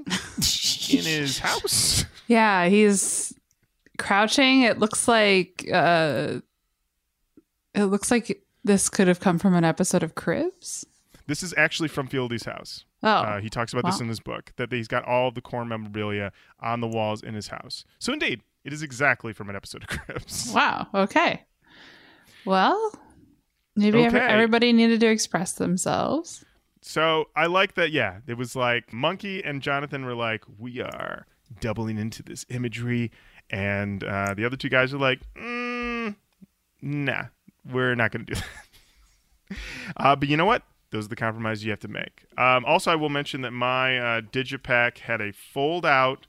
in 0.93 1.05
his 1.05 1.39
house. 1.49 2.05
Yeah, 2.27 2.67
he's 2.67 3.33
crouching. 3.97 4.63
It 4.63 4.79
looks 4.79 5.07
like 5.09 5.67
uh 5.73 6.41
it 7.75 7.85
looks 7.85 8.11
like 8.11 8.43
this 8.65 8.89
could 8.89 9.09
have 9.09 9.21
come 9.21 9.39
from 9.39 9.55
an 9.55 9.65
episode 9.65 10.03
of 10.03 10.15
Cribs. 10.15 10.85
This 11.27 11.43
is 11.43 11.55
actually 11.57 11.89
from 11.89 12.09
Fieldy's 12.09 12.45
house. 12.45 12.85
Oh. 13.05 13.09
Uh, 13.09 13.41
he 13.41 13.49
talks 13.51 13.73
about 13.73 13.85
this 13.85 14.01
in 14.01 14.09
his 14.09 14.19
book 14.19 14.53
that 14.57 14.73
he's 14.73 14.89
got 14.89 15.05
all 15.05 15.31
the 15.31 15.43
Korn 15.43 15.69
memorabilia 15.69 16.33
on 16.61 16.81
the 16.81 16.87
walls 16.89 17.23
in 17.23 17.35
his 17.35 17.49
house. 17.49 17.85
So, 17.99 18.13
indeed, 18.13 18.41
it 18.65 18.73
is 18.73 18.83
exactly 18.83 19.33
from 19.35 19.51
an 19.51 19.57
episode 19.57 19.83
of 19.83 19.89
Cribs. 19.89 20.51
wow. 20.55 20.87
Okay. 20.95 21.43
Well, 22.47 22.93
maybe 23.77 24.03
every- 24.05 24.21
Okay. 24.21 24.33
everybody 24.33 24.73
needed 24.73 25.01
to 25.01 25.07
express 25.07 25.53
themselves. 25.53 26.45
So 26.83 27.27
I 27.37 27.47
like 27.47 27.75
that. 27.75 27.93
Yeah, 27.93 28.21
it 28.27 28.39
was 28.39 28.55
like 28.57 28.91
Munky 28.93 29.43
and 29.45 29.63
Jonathan 29.63 30.05
were 30.05 30.15
like, 30.15 30.45
we 30.59 30.81
are 30.81 31.27
doubling 31.61 31.97
into 31.99 32.23
this 32.23 32.45
imagery, 32.51 33.11
and 33.51 34.03
uh, 34.05 34.35
the 34.35 34.45
other 34.45 34.57
two 34.57 34.69
guys 34.69 34.93
are 34.93 34.99
like, 34.99 35.21
mm, 35.35 36.15
nah, 36.83 37.25
we're 37.71 37.95
not 37.95 38.11
going 38.13 38.27
to 38.27 38.35
do 38.35 38.41
that. 39.51 39.57
uh, 39.97 40.17
but 40.17 40.29
you 40.29 40.37
know 40.37 40.45
what? 40.47 40.63
Those 40.95 41.07
are 41.07 41.09
the 41.09 41.17
compromises 41.17 41.65
you 41.65 41.73
have 41.73 41.81
to 41.81 41.89
make. 41.89 42.25
Um, 42.39 42.65
also, 42.65 42.93
I 42.93 42.95
will 42.95 43.09
mention 43.09 43.41
that 43.41 43.51
my 43.51 43.99
uh, 43.99 44.21
Digipack 44.21 44.99
had 44.99 45.21
a 45.21 45.33
fold 45.33 45.85
out 45.85 46.29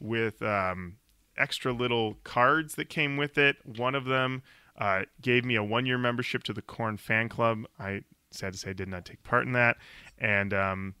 with 0.00 0.40
um, 0.40 0.96
extra 1.36 1.70
little 1.70 2.16
cards 2.24 2.76
that 2.76 2.88
came 2.88 3.18
with 3.18 3.36
it. 3.36 3.56
One 3.66 3.94
of 3.94 4.06
them 4.06 4.42
uh, 4.78 5.02
gave 5.20 5.44
me 5.44 5.54
a 5.54 5.62
one 5.62 5.84
year 5.84 5.98
membership 5.98 6.44
to 6.44 6.54
the 6.54 6.62
Korn 6.62 6.96
Fan 6.96 7.28
Club. 7.28 7.66
I 7.78 8.04
sad 8.30 8.54
to 8.54 8.58
say 8.58 8.72
did 8.72 8.88
not 8.88 9.04
take 9.04 9.22
part 9.22 9.44
in 9.44 9.52
that. 9.52 9.76
And 10.16 10.54
um, 10.54 10.94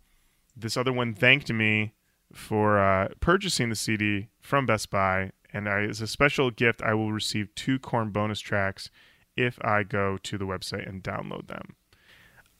this 0.54 0.76
other 0.76 0.92
one 0.92 1.14
thanked 1.14 1.50
me 1.50 1.94
for 2.34 2.78
uh, 2.78 3.08
purchasing 3.20 3.70
the 3.70 3.76
CD 3.76 4.28
from 4.42 4.66
Best 4.66 4.90
Buy. 4.90 5.32
And 5.54 5.70
I, 5.70 5.84
as 5.84 6.02
a 6.02 6.06
special 6.06 6.50
gift, 6.50 6.82
I 6.82 6.92
will 6.92 7.14
receive 7.14 7.54
two 7.54 7.78
Korn 7.78 8.10
bonus 8.10 8.40
tracks 8.40 8.90
if 9.38 9.58
I 9.64 9.84
go 9.84 10.18
to 10.18 10.36
the 10.36 10.44
website 10.44 10.86
and 10.86 11.02
download 11.02 11.46
them. 11.46 11.76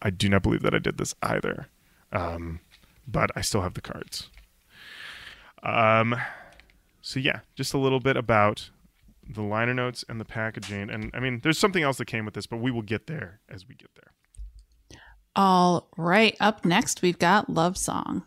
I 0.02 0.10
do 0.10 0.28
not 0.28 0.42
believe 0.42 0.62
that 0.62 0.74
I 0.74 0.78
did 0.78 0.98
this 0.98 1.14
either, 1.22 1.68
um, 2.12 2.60
but 3.06 3.30
I 3.34 3.40
still 3.40 3.62
have 3.62 3.74
the 3.74 3.80
cards. 3.80 4.28
Um, 5.62 6.14
so 7.00 7.18
yeah, 7.18 7.40
just 7.54 7.74
a 7.74 7.78
little 7.78 8.00
bit 8.00 8.16
about 8.16 8.70
the 9.28 9.42
liner 9.42 9.74
notes 9.74 10.04
and 10.08 10.20
the 10.20 10.24
packaging, 10.24 10.90
and 10.90 11.10
I 11.14 11.20
mean, 11.20 11.40
there's 11.42 11.58
something 11.58 11.82
else 11.82 11.98
that 11.98 12.06
came 12.06 12.24
with 12.24 12.34
this, 12.34 12.46
but 12.46 12.58
we 12.58 12.70
will 12.70 12.82
get 12.82 13.06
there 13.06 13.40
as 13.48 13.66
we 13.66 13.74
get 13.74 13.90
there. 13.94 14.12
All 15.34 15.88
right. 15.98 16.34
Up 16.40 16.64
next, 16.64 17.02
we've 17.02 17.18
got 17.18 17.50
Love 17.50 17.76
Song. 17.76 18.22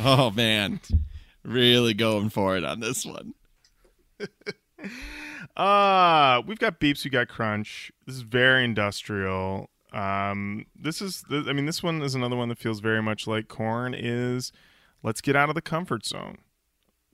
Oh 0.00 0.30
man, 0.34 0.80
really 1.42 1.94
going 1.94 2.28
for 2.30 2.56
it 2.56 2.64
on 2.64 2.80
this 2.80 3.04
one. 3.06 3.34
Uh, 5.56 6.40
we've 6.46 6.58
got 6.58 6.80
beeps, 6.80 7.04
we 7.04 7.10
got 7.10 7.28
crunch. 7.28 7.92
This 8.06 8.16
is 8.16 8.22
very 8.22 8.64
industrial. 8.64 9.68
Um, 9.92 10.64
this 10.74 11.02
is, 11.02 11.22
th- 11.28 11.46
I 11.48 11.52
mean, 11.52 11.66
this 11.66 11.82
one 11.82 12.00
is 12.02 12.14
another 12.14 12.36
one 12.36 12.48
that 12.48 12.58
feels 12.58 12.80
very 12.80 13.02
much 13.02 13.26
like 13.26 13.48
Korn 13.48 13.92
is. 13.94 14.52
Let's 15.02 15.20
get 15.20 15.36
out 15.36 15.48
of 15.48 15.54
the 15.54 15.60
comfort 15.60 16.06
zone. 16.06 16.38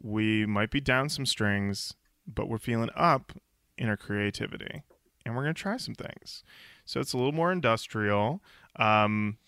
We 0.00 0.46
might 0.46 0.70
be 0.70 0.80
down 0.80 1.08
some 1.08 1.26
strings, 1.26 1.94
but 2.26 2.48
we're 2.48 2.58
feeling 2.58 2.90
up 2.94 3.32
in 3.78 3.88
our 3.88 3.96
creativity. 3.96 4.82
and 5.24 5.34
we're 5.34 5.42
going 5.42 5.54
to 5.54 5.60
try 5.60 5.76
some 5.76 5.94
things. 5.94 6.44
So 6.84 7.00
it's 7.00 7.14
a 7.14 7.16
little 7.16 7.32
more 7.32 7.50
industrial. 7.50 8.42
Um, 8.76 9.38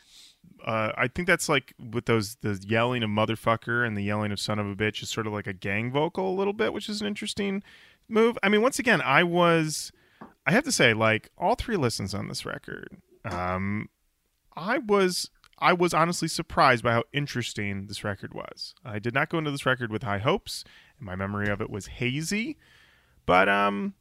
uh, 0.64 0.92
I 0.96 1.08
think 1.08 1.26
that's 1.26 1.48
like 1.48 1.74
with 1.78 2.06
those 2.06 2.36
the 2.36 2.62
yelling 2.66 3.02
of 3.02 3.10
motherfucker 3.10 3.86
and 3.86 3.96
the 3.96 4.02
yelling 4.02 4.32
of 4.32 4.40
son 4.40 4.58
of 4.58 4.66
a 4.66 4.74
bitch 4.74 5.02
is 5.02 5.08
sort 5.08 5.26
of 5.26 5.32
like 5.32 5.46
a 5.46 5.52
gang 5.52 5.90
vocal 5.90 6.30
a 6.30 6.36
little 6.36 6.52
bit, 6.52 6.72
which 6.72 6.88
is 6.88 7.00
an 7.00 7.06
interesting 7.06 7.62
move. 8.08 8.38
I 8.42 8.48
mean, 8.48 8.62
once 8.62 8.78
again, 8.78 9.00
I 9.02 9.22
was 9.22 9.92
I 10.46 10.52
have 10.52 10.64
to 10.64 10.72
say, 10.72 10.94
like 10.94 11.30
all 11.36 11.54
three 11.54 11.76
listens 11.76 12.14
on 12.14 12.28
this 12.28 12.46
record, 12.46 13.02
um, 13.24 13.88
I 14.56 14.78
was 14.78 15.30
I 15.58 15.72
was 15.72 15.92
honestly 15.92 16.28
surprised 16.28 16.84
by 16.84 16.92
how 16.92 17.04
interesting 17.12 17.86
this 17.86 18.04
record 18.04 18.32
was. 18.34 18.74
I 18.84 18.98
did 18.98 19.14
not 19.14 19.28
go 19.28 19.38
into 19.38 19.50
this 19.50 19.66
record 19.66 19.90
with 19.90 20.02
high 20.02 20.18
hopes, 20.18 20.64
and 20.98 21.06
my 21.06 21.16
memory 21.16 21.48
of 21.48 21.60
it 21.60 21.70
was 21.70 21.86
hazy. 21.86 22.56
But 23.26 23.48
um, 23.48 23.94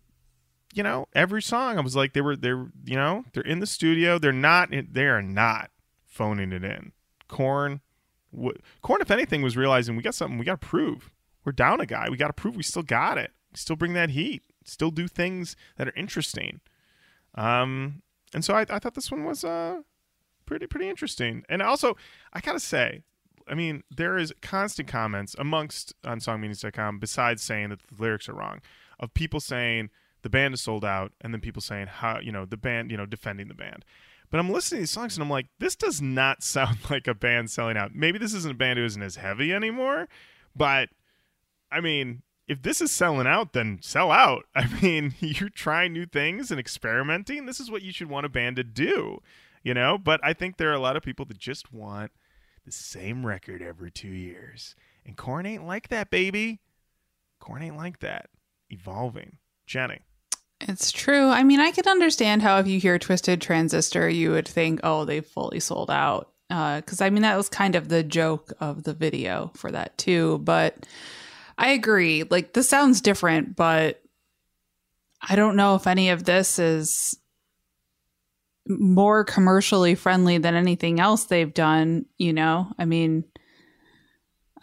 you 0.73 0.83
know, 0.83 1.07
every 1.13 1.41
song 1.41 1.77
I 1.77 1.81
was 1.81 1.95
like, 1.95 2.13
they 2.13 2.21
were 2.21 2.35
they're 2.35 2.67
you 2.85 2.95
know 2.95 3.25
they're 3.33 3.43
in 3.43 3.59
the 3.59 3.67
studio. 3.67 4.17
They're 4.17 4.31
not 4.31 4.69
they 4.91 5.05
are 5.05 5.21
not 5.21 5.71
phoning 6.17 6.51
it 6.51 6.63
in. 6.63 6.91
Korn, 7.27 7.81
Korn, 8.81 9.01
if 9.01 9.11
anything, 9.11 9.41
was 9.41 9.55
realizing 9.55 9.95
we 9.95 10.03
got 10.03 10.15
something 10.15 10.37
we 10.37 10.45
got 10.45 10.59
to 10.61 10.67
prove. 10.67 11.11
We're 11.45 11.51
down 11.53 11.79
a 11.79 11.85
guy. 11.85 12.09
We 12.09 12.17
got 12.17 12.27
to 12.27 12.33
prove 12.33 12.55
we 12.55 12.63
still 12.63 12.83
got 12.83 13.17
it. 13.17 13.31
We 13.51 13.57
still 13.57 13.75
bring 13.75 13.93
that 13.93 14.09
heat. 14.09 14.43
Still 14.65 14.91
do 14.91 15.07
things 15.07 15.55
that 15.77 15.87
are 15.87 15.95
interesting. 15.95 16.59
Um, 17.35 18.01
and 18.33 18.43
so 18.43 18.53
I, 18.53 18.65
I 18.69 18.79
thought 18.79 18.95
this 18.95 19.11
one 19.11 19.23
was 19.23 19.43
uh 19.43 19.81
pretty 20.45 20.67
pretty 20.67 20.89
interesting. 20.89 21.43
And 21.47 21.61
also, 21.61 21.95
I 22.33 22.41
gotta 22.41 22.59
say, 22.59 23.03
I 23.47 23.53
mean, 23.53 23.83
there 23.95 24.17
is 24.17 24.33
constant 24.41 24.87
comments 24.87 25.35
amongst 25.39 25.93
on 26.03 26.19
songmeanings.com 26.19 26.99
besides 26.99 27.43
saying 27.43 27.69
that 27.69 27.79
the 27.79 28.01
lyrics 28.01 28.27
are 28.27 28.33
wrong, 28.33 28.61
of 28.99 29.13
people 29.13 29.39
saying 29.39 29.89
the 30.23 30.29
band 30.29 30.55
is 30.55 30.61
sold 30.61 30.83
out, 30.83 31.13
and 31.21 31.33
then 31.33 31.39
people 31.39 31.61
saying 31.61 31.87
how 31.87 32.19
you 32.19 32.31
know 32.31 32.45
the 32.45 32.57
band, 32.57 32.91
you 32.91 32.97
know, 32.97 33.05
defending 33.05 33.47
the 33.47 33.53
band. 33.53 33.85
But 34.29 34.39
I'm 34.39 34.49
listening 34.49 34.79
to 34.79 34.81
these 34.83 34.91
songs 34.91 35.15
and 35.15 35.23
I'm 35.23 35.29
like, 35.29 35.47
this 35.59 35.75
does 35.75 36.01
not 36.01 36.43
sound 36.43 36.77
like 36.89 37.07
a 37.07 37.13
band 37.13 37.49
selling 37.49 37.77
out. 37.77 37.95
Maybe 37.95 38.17
this 38.17 38.33
isn't 38.33 38.51
a 38.51 38.57
band 38.57 38.79
who 38.79 38.85
isn't 38.85 39.01
as 39.01 39.15
heavy 39.17 39.53
anymore, 39.53 40.07
but 40.55 40.89
I 41.71 41.81
mean, 41.81 42.23
if 42.47 42.61
this 42.61 42.79
is 42.81 42.91
selling 42.91 43.27
out, 43.27 43.53
then 43.53 43.79
sell 43.81 44.11
out. 44.11 44.45
I 44.55 44.67
mean, 44.81 45.15
you're 45.19 45.49
trying 45.49 45.93
new 45.93 46.05
things 46.05 46.51
and 46.51 46.59
experimenting. 46.59 47.45
This 47.45 47.59
is 47.59 47.69
what 47.69 47.81
you 47.81 47.91
should 47.91 48.09
want 48.09 48.25
a 48.25 48.29
band 48.29 48.55
to 48.57 48.63
do, 48.63 49.19
you 49.63 49.73
know? 49.73 49.97
But 49.97 50.19
I 50.23 50.33
think 50.33 50.57
there 50.57 50.69
are 50.69 50.75
a 50.75 50.79
lot 50.79 50.95
of 50.95 51.03
people 51.03 51.25
that 51.25 51.37
just 51.37 51.73
want 51.73 52.11
the 52.65 52.71
same 52.71 53.25
record 53.25 53.61
every 53.61 53.91
two 53.91 54.09
years. 54.09 54.75
And 55.05 55.15
Korn 55.15 55.45
ain't 55.45 55.65
like 55.65 55.87
that, 55.89 56.09
baby. 56.09 56.59
Korn 57.39 57.63
ain't 57.63 57.77
like 57.77 57.99
that. 57.99 58.29
Evolving. 58.69 59.37
Jenny. 59.65 60.06
It's 60.61 60.91
true. 60.91 61.27
I 61.29 61.43
mean, 61.43 61.59
I 61.59 61.71
can 61.71 61.87
understand 61.87 62.41
how 62.41 62.59
if 62.59 62.67
you 62.67 62.79
hear 62.79 62.97
Twisted 62.97 63.41
Transistor, 63.41 64.09
you 64.09 64.31
would 64.31 64.47
think, 64.47 64.79
oh, 64.83 65.05
they 65.05 65.21
fully 65.21 65.59
sold 65.59 65.91
out. 65.91 66.31
Uh, 66.49 66.77
because, 66.77 67.01
I 67.01 67.09
mean, 67.09 67.23
that 67.23 67.37
was 67.37 67.49
kind 67.49 67.75
of 67.75 67.89
the 67.89 68.03
joke 68.03 68.53
of 68.59 68.83
the 68.83 68.93
video 68.93 69.51
for 69.55 69.71
that, 69.71 69.97
too. 69.97 70.39
But 70.39 70.85
I 71.57 71.69
agree. 71.69 72.23
Like, 72.23 72.53
this 72.53 72.69
sounds 72.69 73.01
different, 73.01 73.55
but 73.55 74.01
I 75.21 75.35
don't 75.35 75.55
know 75.57 75.75
if 75.75 75.85
any 75.87 76.09
of 76.09 76.23
this 76.23 76.57
is 76.57 77.19
more 78.67 79.23
commercially 79.23 79.93
friendly 79.95 80.37
than 80.37 80.55
anything 80.55 80.99
else 80.99 81.25
they've 81.25 81.53
done. 81.53 82.05
You 82.17 82.33
know, 82.33 82.71
I 82.79 82.85
mean, 82.85 83.25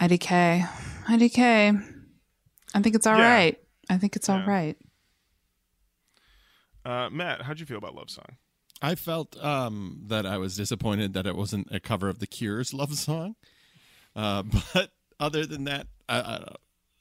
IDK, 0.01 0.66
IDK. 1.09 1.83
I 2.75 2.83
think 2.83 2.95
it's 2.97 3.07
all 3.07 3.16
Yeah. 3.19 3.29
right. 3.33 3.59
I 3.89 3.99
think 3.99 4.16
it's 4.16 4.29
all 4.29 4.39
Yeah. 4.39 4.47
right. 4.51 4.77
Uh, 6.85 7.09
Matt, 7.11 7.43
how'd 7.43 7.61
you 7.61 7.66
feel 7.66 7.78
about 7.78 7.94
Love 7.94 8.11
Song? 8.11 8.36
I 8.82 8.94
felt 8.94 9.43
um, 9.43 10.02
that 10.09 10.27
I 10.27 10.36
was 10.36 10.56
disappointed 10.56 11.15
that 11.15 11.27
it 11.27 11.36
wasn't 11.36 11.69
a 11.70 11.81
cover 11.81 12.09
of 12.09 12.19
the 12.19 12.27
Cure's 12.27 12.74
love 12.74 12.94
song. 12.94 13.36
Uh, 14.15 14.43
but 14.74 14.90
other 15.19 15.47
than 15.47 15.65
that, 15.65 15.86
I, 16.09 16.19
I, 16.20 16.55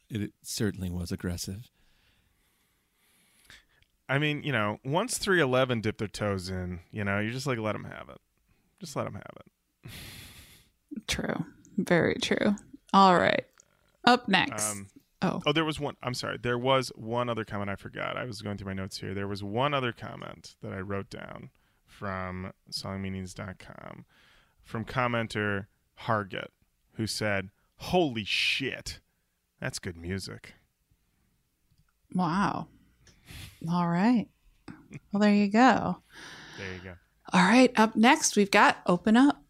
it, 0.09 0.21
it 0.21 0.33
certainly 0.43 0.89
was 0.89 1.11
aggressive. 1.11 1.69
I 4.07 4.19
mean, 4.19 4.43
you 4.43 4.51
know, 4.51 4.79
once 4.85 5.17
311 5.17 5.81
dipped 5.81 5.99
their 5.99 6.07
toes 6.07 6.49
in, 6.49 6.81
you 6.91 7.03
know, 7.03 7.19
you 7.19 7.31
just 7.31 7.47
like 7.47 7.57
let 7.57 7.73
them 7.73 7.85
have 7.85 8.09
it. 8.09 8.19
Just 8.79 8.95
let 8.95 9.05
them 9.05 9.15
have 9.15 9.37
it. 9.39 9.91
True. 11.07 11.45
Very 11.77 12.15
true. 12.15 12.55
All 12.93 13.17
right. 13.17 13.45
Up 14.05 14.27
next. 14.27 14.71
Um, 14.71 14.87
oh, 15.23 15.41
Oh, 15.45 15.51
there 15.51 15.65
was 15.65 15.79
one. 15.79 15.95
I'm 16.03 16.13
sorry. 16.13 16.37
There 16.41 16.57
was 16.57 16.91
one 16.95 17.29
other 17.29 17.45
comment 17.45 17.69
I 17.69 17.75
forgot. 17.75 18.17
I 18.17 18.25
was 18.25 18.41
going 18.41 18.57
through 18.57 18.67
my 18.67 18.73
notes 18.73 18.99
here. 18.99 19.13
There 19.13 19.27
was 19.27 19.43
one 19.43 19.73
other 19.73 19.91
comment 19.91 20.55
that 20.61 20.73
I 20.73 20.79
wrote 20.79 21.09
down 21.09 21.49
from 21.85 22.51
songmeanings.com 22.71 24.05
from 24.63 24.85
commenter 24.85 25.67
Hargett, 26.01 26.47
who 26.93 27.05
said, 27.07 27.49
Holy 27.77 28.23
shit, 28.23 28.99
that's 29.59 29.79
good 29.79 29.97
music. 29.97 30.53
wow. 32.13 32.67
All 33.69 33.87
right. 33.87 34.27
Well, 35.11 35.21
there 35.21 35.33
you 35.33 35.47
go. 35.47 35.97
There 36.57 36.73
you 36.73 36.79
go. 36.83 36.93
All 37.31 37.41
right. 37.41 37.71
Up 37.75 37.95
next, 37.95 38.35
we've 38.35 38.51
got 38.51 38.77
Open 38.85 39.17
Up. 39.17 39.42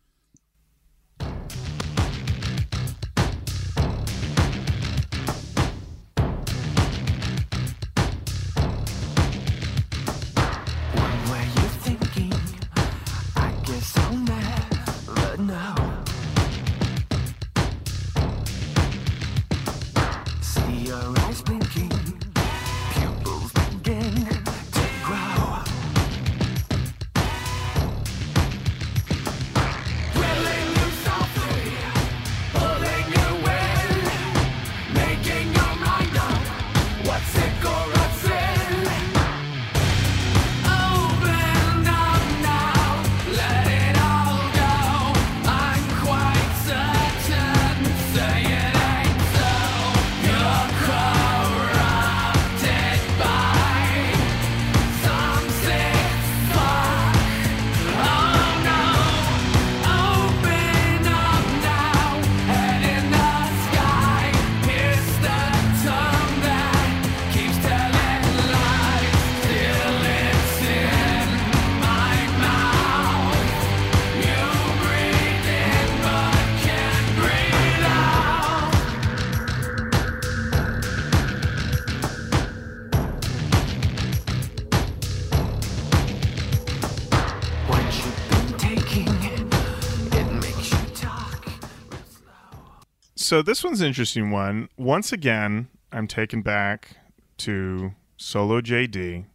So 93.34 93.42
this 93.42 93.64
one's 93.64 93.82
an 93.82 93.88
interesting 93.88 94.30
one. 94.30 94.70
Once 94.78 95.12
again, 95.12 95.68
I'm 95.92 96.06
taken 96.06 96.44
back 96.44 96.98
to 97.38 97.94
solo 98.16 98.62
JD. 98.62 99.26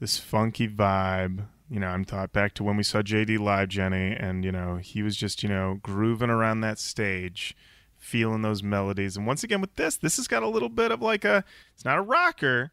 This 0.00 0.18
funky 0.18 0.66
vibe. 0.66 1.44
You 1.68 1.80
know, 1.80 1.88
I'm 1.88 2.06
thought 2.06 2.32
back 2.32 2.54
to 2.54 2.64
when 2.64 2.78
we 2.78 2.82
saw 2.82 3.02
JD 3.02 3.38
live, 3.38 3.68
Jenny, 3.68 4.16
and 4.18 4.42
you 4.42 4.50
know, 4.50 4.76
he 4.76 5.02
was 5.02 5.18
just, 5.18 5.42
you 5.42 5.50
know, 5.50 5.80
grooving 5.82 6.30
around 6.30 6.62
that 6.62 6.78
stage, 6.78 7.54
feeling 7.98 8.40
those 8.40 8.62
melodies. 8.62 9.18
And 9.18 9.26
once 9.26 9.44
again 9.44 9.60
with 9.60 9.76
this, 9.76 9.98
this 9.98 10.16
has 10.16 10.26
got 10.26 10.42
a 10.42 10.48
little 10.48 10.70
bit 10.70 10.90
of 10.90 11.02
like 11.02 11.26
a 11.26 11.44
it's 11.74 11.84
not 11.84 11.98
a 11.98 12.02
rocker. 12.02 12.72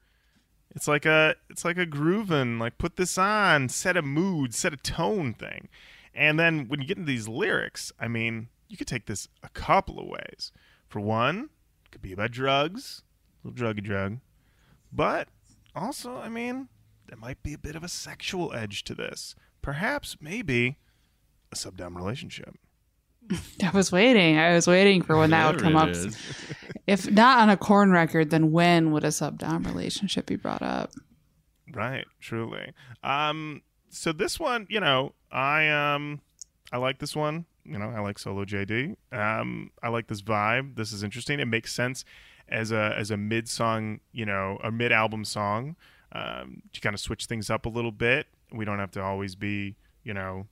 It's 0.74 0.88
like 0.88 1.06
a 1.06 1.36
it's 1.50 1.66
like 1.66 1.78
a 1.78 1.86
grooving, 1.86 2.58
like 2.58 2.78
put 2.78 2.96
this 2.96 3.18
on, 3.18 3.68
set 3.68 3.98
a 3.98 4.02
mood, 4.02 4.56
set 4.56 4.72
a 4.72 4.78
tone 4.78 5.34
thing. 5.34 5.68
And 6.16 6.40
then 6.40 6.70
when 6.70 6.80
you 6.80 6.88
get 6.88 6.98
into 6.98 7.12
these 7.12 7.28
lyrics, 7.28 7.92
I 8.00 8.08
mean, 8.08 8.48
you 8.70 8.78
could 8.78 8.88
take 8.88 9.06
this 9.06 9.28
a 9.44 9.50
couple 9.50 10.00
of 10.00 10.08
ways. 10.08 10.52
For 10.88 11.00
one, 11.00 11.50
it 11.86 11.92
could 11.92 12.02
be 12.02 12.14
about 12.14 12.32
drugs, 12.32 13.04
a 13.44 13.48
little 13.48 13.66
druggy 13.66 13.84
drug. 13.84 14.20
But 14.92 15.28
also, 15.76 16.18
I 16.18 16.30
mean, 16.30 16.70
there 17.08 17.18
might 17.18 17.44
be 17.44 17.54
a 17.54 17.58
bit 17.58 17.76
of 17.76 17.84
a 17.84 17.90
sexual 17.90 18.54
edge 18.54 18.84
to 18.86 18.96
this. 18.96 19.36
Perhaps, 19.62 20.18
maybe, 20.22 20.78
a 21.52 21.56
sub 21.56 21.78
dom 21.78 21.98
relationship. 21.98 22.56
I 23.64 23.72
was 23.72 23.92
waiting. 23.92 24.38
I 24.38 24.54
was 24.54 24.68
waiting 24.68 25.02
for 25.02 25.18
when 25.18 25.32
that 25.32 25.52
would 25.52 25.62
come 25.62 25.76
up. 25.76 25.96
If 26.88 27.12
not 27.12 27.40
on 27.40 27.50
a 27.50 27.58
Korn 27.58 27.92
record, 27.92 28.30
then 28.30 28.54
when 28.54 28.92
would 28.92 29.04
a 29.04 29.12
sub 29.12 29.40
dom 29.40 29.64
relationship 29.64 30.26
be 30.26 30.38
brought 30.38 30.62
up? 30.62 30.92
Right, 31.74 32.06
truly. 32.22 32.72
Um, 33.04 33.62
so 33.90 34.14
this 34.14 34.40
one, 34.40 34.68
you 34.70 34.80
know, 34.80 35.12
I 35.30 35.68
um, 35.68 36.22
I 36.72 36.78
like 36.78 37.00
this 37.00 37.14
one. 37.14 37.46
You 37.68 37.78
know, 37.78 37.90
I 37.90 38.00
like 38.00 38.20
solo 38.20 38.46
JD. 38.46 38.96
Um, 39.12 39.72
I 39.84 39.90
like 39.90 40.08
this 40.08 40.22
vibe. 40.22 40.76
This 40.76 40.92
is 40.92 41.04
interesting. 41.04 41.40
It 41.40 41.48
makes 41.48 41.74
sense 41.74 42.06
as 42.50 42.72
a 42.72 42.96
as 42.98 43.12
a 43.12 43.18
mid 43.18 43.50
song, 43.50 44.00
you 44.12 44.26
know, 44.26 44.60
a 44.64 44.72
mid 44.72 44.92
album 44.92 45.26
song. 45.26 45.76
Um, 46.14 46.62
to 46.72 46.80
kind 46.80 46.94
of 46.94 47.02
switch 47.02 47.26
things 47.26 47.50
up 47.50 47.66
a 47.66 47.70
little 47.70 47.92
bit. 47.92 48.28
We 48.54 48.64
don't 48.64 48.80
have 48.80 48.92
to 48.92 49.02
always 49.02 49.36
be, 49.36 49.76
you 50.04 50.14
know, 50.14 50.48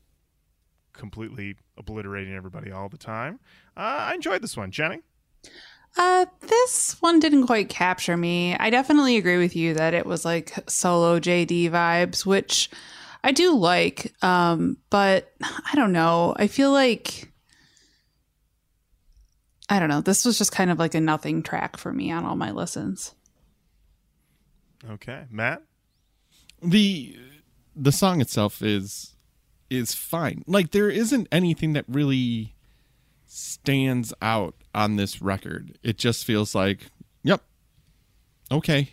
completely 0.91 1.55
obliterating 1.77 2.33
everybody 2.33 2.71
all 2.71 2.89
the 2.89 2.97
time. 2.97 3.39
Uh, 3.77 4.09
I 4.09 4.13
enjoyed 4.15 4.41
this 4.41 4.57
one, 4.57 4.71
Jenny. 4.71 4.99
Uh, 5.97 6.25
this 6.41 6.97
one 6.99 7.19
didn't 7.19 7.47
quite 7.47 7.69
capture 7.69 8.17
me. 8.17 8.55
I 8.57 8.69
definitely 8.69 9.15
agree 9.15 9.37
with 9.37 9.55
you 9.55 9.73
that 9.75 9.93
it 9.93 10.05
was 10.05 10.25
like 10.25 10.53
solo 10.67 11.19
JD 11.19 11.71
vibes, 11.71 12.25
which 12.25 12.69
I 13.25 13.31
do 13.31 13.55
like. 13.55 14.13
Um, 14.23 14.77
but 14.91 15.33
I 15.41 15.73
don't 15.73 15.91
know. 15.91 16.35
I 16.37 16.45
feel 16.45 16.71
like 16.71 17.33
I 19.67 19.79
don't 19.79 19.89
know. 19.89 20.01
This 20.01 20.23
was 20.25 20.37
just 20.37 20.51
kind 20.51 20.69
of 20.69 20.77
like 20.77 20.93
a 20.93 21.01
nothing 21.01 21.41
track 21.41 21.75
for 21.75 21.91
me 21.91 22.11
on 22.11 22.23
all 22.23 22.35
my 22.35 22.51
listens. 22.51 23.15
Okay, 24.87 25.23
Matt. 25.31 25.63
the 26.61 27.17
the 27.75 27.91
song 27.91 28.21
itself 28.21 28.61
is 28.61 29.15
is 29.71 29.95
fine. 29.95 30.43
Like 30.45 30.69
there 30.69 30.91
isn't 30.91 31.27
anything 31.31 31.73
that 31.73 31.85
really 31.87 32.53
stands 33.25 34.13
out 34.21 34.53
on 34.75 34.97
this 34.97 35.19
record. 35.19 35.79
It 35.81 35.97
just 35.97 36.25
feels 36.25 36.53
like, 36.53 36.91
yep, 37.23 37.41
okay. 38.51 38.91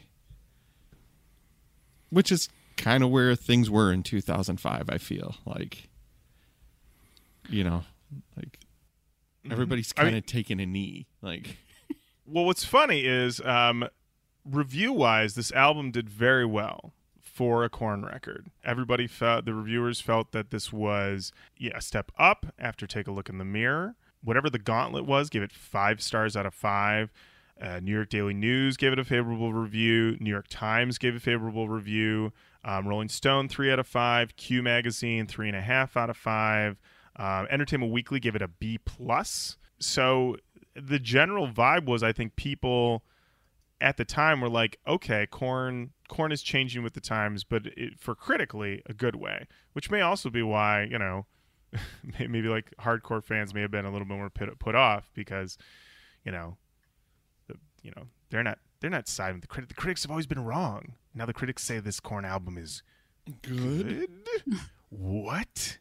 Which 2.08 2.32
is 2.32 2.48
kind 2.82 3.02
of 3.02 3.10
where 3.10 3.34
things 3.34 3.70
were 3.70 3.92
in 3.92 4.02
2005, 4.02 4.90
I 4.90 4.98
feel. 4.98 5.36
Like 5.46 5.88
you 7.48 7.64
know, 7.64 7.84
like 8.36 8.58
everybody's 9.50 9.92
I 9.96 10.02
mean- 10.02 10.12
kind 10.12 10.18
of 10.18 10.26
taking 10.26 10.60
a 10.60 10.66
knee. 10.66 11.06
Like 11.22 11.56
Well, 12.26 12.44
what's 12.44 12.64
funny 12.64 13.04
is 13.04 13.40
um, 13.40 13.88
review 14.44 14.92
wise, 14.92 15.34
this 15.34 15.52
album 15.52 15.90
did 15.90 16.08
very 16.08 16.46
well 16.46 16.92
for 17.20 17.64
a 17.64 17.68
Korn 17.68 18.04
record. 18.04 18.46
Everybody 18.64 19.06
felt 19.06 19.44
the 19.44 19.54
reviewers 19.54 20.00
felt 20.00 20.32
that 20.32 20.50
this 20.50 20.72
was 20.72 21.32
yeah, 21.58 21.76
a 21.76 21.80
step 21.80 22.12
up 22.18 22.46
after 22.58 22.86
Take 22.86 23.08
a 23.08 23.10
Look 23.10 23.28
in 23.28 23.38
the 23.38 23.44
Mirror. 23.44 23.96
Whatever 24.22 24.48
the 24.48 24.60
gauntlet 24.60 25.04
was, 25.04 25.30
give 25.30 25.42
it 25.42 25.50
five 25.52 26.00
stars 26.00 26.36
out 26.36 26.46
of 26.46 26.54
five. 26.54 27.12
Uh, 27.60 27.80
New 27.80 27.92
York 27.92 28.08
Daily 28.08 28.34
News 28.34 28.76
gave 28.76 28.92
it 28.92 28.98
a 28.98 29.04
favorable 29.04 29.52
review. 29.52 30.16
New 30.20 30.30
York 30.30 30.46
Times 30.48 30.98
gave 30.98 31.16
a 31.16 31.20
favorable 31.20 31.68
review. 31.68 32.32
Um, 32.64 32.86
Rolling 32.86 33.08
Stone 33.08 33.48
three 33.48 33.72
out 33.72 33.78
of 33.78 33.86
five. 33.86 34.36
Q 34.36 34.62
Magazine 34.62 35.26
three 35.26 35.48
and 35.48 35.56
a 35.56 35.60
half 35.60 35.96
out 35.96 36.10
of 36.10 36.16
five. 36.16 36.80
Um, 37.16 37.46
Entertainment 37.50 37.92
Weekly 37.92 38.20
gave 38.20 38.34
it 38.36 38.42
a 38.42 38.48
B 38.48 38.78
plus. 38.84 39.56
So 39.78 40.36
the 40.74 40.98
general 40.98 41.48
vibe 41.48 41.86
was, 41.86 42.02
I 42.02 42.12
think 42.12 42.36
people 42.36 43.04
at 43.80 43.96
the 43.96 44.04
time 44.04 44.40
were 44.40 44.48
like, 44.48 44.78
okay, 44.86 45.26
Korn 45.30 45.90
Korn 46.08 46.32
is 46.32 46.42
changing 46.42 46.82
with 46.82 46.94
the 46.94 47.00
times, 47.00 47.44
but 47.44 47.66
it, 47.66 47.98
for 47.98 48.14
critically 48.14 48.82
a 48.86 48.94
good 48.94 49.16
way, 49.16 49.46
which 49.72 49.90
may 49.90 50.00
also 50.00 50.30
be 50.30 50.42
why 50.42 50.84
you 50.84 50.98
know 50.98 51.26
maybe 52.18 52.42
like 52.42 52.72
hardcore 52.80 53.22
fans 53.22 53.52
may 53.52 53.60
have 53.60 53.70
been 53.70 53.84
a 53.84 53.90
little 53.90 54.06
bit 54.06 54.16
more 54.16 54.30
put, 54.30 54.58
put 54.58 54.74
off 54.74 55.10
because 55.14 55.58
you 56.24 56.32
know 56.32 56.56
the, 57.48 57.54
you 57.82 57.92
know 57.96 58.04
they're 58.30 58.42
not 58.42 58.58
they're 58.82 58.90
not 58.90 59.08
siding 59.08 59.36
with 59.36 59.42
the 59.42 59.46
critic. 59.48 59.68
The 59.70 59.74
critics 59.74 60.02
have 60.02 60.10
always 60.10 60.26
been 60.26 60.44
wrong. 60.44 60.94
Now 61.14 61.24
the 61.24 61.32
critics 61.32 61.62
say 61.64 61.78
this 61.78 62.00
Korn 62.00 62.24
album 62.24 62.58
is 62.58 62.82
good. 63.40 64.08
what? 64.90 65.78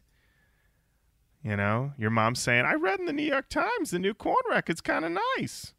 You 1.44 1.56
know, 1.56 1.92
your 1.98 2.10
mom's 2.10 2.38
saying, 2.40 2.64
I 2.64 2.74
read 2.74 3.00
in 3.00 3.06
the 3.06 3.12
New 3.12 3.24
York 3.24 3.48
Times 3.48 3.90
the 3.90 3.98
new 3.98 4.14
Korn 4.14 4.36
record's 4.48 4.80
kind 4.80 5.04
of 5.04 5.12
nice. 5.36 5.74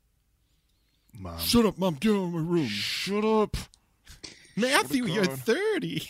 Mom, 1.14 1.40
Shut 1.40 1.66
up, 1.66 1.78
mom, 1.78 1.96
get 1.96 2.12
out 2.12 2.24
of 2.26 2.34
my 2.34 2.40
room. 2.40 2.68
shut 2.68 3.24
up. 3.24 3.56
Matthew, 4.58 5.06
you're 5.06 5.26
30. 5.26 6.10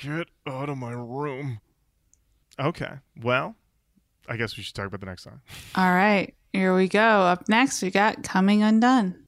Get 0.00 0.28
out 0.46 0.68
of 0.68 0.78
my 0.78 0.92
room. 0.92 1.60
Okay. 2.58 2.92
Well, 3.20 3.56
I 4.28 4.36
guess 4.36 4.56
we 4.56 4.62
should 4.62 4.74
talk 4.74 4.86
about 4.86 5.00
the 5.00 5.06
next 5.06 5.24
song. 5.24 5.40
All 5.74 5.92
right, 5.92 6.34
here 6.52 6.74
we 6.74 6.88
go. 6.88 7.00
Up 7.00 7.48
next, 7.48 7.82
we 7.82 7.90
got 7.90 8.22
Coming 8.22 8.62
Undone. 8.62 9.26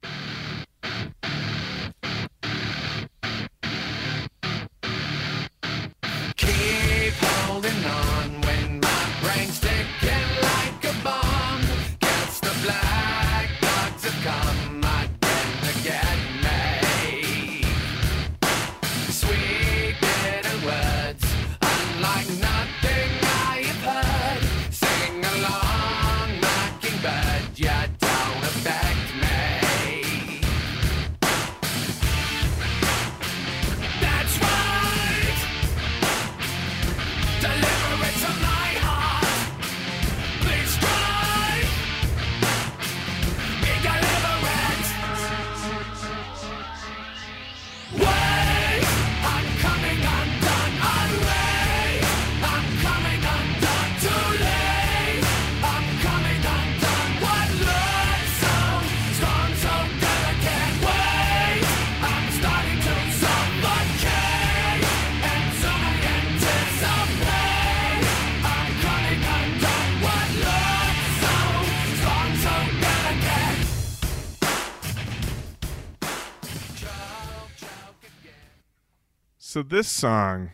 So 79.55 79.63
this 79.63 79.87
song, 79.87 80.51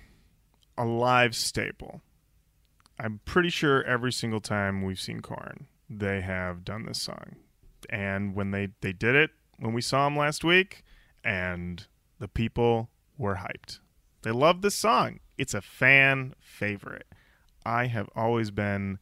a 0.77 0.85
live 0.85 1.35
staple. 1.35 2.03
I'm 2.99 3.21
pretty 3.25 3.49
sure 3.49 3.83
every 3.85 4.13
single 4.13 4.41
time 4.41 4.83
we've 4.83 5.01
seen 5.01 5.21
Korn, 5.21 5.69
they 5.89 6.21
have 6.21 6.67
done 6.67 6.85
this 6.85 7.01
song. 7.01 7.37
And 7.89 8.35
when 8.35 8.51
they, 8.51 8.69
they 8.83 8.93
did 8.93 9.15
it, 9.15 9.31
when 9.59 9.73
we 9.73 9.81
saw 9.81 10.05
them 10.05 10.19
last 10.19 10.45
week, 10.45 10.85
and 11.25 11.87
the 12.19 12.29
people 12.29 12.91
were 13.17 13.37
hyped. 13.37 13.79
They 14.21 14.33
love 14.33 14.61
this 14.61 14.75
song. 14.75 15.21
It's 15.39 15.55
a 15.55 15.63
fan 15.63 16.35
favorite. 16.39 17.07
I 17.65 17.87
have 17.87 18.11
always 18.15 18.51
been 18.51 18.99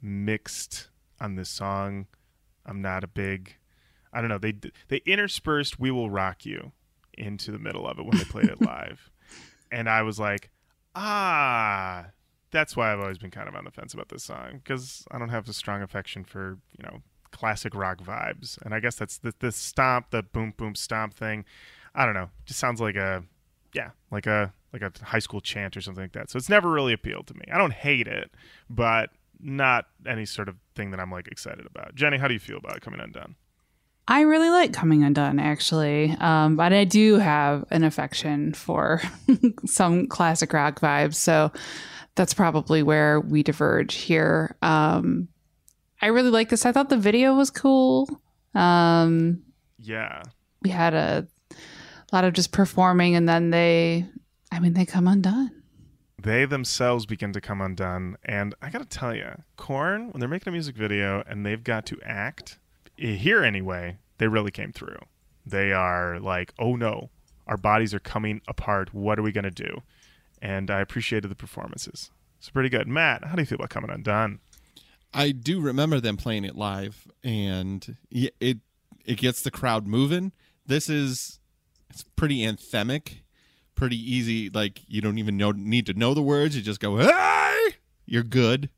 mixed 0.00 0.90
on 1.20 1.34
this 1.34 1.50
song. 1.50 2.06
I'm 2.64 2.80
not 2.80 3.02
a 3.02 3.08
big 3.08 3.56
I 4.12 4.20
don't 4.20 4.30
know. 4.30 4.38
They 4.38 4.54
they 4.86 4.98
interspersed 5.06 5.80
"We 5.80 5.90
Will 5.90 6.08
Rock 6.08 6.46
You" 6.46 6.70
into 7.14 7.50
the 7.50 7.58
middle 7.58 7.88
of 7.88 7.98
it 7.98 8.04
when 8.04 8.16
they 8.16 8.24
played 8.24 8.48
it 8.48 8.60
live, 8.64 9.10
and 9.70 9.88
I 9.88 10.02
was 10.02 10.18
like, 10.18 10.50
ah, 10.94 12.06
that's 12.50 12.76
why 12.76 12.92
I've 12.92 13.00
always 13.00 13.18
been 13.18 13.30
kind 13.30 13.48
of 13.48 13.54
on 13.54 13.64
the 13.64 13.70
fence 13.70 13.94
about 13.94 14.08
this 14.08 14.24
song 14.24 14.60
because 14.62 15.04
I 15.10 15.18
don't 15.18 15.28
have 15.28 15.48
a 15.48 15.52
strong 15.52 15.82
affection 15.82 16.24
for 16.24 16.58
you 16.76 16.84
know 16.84 17.02
classic 17.30 17.74
rock 17.74 17.98
vibes, 17.98 18.60
and 18.62 18.74
I 18.74 18.80
guess 18.80 18.96
that's 18.96 19.18
the 19.18 19.34
the 19.38 19.52
stomp, 19.52 20.10
the 20.10 20.22
boom 20.22 20.54
boom 20.56 20.74
stomp 20.74 21.14
thing. 21.14 21.44
I 21.94 22.04
don't 22.04 22.14
know. 22.14 22.30
Just 22.44 22.60
sounds 22.60 22.80
like 22.80 22.96
a 22.96 23.24
yeah, 23.74 23.90
like 24.10 24.26
a 24.26 24.52
like 24.72 24.82
a 24.82 24.92
high 25.02 25.18
school 25.18 25.40
chant 25.40 25.76
or 25.76 25.80
something 25.80 26.04
like 26.04 26.12
that. 26.12 26.30
So 26.30 26.36
it's 26.36 26.48
never 26.48 26.70
really 26.70 26.92
appealed 26.92 27.26
to 27.28 27.34
me. 27.34 27.44
I 27.52 27.58
don't 27.58 27.72
hate 27.72 28.06
it, 28.06 28.30
but 28.68 29.10
not 29.40 29.86
any 30.06 30.26
sort 30.26 30.48
of 30.48 30.56
thing 30.74 30.90
that 30.90 31.00
I'm 31.00 31.10
like 31.10 31.28
excited 31.28 31.66
about. 31.66 31.94
Jenny, 31.94 32.18
how 32.18 32.28
do 32.28 32.34
you 32.34 32.40
feel 32.40 32.58
about 32.58 32.76
it 32.76 32.82
coming 32.82 33.00
undone? 33.00 33.36
I 34.08 34.22
really 34.22 34.50
like 34.50 34.72
Coming 34.72 35.04
Undone, 35.04 35.38
actually. 35.38 36.10
Um, 36.20 36.56
but 36.56 36.72
I 36.72 36.84
do 36.84 37.18
have 37.18 37.64
an 37.70 37.84
affection 37.84 38.52
for 38.54 39.00
some 39.66 40.06
classic 40.08 40.52
rock 40.52 40.80
vibes. 40.80 41.14
So 41.14 41.52
that's 42.16 42.34
probably 42.34 42.82
where 42.82 43.20
we 43.20 43.42
diverge 43.44 43.94
here. 43.94 44.56
Um, 44.62 45.28
I 46.02 46.06
really 46.08 46.30
like 46.30 46.48
this. 46.48 46.66
I 46.66 46.72
thought 46.72 46.88
the 46.88 46.96
video 46.96 47.34
was 47.34 47.50
cool. 47.50 48.08
Um, 48.54 49.42
Yeah. 49.78 50.22
we 50.62 50.70
had 50.70 50.94
a 50.94 51.28
lot 52.12 52.24
of 52.24 52.32
just 52.32 52.50
performing, 52.52 53.14
and 53.14 53.28
then 53.28 53.50
they, 53.50 54.06
I 54.50 54.58
mean, 54.58 54.72
they 54.72 54.86
come 54.86 55.06
undone. 55.06 55.52
They 56.20 56.44
themselves 56.46 57.06
begin 57.06 57.32
to 57.34 57.40
come 57.40 57.60
undone. 57.60 58.16
And 58.24 58.54
I 58.60 58.70
got 58.70 58.80
to 58.80 58.98
tell 58.98 59.14
you, 59.14 59.30
Korn, 59.56 60.10
when 60.10 60.18
they're 60.20 60.28
making 60.28 60.48
a 60.50 60.52
music 60.52 60.74
video 60.76 61.22
and 61.26 61.46
they've 61.46 61.62
got 61.62 61.86
to 61.86 61.98
act, 62.04 62.58
here 63.00 63.42
anyway, 63.42 63.98
they 64.18 64.28
really 64.28 64.50
came 64.50 64.72
through. 64.72 64.98
They 65.46 65.72
are 65.72 66.20
like, 66.20 66.52
oh 66.58 66.76
no, 66.76 67.10
our 67.46 67.56
bodies 67.56 67.94
are 67.94 68.00
coming 68.00 68.42
apart. 68.46 68.94
What 68.94 69.18
are 69.18 69.22
we 69.22 69.32
going 69.32 69.44
to 69.44 69.50
do? 69.50 69.82
And 70.42 70.70
I 70.70 70.80
appreciated 70.80 71.28
the 71.28 71.34
performances. 71.34 72.10
It's 72.38 72.50
pretty 72.50 72.68
good. 72.68 72.86
Matt, 72.88 73.24
how 73.24 73.34
do 73.34 73.42
you 73.42 73.46
feel 73.46 73.56
about 73.56 73.70
coming 73.70 73.90
undone? 73.90 74.40
I 75.12 75.32
do 75.32 75.60
remember 75.60 76.00
them 76.00 76.16
playing 76.16 76.44
it 76.44 76.56
live, 76.56 77.06
and 77.24 77.96
it 78.10 78.58
it 79.04 79.18
gets 79.18 79.42
the 79.42 79.50
crowd 79.50 79.86
moving. 79.86 80.32
This 80.66 80.88
is 80.88 81.40
it's 81.90 82.04
pretty 82.16 82.46
anthemic, 82.46 83.22
pretty 83.74 83.96
easy. 83.96 84.48
Like 84.48 84.80
you 84.86 85.00
don't 85.00 85.18
even 85.18 85.36
know 85.36 85.50
need 85.50 85.86
to 85.86 85.94
know 85.94 86.14
the 86.14 86.22
words. 86.22 86.56
You 86.56 86.62
just 86.62 86.80
go, 86.80 86.96
"Hey!" 86.98 87.76
You're 88.06 88.22
good. 88.22 88.70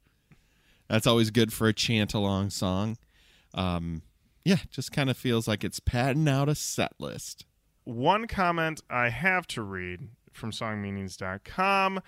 That's 0.88 1.06
always 1.06 1.30
good 1.30 1.52
for 1.52 1.68
a 1.68 1.72
chant 1.72 2.14
along 2.14 2.50
song. 2.50 2.96
Um, 3.54 4.02
yeah, 4.44 4.58
just 4.70 4.92
kind 4.92 5.10
of 5.10 5.16
feels 5.16 5.46
like 5.48 5.64
it's 5.64 5.80
padding 5.80 6.28
out 6.28 6.48
a 6.48 6.54
set 6.54 6.92
list. 6.98 7.46
one 7.84 8.26
comment 8.26 8.80
I 8.90 9.08
have 9.08 9.46
to 9.48 9.62
read 9.62 10.08
from 10.32 10.50
songmeanings.com. 10.52 12.00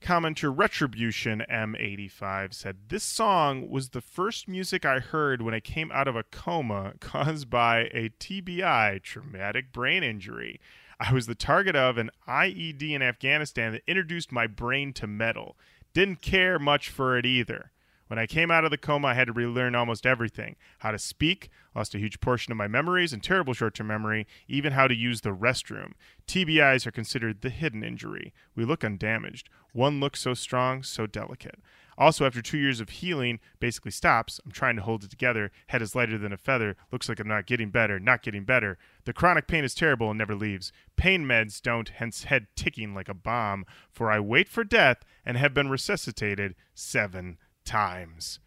Commenter 0.00 0.56
Retribution 0.56 1.44
M85 1.50 2.54
said, 2.54 2.76
This 2.88 3.02
song 3.02 3.68
was 3.68 3.88
the 3.88 4.00
first 4.00 4.46
music 4.46 4.84
I 4.84 5.00
heard 5.00 5.42
when 5.42 5.54
I 5.54 5.60
came 5.60 5.90
out 5.90 6.06
of 6.06 6.14
a 6.14 6.22
coma 6.22 6.94
caused 7.00 7.50
by 7.50 7.90
a 7.92 8.10
TBI, 8.20 9.02
traumatic 9.02 9.72
brain 9.72 10.04
injury. 10.04 10.60
I 11.00 11.12
was 11.12 11.26
the 11.26 11.34
target 11.34 11.74
of 11.76 11.98
an 11.98 12.10
IED 12.28 12.92
in 12.92 13.02
Afghanistan 13.02 13.72
that 13.72 13.82
introduced 13.86 14.30
my 14.32 14.46
brain 14.46 14.92
to 14.94 15.06
metal. 15.06 15.56
Didn't 15.94 16.22
care 16.22 16.58
much 16.58 16.90
for 16.90 17.18
it 17.18 17.26
either. 17.26 17.72
When 18.08 18.18
I 18.18 18.26
came 18.26 18.50
out 18.50 18.64
of 18.64 18.70
the 18.70 18.78
coma, 18.78 19.08
I 19.08 19.14
had 19.14 19.26
to 19.26 19.32
relearn 19.32 19.74
almost 19.74 20.06
everything 20.06 20.56
how 20.78 20.90
to 20.90 20.98
speak, 20.98 21.50
lost 21.76 21.94
a 21.94 21.98
huge 21.98 22.20
portion 22.20 22.50
of 22.50 22.56
my 22.56 22.66
memories 22.66 23.12
and 23.12 23.22
terrible 23.22 23.54
short 23.54 23.74
term 23.74 23.86
memory, 23.86 24.26
even 24.48 24.72
how 24.72 24.88
to 24.88 24.94
use 24.94 25.20
the 25.20 25.34
restroom. 25.34 25.92
TBIs 26.26 26.86
are 26.86 26.90
considered 26.90 27.42
the 27.42 27.50
hidden 27.50 27.84
injury. 27.84 28.32
We 28.56 28.64
look 28.64 28.82
undamaged. 28.82 29.50
One 29.72 30.00
looks 30.00 30.20
so 30.20 30.34
strong, 30.34 30.82
so 30.82 31.06
delicate. 31.06 31.60
Also, 31.98 32.24
after 32.24 32.40
two 32.40 32.58
years 32.58 32.80
of 32.80 32.90
healing, 32.90 33.40
basically 33.58 33.90
stops. 33.90 34.40
I'm 34.44 34.52
trying 34.52 34.76
to 34.76 34.82
hold 34.82 35.02
it 35.02 35.10
together. 35.10 35.50
Head 35.66 35.82
is 35.82 35.96
lighter 35.96 36.16
than 36.16 36.32
a 36.32 36.36
feather. 36.36 36.76
Looks 36.92 37.08
like 37.08 37.18
I'm 37.18 37.26
not 37.26 37.46
getting 37.46 37.70
better, 37.70 37.98
not 37.98 38.22
getting 38.22 38.44
better. 38.44 38.78
The 39.04 39.12
chronic 39.12 39.48
pain 39.48 39.64
is 39.64 39.74
terrible 39.74 40.08
and 40.08 40.16
never 40.16 40.36
leaves. 40.36 40.72
Pain 40.96 41.24
meds 41.24 41.60
don't, 41.60 41.88
hence 41.88 42.24
head 42.24 42.46
ticking 42.54 42.94
like 42.94 43.08
a 43.08 43.14
bomb. 43.14 43.66
For 43.90 44.12
I 44.12 44.20
wait 44.20 44.48
for 44.48 44.62
death 44.62 44.98
and 45.26 45.36
have 45.36 45.52
been 45.52 45.68
resuscitated 45.68 46.54
seven 46.72 47.36
times. 47.68 48.40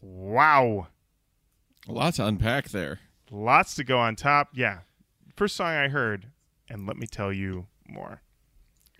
Wow. 0.00 0.88
A 1.88 1.92
lot 1.92 2.14
to 2.14 2.26
unpack 2.26 2.70
there. 2.70 3.00
Lots 3.30 3.74
to 3.76 3.84
go 3.84 3.98
on 3.98 4.16
top. 4.16 4.48
Yeah. 4.54 4.80
First 5.36 5.54
song 5.56 5.68
I 5.74 5.88
heard, 5.88 6.26
and 6.68 6.86
let 6.86 6.96
me 6.96 7.06
tell 7.06 7.32
you 7.32 7.66
more. 7.88 8.22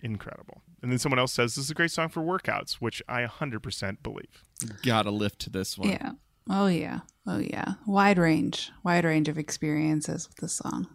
Incredible. 0.01 0.61
And 0.81 0.91
then 0.91 0.99
someone 0.99 1.19
else 1.19 1.33
says 1.33 1.55
this 1.55 1.65
is 1.65 1.71
a 1.71 1.75
great 1.75 1.91
song 1.91 2.09
for 2.09 2.21
workouts, 2.21 2.73
which 2.75 3.01
I 3.09 3.23
100% 3.25 4.01
believe. 4.01 4.43
Gotta 4.83 5.11
lift 5.11 5.39
to 5.39 5.49
this 5.49 5.77
one. 5.77 5.89
Yeah. 5.89 6.11
Oh 6.49 6.67
yeah. 6.67 6.99
Oh 7.27 7.39
yeah. 7.39 7.73
Wide 7.85 8.17
range. 8.17 8.71
Wide 8.83 9.03
range 9.03 9.27
of 9.27 9.37
experiences 9.37 10.27
with 10.27 10.37
this 10.37 10.53
song. 10.53 10.87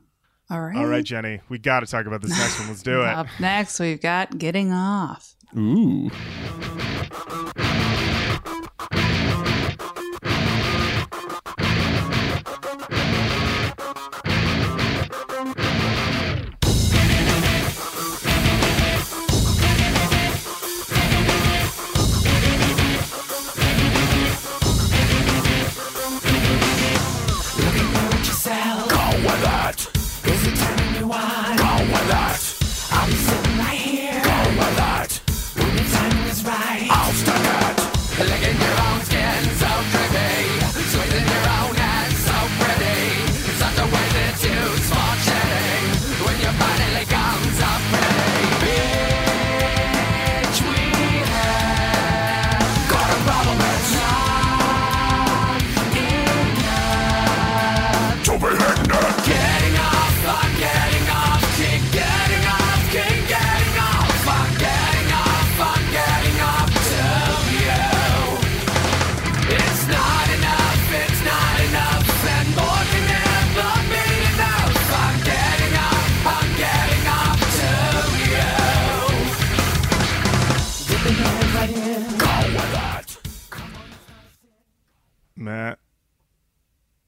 All 0.51 0.61
right. 0.61 0.77
All 0.77 0.87
right, 0.87 1.05
Jenny, 1.05 1.41
we 1.49 1.59
got 1.59 1.81
to 1.81 1.87
talk 1.87 2.07
about 2.07 2.21
this 2.23 2.31
next 2.31 2.59
one. 2.59 2.69
Let's 2.69 2.83
do 2.83 3.01
it. 3.03 3.09
Up 3.09 3.27
next, 3.41 3.79
we've 3.81 4.01
got 4.01 4.37
Getting 4.39 4.73
Off. 4.73 5.35
Ooh. 5.57 6.11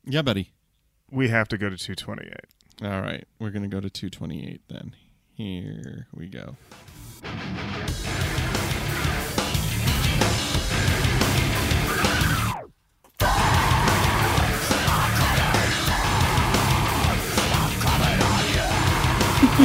Yeah, 0.06 0.22
buddy. 0.22 0.52
we 1.10 1.28
have 1.28 1.48
to 1.48 1.58
go 1.58 1.68
to 1.68 1.76
228. 1.76 2.32
All 2.82 3.00
right, 3.00 3.26
we're 3.40 3.50
gonna 3.50 3.66
go 3.68 3.80
to 3.80 3.90
228 3.90 4.60
then. 4.68 4.94
Here 5.34 6.06
we 6.14 6.28
go. 6.28 6.56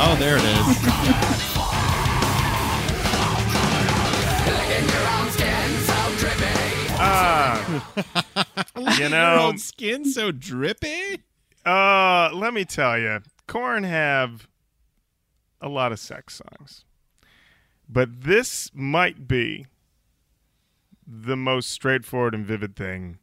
Oh, 0.04 0.16
there 0.18 0.38
it 0.38 0.44
is. 0.44 1.48
Ah, 7.04 7.94
you 9.00 9.10
know, 9.10 9.40
old 9.42 9.60
skin 9.60 10.06
so 10.06 10.32
drippy. 10.32 11.20
uh, 11.66 12.30
let 12.34 12.54
me 12.54 12.64
tell 12.64 12.98
you, 13.00 13.22
Korn 13.48 13.84
have 13.84 14.48
a 15.60 15.68
lot 15.68 15.92
of 15.92 16.00
sex 16.00 16.42
songs, 16.42 16.86
but 17.90 18.22
this 18.22 18.70
might 18.74 19.28
be 19.28 19.66
the 21.08 21.36
most 21.36 21.72
straightforward 21.72 22.36
and 22.36 22.46
vivid 22.46 22.76
thing 22.76 23.18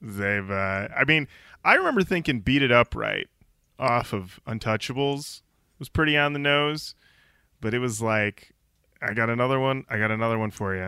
they've. 0.00 0.50
Uh, 0.50 0.88
I 0.96 1.04
mean, 1.06 1.26
I 1.64 1.74
remember 1.74 2.02
thinking 2.02 2.40
"Beat 2.40 2.62
It 2.62 2.70
Up 2.72 2.94
Right" 2.94 3.28
off 3.78 4.12
of 4.12 4.40
Untouchables 4.46 5.40
was 5.78 5.88
pretty 5.88 6.16
on 6.18 6.34
the 6.34 6.38
nose, 6.38 6.94
but 7.62 7.72
it 7.72 7.78
was 7.78 8.02
like, 8.02 8.52
I 9.00 9.14
got 9.14 9.30
another 9.30 9.58
one. 9.58 9.84
I 9.88 9.96
got 9.98 10.10
another 10.10 10.38
one 10.38 10.50
for 10.50 10.76
you. 10.76 10.86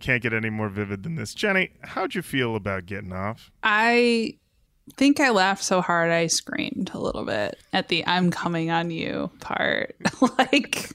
Can't 0.00 0.22
get 0.22 0.32
any 0.32 0.50
more 0.50 0.68
vivid 0.68 1.02
than 1.02 1.16
this. 1.16 1.34
Jenny, 1.34 1.70
how'd 1.82 2.14
you 2.14 2.22
feel 2.22 2.56
about 2.56 2.86
getting 2.86 3.12
off? 3.12 3.50
I 3.62 4.34
think 4.96 5.18
I 5.18 5.30
laughed 5.30 5.64
so 5.64 5.80
hard 5.80 6.10
I 6.10 6.28
screamed 6.28 6.90
a 6.94 6.98
little 6.98 7.24
bit 7.24 7.58
at 7.72 7.88
the 7.88 8.06
I'm 8.06 8.30
coming 8.30 8.70
on 8.70 8.90
you 8.90 9.30
part. 9.40 9.96
like 10.38 10.92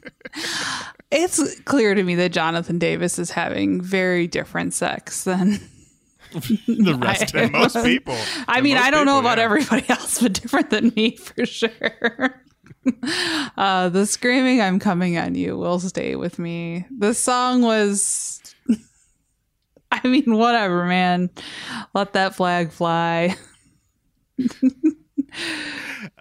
it's 1.12 1.60
clear 1.62 1.94
to 1.94 2.04
me 2.04 2.16
that 2.16 2.32
Jonathan 2.32 2.80
Davis 2.80 3.20
is 3.20 3.32
having 3.32 3.82
very 3.82 4.28
different 4.28 4.74
sex 4.74 5.26
than 5.26 5.60
the 6.32 6.98
rest 7.02 7.36
I- 7.36 7.42
of 7.42 7.52
most 7.52 7.84
people. 7.84 8.18
I 8.48 8.62
mean, 8.62 8.78
I 8.78 8.92
don't 8.92 9.06
know 9.06 9.20
about 9.20 9.38
yeah. 9.38 9.44
everybody 9.44 9.86
else, 9.90 10.22
but 10.22 10.34
different 10.34 10.70
than 10.70 10.94
me 10.96 11.18
for 11.18 11.46
sure. 11.46 12.42
uh, 13.58 13.90
the 13.90 14.06
screaming 14.06 14.62
"I'm 14.62 14.80
coming 14.80 15.18
on 15.18 15.36
you" 15.36 15.58
will 15.58 15.80
stay 15.80 16.16
with 16.16 16.40
me. 16.40 16.86
The 16.98 17.14
song 17.14 17.62
was, 17.62 18.41
I 20.04 20.08
mean, 20.08 20.38
whatever, 20.38 20.86
man. 20.86 21.30
Let 21.94 22.14
that 22.14 22.36
flag 22.36 22.72
fly. 22.72 23.36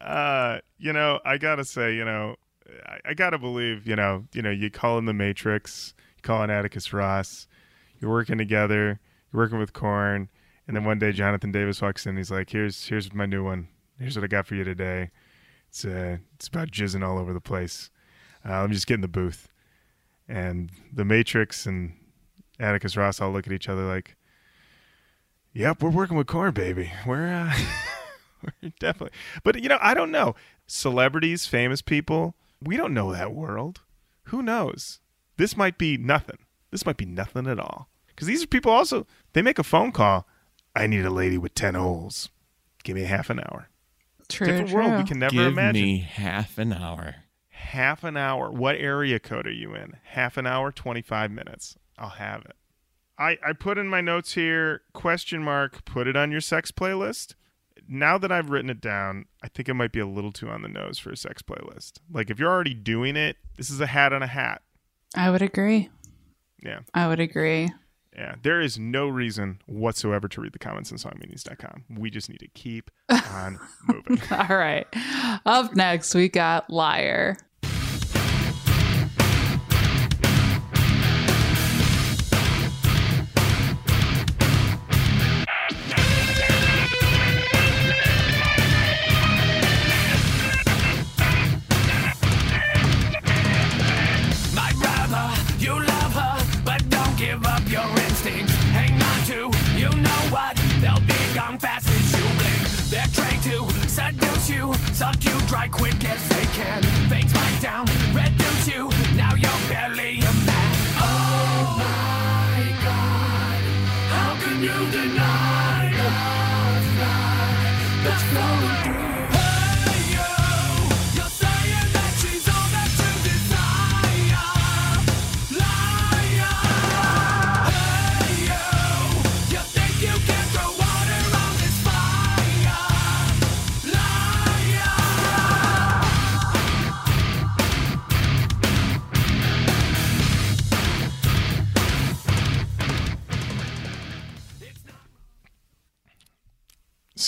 uh, 0.01 0.59
you 0.78 0.92
know, 0.92 1.20
I 1.24 1.38
gotta 1.38 1.64
say, 1.64 1.94
you 1.94 2.05
know, 2.05 2.36
I, 2.86 2.98
I 3.10 3.14
gotta 3.14 3.38
believe, 3.38 3.86
you 3.86 3.97
know, 3.97 4.26
you 4.32 4.42
know, 4.42 4.51
you 4.51 4.70
call 4.70 4.98
in 4.98 5.05
the 5.05 5.12
Matrix, 5.12 5.94
you 6.16 6.22
call 6.22 6.42
in 6.42 6.51
Atticus 6.51 6.92
Ross, 6.92 7.47
you're 8.01 8.10
working 8.10 8.38
together, 8.38 8.98
you're 9.32 9.42
working 9.42 9.59
with 9.59 9.72
Korn, 9.72 10.28
and 10.66 10.76
then 10.76 10.84
one 10.84 10.98
day 10.98 11.12
Jonathan 11.12 11.52
Davis 11.52 11.80
walks 11.80 12.06
in, 12.06 12.16
he's 12.16 12.30
like, 12.30 12.51
"Here's 12.51 12.86
here's 12.86 13.12
my 13.12 13.26
new 13.26 13.44
one. 13.44 13.68
Here's 13.98 14.16
what 14.16 14.24
I 14.24 14.28
got 14.28 14.47
for 14.47 14.55
you 14.55 14.64
today. 14.64 15.10
It's 15.68 15.84
uh, 15.84 16.18
it's 16.34 16.48
about 16.48 16.70
jizzing 16.70 17.06
all 17.06 17.18
over 17.18 17.32
the 17.32 17.40
place. 17.40 17.90
Uh, 18.44 18.66
me 18.66 18.74
just 18.74 18.86
get 18.86 18.94
in 18.94 19.01
the 19.01 19.09
booth." 19.09 19.48
And 20.28 20.70
the 20.92 21.05
Matrix 21.05 21.66
and 21.66 21.92
Atticus 22.61 22.97
Ross 22.97 23.20
all 23.20 23.31
look 23.32 23.47
at 23.47 23.53
each 23.53 23.69
other 23.69 23.87
like, 23.87 24.16
"Yep, 25.53 25.82
we're 25.82 25.91
working 25.91 26.16
with 26.16 26.27
Korn 26.27 26.53
baby. 26.53 26.93
We're 27.07 27.27
uh, 27.27 27.53
we're 28.62 28.70
definitely." 28.78 29.16
But 29.43 29.62
you 29.62 29.69
know, 29.69 29.78
I 29.81 29.95
don't 29.95 30.11
know. 30.11 30.35
Celebrities, 30.66 31.47
famous 31.47 31.82
people, 31.82 32.35
we 32.62 32.77
don't 32.77 32.95
know 32.95 33.12
that 33.12 33.32
world. 33.35 33.81
Who 34.24 34.43
knows? 34.43 35.01
This 35.37 35.57
might 35.57 35.78
be 35.78 35.97
nothing. 35.97 36.39
This 36.70 36.87
might 36.87 36.97
be 36.97 37.07
nothing 37.07 37.47
at 37.47 37.59
all. 37.59 37.89
Because 38.07 38.28
these 38.28 38.45
are 38.45 38.47
people 38.47 38.70
also, 38.70 39.07
they 39.32 39.43
make 39.43 39.59
a 39.59 39.65
phone 39.65 39.91
call. 39.91 40.27
I 40.77 40.87
need 40.87 41.05
a 41.05 41.11
lady 41.11 41.39
with 41.39 41.55
10 41.55 41.74
holes. 41.74 42.28
Give 42.85 42.95
me 42.95 43.03
half 43.03 43.31
an 43.31 43.41
hour. 43.41 43.69
True, 44.28 44.47
Different 44.47 44.69
true. 44.70 44.77
world 44.85 44.99
we 45.03 45.09
can 45.09 45.19
never 45.19 45.35
imagine. 45.35 45.49
Give 45.49 45.59
imagine. 45.59 45.82
me 45.82 45.99
half 45.99 46.59
an 46.59 46.73
hour. 46.73 47.15
Half 47.49 48.05
an 48.05 48.16
hour. 48.16 48.51
What 48.53 48.77
area 48.77 49.19
code 49.19 49.47
are 49.49 49.53
you 49.53 49.74
in? 49.74 49.95
Half 50.05 50.37
an 50.37 50.47
hour, 50.47 50.70
25 50.70 51.31
minutes. 51.32 51.77
I'll 52.01 52.09
have 52.09 52.40
it. 52.47 52.56
I, 53.18 53.36
I 53.47 53.52
put 53.52 53.77
in 53.77 53.86
my 53.86 54.01
notes 54.01 54.32
here, 54.32 54.81
question 54.94 55.43
mark, 55.44 55.85
put 55.85 56.06
it 56.09 56.16
on 56.16 56.32
your 56.32 56.40
sex 56.40 56.72
playlist. 56.72 57.35
Now 57.86 58.16
that 58.18 58.32
I've 58.32 58.48
written 58.51 58.70
it 58.70 58.81
down, 58.81 59.27
I 59.43 59.48
think 59.48 59.68
it 59.68 59.74
might 59.74 59.93
be 59.93 60.01
a 60.01 60.06
little 60.06 60.32
too 60.32 60.48
on 60.48 60.62
the 60.62 60.68
nose 60.68 60.98
for 60.98 61.10
a 61.10 61.16
sex 61.16 61.43
playlist. 61.43 61.98
Like 62.10 62.31
if 62.31 62.39
you're 62.39 62.51
already 62.51 62.72
doing 62.74 63.16
it, 63.16 63.36
this 63.56 63.68
is 63.68 63.81
a 63.81 63.86
hat 63.86 64.12
on 64.14 64.22
a 64.22 64.27
hat. 64.27 64.62
I 65.14 65.31
would 65.31 65.43
agree. 65.43 65.90
Yeah. 66.62 66.81
I 66.94 67.09
would 67.09 67.20
agree. 67.20 67.70
Yeah. 68.16 68.36
There 68.43 68.60
is 68.60 68.78
no 68.78 69.06
reason 69.09 69.60
whatsoever 69.66 70.28
to 70.28 70.40
read 70.40 70.52
the 70.52 70.59
comments 70.59 70.90
on 70.93 70.98
songmeanings.com. 70.98 71.85
We 71.98 72.10
just 72.10 72.31
need 72.31 72.40
to 72.40 72.48
keep 72.48 72.90
on 73.32 73.59
moving. 73.86 74.20
All 74.31 74.56
right. 74.56 74.86
Up 75.44 75.74
next, 75.74 76.14
we 76.14 76.28
got 76.28 76.70
Liar. 76.70 77.36
Suck 105.11 105.24
you 105.24 105.41
dry 105.47 105.69
quick 105.69 106.05
as 106.05 106.28
they 106.28 106.45
can. 106.53 106.82
Things 107.09 107.32
bite 107.32 107.61
down, 107.61 107.87
reduce 108.12 108.69
you. 108.69 108.89
Now 109.16 109.35
you're 109.35 109.69
barely 109.69 110.19
a 110.19 110.32
man. 110.47 110.74
Oh 110.99 111.77
my 111.78 112.62
God, 112.85 113.62
how 114.11 114.37
can 114.43 114.62
you 114.62 114.91
deny 114.91 115.10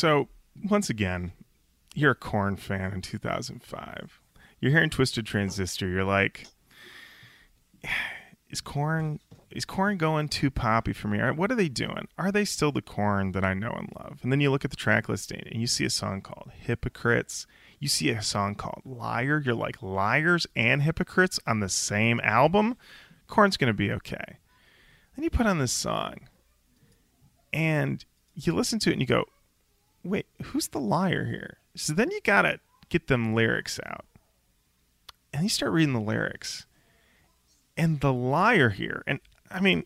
So, 0.02 0.26
once 0.68 0.90
again, 0.90 1.30
you're 1.94 2.10
a 2.10 2.16
Korn 2.16 2.56
fan 2.56 2.92
in 2.92 3.02
2005. 3.02 4.20
You're 4.58 4.72
hearing 4.72 4.90
Twisted 4.90 5.24
Transistor. 5.24 5.86
You're 5.86 6.02
like, 6.02 6.48
is 8.50 8.60
Korn 8.60 9.20
is 9.52 9.64
Korn 9.64 9.98
going 9.98 10.28
too 10.28 10.50
poppy 10.50 10.92
for 10.92 11.06
me? 11.06 11.20
What 11.20 11.52
are 11.52 11.54
they 11.54 11.68
doing? 11.68 12.08
Are 12.18 12.32
they 12.32 12.44
still 12.44 12.72
the 12.72 12.82
Korn 12.82 13.30
that 13.30 13.44
I 13.44 13.54
know 13.54 13.70
and 13.70 13.92
love? 13.96 14.18
And 14.24 14.32
then 14.32 14.40
you 14.40 14.50
look 14.50 14.64
at 14.64 14.72
the 14.72 14.76
track 14.76 15.08
listing 15.08 15.44
and 15.52 15.60
you 15.60 15.68
see 15.68 15.84
a 15.84 15.90
song 15.90 16.20
called 16.20 16.50
Hypocrites. 16.52 17.46
You 17.78 17.86
see 17.86 18.10
a 18.10 18.22
song 18.22 18.56
called 18.56 18.82
Liar. 18.84 19.40
You're 19.46 19.54
like 19.54 19.80
liars 19.84 20.48
and 20.56 20.82
hypocrites 20.82 21.38
on 21.46 21.60
the 21.60 21.68
same 21.68 22.20
album. 22.24 22.76
Korn's 23.28 23.56
gonna 23.56 23.72
be 23.72 23.92
okay. 23.92 24.38
Then 25.14 25.22
you 25.22 25.30
put 25.30 25.46
on 25.46 25.60
this 25.60 25.72
song 25.72 26.22
and 27.52 28.04
you 28.34 28.52
listen 28.52 28.80
to 28.80 28.90
it 28.90 28.94
and 28.94 29.00
you 29.00 29.06
go, 29.06 29.26
wait, 30.04 30.26
who's 30.42 30.68
the 30.68 30.80
liar 30.80 31.24
here? 31.24 31.58
So 31.74 31.92
then 31.92 32.10
you 32.10 32.20
gotta 32.22 32.60
get 32.88 33.08
them 33.08 33.34
lyrics 33.34 33.80
out. 33.86 34.04
And 35.32 35.42
you 35.44 35.48
start 35.48 35.72
reading 35.72 35.94
the 35.94 36.00
lyrics. 36.00 36.66
And 37.76 38.00
the 38.00 38.12
liar 38.12 38.68
here, 38.70 39.02
and 39.06 39.20
I 39.50 39.60
mean, 39.60 39.84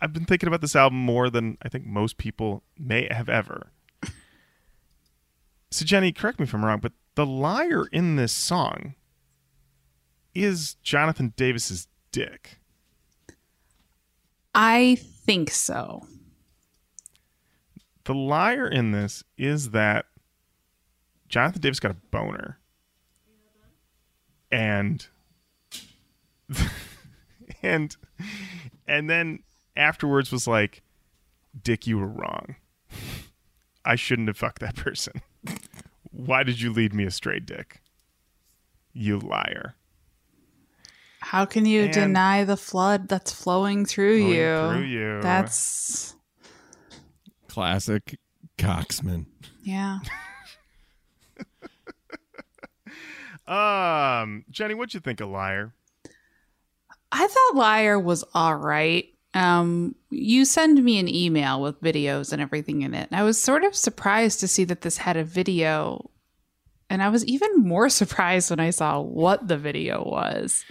I've 0.00 0.12
been 0.12 0.24
thinking 0.24 0.46
about 0.46 0.60
this 0.60 0.76
album 0.76 0.98
more 0.98 1.30
than 1.30 1.58
I 1.62 1.68
think 1.68 1.86
most 1.86 2.16
people 2.16 2.62
may 2.78 3.08
have 3.10 3.28
ever. 3.28 3.70
So 5.70 5.84
Jenny, 5.84 6.12
correct 6.12 6.38
me 6.38 6.44
if 6.44 6.54
I'm 6.54 6.64
wrong, 6.64 6.78
but 6.78 6.92
the 7.16 7.26
liar 7.26 7.86
in 7.90 8.14
this 8.16 8.32
song 8.32 8.94
is 10.34 10.74
Jonathan 10.82 11.34
Davis's 11.36 11.88
dick. 12.12 12.58
I 14.54 14.96
think 14.96 15.50
so. 15.50 16.06
The 18.04 18.14
liar 18.14 18.66
in 18.68 18.92
this 18.92 19.24
is 19.38 19.70
that 19.70 20.06
Jonathan 21.28 21.60
Davis 21.60 21.80
got 21.80 21.90
a 21.90 21.96
boner. 22.10 22.58
And 24.52 25.06
and 27.62 27.96
and 28.86 29.10
then 29.10 29.40
afterwards 29.76 30.30
was 30.30 30.46
like, 30.46 30.82
Dick, 31.60 31.86
you 31.86 31.98
were 31.98 32.06
wrong. 32.06 32.56
I 33.84 33.96
shouldn't 33.96 34.28
have 34.28 34.36
fucked 34.36 34.60
that 34.60 34.76
person. 34.76 35.22
Why 36.10 36.42
did 36.42 36.60
you 36.60 36.72
lead 36.72 36.94
me 36.94 37.04
astray, 37.04 37.40
Dick? 37.40 37.80
You 38.92 39.18
liar. 39.18 39.74
How 41.20 41.44
can 41.44 41.66
you 41.66 41.82
And- 41.84 41.92
deny 41.92 42.44
the 42.44 42.56
flood 42.56 43.08
that's 43.08 43.32
flowing 43.32 43.84
through 43.86 44.16
you? 44.16 44.70
through 44.70 44.84
you. 44.84 45.20
That's 45.20 46.14
Classic 47.54 48.18
Coxman. 48.58 49.26
yeah. 49.62 50.00
Um, 53.46 54.46
Jenny, 54.50 54.72
what'd 54.72 54.94
you 54.94 55.00
think 55.00 55.20
of 55.20 55.28
Liar? 55.28 55.74
I 57.12 57.26
thought 57.26 57.56
Liar 57.56 57.98
was 57.98 58.24
all 58.32 58.56
right. 58.56 59.06
Um, 59.34 59.94
you 60.08 60.46
send 60.46 60.82
me 60.82 60.98
an 60.98 61.14
email 61.14 61.60
with 61.60 61.78
videos 61.82 62.32
and 62.32 62.40
everything 62.40 62.80
in 62.80 62.94
it. 62.94 63.08
And 63.10 63.20
I 63.20 63.22
was 63.22 63.38
sort 63.38 63.62
of 63.62 63.76
surprised 63.76 64.40
to 64.40 64.48
see 64.48 64.64
that 64.64 64.80
this 64.80 64.96
had 64.96 65.18
a 65.18 65.24
video. 65.24 66.10
And 66.88 67.02
I 67.02 67.10
was 67.10 67.22
even 67.26 67.58
more 67.58 67.88
surprised 67.90 68.48
when 68.48 68.60
I 68.60 68.70
saw 68.70 68.98
what 68.98 69.46
the 69.46 69.58
video 69.58 70.02
was. 70.02 70.64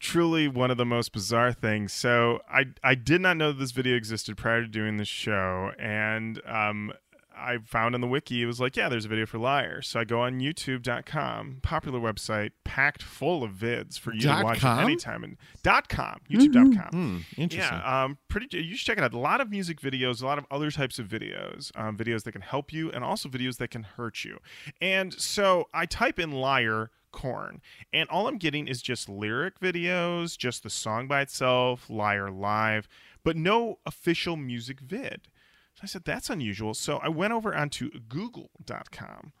Truly 0.00 0.48
one 0.48 0.70
of 0.70 0.78
the 0.78 0.86
most 0.86 1.12
bizarre 1.12 1.52
things. 1.52 1.92
So 1.92 2.40
I 2.50 2.64
I 2.82 2.94
did 2.96 3.20
not 3.20 3.36
know 3.36 3.52
this 3.52 3.70
video 3.70 3.94
existed 3.96 4.36
prior 4.36 4.62
to 4.62 4.66
doing 4.68 4.96
this 4.96 5.08
show, 5.08 5.72
and 5.78 6.40
um, 6.46 6.92
I 7.36 7.58
found 7.64 7.94
on 7.94 8.00
the 8.00 8.06
wiki, 8.06 8.42
it 8.42 8.46
was 8.46 8.60
like, 8.60 8.76
yeah, 8.76 8.88
there's 8.88 9.04
a 9.06 9.08
video 9.08 9.24
for 9.24 9.38
Liar. 9.38 9.80
So 9.80 10.00
I 10.00 10.04
go 10.04 10.20
on 10.20 10.40
YouTube.com, 10.40 11.60
popular 11.62 11.98
website, 11.98 12.50
packed 12.64 13.02
full 13.02 13.42
of 13.42 13.52
vids 13.52 13.98
for 13.98 14.12
you 14.12 14.20
Dot 14.20 14.38
to 14.40 14.44
watch 14.44 14.60
com? 14.60 14.78
at 14.78 14.84
any 14.84 14.96
time. 14.96 15.24
And 15.24 15.36
dot 15.62 15.88
com, 15.88 16.20
YouTube.com. 16.30 16.88
Hmm, 16.90 17.18
interesting. 17.40 17.78
Yeah, 17.78 18.04
um, 18.04 18.18
pretty. 18.28 18.58
You 18.58 18.76
should 18.76 18.86
check 18.86 18.98
it 18.98 19.04
out. 19.04 19.14
A 19.14 19.18
lot 19.18 19.40
of 19.40 19.50
music 19.50 19.80
videos, 19.80 20.22
a 20.22 20.26
lot 20.26 20.38
of 20.38 20.46
other 20.50 20.70
types 20.70 20.98
of 20.98 21.08
videos, 21.08 21.70
um, 21.76 21.96
videos 21.96 22.24
that 22.24 22.32
can 22.32 22.42
help 22.42 22.72
you, 22.72 22.90
and 22.90 23.04
also 23.04 23.28
videos 23.28 23.56
that 23.58 23.68
can 23.70 23.82
hurt 23.84 24.24
you. 24.24 24.38
And 24.80 25.14
so 25.14 25.68
I 25.72 25.86
type 25.86 26.18
in 26.18 26.32
"liar 26.32 26.90
Korn," 27.12 27.60
and 27.92 28.08
all 28.08 28.28
I'm 28.28 28.38
getting 28.38 28.68
is 28.68 28.82
just 28.82 29.08
lyric 29.08 29.60
videos, 29.60 30.36
just 30.36 30.62
the 30.62 30.70
song 30.70 31.08
by 31.08 31.20
itself, 31.20 31.88
"liar 31.90 32.30
live," 32.30 32.88
but 33.22 33.36
no 33.36 33.78
official 33.86 34.36
music 34.36 34.80
vid. 34.80 35.28
So 35.74 35.80
I 35.84 35.86
said 35.86 36.04
that's 36.04 36.28
unusual. 36.28 36.74
So 36.74 36.98
I 36.98 37.08
went 37.08 37.32
over 37.32 37.54
onto 37.54 37.90
Google.com. 38.00 39.32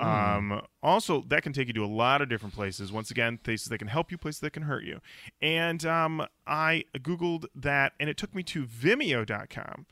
Um, 0.00 0.62
also, 0.82 1.22
that 1.28 1.42
can 1.42 1.52
take 1.52 1.68
you 1.68 1.74
to 1.74 1.84
a 1.84 1.86
lot 1.86 2.22
of 2.22 2.28
different 2.28 2.54
places. 2.54 2.90
Once 2.90 3.10
again, 3.10 3.38
places 3.38 3.68
that 3.68 3.78
can 3.78 3.88
help 3.88 4.10
you, 4.10 4.18
places 4.18 4.40
that 4.40 4.52
can 4.52 4.64
hurt 4.64 4.84
you. 4.84 5.00
And 5.40 5.84
um, 5.84 6.26
I 6.46 6.84
Googled 6.96 7.44
that, 7.54 7.92
and 8.00 8.08
it 8.08 8.16
took 8.16 8.34
me 8.34 8.42
to 8.44 8.64
Vimeo.com. 8.64 9.86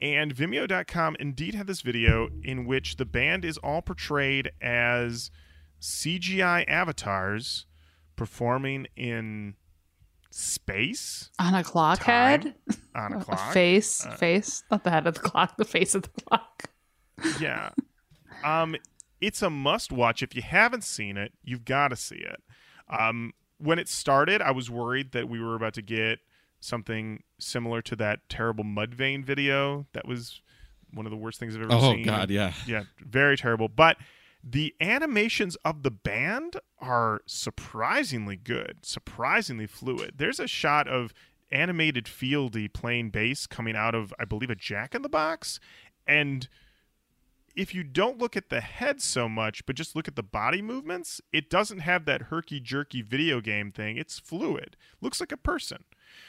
And 0.00 0.34
Vimeo.com 0.34 1.16
indeed 1.18 1.54
had 1.54 1.66
this 1.66 1.82
video 1.82 2.28
in 2.42 2.66
which 2.66 2.96
the 2.96 3.04
band 3.04 3.44
is 3.44 3.58
all 3.58 3.82
portrayed 3.82 4.50
as 4.60 5.30
CGI 5.80 6.64
avatars 6.68 7.66
performing 8.16 8.86
in 8.96 9.54
space 10.30 11.30
On 11.38 11.54
a 11.54 11.64
clock 11.64 12.00
Time 12.00 12.42
head? 12.42 12.54
on 12.94 13.12
a 13.14 13.18
A 13.20 13.24
clock. 13.24 13.52
face. 13.52 14.04
Uh, 14.04 14.14
face. 14.16 14.62
Not 14.70 14.84
the 14.84 14.90
head 14.90 15.06
of 15.06 15.14
the 15.14 15.20
clock, 15.20 15.56
the 15.56 15.64
face 15.64 15.94
of 15.94 16.02
the 16.02 16.08
clock. 16.22 16.64
yeah. 17.40 17.70
Um, 18.44 18.76
it's 19.20 19.42
a 19.42 19.50
must 19.50 19.90
watch. 19.90 20.22
If 20.22 20.36
you 20.36 20.42
haven't 20.42 20.84
seen 20.84 21.16
it, 21.16 21.32
you've 21.42 21.64
got 21.64 21.88
to 21.88 21.96
see 21.96 22.16
it. 22.16 22.40
Um, 22.88 23.32
when 23.58 23.78
it 23.78 23.88
started, 23.88 24.40
I 24.40 24.52
was 24.52 24.70
worried 24.70 25.12
that 25.12 25.28
we 25.28 25.40
were 25.40 25.54
about 25.56 25.74
to 25.74 25.82
get 25.82 26.20
something 26.60 27.22
similar 27.40 27.82
to 27.82 27.96
that 27.96 28.20
terrible 28.28 28.64
Mudvayne 28.64 29.24
video. 29.24 29.86
That 29.92 30.06
was 30.06 30.40
one 30.92 31.06
of 31.06 31.10
the 31.10 31.16
worst 31.16 31.38
things 31.40 31.56
I've 31.56 31.62
ever 31.62 31.72
oh 31.72 31.92
seen. 31.92 32.02
Oh 32.02 32.12
God, 32.12 32.30
yeah. 32.30 32.52
Yeah, 32.66 32.84
very 33.00 33.36
terrible. 33.36 33.68
But 33.68 33.96
the 34.42 34.74
animations 34.80 35.56
of 35.64 35.82
the 35.82 35.90
band 35.90 36.56
are 36.78 37.22
surprisingly 37.26 38.36
good, 38.36 38.78
surprisingly 38.82 39.66
fluid. 39.66 40.14
There's 40.16 40.40
a 40.40 40.46
shot 40.46 40.88
of 40.88 41.12
animated 41.50 42.04
Fieldy 42.06 42.72
playing 42.72 43.10
bass 43.10 43.46
coming 43.46 43.76
out 43.76 43.94
of, 43.94 44.12
I 44.18 44.24
believe, 44.24 44.50
a 44.50 44.54
Jack 44.54 44.94
in 44.94 45.02
the 45.02 45.08
Box, 45.08 45.60
and 46.06 46.48
if 47.58 47.74
you 47.74 47.82
don't 47.82 48.18
look 48.18 48.36
at 48.36 48.50
the 48.50 48.60
head 48.60 49.02
so 49.02 49.28
much, 49.28 49.66
but 49.66 49.74
just 49.74 49.96
look 49.96 50.06
at 50.06 50.14
the 50.14 50.22
body 50.22 50.62
movements, 50.62 51.20
it 51.32 51.50
doesn't 51.50 51.80
have 51.80 52.04
that 52.04 52.22
herky 52.22 52.60
jerky 52.60 53.02
video 53.02 53.40
game 53.40 53.72
thing. 53.72 53.96
It's 53.96 54.20
fluid. 54.20 54.76
Looks 55.00 55.18
like 55.18 55.32
a 55.32 55.36
person. 55.36 55.82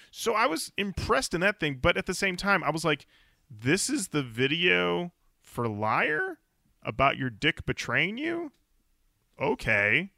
So 0.10 0.34
I 0.34 0.48
was 0.48 0.72
impressed 0.76 1.36
in 1.36 1.41
that 1.41 1.60
thing, 1.60 1.77
but 1.80 1.98
at 1.98 2.07
the 2.07 2.15
same 2.15 2.36
time, 2.36 2.64
I 2.64 2.72
was 2.72 2.84
like, 2.84 3.06
this 3.48 3.91
is 3.91 4.07
the 4.07 4.23
video 4.23 5.11
for 5.44 5.68
Liar 5.68 6.40
about 6.84 7.18
your 7.18 7.30
dick 7.30 7.66
betraying 7.66 8.18
you? 8.18 8.52
Okay. 9.40 10.12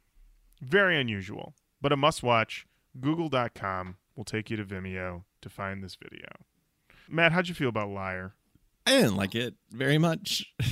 Very 0.60 0.98
unusual, 1.00 1.54
but 1.80 1.92
a 1.92 1.96
must 1.96 2.22
watch. 2.22 2.66
Google.com 3.00 3.96
will 4.16 4.24
take 4.24 4.50
you 4.50 4.56
to 4.56 4.64
Vimeo 4.64 5.24
to 5.40 5.48
find 5.48 5.82
this 5.82 5.96
video. 5.96 6.26
Matt, 7.08 7.32
how'd 7.32 7.48
you 7.48 7.54
feel 7.54 7.68
about 7.68 7.88
Liar? 7.90 8.34
I 8.86 8.90
didn't 8.90 9.16
like 9.16 9.34
it 9.34 9.54
very 9.70 9.98
much. 9.98 10.52
I, 10.60 10.62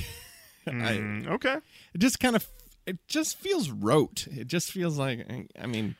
Mm, 0.71 1.27
okay. 1.27 1.55
it 1.93 1.97
just 1.97 2.19
kind 2.19 2.35
of 2.35 2.47
it 2.85 2.99
just 3.07 3.37
feels 3.37 3.71
rote. 3.71 4.27
It 4.27 4.45
just 4.47 4.71
feels 4.71 4.97
like 4.97 5.25
I 5.59 5.65
mean 5.65 5.95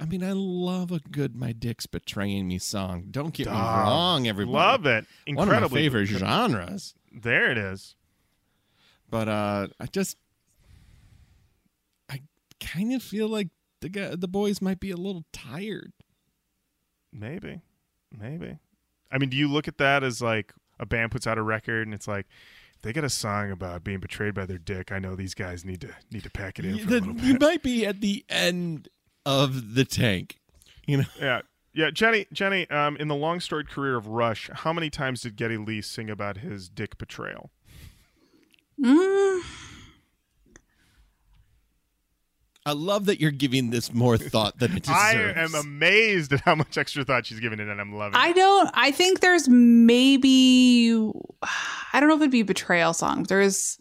I 0.00 0.06
mean 0.06 0.24
I 0.24 0.32
love 0.32 0.90
a 0.92 0.98
good 1.00 1.36
my 1.36 1.52
dick's 1.52 1.84
betraying 1.86 2.48
me 2.48 2.58
song. 2.58 3.08
Don't 3.10 3.34
get 3.34 3.48
me 3.48 3.52
wrong, 3.52 4.26
everybody. 4.26 4.54
Love 4.56 4.86
it. 4.86 5.06
One 5.34 5.50
of 5.50 5.60
my 5.60 5.68
favorite 5.68 6.06
genres. 6.06 6.94
There 7.12 7.50
it 7.50 7.58
is. 7.58 7.94
But 9.12 9.28
uh 9.28 9.68
I 9.78 9.86
just 9.86 10.16
I 12.10 12.22
kind 12.58 12.94
of 12.94 13.02
feel 13.02 13.28
like 13.28 13.48
the 13.82 13.88
guy, 13.90 14.14
the 14.16 14.26
boys 14.26 14.60
might 14.62 14.80
be 14.80 14.90
a 14.90 14.96
little 14.96 15.24
tired. 15.32 15.92
Maybe. 17.12 17.60
Maybe. 18.18 18.58
I 19.10 19.18
mean, 19.18 19.28
do 19.28 19.36
you 19.36 19.48
look 19.48 19.68
at 19.68 19.76
that 19.78 20.02
as 20.02 20.22
like 20.22 20.54
a 20.80 20.86
band 20.86 21.10
puts 21.12 21.26
out 21.26 21.36
a 21.36 21.42
record 21.42 21.86
and 21.86 21.92
it's 21.94 22.08
like 22.08 22.26
they 22.80 22.92
got 22.94 23.04
a 23.04 23.10
song 23.10 23.50
about 23.50 23.84
being 23.84 24.00
betrayed 24.00 24.32
by 24.34 24.46
their 24.46 24.58
dick, 24.58 24.90
I 24.90 24.98
know 24.98 25.14
these 25.14 25.34
guys 25.34 25.62
need 25.64 25.82
to 25.82 25.90
need 26.10 26.22
to 26.24 26.30
pack 26.30 26.58
it 26.58 26.64
in 26.64 26.78
for 26.78 26.82
a 26.84 26.86
The- 26.86 27.00
little 27.06 27.16
you 27.24 27.38
might 27.38 27.62
be 27.62 27.84
at 27.86 28.00
the 28.00 28.24
end 28.30 28.88
of 29.26 29.74
the 29.74 29.84
tank. 29.84 30.38
You 30.86 30.96
know, 30.98 31.04
Yeah. 31.20 31.42
Yeah, 31.74 31.90
Jenny, 31.90 32.26
Jenny, 32.32 32.68
um, 32.68 32.96
in 32.98 33.08
the 33.08 33.14
long 33.14 33.40
storied 33.40 33.70
career 33.70 33.96
of 33.96 34.06
Rush, 34.06 34.50
how 34.52 34.74
many 34.74 34.90
times 34.90 35.22
did 35.22 35.36
Geddy 35.36 35.56
Lee 35.56 35.80
sing 35.80 36.10
about 36.10 36.38
his 36.38 36.68
dick 36.68 36.98
betrayal? 36.98 37.50
Mm, 38.80 39.42
I 42.64 42.72
love 42.72 43.06
that 43.06 43.20
you're 43.20 43.32
giving 43.32 43.70
this 43.70 43.92
more 43.92 44.16
thought 44.16 44.58
than 44.58 44.76
it 44.76 44.82
deserves. 44.84 44.96
I 44.96 45.32
am 45.36 45.54
amazed 45.54 46.32
at 46.32 46.40
how 46.40 46.54
much 46.54 46.78
extra 46.78 47.04
thought 47.04 47.26
she's 47.26 47.40
giving 47.40 47.58
it, 47.58 47.68
and 47.68 47.80
I'm 47.80 47.92
loving 47.94 48.14
It. 48.18 48.22
I 48.22 48.32
don't. 48.32 48.70
I 48.74 48.92
think 48.92 49.20
there's 49.20 49.48
maybe. 49.48 50.92
I 51.92 51.98
don't 52.00 52.08
know 52.08 52.14
if 52.14 52.20
it'd 52.20 52.30
be 52.30 52.40
a 52.40 52.44
betrayal 52.44 52.92
song. 52.92 53.24
There 53.24 53.40
is 53.40 53.78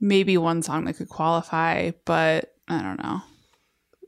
maybe 0.00 0.38
one 0.38 0.62
song 0.62 0.84
that 0.84 0.94
could 0.94 1.08
qualify, 1.08 1.90
but 2.04 2.54
I 2.68 2.82
don't 2.82 3.02
know. 3.02 3.20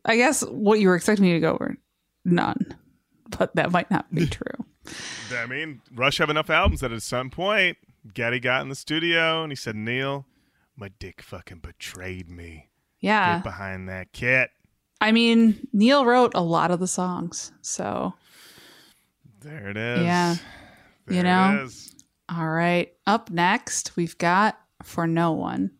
I 0.04 0.16
guess 0.16 0.42
what 0.42 0.78
you 0.78 0.88
were 0.88 0.94
expecting 0.94 1.26
me 1.26 1.32
to 1.32 1.40
go 1.40 1.56
were 1.58 1.76
none, 2.24 2.76
but 3.38 3.54
that 3.56 3.72
might 3.72 3.90
not 3.90 4.12
be 4.14 4.26
true. 4.28 4.64
I 5.36 5.46
mean, 5.46 5.82
Rush 5.92 6.18
have 6.18 6.30
enough 6.30 6.48
albums 6.48 6.80
that 6.80 6.92
at 6.92 7.02
some 7.02 7.28
point, 7.28 7.76
Geddy 8.14 8.40
got 8.40 8.62
in 8.62 8.68
the 8.68 8.74
studio 8.74 9.42
and 9.42 9.52
he 9.52 9.56
said, 9.56 9.76
Neil, 9.76 10.26
my 10.76 10.88
dick 10.98 11.22
fucking 11.22 11.58
betrayed 11.58 12.30
me. 12.30 12.70
Yeah. 13.00 13.36
Get 13.36 13.44
behind 13.44 13.88
that 13.88 14.12
kit. 14.12 14.50
I 15.00 15.12
mean, 15.12 15.66
Neil 15.72 16.04
wrote 16.04 16.32
a 16.34 16.42
lot 16.42 16.70
of 16.70 16.80
the 16.80 16.86
songs. 16.86 17.52
So, 17.62 18.14
There 19.40 19.68
it 19.70 19.76
is. 19.76 20.02
Yeah. 20.04 20.36
There 21.06 21.16
You 21.16 21.22
know? 21.22 21.68
all 22.28 22.48
right. 22.48 22.92
Up 23.06 23.30
next, 23.30 23.96
we've 23.96 24.18
got 24.18 24.58
For 24.82 25.06
No 25.06 25.32
One. 25.32 25.70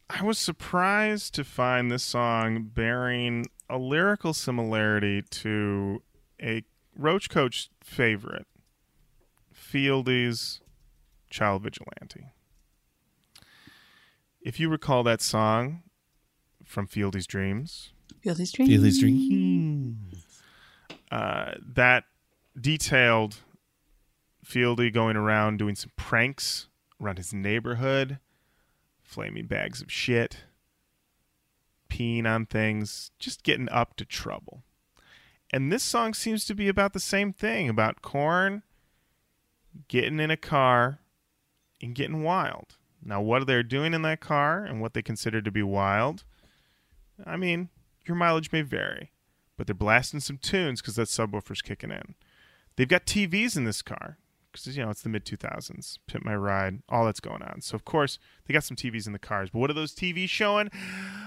I 0.09 0.23
was 0.23 0.37
surprised 0.37 1.33
to 1.35 1.43
find 1.43 1.91
this 1.91 2.03
song 2.03 2.71
bearing 2.73 3.47
a 3.69 3.77
lyrical 3.77 4.33
similarity 4.33 5.21
to 5.21 6.01
a 6.41 6.63
Roach 6.97 7.29
Koach 7.29 7.69
favorite, 7.83 8.47
Fieldy's 9.53 10.61
Child 11.29 11.63
Vigilante. 11.63 12.33
If 14.41 14.59
you 14.59 14.69
recall 14.69 15.03
that 15.03 15.21
song 15.21 15.83
from 16.65 16.87
Fieldy's 16.87 17.27
Dreams, 17.27 17.93
Feel 18.21 18.35
these 18.35 18.51
dreams. 18.51 18.69
Feel 18.69 18.81
these 18.81 18.99
dreams. 18.99 20.25
uh, 21.11 21.53
that 21.75 22.03
detailed 22.59 23.37
Fieldy 24.45 24.93
going 24.93 25.15
around 25.15 25.57
doing 25.57 25.75
some 25.75 25.91
pranks 25.95 26.67
around 27.01 27.17
his 27.17 27.33
neighborhood, 27.33 28.19
flaming 29.01 29.47
bags 29.47 29.81
of 29.81 29.91
shit, 29.91 30.43
peeing 31.89 32.25
on 32.25 32.45
things, 32.45 33.11
just 33.19 33.43
getting 33.43 33.69
up 33.69 33.95
to 33.97 34.05
trouble. 34.05 34.63
And 35.51 35.71
this 35.71 35.83
song 35.83 36.13
seems 36.13 36.45
to 36.45 36.55
be 36.55 36.67
about 36.67 36.93
the 36.93 36.99
same 36.99 37.33
thing 37.33 37.67
about 37.67 38.01
Korn 38.01 38.63
getting 39.87 40.19
in 40.19 40.31
a 40.31 40.37
car 40.37 40.99
and 41.81 41.95
getting 41.95 42.23
wild. 42.23 42.77
Now, 43.03 43.21
what 43.21 43.41
are 43.41 43.45
they're 43.45 43.63
doing 43.63 43.93
in 43.93 44.03
that 44.03 44.19
car 44.19 44.63
and 44.63 44.79
what 44.79 44.93
they 44.93 45.01
consider 45.01 45.41
to 45.41 45.51
be 45.51 45.63
wild, 45.63 46.23
I 47.25 47.35
mean, 47.35 47.69
your 48.05 48.15
mileage 48.15 48.51
may 48.51 48.61
vary 48.61 49.11
but 49.61 49.67
they're 49.67 49.75
blasting 49.75 50.19
some 50.19 50.39
tunes 50.39 50.81
because 50.81 50.95
that 50.95 51.07
subwoofer's 51.07 51.61
kicking 51.61 51.91
in. 51.91 52.15
They've 52.75 52.87
got 52.87 53.05
TVs 53.05 53.55
in 53.55 53.63
this 53.63 53.83
car 53.83 54.17
because 54.51 54.75
you 54.75 54.83
know 54.83 54.89
it's 54.89 55.01
the 55.01 55.09
mid 55.09 55.25
2000s. 55.25 55.97
Pimp 56.07 56.25
My 56.25 56.35
Ride, 56.35 56.81
all 56.89 57.05
that's 57.05 57.19
going 57.19 57.41
on. 57.41 57.61
So 57.61 57.75
of 57.75 57.85
course 57.85 58.19
they 58.45 58.53
got 58.53 58.63
some 58.63 58.77
TVs 58.77 59.07
in 59.07 59.13
the 59.13 59.19
cars. 59.19 59.49
But 59.49 59.59
what 59.59 59.69
are 59.69 59.73
those 59.73 59.93
TVs 59.93 60.29
showing? 60.29 60.69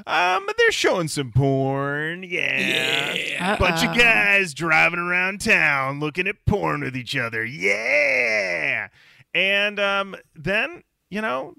Um, 0.07 0.49
they're 0.59 0.73
showing 0.73 1.09
some 1.09 1.33
porn. 1.33 2.23
Yeah, 2.23 3.15
yeah. 3.15 3.57
bunch 3.57 3.85
of 3.85 3.97
guys 3.97 4.55
driving 4.55 4.99
around 4.99 5.41
town 5.41 6.01
looking 6.01 6.27
at 6.27 6.45
porn 6.47 6.83
with 6.83 6.97
each 6.97 7.17
other. 7.17 7.45
Yeah, 7.45 8.89
and 9.33 9.81
um, 9.81 10.17
then 10.35 10.83
you 11.11 11.21
know 11.21 11.55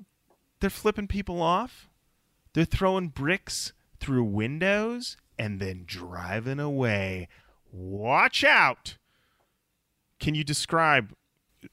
they're 0.60 0.70
flipping 0.70 1.08
people 1.08 1.42
off. 1.42 1.90
They're 2.54 2.66
throwing 2.66 3.10
bricks 3.10 3.74
through 4.00 4.24
windows 4.24 5.18
and 5.38 5.60
then 5.60 5.84
driving 5.86 6.60
away. 6.60 7.28
Watch 7.72 8.44
out. 8.44 8.98
Can 10.20 10.36
you 10.36 10.44
describe, 10.44 11.14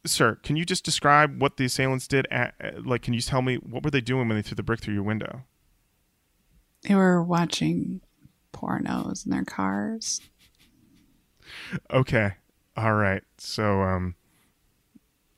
sir? 0.07 0.37
Can 0.43 0.57
you 0.57 0.65
just 0.65 0.85
describe 0.85 1.41
what 1.41 1.57
the 1.57 1.65
assailants 1.65 2.07
did? 2.07 2.27
At, 2.31 2.55
uh, 2.63 2.71
like, 2.85 3.03
can 3.03 3.15
you 3.15 3.21
tell 3.21 3.43
me 3.43 3.57
what 3.57 3.83
were 3.85 3.91
they 3.91 4.01
doing 4.01 4.29
when 4.29 4.37
they 4.37 4.43
threw 4.43 4.55
the 4.55 4.63
brick 4.63 4.81
through 4.81 4.95
your 4.95 5.03
window? 5.03 5.43
They 6.83 6.95
were 6.95 7.23
watching 7.23 8.01
pornos 8.53 9.25
in 9.25 9.31
their 9.31 9.45
cars. 9.45 10.21
Okay, 11.91 12.33
all 12.77 12.95
right. 12.95 13.23
So, 13.39 13.83
um, 13.83 14.15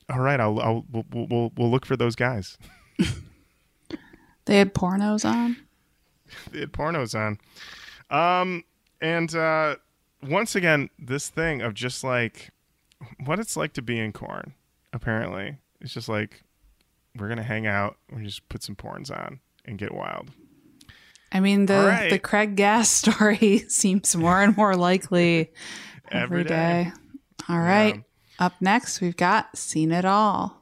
all 0.09 0.19
right. 0.19 0.39
I'll, 0.39 0.59
I'll 0.59 0.85
we'll, 0.91 1.05
we'll- 1.11 1.27
we'll 1.29 1.51
we'll 1.57 1.71
look 1.71 1.85
for 1.85 1.95
those 1.97 2.15
guys. 2.15 2.57
They 4.45 4.59
had 4.59 4.75
pornos 4.75 5.25
on. 5.25 5.57
they 6.51 6.59
had 6.59 6.71
pornos 6.71 7.15
on. 7.15 7.39
Um, 8.15 8.63
and 9.01 9.33
uh, 9.35 9.77
once 10.21 10.55
again, 10.55 10.91
this 10.99 11.29
thing 11.29 11.63
of 11.63 11.73
just 11.73 12.03
like 12.03 12.51
what 13.25 13.39
it's 13.39 13.57
like 13.57 13.73
to 13.73 13.81
be 13.81 13.99
in 13.99 14.11
Korn. 14.11 14.53
Apparently, 14.93 15.57
it's 15.81 15.93
just 15.93 16.09
like 16.09 16.43
we're 17.17 17.29
gonna 17.29 17.43
hang 17.43 17.67
out. 17.67 17.97
We 18.11 18.23
just 18.23 18.47
put 18.49 18.63
some 18.63 18.75
porns 18.75 19.09
on 19.11 19.39
and 19.65 19.77
get 19.77 19.93
wild. 19.93 20.31
I 21.31 21.39
mean, 21.39 21.65
the 21.65 21.85
right. 21.87 22.09
the 22.09 22.19
Craig 22.19 22.55
Gass 22.55 22.89
story 22.89 23.59
seems 23.67 24.15
more 24.15 24.41
and 24.41 24.55
more 24.55 24.75
likely 24.75 25.51
Every 26.11 26.41
every 26.41 26.43
day. 26.43 26.83
day. 26.85 26.91
All 27.49 27.59
right. 27.59 28.03
Up 28.37 28.53
next, 28.61 29.01
we've 29.01 29.15
got 29.17 29.57
Seen 29.57 29.91
It 29.91 30.05
All. 30.05 30.61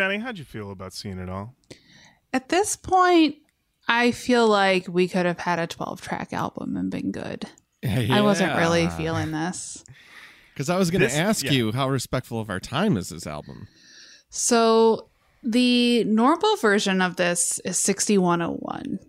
Jenny, 0.00 0.16
how'd 0.16 0.38
you 0.38 0.46
feel 0.46 0.70
about 0.70 0.94
seeing 0.94 1.18
it 1.18 1.28
all? 1.28 1.54
At 2.32 2.48
this 2.48 2.74
point, 2.74 3.36
I 3.86 4.12
feel 4.12 4.48
like 4.48 4.88
we 4.88 5.06
could 5.06 5.26
have 5.26 5.40
had 5.40 5.58
a 5.58 5.66
12 5.66 6.00
track 6.00 6.32
album 6.32 6.74
and 6.78 6.90
been 6.90 7.12
good. 7.12 7.44
I 7.84 8.22
wasn't 8.22 8.56
really 8.56 8.88
feeling 8.88 9.30
this. 9.30 9.84
Because 10.54 10.70
I 10.70 10.78
was 10.78 10.90
going 10.90 11.06
to 11.06 11.14
ask 11.14 11.44
yeah. 11.44 11.50
you 11.50 11.72
how 11.72 11.90
respectful 11.90 12.40
of 12.40 12.48
our 12.48 12.58
time 12.58 12.96
is 12.96 13.10
this 13.10 13.26
album. 13.26 13.68
So 14.30 15.10
the 15.42 16.04
normal 16.04 16.56
version 16.56 17.02
of 17.02 17.16
this 17.16 17.58
is 17.66 17.76
6101. 17.76 19.00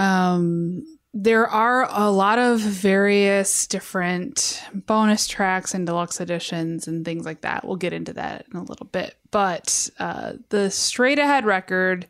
Um 0.00 0.84
there 1.14 1.46
are 1.46 1.88
a 1.90 2.10
lot 2.10 2.38
of 2.38 2.60
various 2.60 3.66
different 3.66 4.62
bonus 4.72 5.26
tracks 5.26 5.74
and 5.74 5.86
deluxe 5.86 6.20
editions 6.20 6.86
and 6.86 7.04
things 7.04 7.24
like 7.24 7.40
that. 7.40 7.64
We'll 7.64 7.76
get 7.76 7.92
into 7.92 8.12
that 8.14 8.46
in 8.52 8.58
a 8.58 8.62
little 8.62 8.86
bit. 8.86 9.16
But 9.30 9.90
uh, 9.98 10.34
the 10.48 10.70
straight 10.70 11.18
ahead 11.18 11.44
record 11.44 12.06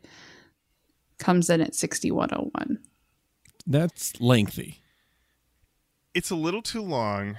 comes 1.18 1.50
in 1.50 1.60
at 1.60 1.74
6101. 1.74 2.78
That's 3.66 4.20
lengthy. 4.20 4.78
it's 6.14 6.30
a 6.30 6.36
little 6.36 6.62
too 6.62 6.80
long 6.82 7.36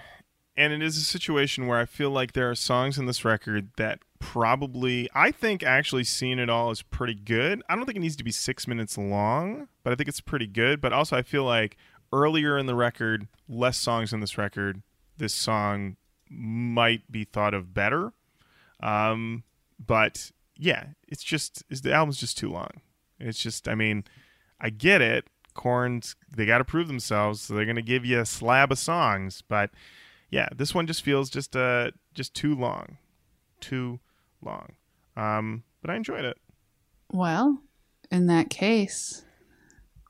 and 0.56 0.74
it 0.74 0.82
is 0.82 0.98
a 0.98 1.02
situation 1.02 1.66
where 1.68 1.80
i 1.80 1.86
feel 1.86 2.12
like 2.12 2.34
there 2.34 2.50
are 2.50 2.56
songs 2.56 2.98
in 2.98 3.06
this 3.08 3.26
record 3.26 3.70
that 3.78 4.00
probably 4.20 5.10
i 5.16 5.32
think 5.32 5.64
actually 5.64 6.04
seeing 6.04 6.38
it 6.40 6.50
all 6.50 6.70
is 6.72 6.82
pretty 6.84 7.16
good 7.16 7.62
i 7.68 7.76
don't 7.76 7.86
think 7.86 7.96
it 7.98 8.02
needs 8.02 8.16
to 8.16 8.24
be 8.24 8.32
six 8.32 8.68
minutes 8.68 8.98
long 8.98 9.68
but 9.84 9.92
i 9.92 9.96
think 9.96 10.08
it's 10.08 10.22
pretty 10.22 10.46
good 10.48 10.80
but 10.82 10.94
also 10.94 11.18
i 11.18 11.22
feel 11.24 11.44
like 11.46 11.78
earlier 12.14 12.58
in 12.58 12.68
the 12.68 12.76
record 12.76 13.28
less 13.48 13.78
songs 13.78 14.14
in 14.14 14.20
this 14.20 14.38
record 14.38 14.82
this 15.18 15.34
song 15.34 15.96
might 16.30 17.12
be 17.12 17.24
thought 17.24 17.54
of 17.56 17.74
better 17.74 18.14
um, 18.82 19.44
but 19.86 20.32
yeah 20.58 20.88
it's 21.08 21.24
just 21.24 21.64
it's, 21.70 21.82
the 21.82 21.94
album's 21.94 22.20
just 22.20 22.38
too 22.38 22.50
long 22.50 22.82
it's 23.20 23.42
just 23.42 23.68
i 23.68 23.76
mean 23.76 24.04
I 24.62 24.70
get 24.70 25.02
it. 25.02 25.26
Korns, 25.54 26.16
they 26.36 26.46
got 26.46 26.60
to 26.60 26.64
prove 26.64 26.88
themselves, 26.88 27.42
so 27.42 27.54
they're 27.54 27.66
going 27.66 27.76
to 27.76 27.82
give 27.82 28.06
you 28.06 28.20
a 28.20 28.26
slab 28.26 28.72
of 28.72 28.80
songs. 28.80 29.42
But 29.42 29.72
yeah, 30.30 30.48
this 30.56 30.74
one 30.74 30.88
just 30.88 31.02
feels 31.02 31.30
just 31.30 31.56
uh 31.56 31.92
just 32.14 32.34
too 32.34 32.56
long, 32.56 32.98
too 33.60 34.00
long. 34.42 34.74
Um, 35.18 35.64
but 35.82 35.90
I 35.90 35.96
enjoyed 35.96 36.24
it. 36.24 36.38
Well, 37.12 37.62
in 38.12 38.28
that 38.28 38.50
case, 38.50 39.26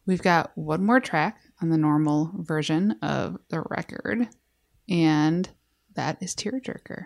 we've 0.05 0.21
got 0.21 0.51
one 0.55 0.83
more 0.83 0.99
track 0.99 1.39
on 1.61 1.69
the 1.69 1.77
normal 1.77 2.31
version 2.35 2.91
of 3.01 3.37
the 3.49 3.63
record, 3.69 4.27
and 4.87 5.49
that 5.95 6.21
is 6.21 6.35
Tearjerker. 6.35 7.05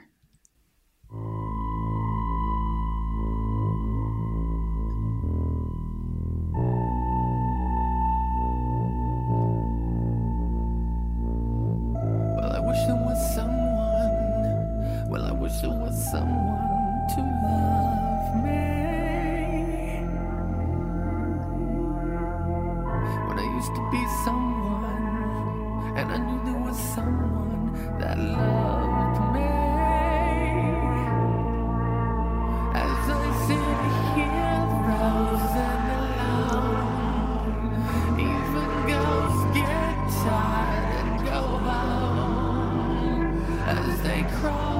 Someone 16.12 17.08
to 17.08 17.22
love 17.44 18.44
me. 18.44 20.02
When 23.28 23.38
I 23.40 23.46
used 23.56 23.74
to 23.74 23.82
be 23.90 24.06
someone, 24.26 25.94
and 25.96 26.12
I 26.12 26.18
knew 26.18 26.40
there 26.44 26.62
was 26.62 26.78
someone 26.78 27.74
that 28.00 28.18
loved 28.20 29.34
me. 29.34 29.52
As 32.76 33.10
I 33.10 33.24
sit 33.48 33.80
here 34.16 34.64
frozen 34.84 35.84
alone, 36.04 36.98
even 38.20 38.70
ghosts 38.92 39.46
get 39.56 39.96
tired 40.26 40.92
and 41.00 41.14
go 41.26 41.42
home 41.70 43.32
as 43.68 44.02
they 44.02 44.22
crawl 44.40 44.73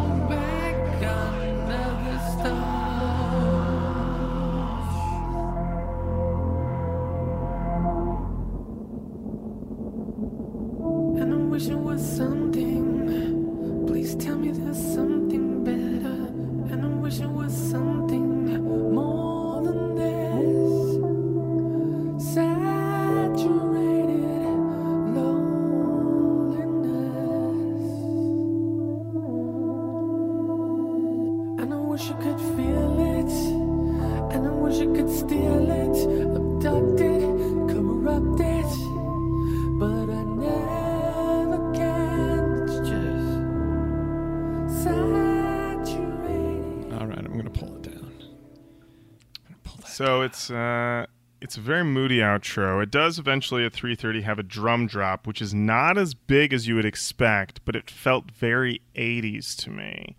So 50.04 50.22
it's 50.22 50.52
uh 50.52 51.06
it's 51.40 51.56
a 51.56 51.62
very 51.62 51.86
moody 51.86 52.18
outro. 52.18 52.84
It 52.84 52.92
does 52.92 53.18
eventually 53.20 53.64
at 53.66 53.72
3:30 53.72 54.24
have 54.24 54.38
a 54.38 54.44
drum 54.44 54.86
drop, 54.86 55.26
which 55.26 55.42
is 55.42 55.54
not 55.54 55.98
as 55.98 56.14
big 56.14 56.52
as 56.52 56.68
you 56.68 56.76
would 56.76 56.84
expect, 56.86 57.64
but 57.64 57.74
it 57.74 57.90
felt 57.90 58.30
very 58.30 58.82
80s 58.96 59.56
to 59.64 59.70
me. 59.70 60.18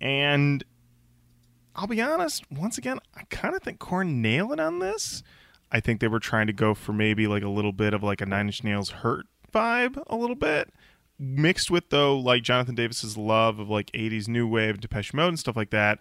And 0.00 0.64
I'll 1.76 1.86
be 1.86 2.02
honest, 2.02 2.50
once 2.50 2.76
again, 2.76 2.98
I 3.14 3.22
kind 3.30 3.54
of 3.54 3.62
think 3.62 3.78
Korn 3.78 4.20
nailed 4.20 4.52
it 4.54 4.58
on 4.58 4.80
this. 4.80 5.22
I 5.70 5.78
think 5.78 6.00
they 6.00 6.08
were 6.08 6.18
trying 6.18 6.48
to 6.48 6.52
go 6.52 6.74
for 6.74 6.92
maybe 6.92 7.28
like 7.28 7.44
a 7.44 7.48
little 7.48 7.72
bit 7.72 7.94
of 7.94 8.02
like 8.02 8.20
a 8.20 8.26
Nine 8.26 8.46
Inch 8.46 8.64
Nails 8.64 8.90
hurt 8.90 9.26
vibe 9.52 10.02
a 10.08 10.16
little 10.16 10.34
bit 10.34 10.72
mixed 11.20 11.70
with 11.70 11.90
though 11.90 12.18
like 12.18 12.42
Jonathan 12.42 12.74
Davis's 12.74 13.16
love 13.16 13.60
of 13.60 13.68
like 13.70 13.92
80s 13.92 14.26
new 14.26 14.48
wave 14.48 14.80
Depeche 14.80 15.14
Mode 15.14 15.28
and 15.28 15.38
stuff 15.38 15.54
like 15.54 15.70
that. 15.70 16.00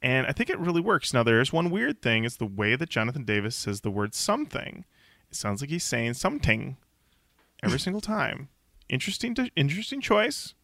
And 0.00 0.26
I 0.26 0.32
think 0.32 0.48
it 0.48 0.58
really 0.58 0.80
works. 0.80 1.12
Now 1.12 1.22
there 1.22 1.40
is 1.40 1.52
one 1.52 1.70
weird 1.70 2.02
thing 2.02 2.24
is 2.24 2.36
the 2.36 2.46
way 2.46 2.76
that 2.76 2.88
Jonathan 2.88 3.24
Davis 3.24 3.56
says 3.56 3.80
the 3.80 3.90
word 3.90 4.14
something. 4.14 4.84
It 5.28 5.36
sounds 5.36 5.60
like 5.60 5.70
he's 5.70 5.84
saying 5.84 6.14
something 6.14 6.76
every 7.62 7.80
single 7.80 8.00
time. 8.00 8.48
Interesting 8.88 9.34
to, 9.34 9.50
interesting 9.56 10.00
choice. 10.00 10.54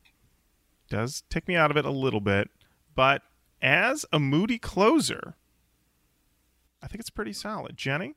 Does 0.88 1.22
take 1.30 1.48
me 1.48 1.56
out 1.56 1.70
of 1.70 1.76
it 1.76 1.84
a 1.84 1.90
little 1.90 2.20
bit, 2.20 2.50
but 2.94 3.22
as 3.60 4.04
a 4.12 4.20
moody 4.20 4.58
closer, 4.58 5.34
I 6.82 6.86
think 6.86 7.00
it's 7.00 7.10
pretty 7.10 7.32
solid. 7.32 7.76
Jenny? 7.76 8.14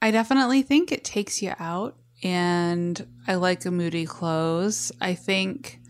I 0.00 0.10
definitely 0.10 0.62
think 0.62 0.92
it 0.92 1.04
takes 1.04 1.42
you 1.42 1.52
out, 1.58 1.98
and 2.22 3.06
I 3.26 3.34
like 3.34 3.64
a 3.64 3.70
moody 3.70 4.06
close. 4.06 4.92
I 5.00 5.14
think 5.14 5.80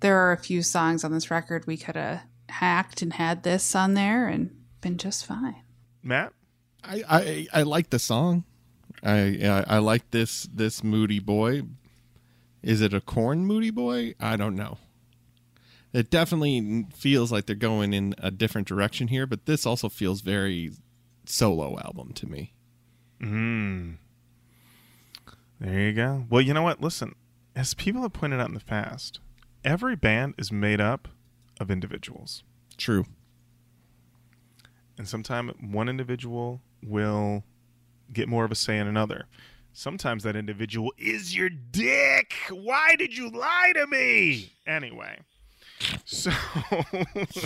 there 0.00 0.18
are 0.18 0.32
a 0.32 0.38
few 0.38 0.62
songs 0.62 1.04
on 1.04 1.12
this 1.12 1.30
record 1.30 1.66
we 1.66 1.76
could 1.76 1.96
have 1.96 2.22
hacked 2.48 3.02
and 3.02 3.14
had 3.14 3.42
this 3.42 3.74
on 3.74 3.94
there 3.94 4.28
and 4.28 4.50
been 4.80 4.98
just 4.98 5.26
fine. 5.26 5.62
Matt? 6.02 6.32
I, 6.82 7.02
I 7.08 7.46
I 7.60 7.62
like 7.62 7.90
the 7.90 7.98
song. 7.98 8.44
I, 9.02 9.38
I 9.42 9.64
I 9.76 9.78
like 9.78 10.10
this 10.10 10.48
this 10.52 10.84
moody 10.84 11.18
boy. 11.18 11.62
Is 12.62 12.80
it 12.80 12.94
a 12.94 13.00
Korn 13.00 13.46
moody 13.46 13.70
boy? 13.70 14.14
I 14.20 14.36
don't 14.36 14.56
know. 14.56 14.78
It 15.92 16.10
definitely 16.10 16.86
feels 16.94 17.30
like 17.30 17.46
they're 17.46 17.54
going 17.54 17.92
in 17.92 18.14
a 18.18 18.30
different 18.30 18.66
direction 18.66 19.08
here, 19.08 19.26
but 19.26 19.46
this 19.46 19.64
also 19.64 19.88
feels 19.88 20.22
very 20.22 20.72
solo 21.24 21.78
album 21.78 22.12
to 22.14 22.26
me. 22.26 22.52
Mm. 23.20 23.98
There 25.60 25.80
you 25.80 25.92
go. 25.92 26.26
Well, 26.28 26.40
you 26.40 26.52
know 26.52 26.62
what? 26.62 26.80
Listen, 26.80 27.14
as 27.54 27.74
people 27.74 28.02
have 28.02 28.12
pointed 28.12 28.40
out 28.40 28.48
in 28.48 28.54
the 28.54 28.60
past, 28.60 29.20
every 29.64 29.94
band 29.94 30.34
is 30.36 30.50
made 30.50 30.80
up 30.80 31.08
of 31.60 31.70
individuals. 31.70 32.42
True. 32.76 33.04
And 34.96 35.08
sometimes 35.08 35.52
one 35.60 35.88
individual 35.88 36.60
will 36.82 37.44
get 38.12 38.28
more 38.28 38.44
of 38.44 38.52
a 38.52 38.54
say 38.54 38.78
in 38.78 38.86
another. 38.86 39.26
Sometimes 39.72 40.22
that 40.22 40.36
individual 40.36 40.92
is 40.98 41.34
your 41.34 41.48
dick. 41.50 42.32
Why 42.50 42.94
did 42.96 43.16
you 43.16 43.28
lie 43.30 43.72
to 43.74 43.86
me? 43.86 44.52
Anyway. 44.66 45.18
So 46.06 46.30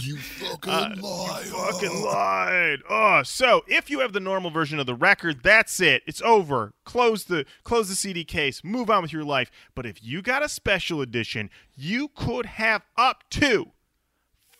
You 0.03 0.17
fucking 0.19 0.73
Uh, 0.73 0.95
you 0.95 1.51
fucking 1.51 2.03
lied. 2.03 2.81
Oh, 2.89 3.23
so 3.25 3.65
if 3.67 3.89
you 3.89 4.01
have 4.01 4.13
the 4.13 4.21
normal 4.21 4.51
version 4.51 4.79
of 4.79 4.87
the 4.87 4.95
record, 4.95 5.43
that's 5.43 5.81
it. 5.81 6.03
It's 6.07 6.21
over. 6.23 6.73
Close 6.85 7.25
the 7.25 7.47
close 7.65 7.89
the 7.89 7.95
CD 7.95 8.25
case. 8.25 8.63
Move 8.63 8.91
on 8.91 9.03
with 9.03 9.13
your 9.13 9.25
life. 9.25 9.51
But 9.75 9.87
if 9.87 10.03
you 10.05 10.23
got 10.23 10.43
a 10.45 10.49
special 10.49 11.01
edition, 11.01 11.51
you 11.75 12.09
could 12.15 12.47
have 12.47 12.83
up 12.97 13.25
to 13.31 13.73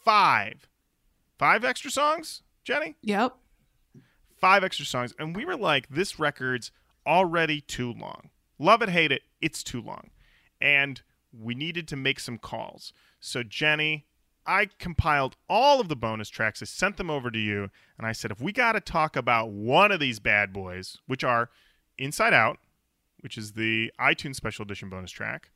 five, 0.09 0.67
five 1.39 1.65
extra 1.67 1.91
songs. 1.91 2.43
Jenny, 2.65 2.97
Yep. 3.03 3.37
five 4.41 4.65
extra 4.65 4.87
songs, 4.87 5.13
and 5.19 5.37
we 5.37 5.45
were 5.45 5.57
like, 5.57 5.87
this 5.91 6.19
record's 6.19 6.71
already 7.07 7.61
too 7.61 7.93
long. 7.93 8.31
Love 8.59 8.81
it, 8.81 8.89
hate 8.89 9.13
it, 9.13 9.21
it's 9.43 9.63
too 9.63 9.83
long, 9.83 10.09
and 10.63 11.03
we 11.31 11.55
needed 11.55 11.87
to 11.89 11.97
make 11.97 12.21
some 12.21 12.39
calls. 12.39 12.95
So 13.21 13.43
Jenny, 13.43 14.07
I 14.47 14.71
compiled 14.79 15.37
all 15.47 15.79
of 15.79 15.89
the 15.89 15.97
bonus 15.97 16.31
tracks. 16.31 16.63
I 16.63 16.65
sent 16.65 16.97
them 16.97 17.11
over 17.11 17.31
to 17.31 17.39
you, 17.39 17.69
and 17.99 18.07
I 18.07 18.13
said, 18.13 18.31
if 18.31 18.41
we 18.41 18.51
got 18.51 18.73
to 18.73 18.81
talk 18.81 19.15
about 19.15 19.51
one 19.51 19.93
of 19.93 20.01
these 20.01 20.21
bad 20.21 20.55
boys, 20.55 20.97
which 21.07 21.23
are 21.23 21.51
Inside 21.99 22.33
Out, 22.33 22.59
which 23.21 23.37
is 23.37 23.53
the 23.53 23.93
iTunes 24.01 24.37
Special 24.37 24.63
Edition 24.63 24.89
bonus 24.89 25.11
track, 25.11 25.51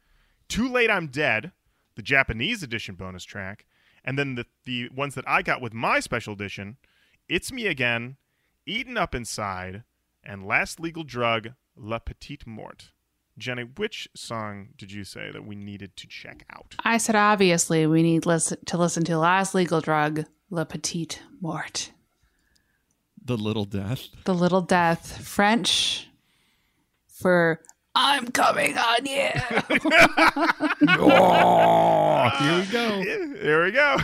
Too 0.49 0.69
Late 0.69 0.91
I'm 0.91 1.07
Dead, 1.07 1.53
the 1.95 2.03
Japanese 2.03 2.63
edition 2.63 2.95
bonus 2.97 3.25
track, 3.25 3.65
and 4.05 4.19
then 4.19 4.35
the 4.35 4.47
the 4.65 4.89
ones 4.91 5.15
that 5.15 5.29
I 5.29 5.43
got 5.43 5.61
with 5.61 5.73
my 5.75 6.01
special 6.01 6.33
edition, 6.35 6.77
It's 7.29 7.53
Me 7.53 7.67
Again, 7.67 8.17
Eaten 8.67 8.97
Up 8.97 9.15
Inside, 9.15 9.83
and 10.25 10.47
Last 10.47 10.79
Legal 10.81 11.05
Drug, 11.05 11.51
La 11.77 11.99
Petite 11.99 12.47
Mort. 12.47 12.91
Jenny, 13.39 13.63
which 13.65 14.09
song 14.15 14.69
did 14.77 14.93
you 14.93 15.05
say 15.05 15.31
that 15.33 15.47
we 15.47 15.55
needed 15.57 15.97
to 15.97 16.07
check 16.07 16.45
out? 16.51 16.75
I 16.85 16.99
said 16.99 17.15
obviously 17.17 17.87
we 17.87 18.03
need 18.03 18.27
listen- 18.27 18.59
to 18.67 18.77
listen 18.77 19.05
to 19.05 19.17
Last 19.19 19.55
Legal 19.55 19.81
Drug, 19.81 20.27
La 20.51 20.65
Petite 20.65 21.23
Mort. 21.41 21.93
The 23.25 23.37
little 23.39 23.65
death. 23.65 24.09
The 24.25 24.35
Little 24.35 24.61
Death, 24.63 25.25
French 25.25 26.09
for 27.09 27.63
I'm 27.95 28.29
coming 28.29 28.77
on 28.79 29.07
you. 29.07 29.29
Oh, 30.99 32.29
here 32.39 32.59
we 32.61 32.67
go. 32.67 33.01
Here 33.03 33.65
we 33.65 33.73
go. 33.73 33.97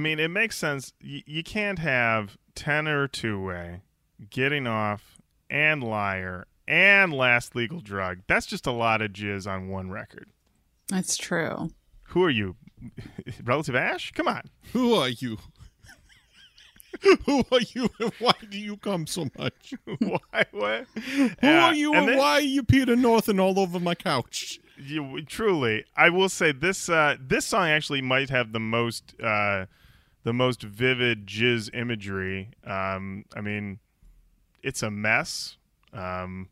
Mean, 0.00 0.18
it 0.18 0.28
makes 0.28 0.56
sense. 0.56 0.92
Y- 1.02 1.22
you 1.26 1.42
can't 1.44 1.78
have 1.78 2.36
tenor 2.56 3.06
two 3.06 3.40
way, 3.40 3.82
getting 4.30 4.66
off, 4.66 5.18
and 5.48 5.82
liar, 5.84 6.46
and 6.66 7.12
last 7.12 7.54
legal 7.54 7.80
drug. 7.80 8.18
That's 8.26 8.46
just 8.46 8.66
a 8.66 8.72
lot 8.72 9.00
of 9.02 9.12
jizz 9.12 9.48
on 9.50 9.68
one 9.68 9.90
record. 9.90 10.30
That's 10.88 11.16
true. 11.16 11.70
Who 12.08 12.24
are 12.24 12.30
you? 12.30 12.56
Relative 13.44 13.76
Ash? 13.76 14.10
Come 14.12 14.26
on. 14.26 14.42
Who 14.72 14.94
are 14.94 15.08
you? 15.08 15.38
Who 17.24 17.44
are 17.52 17.60
you 17.74 17.88
and 18.00 18.12
why 18.18 18.32
do 18.50 18.58
you 18.58 18.76
come 18.76 19.06
so 19.06 19.28
much? 19.38 19.72
why? 20.00 20.44
What? 20.50 20.86
Who 21.14 21.30
Yeah, 21.42 21.66
are 21.66 21.74
you 21.74 21.90
and 21.92 22.00
and, 22.00 22.08
then- 22.08 22.18
why 22.18 22.32
are 22.32 22.40
you 22.40 22.62
Peter 22.62 22.96
Norton 22.96 23.38
all 23.40 23.58
over 23.58 23.78
my 23.80 23.94
couch? 23.94 24.58
You, 24.76 25.22
truly, 25.26 25.84
I 25.96 26.08
will 26.10 26.28
say 26.30 26.52
this. 26.52 26.88
Uh, 26.88 27.16
this 27.20 27.44
song 27.46 27.68
actually 27.68 28.00
might 28.02 28.30
have 28.30 28.52
the 28.52 28.60
most, 28.60 29.14
uh, 29.22 29.66
the 30.22 30.32
most 30.32 30.62
vivid 30.62 31.26
jizz 31.26 31.74
imagery. 31.74 32.50
Um, 32.64 33.24
I 33.34 33.40
mean, 33.40 33.78
it's 34.62 34.82
a 34.82 34.90
mess. 34.90 35.56
Um, 35.92 36.48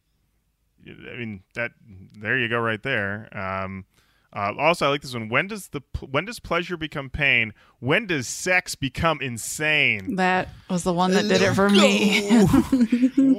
I 0.86 1.16
mean 1.16 1.43
that. 1.55 1.73
There 2.19 2.39
you 2.39 2.49
go, 2.49 2.59
right 2.59 2.82
there. 2.82 3.28
Um, 3.36 3.85
uh, 4.32 4.53
also, 4.59 4.86
I 4.86 4.89
like 4.90 5.01
this 5.01 5.15
one. 5.15 5.28
When 5.28 5.47
does 5.47 5.69
the 5.69 5.81
when 6.11 6.27
does 6.27 6.39
pleasure 6.39 6.77
become 6.77 7.09
pain? 7.09 7.55
When 7.81 8.07
does 8.07 8.27
sex 8.27 8.74
become 8.74 9.20
insane? 9.23 10.16
That 10.16 10.49
was 10.69 10.85
the 10.85 10.93
one 10.93 11.12
that 11.12 11.28
did 11.28 11.40
it 11.43 11.55
for 11.55 11.70
me. 11.70 12.47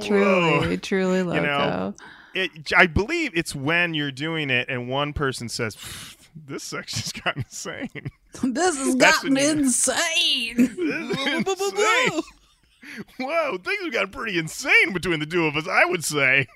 truly, 0.00 0.78
truly 0.78 1.22
loco. 1.22 1.40
You 1.40 1.46
know, 1.46 1.94
It, 2.34 2.72
I 2.76 2.86
believe 2.86 3.30
it's 3.34 3.54
when 3.54 3.94
you're 3.94 4.10
doing 4.12 4.50
it 4.50 4.68
and 4.68 4.88
one 4.88 5.12
person 5.12 5.48
says, 5.48 5.76
"This 6.46 6.70
just 6.70 7.22
got 7.24 7.36
insane." 7.36 8.10
this 8.42 8.76
has 8.76 8.96
That's 8.96 9.22
gotten 9.22 9.36
insane. 9.36 10.56
Insane. 10.78 12.22
Whoa, 13.18 13.58
things 13.58 13.82
have 13.82 13.92
gotten 13.92 14.10
pretty 14.10 14.38
insane 14.38 14.92
between 14.92 15.20
the 15.20 15.26
two 15.26 15.46
of 15.46 15.56
us, 15.56 15.68
I 15.68 15.84
would 15.84 16.04
say. 16.04 16.46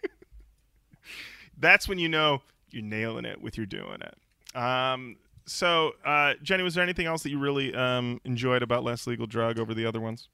That's 1.58 1.88
when 1.88 1.98
you 1.98 2.08
know 2.08 2.42
you're 2.70 2.82
nailing 2.82 3.24
it 3.24 3.40
with 3.40 3.56
you're 3.56 3.66
doing 3.66 3.98
it. 4.00 4.56
Um, 4.56 5.16
so, 5.46 5.92
uh, 6.04 6.34
Jenny, 6.42 6.62
was 6.62 6.74
there 6.74 6.82
anything 6.82 7.06
else 7.06 7.22
that 7.22 7.30
you 7.30 7.38
really 7.38 7.74
um, 7.74 8.20
enjoyed 8.24 8.62
about 8.62 8.82
Last 8.82 9.06
Legal 9.06 9.26
Drug 9.26 9.58
over 9.58 9.74
the 9.74 9.86
other 9.86 10.00
ones? 10.00 10.28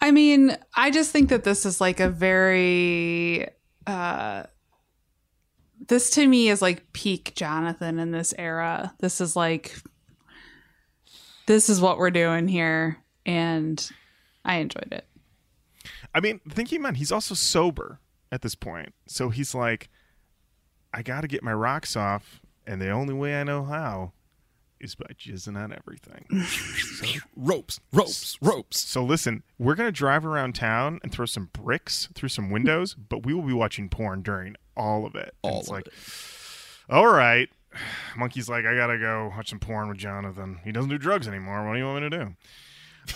I 0.00 0.10
mean, 0.10 0.56
I 0.74 0.90
just 0.90 1.10
think 1.10 1.28
that 1.28 1.44
this 1.44 1.64
is 1.64 1.80
like 1.80 2.00
a 2.00 2.08
very 2.08 3.48
uh 3.86 4.44
this 5.88 6.10
to 6.10 6.26
me 6.26 6.48
is 6.48 6.62
like 6.62 6.92
peak 6.92 7.32
Jonathan 7.34 7.98
in 7.98 8.10
this 8.10 8.34
era. 8.38 8.94
This 9.00 9.20
is 9.20 9.36
like 9.36 9.76
this 11.46 11.68
is 11.68 11.80
what 11.80 11.98
we're 11.98 12.10
doing 12.10 12.48
here 12.48 12.98
and 13.26 13.90
I 14.44 14.56
enjoyed 14.56 14.92
it. 14.92 15.06
I 16.14 16.20
mean, 16.20 16.40
thinking 16.48 16.82
man, 16.82 16.94
he's 16.96 17.12
also 17.12 17.34
sober 17.34 18.00
at 18.30 18.42
this 18.42 18.54
point. 18.54 18.94
So 19.06 19.30
he's 19.30 19.54
like, 19.54 19.88
I 20.92 21.02
got 21.02 21.22
to 21.22 21.28
get 21.28 21.42
my 21.42 21.54
rocks 21.54 21.96
off, 21.96 22.40
and 22.66 22.80
the 22.80 22.90
only 22.90 23.14
way 23.14 23.40
I 23.40 23.44
know 23.44 23.64
how 23.64 24.12
is 24.78 24.94
by 24.94 25.06
jizzing 25.14 25.56
on 25.56 25.72
everything. 25.72 26.26
so, 26.44 27.06
Ropes, 27.36 27.80
ropes, 27.92 28.36
ropes. 28.42 28.80
so 28.80 29.04
listen, 29.04 29.42
we're 29.58 29.76
gonna 29.76 29.92
drive 29.92 30.26
around 30.26 30.54
town 30.54 30.98
and 31.02 31.12
throw 31.12 31.24
some 31.24 31.50
bricks 31.52 32.08
through 32.14 32.28
some 32.28 32.50
windows, 32.50 32.94
but 32.94 33.24
we 33.24 33.32
will 33.32 33.42
be 33.42 33.52
watching 33.52 33.88
porn 33.88 34.22
during 34.22 34.56
all 34.76 35.06
of 35.06 35.14
it. 35.14 35.34
All 35.42 35.60
it's 35.60 35.68
of 35.68 35.74
like, 35.74 35.86
it. 35.86 35.92
all 36.90 37.06
right. 37.08 37.48
Munky's 38.16 38.48
like, 38.48 38.64
I 38.64 38.74
gotta 38.74 38.98
go 38.98 39.32
watch 39.36 39.50
some 39.50 39.58
porn 39.58 39.88
with 39.88 39.98
Jonathan. 39.98 40.60
He 40.64 40.72
doesn't 40.72 40.90
do 40.90 40.98
drugs 40.98 41.28
anymore. 41.28 41.66
What 41.66 41.74
do 41.74 41.78
you 41.78 41.86
want 41.86 42.02
me 42.04 42.10
to 42.10 42.18
do? 42.24 42.34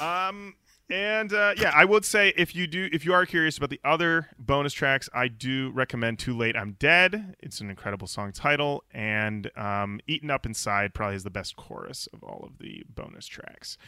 Um, 0.00 0.56
and 0.88 1.32
uh, 1.32 1.54
yeah, 1.56 1.72
I 1.74 1.84
would 1.84 2.04
say 2.04 2.32
if 2.36 2.54
you 2.54 2.66
do, 2.66 2.88
if 2.92 3.04
you 3.04 3.12
are 3.12 3.26
curious 3.26 3.56
about 3.56 3.70
the 3.70 3.80
other 3.84 4.28
bonus 4.38 4.72
tracks, 4.72 5.08
I 5.12 5.26
do 5.28 5.70
recommend 5.70 6.18
"Too 6.20 6.36
Late 6.36 6.56
I'm 6.56 6.72
Dead." 6.72 7.36
It's 7.40 7.60
an 7.60 7.70
incredible 7.70 8.06
song 8.06 8.32
title, 8.32 8.84
and 8.92 9.50
um, 9.56 10.00
"Eaten 10.06 10.30
Up 10.30 10.46
Inside" 10.46 10.94
probably 10.94 11.16
is 11.16 11.24
the 11.24 11.30
best 11.30 11.56
chorus 11.56 12.08
of 12.12 12.22
all 12.22 12.44
of 12.44 12.58
the 12.58 12.84
bonus 12.88 13.26
tracks. 13.26 13.78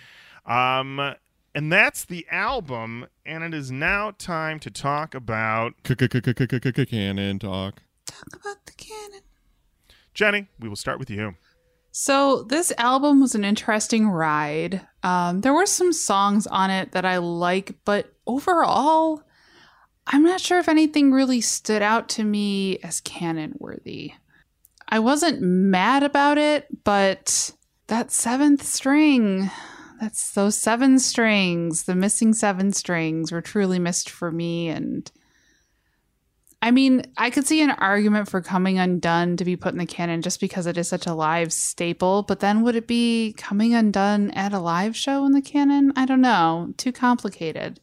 Um, 0.45 1.15
and 1.59 1.73
that's 1.73 2.05
the 2.05 2.25
album, 2.31 3.05
and 3.27 3.43
it 3.43 3.53
is 3.53 3.73
now 3.73 4.13
time 4.17 4.61
to 4.61 4.71
talk 4.71 5.13
about 5.13 5.75
Canon 5.83 7.41
talk. 7.41 7.83
Talk 8.07 8.29
about 8.41 8.65
the 8.65 8.73
canon. 8.77 9.23
Jenny. 10.15 10.47
We 10.61 10.69
will 10.69 10.77
start 10.77 11.01
with 11.01 11.11
you. 11.11 11.35
So 11.91 12.45
this 12.45 12.73
album 12.79 13.21
was 13.21 13.35
an 13.35 13.45
interesting 13.45 14.09
ride. 14.09 14.87
Um, 15.03 15.41
there 15.41 15.53
were 15.53 15.67
some 15.67 15.93
songs 15.93 16.47
on 16.47 16.71
it 16.71 16.93
that 16.93 17.05
I 17.05 17.17
like, 17.17 17.75
but 17.85 18.13
overall, 18.25 19.25
I'm 20.07 20.23
not 20.23 20.41
sure 20.41 20.61
if 20.61 20.69
anything 20.69 21.11
really 21.11 21.41
stood 21.41 21.83
out 21.83 22.09
to 22.11 22.23
me 22.23 22.79
as 22.85 23.01
canon 23.01 23.55
worthy. 23.59 24.13
I 24.89 25.01
wasn't 25.01 25.43
mad 25.43 26.05
about 26.05 26.39
it, 26.39 26.69
but 26.85 27.51
that 27.89 28.13
seventh 28.13 28.63
string, 28.63 29.51
that's 30.01 30.33
those 30.33 30.57
seven 30.57 30.99
strings, 30.99 31.85
the 31.85 31.95
missing 31.95 32.33
seven 32.33 32.73
strings 32.73 33.33
were 33.33 33.41
truly 33.41 33.79
missed 33.79 34.11
for 34.11 34.31
me. 34.31 34.69
And 34.69 35.11
I 36.61 36.71
mean, 36.71 37.03
I 37.17 37.31
could 37.31 37.47
see 37.47 37.63
an 37.63 37.71
argument 37.71 38.29
for 38.29 38.41
Coming 38.41 38.79
Undone 38.79 39.37
to 39.37 39.45
be 39.45 39.57
put 39.57 39.73
in 39.73 39.79
the 39.79 39.87
canon 39.87 40.23
just 40.23 40.41
because 40.41 40.67
it 40.67 40.77
is 40.77 40.89
such 40.89 41.07
a 41.07 41.15
live 41.15 41.53
staple, 41.53 42.23
but 42.23 42.41
then 42.41 42.63
would 42.63 42.77
it 42.77 42.87
be 42.87 43.35
Coming 43.37 43.75
Undone 43.75 44.31
at 44.33 44.53
a 44.53 44.59
live 44.59 44.97
show 44.97 45.25
in 45.25 45.33
the 45.33 45.43
canon? 45.43 45.93
I 45.97 46.05
don't 46.05 46.21
know. 46.21 46.75
Too 46.77 46.93
complicated. 46.93 47.81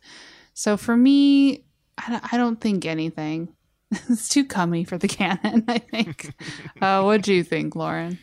So 0.54 0.78
for 0.78 0.96
me, 0.96 1.64
I 1.98 2.38
don't, 2.38 2.60
think 2.60 2.86
anything. 2.86 3.54
it's 3.92 4.28
too 4.30 4.46
cummy 4.46 4.84
for 4.84 4.98
the 4.98 5.08
canon, 5.10 5.64
I 5.68 5.80
think. 5.80 6.34
uh, 6.82 7.02
what 7.04 7.22
do 7.22 7.34
you 7.34 7.44
think, 7.44 7.76
Lorin? 7.76 8.20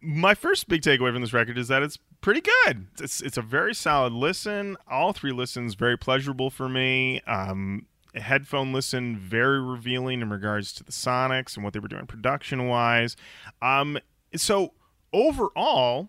My 0.00 0.34
first 0.34 0.68
big 0.68 0.82
takeaway 0.82 1.12
from 1.12 1.20
this 1.20 1.32
record 1.32 1.58
is 1.58 1.68
that 1.68 1.82
it's 1.82 1.98
pretty 2.20 2.40
good. 2.40 2.86
It's 3.00 3.20
it's 3.20 3.36
a 3.36 3.42
very 3.42 3.74
solid 3.74 4.12
listen. 4.12 4.76
All 4.90 5.12
three 5.12 5.32
listens 5.32 5.74
very 5.74 5.96
pleasurable 5.96 6.50
for 6.50 6.68
me. 6.68 7.20
Um, 7.26 7.86
a 8.14 8.20
headphone 8.20 8.72
listen 8.72 9.16
very 9.16 9.60
revealing 9.60 10.20
in 10.22 10.30
regards 10.30 10.72
to 10.74 10.84
the 10.84 10.92
Sonics 10.92 11.56
and 11.56 11.64
what 11.64 11.72
they 11.72 11.78
were 11.78 11.88
doing 11.88 12.06
production 12.06 12.66
wise. 12.66 13.16
Um, 13.60 13.98
so 14.34 14.72
overall, 15.12 16.08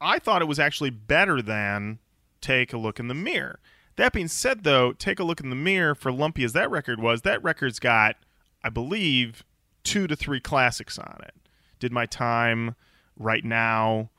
I 0.00 0.18
thought 0.18 0.42
it 0.42 0.48
was 0.48 0.58
actually 0.58 0.90
better 0.90 1.40
than 1.40 1.98
Take 2.40 2.72
a 2.72 2.78
Look 2.78 2.98
in 2.98 3.08
the 3.08 3.14
Mirror. 3.14 3.60
That 3.96 4.12
being 4.12 4.28
said, 4.28 4.64
though, 4.64 4.92
Take 4.92 5.18
a 5.18 5.24
Look 5.24 5.40
in 5.40 5.50
the 5.50 5.56
Mirror, 5.56 5.96
for 5.96 6.12
lumpy 6.12 6.44
as 6.44 6.52
that 6.54 6.70
record 6.70 7.00
was, 7.00 7.22
that 7.22 7.42
record's 7.42 7.78
got 7.78 8.16
I 8.62 8.70
believe, 8.70 9.44
two 9.84 10.06
to 10.06 10.16
three 10.16 10.40
classics 10.40 10.98
on 10.98 11.20
it. 11.22 11.34
Did 11.78 11.92
my 11.92 12.06
time 12.06 12.74
right 13.18 13.44
now. 13.44 14.10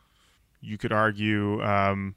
You 0.61 0.77
could 0.77 0.91
argue, 0.91 1.63
um, 1.63 2.15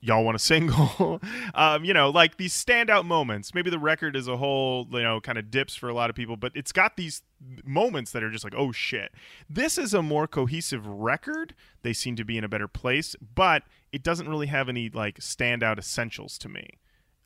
y'all 0.00 0.24
want 0.24 0.36
a 0.36 0.38
single. 0.40 1.20
um, 1.54 1.84
you 1.84 1.92
know, 1.92 2.10
like 2.10 2.36
these 2.36 2.52
standout 2.52 3.04
moments. 3.04 3.54
Maybe 3.54 3.70
the 3.70 3.78
record 3.78 4.16
as 4.16 4.28
a 4.28 4.36
whole, 4.36 4.86
you 4.90 5.02
know, 5.02 5.20
kind 5.20 5.38
of 5.38 5.50
dips 5.50 5.74
for 5.74 5.88
a 5.88 5.94
lot 5.94 6.10
of 6.10 6.16
people, 6.16 6.36
but 6.36 6.52
it's 6.54 6.72
got 6.72 6.96
these 6.96 7.22
moments 7.64 8.12
that 8.12 8.22
are 8.22 8.30
just 8.30 8.44
like, 8.44 8.54
oh 8.56 8.72
shit. 8.72 9.12
This 9.48 9.78
is 9.78 9.92
a 9.92 10.02
more 10.02 10.26
cohesive 10.26 10.86
record. 10.86 11.54
They 11.82 11.92
seem 11.92 12.16
to 12.16 12.24
be 12.24 12.38
in 12.38 12.44
a 12.44 12.48
better 12.48 12.68
place, 12.68 13.16
but 13.34 13.64
it 13.92 14.02
doesn't 14.02 14.28
really 14.28 14.46
have 14.46 14.68
any 14.68 14.88
like 14.88 15.18
standout 15.18 15.78
essentials 15.78 16.38
to 16.38 16.48
me. 16.48 16.78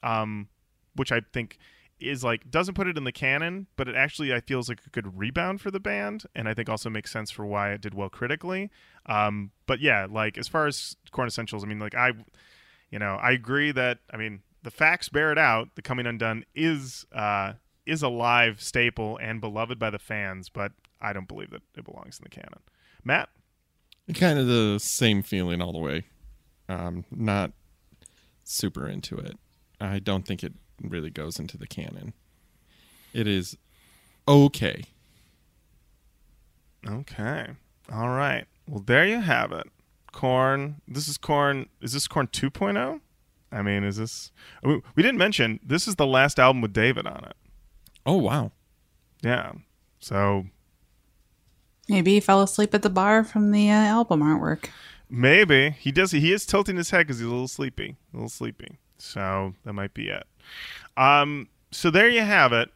Um, 0.03 0.49
which 0.97 1.11
I 1.11 1.23
think 1.33 1.59
is 2.01 2.25
like 2.25 2.51
doesn't 2.51 2.75
put 2.75 2.87
it 2.87 2.97
in 2.97 3.05
the 3.05 3.13
canon, 3.13 3.67
but 3.77 3.89
it 3.89 3.95
actually 3.95 4.33
I 4.33 4.41
feels 4.41 4.69
like 4.69 4.81
a 4.87 4.91
good 4.91 5.19
rebound 5.19 5.61
for 5.61 5.71
the 5.71 5.81
band, 5.81 6.25
and 6.35 6.49
I 6.49 6.55
think 6.55 6.69
also 6.69 6.91
makes 6.91 7.11
sense 7.11 7.31
for 7.31 7.47
why 7.47 7.73
it 7.73 7.81
did 7.81 7.95
well 7.95 8.09
critically. 8.09 8.71
Um, 9.07 9.51
but 9.67 9.81
yeah, 9.81 10.07
like 10.11 10.39
as 10.39 10.49
far 10.49 10.67
as 10.67 10.97
Korn 11.11 11.29
Essentials, 11.29 11.65
I 11.65 11.67
mean, 11.67 11.79
like 11.79 11.95
I, 11.95 12.13
you 12.91 12.99
know, 12.99 13.19
I 13.23 13.33
agree 13.33 13.73
that 13.73 13.99
I 14.13 14.17
mean 14.17 14.43
the 14.63 14.71
facts 14.71 15.09
bear 15.09 15.31
it 15.33 15.39
out. 15.39 15.69
The 15.75 15.83
Coming 15.83 16.07
Undone 16.07 16.45
is 16.55 17.07
uh, 17.13 17.55
is 17.87 18.03
a 18.03 18.09
live 18.09 18.61
staple 18.61 19.19
and 19.19 19.41
beloved 19.41 19.79
by 19.79 19.91
the 19.91 19.99
fans, 19.99 20.49
but 20.49 20.73
I 21.01 21.13
don't 21.13 21.29
believe 21.29 21.51
that 21.51 21.63
it 21.77 21.85
belongs 21.85 22.19
in 22.19 22.25
the 22.25 22.31
canon. 22.31 22.61
Matt, 23.05 23.29
Kind 24.13 24.39
of 24.39 24.47
the 24.47 24.79
same 24.79 25.23
feeling 25.23 25.63
all 25.63 25.73
the 25.73 25.79
way. 25.79 26.05
Um, 26.69 27.05
not 27.11 27.53
super 28.45 28.87
into 28.87 29.17
it. 29.17 29.39
I 29.81 29.99
don't 29.99 30.27
think 30.27 30.45
it 30.45 30.53
really 30.83 31.11
goes 31.11 31.39
into 31.39 31.57
the 31.57 31.67
canon. 31.67 32.13
It 33.13 33.27
is 33.27 33.57
okay. 34.27 34.85
Okay. 36.87 37.47
All 37.93 38.09
right. 38.11 38.47
Well, 38.69 38.83
there 38.85 39.07
you 39.07 39.21
have 39.21 39.53
it. 39.53 39.67
Korn. 40.13 40.81
This 40.87 41.09
is 41.09 41.17
Korn. 41.19 41.69
Is 41.81 41.93
this 41.93 42.07
Korn 42.09 42.29
2.0? 42.29 43.01
I 43.53 43.63
mean, 43.63 43.85
is 43.85 43.97
this. 43.97 44.33
We 44.63 44.81
we 44.97 45.03
didn't 45.03 45.19
mention 45.19 45.61
this 45.65 45.87
is 45.87 45.95
the 45.97 46.07
last 46.07 46.39
album 46.41 46.61
with 46.61 46.73
David 46.73 47.07
on 47.07 47.25
it. 47.25 47.37
Oh 48.05 48.17
wow. 48.17 48.51
Yeah. 49.23 49.53
So 50.01 50.47
Maybe 51.89 52.15
he 52.15 52.21
fell 52.21 52.43
asleep 52.43 52.75
at 52.75 52.83
the 52.83 52.91
bar 52.91 53.23
from 53.25 53.51
the 53.51 53.71
uh, 53.71 53.75
album 53.75 54.23
artwork. 54.23 54.69
maybe 55.11 55.71
he 55.71 55.93
does. 55.93 56.11
He 56.13 56.33
is 56.33 56.47
tilting 56.47 56.77
his 56.77 56.91
head 56.91 57.07
because 57.07 57.19
he's 57.19 57.27
a 57.27 57.31
little 57.31 57.47
sleepy. 57.49 57.97
A 58.13 58.17
little 58.17 58.29
sleepy. 58.31 58.79
So 58.99 59.55
that 59.65 59.75
might 59.75 59.93
be 59.95 60.09
it. 60.09 60.27
Um. 60.97 61.49
So 61.71 61.91
there 61.91 62.09
you 62.09 62.23
have 62.23 62.53
it. 62.53 62.71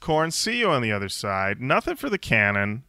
Korn. 0.00 0.30
See 0.30 0.58
you 0.58 0.70
on 0.70 0.82
the 0.82 0.92
other 0.92 1.08
side. 1.08 1.60
Nothing 1.60 1.96
for 1.96 2.08
the 2.08 2.18
canon. 2.18 2.84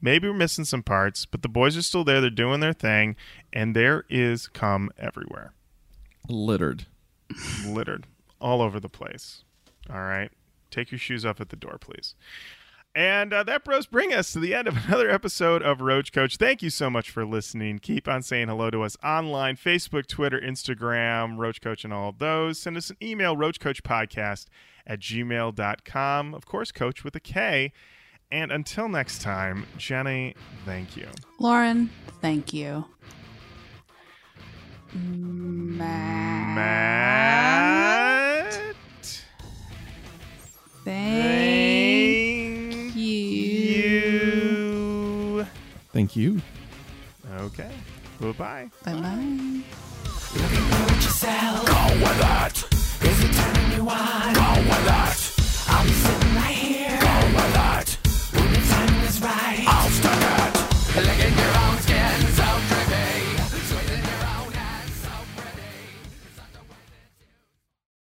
Maybe 0.00 0.26
we're 0.28 0.34
missing 0.34 0.64
some 0.64 0.82
parts, 0.82 1.24
but 1.26 1.42
the 1.42 1.48
boys 1.48 1.76
are 1.76 1.82
still 1.82 2.02
there. 2.02 2.20
They're 2.20 2.30
doing 2.30 2.58
their 2.58 2.72
thing, 2.72 3.14
and 3.52 3.76
there 3.76 4.04
is 4.10 4.48
cum 4.48 4.90
everywhere. 4.98 5.52
Littered. 6.28 6.86
littered 7.64 8.06
all 8.40 8.60
over 8.60 8.80
the 8.80 8.88
place. 8.88 9.44
All 9.88 10.02
right. 10.02 10.30
Take 10.70 10.90
your 10.90 10.98
shoes 10.98 11.24
off 11.24 11.40
at 11.40 11.50
the 11.50 11.56
door, 11.56 11.78
please. 11.80 12.14
And 12.94 13.32
uh, 13.32 13.42
that 13.44 13.64
bros 13.64 13.86
bring 13.86 14.12
us 14.12 14.32
to 14.32 14.40
the 14.40 14.54
end 14.54 14.68
of 14.68 14.76
another 14.86 15.08
episode 15.10 15.62
of 15.62 15.80
Roach 15.80 16.12
Koach. 16.12 16.36
Thank 16.36 16.62
you 16.62 16.70
so 16.70 16.90
much 16.90 17.10
for 17.10 17.24
listening. 17.24 17.78
Keep 17.78 18.06
on 18.06 18.22
saying 18.22 18.48
hello 18.48 18.70
to 18.70 18.82
us 18.82 18.96
online, 19.02 19.56
Facebook, 19.56 20.06
Twitter, 20.06 20.38
Instagram, 20.38 21.38
Roach 21.38 21.60
Koach, 21.60 21.84
and 21.84 21.92
all 21.92 22.10
of 22.10 22.18
those. 22.18 22.58
Send 22.58 22.76
us 22.76 22.90
an 22.90 22.96
email, 23.02 23.34
roachkoachpodcast 23.34 24.46
at 24.86 25.00
gmail.com. 25.00 26.34
Of 26.34 26.44
course, 26.44 26.70
coach 26.72 27.02
with 27.04 27.16
a 27.16 27.20
K. 27.20 27.72
And 28.30 28.50
until 28.50 28.88
next 28.88 29.20
time, 29.22 29.66
Jenny, 29.76 30.34
thank 30.64 30.96
you. 30.96 31.06
Lorin, 31.38 31.90
thank 32.20 32.52
you. 32.54 32.86
Matt, 34.94 36.54
Matt, 38.44 38.54
thank 40.84 41.81
Thank 45.92 46.16
you. 46.16 46.40
Okay. 47.38 47.70
Well, 48.20 48.32
bye. 48.32 48.70
Bye 48.84 48.94
bye. 48.94 49.62
Go 50.34 51.84
with 52.00 52.20
it. 52.20 52.56
Is 53.04 53.24
it? 53.24 53.36
Go 53.76 53.84
with 54.68 54.88
it. 56.18 56.21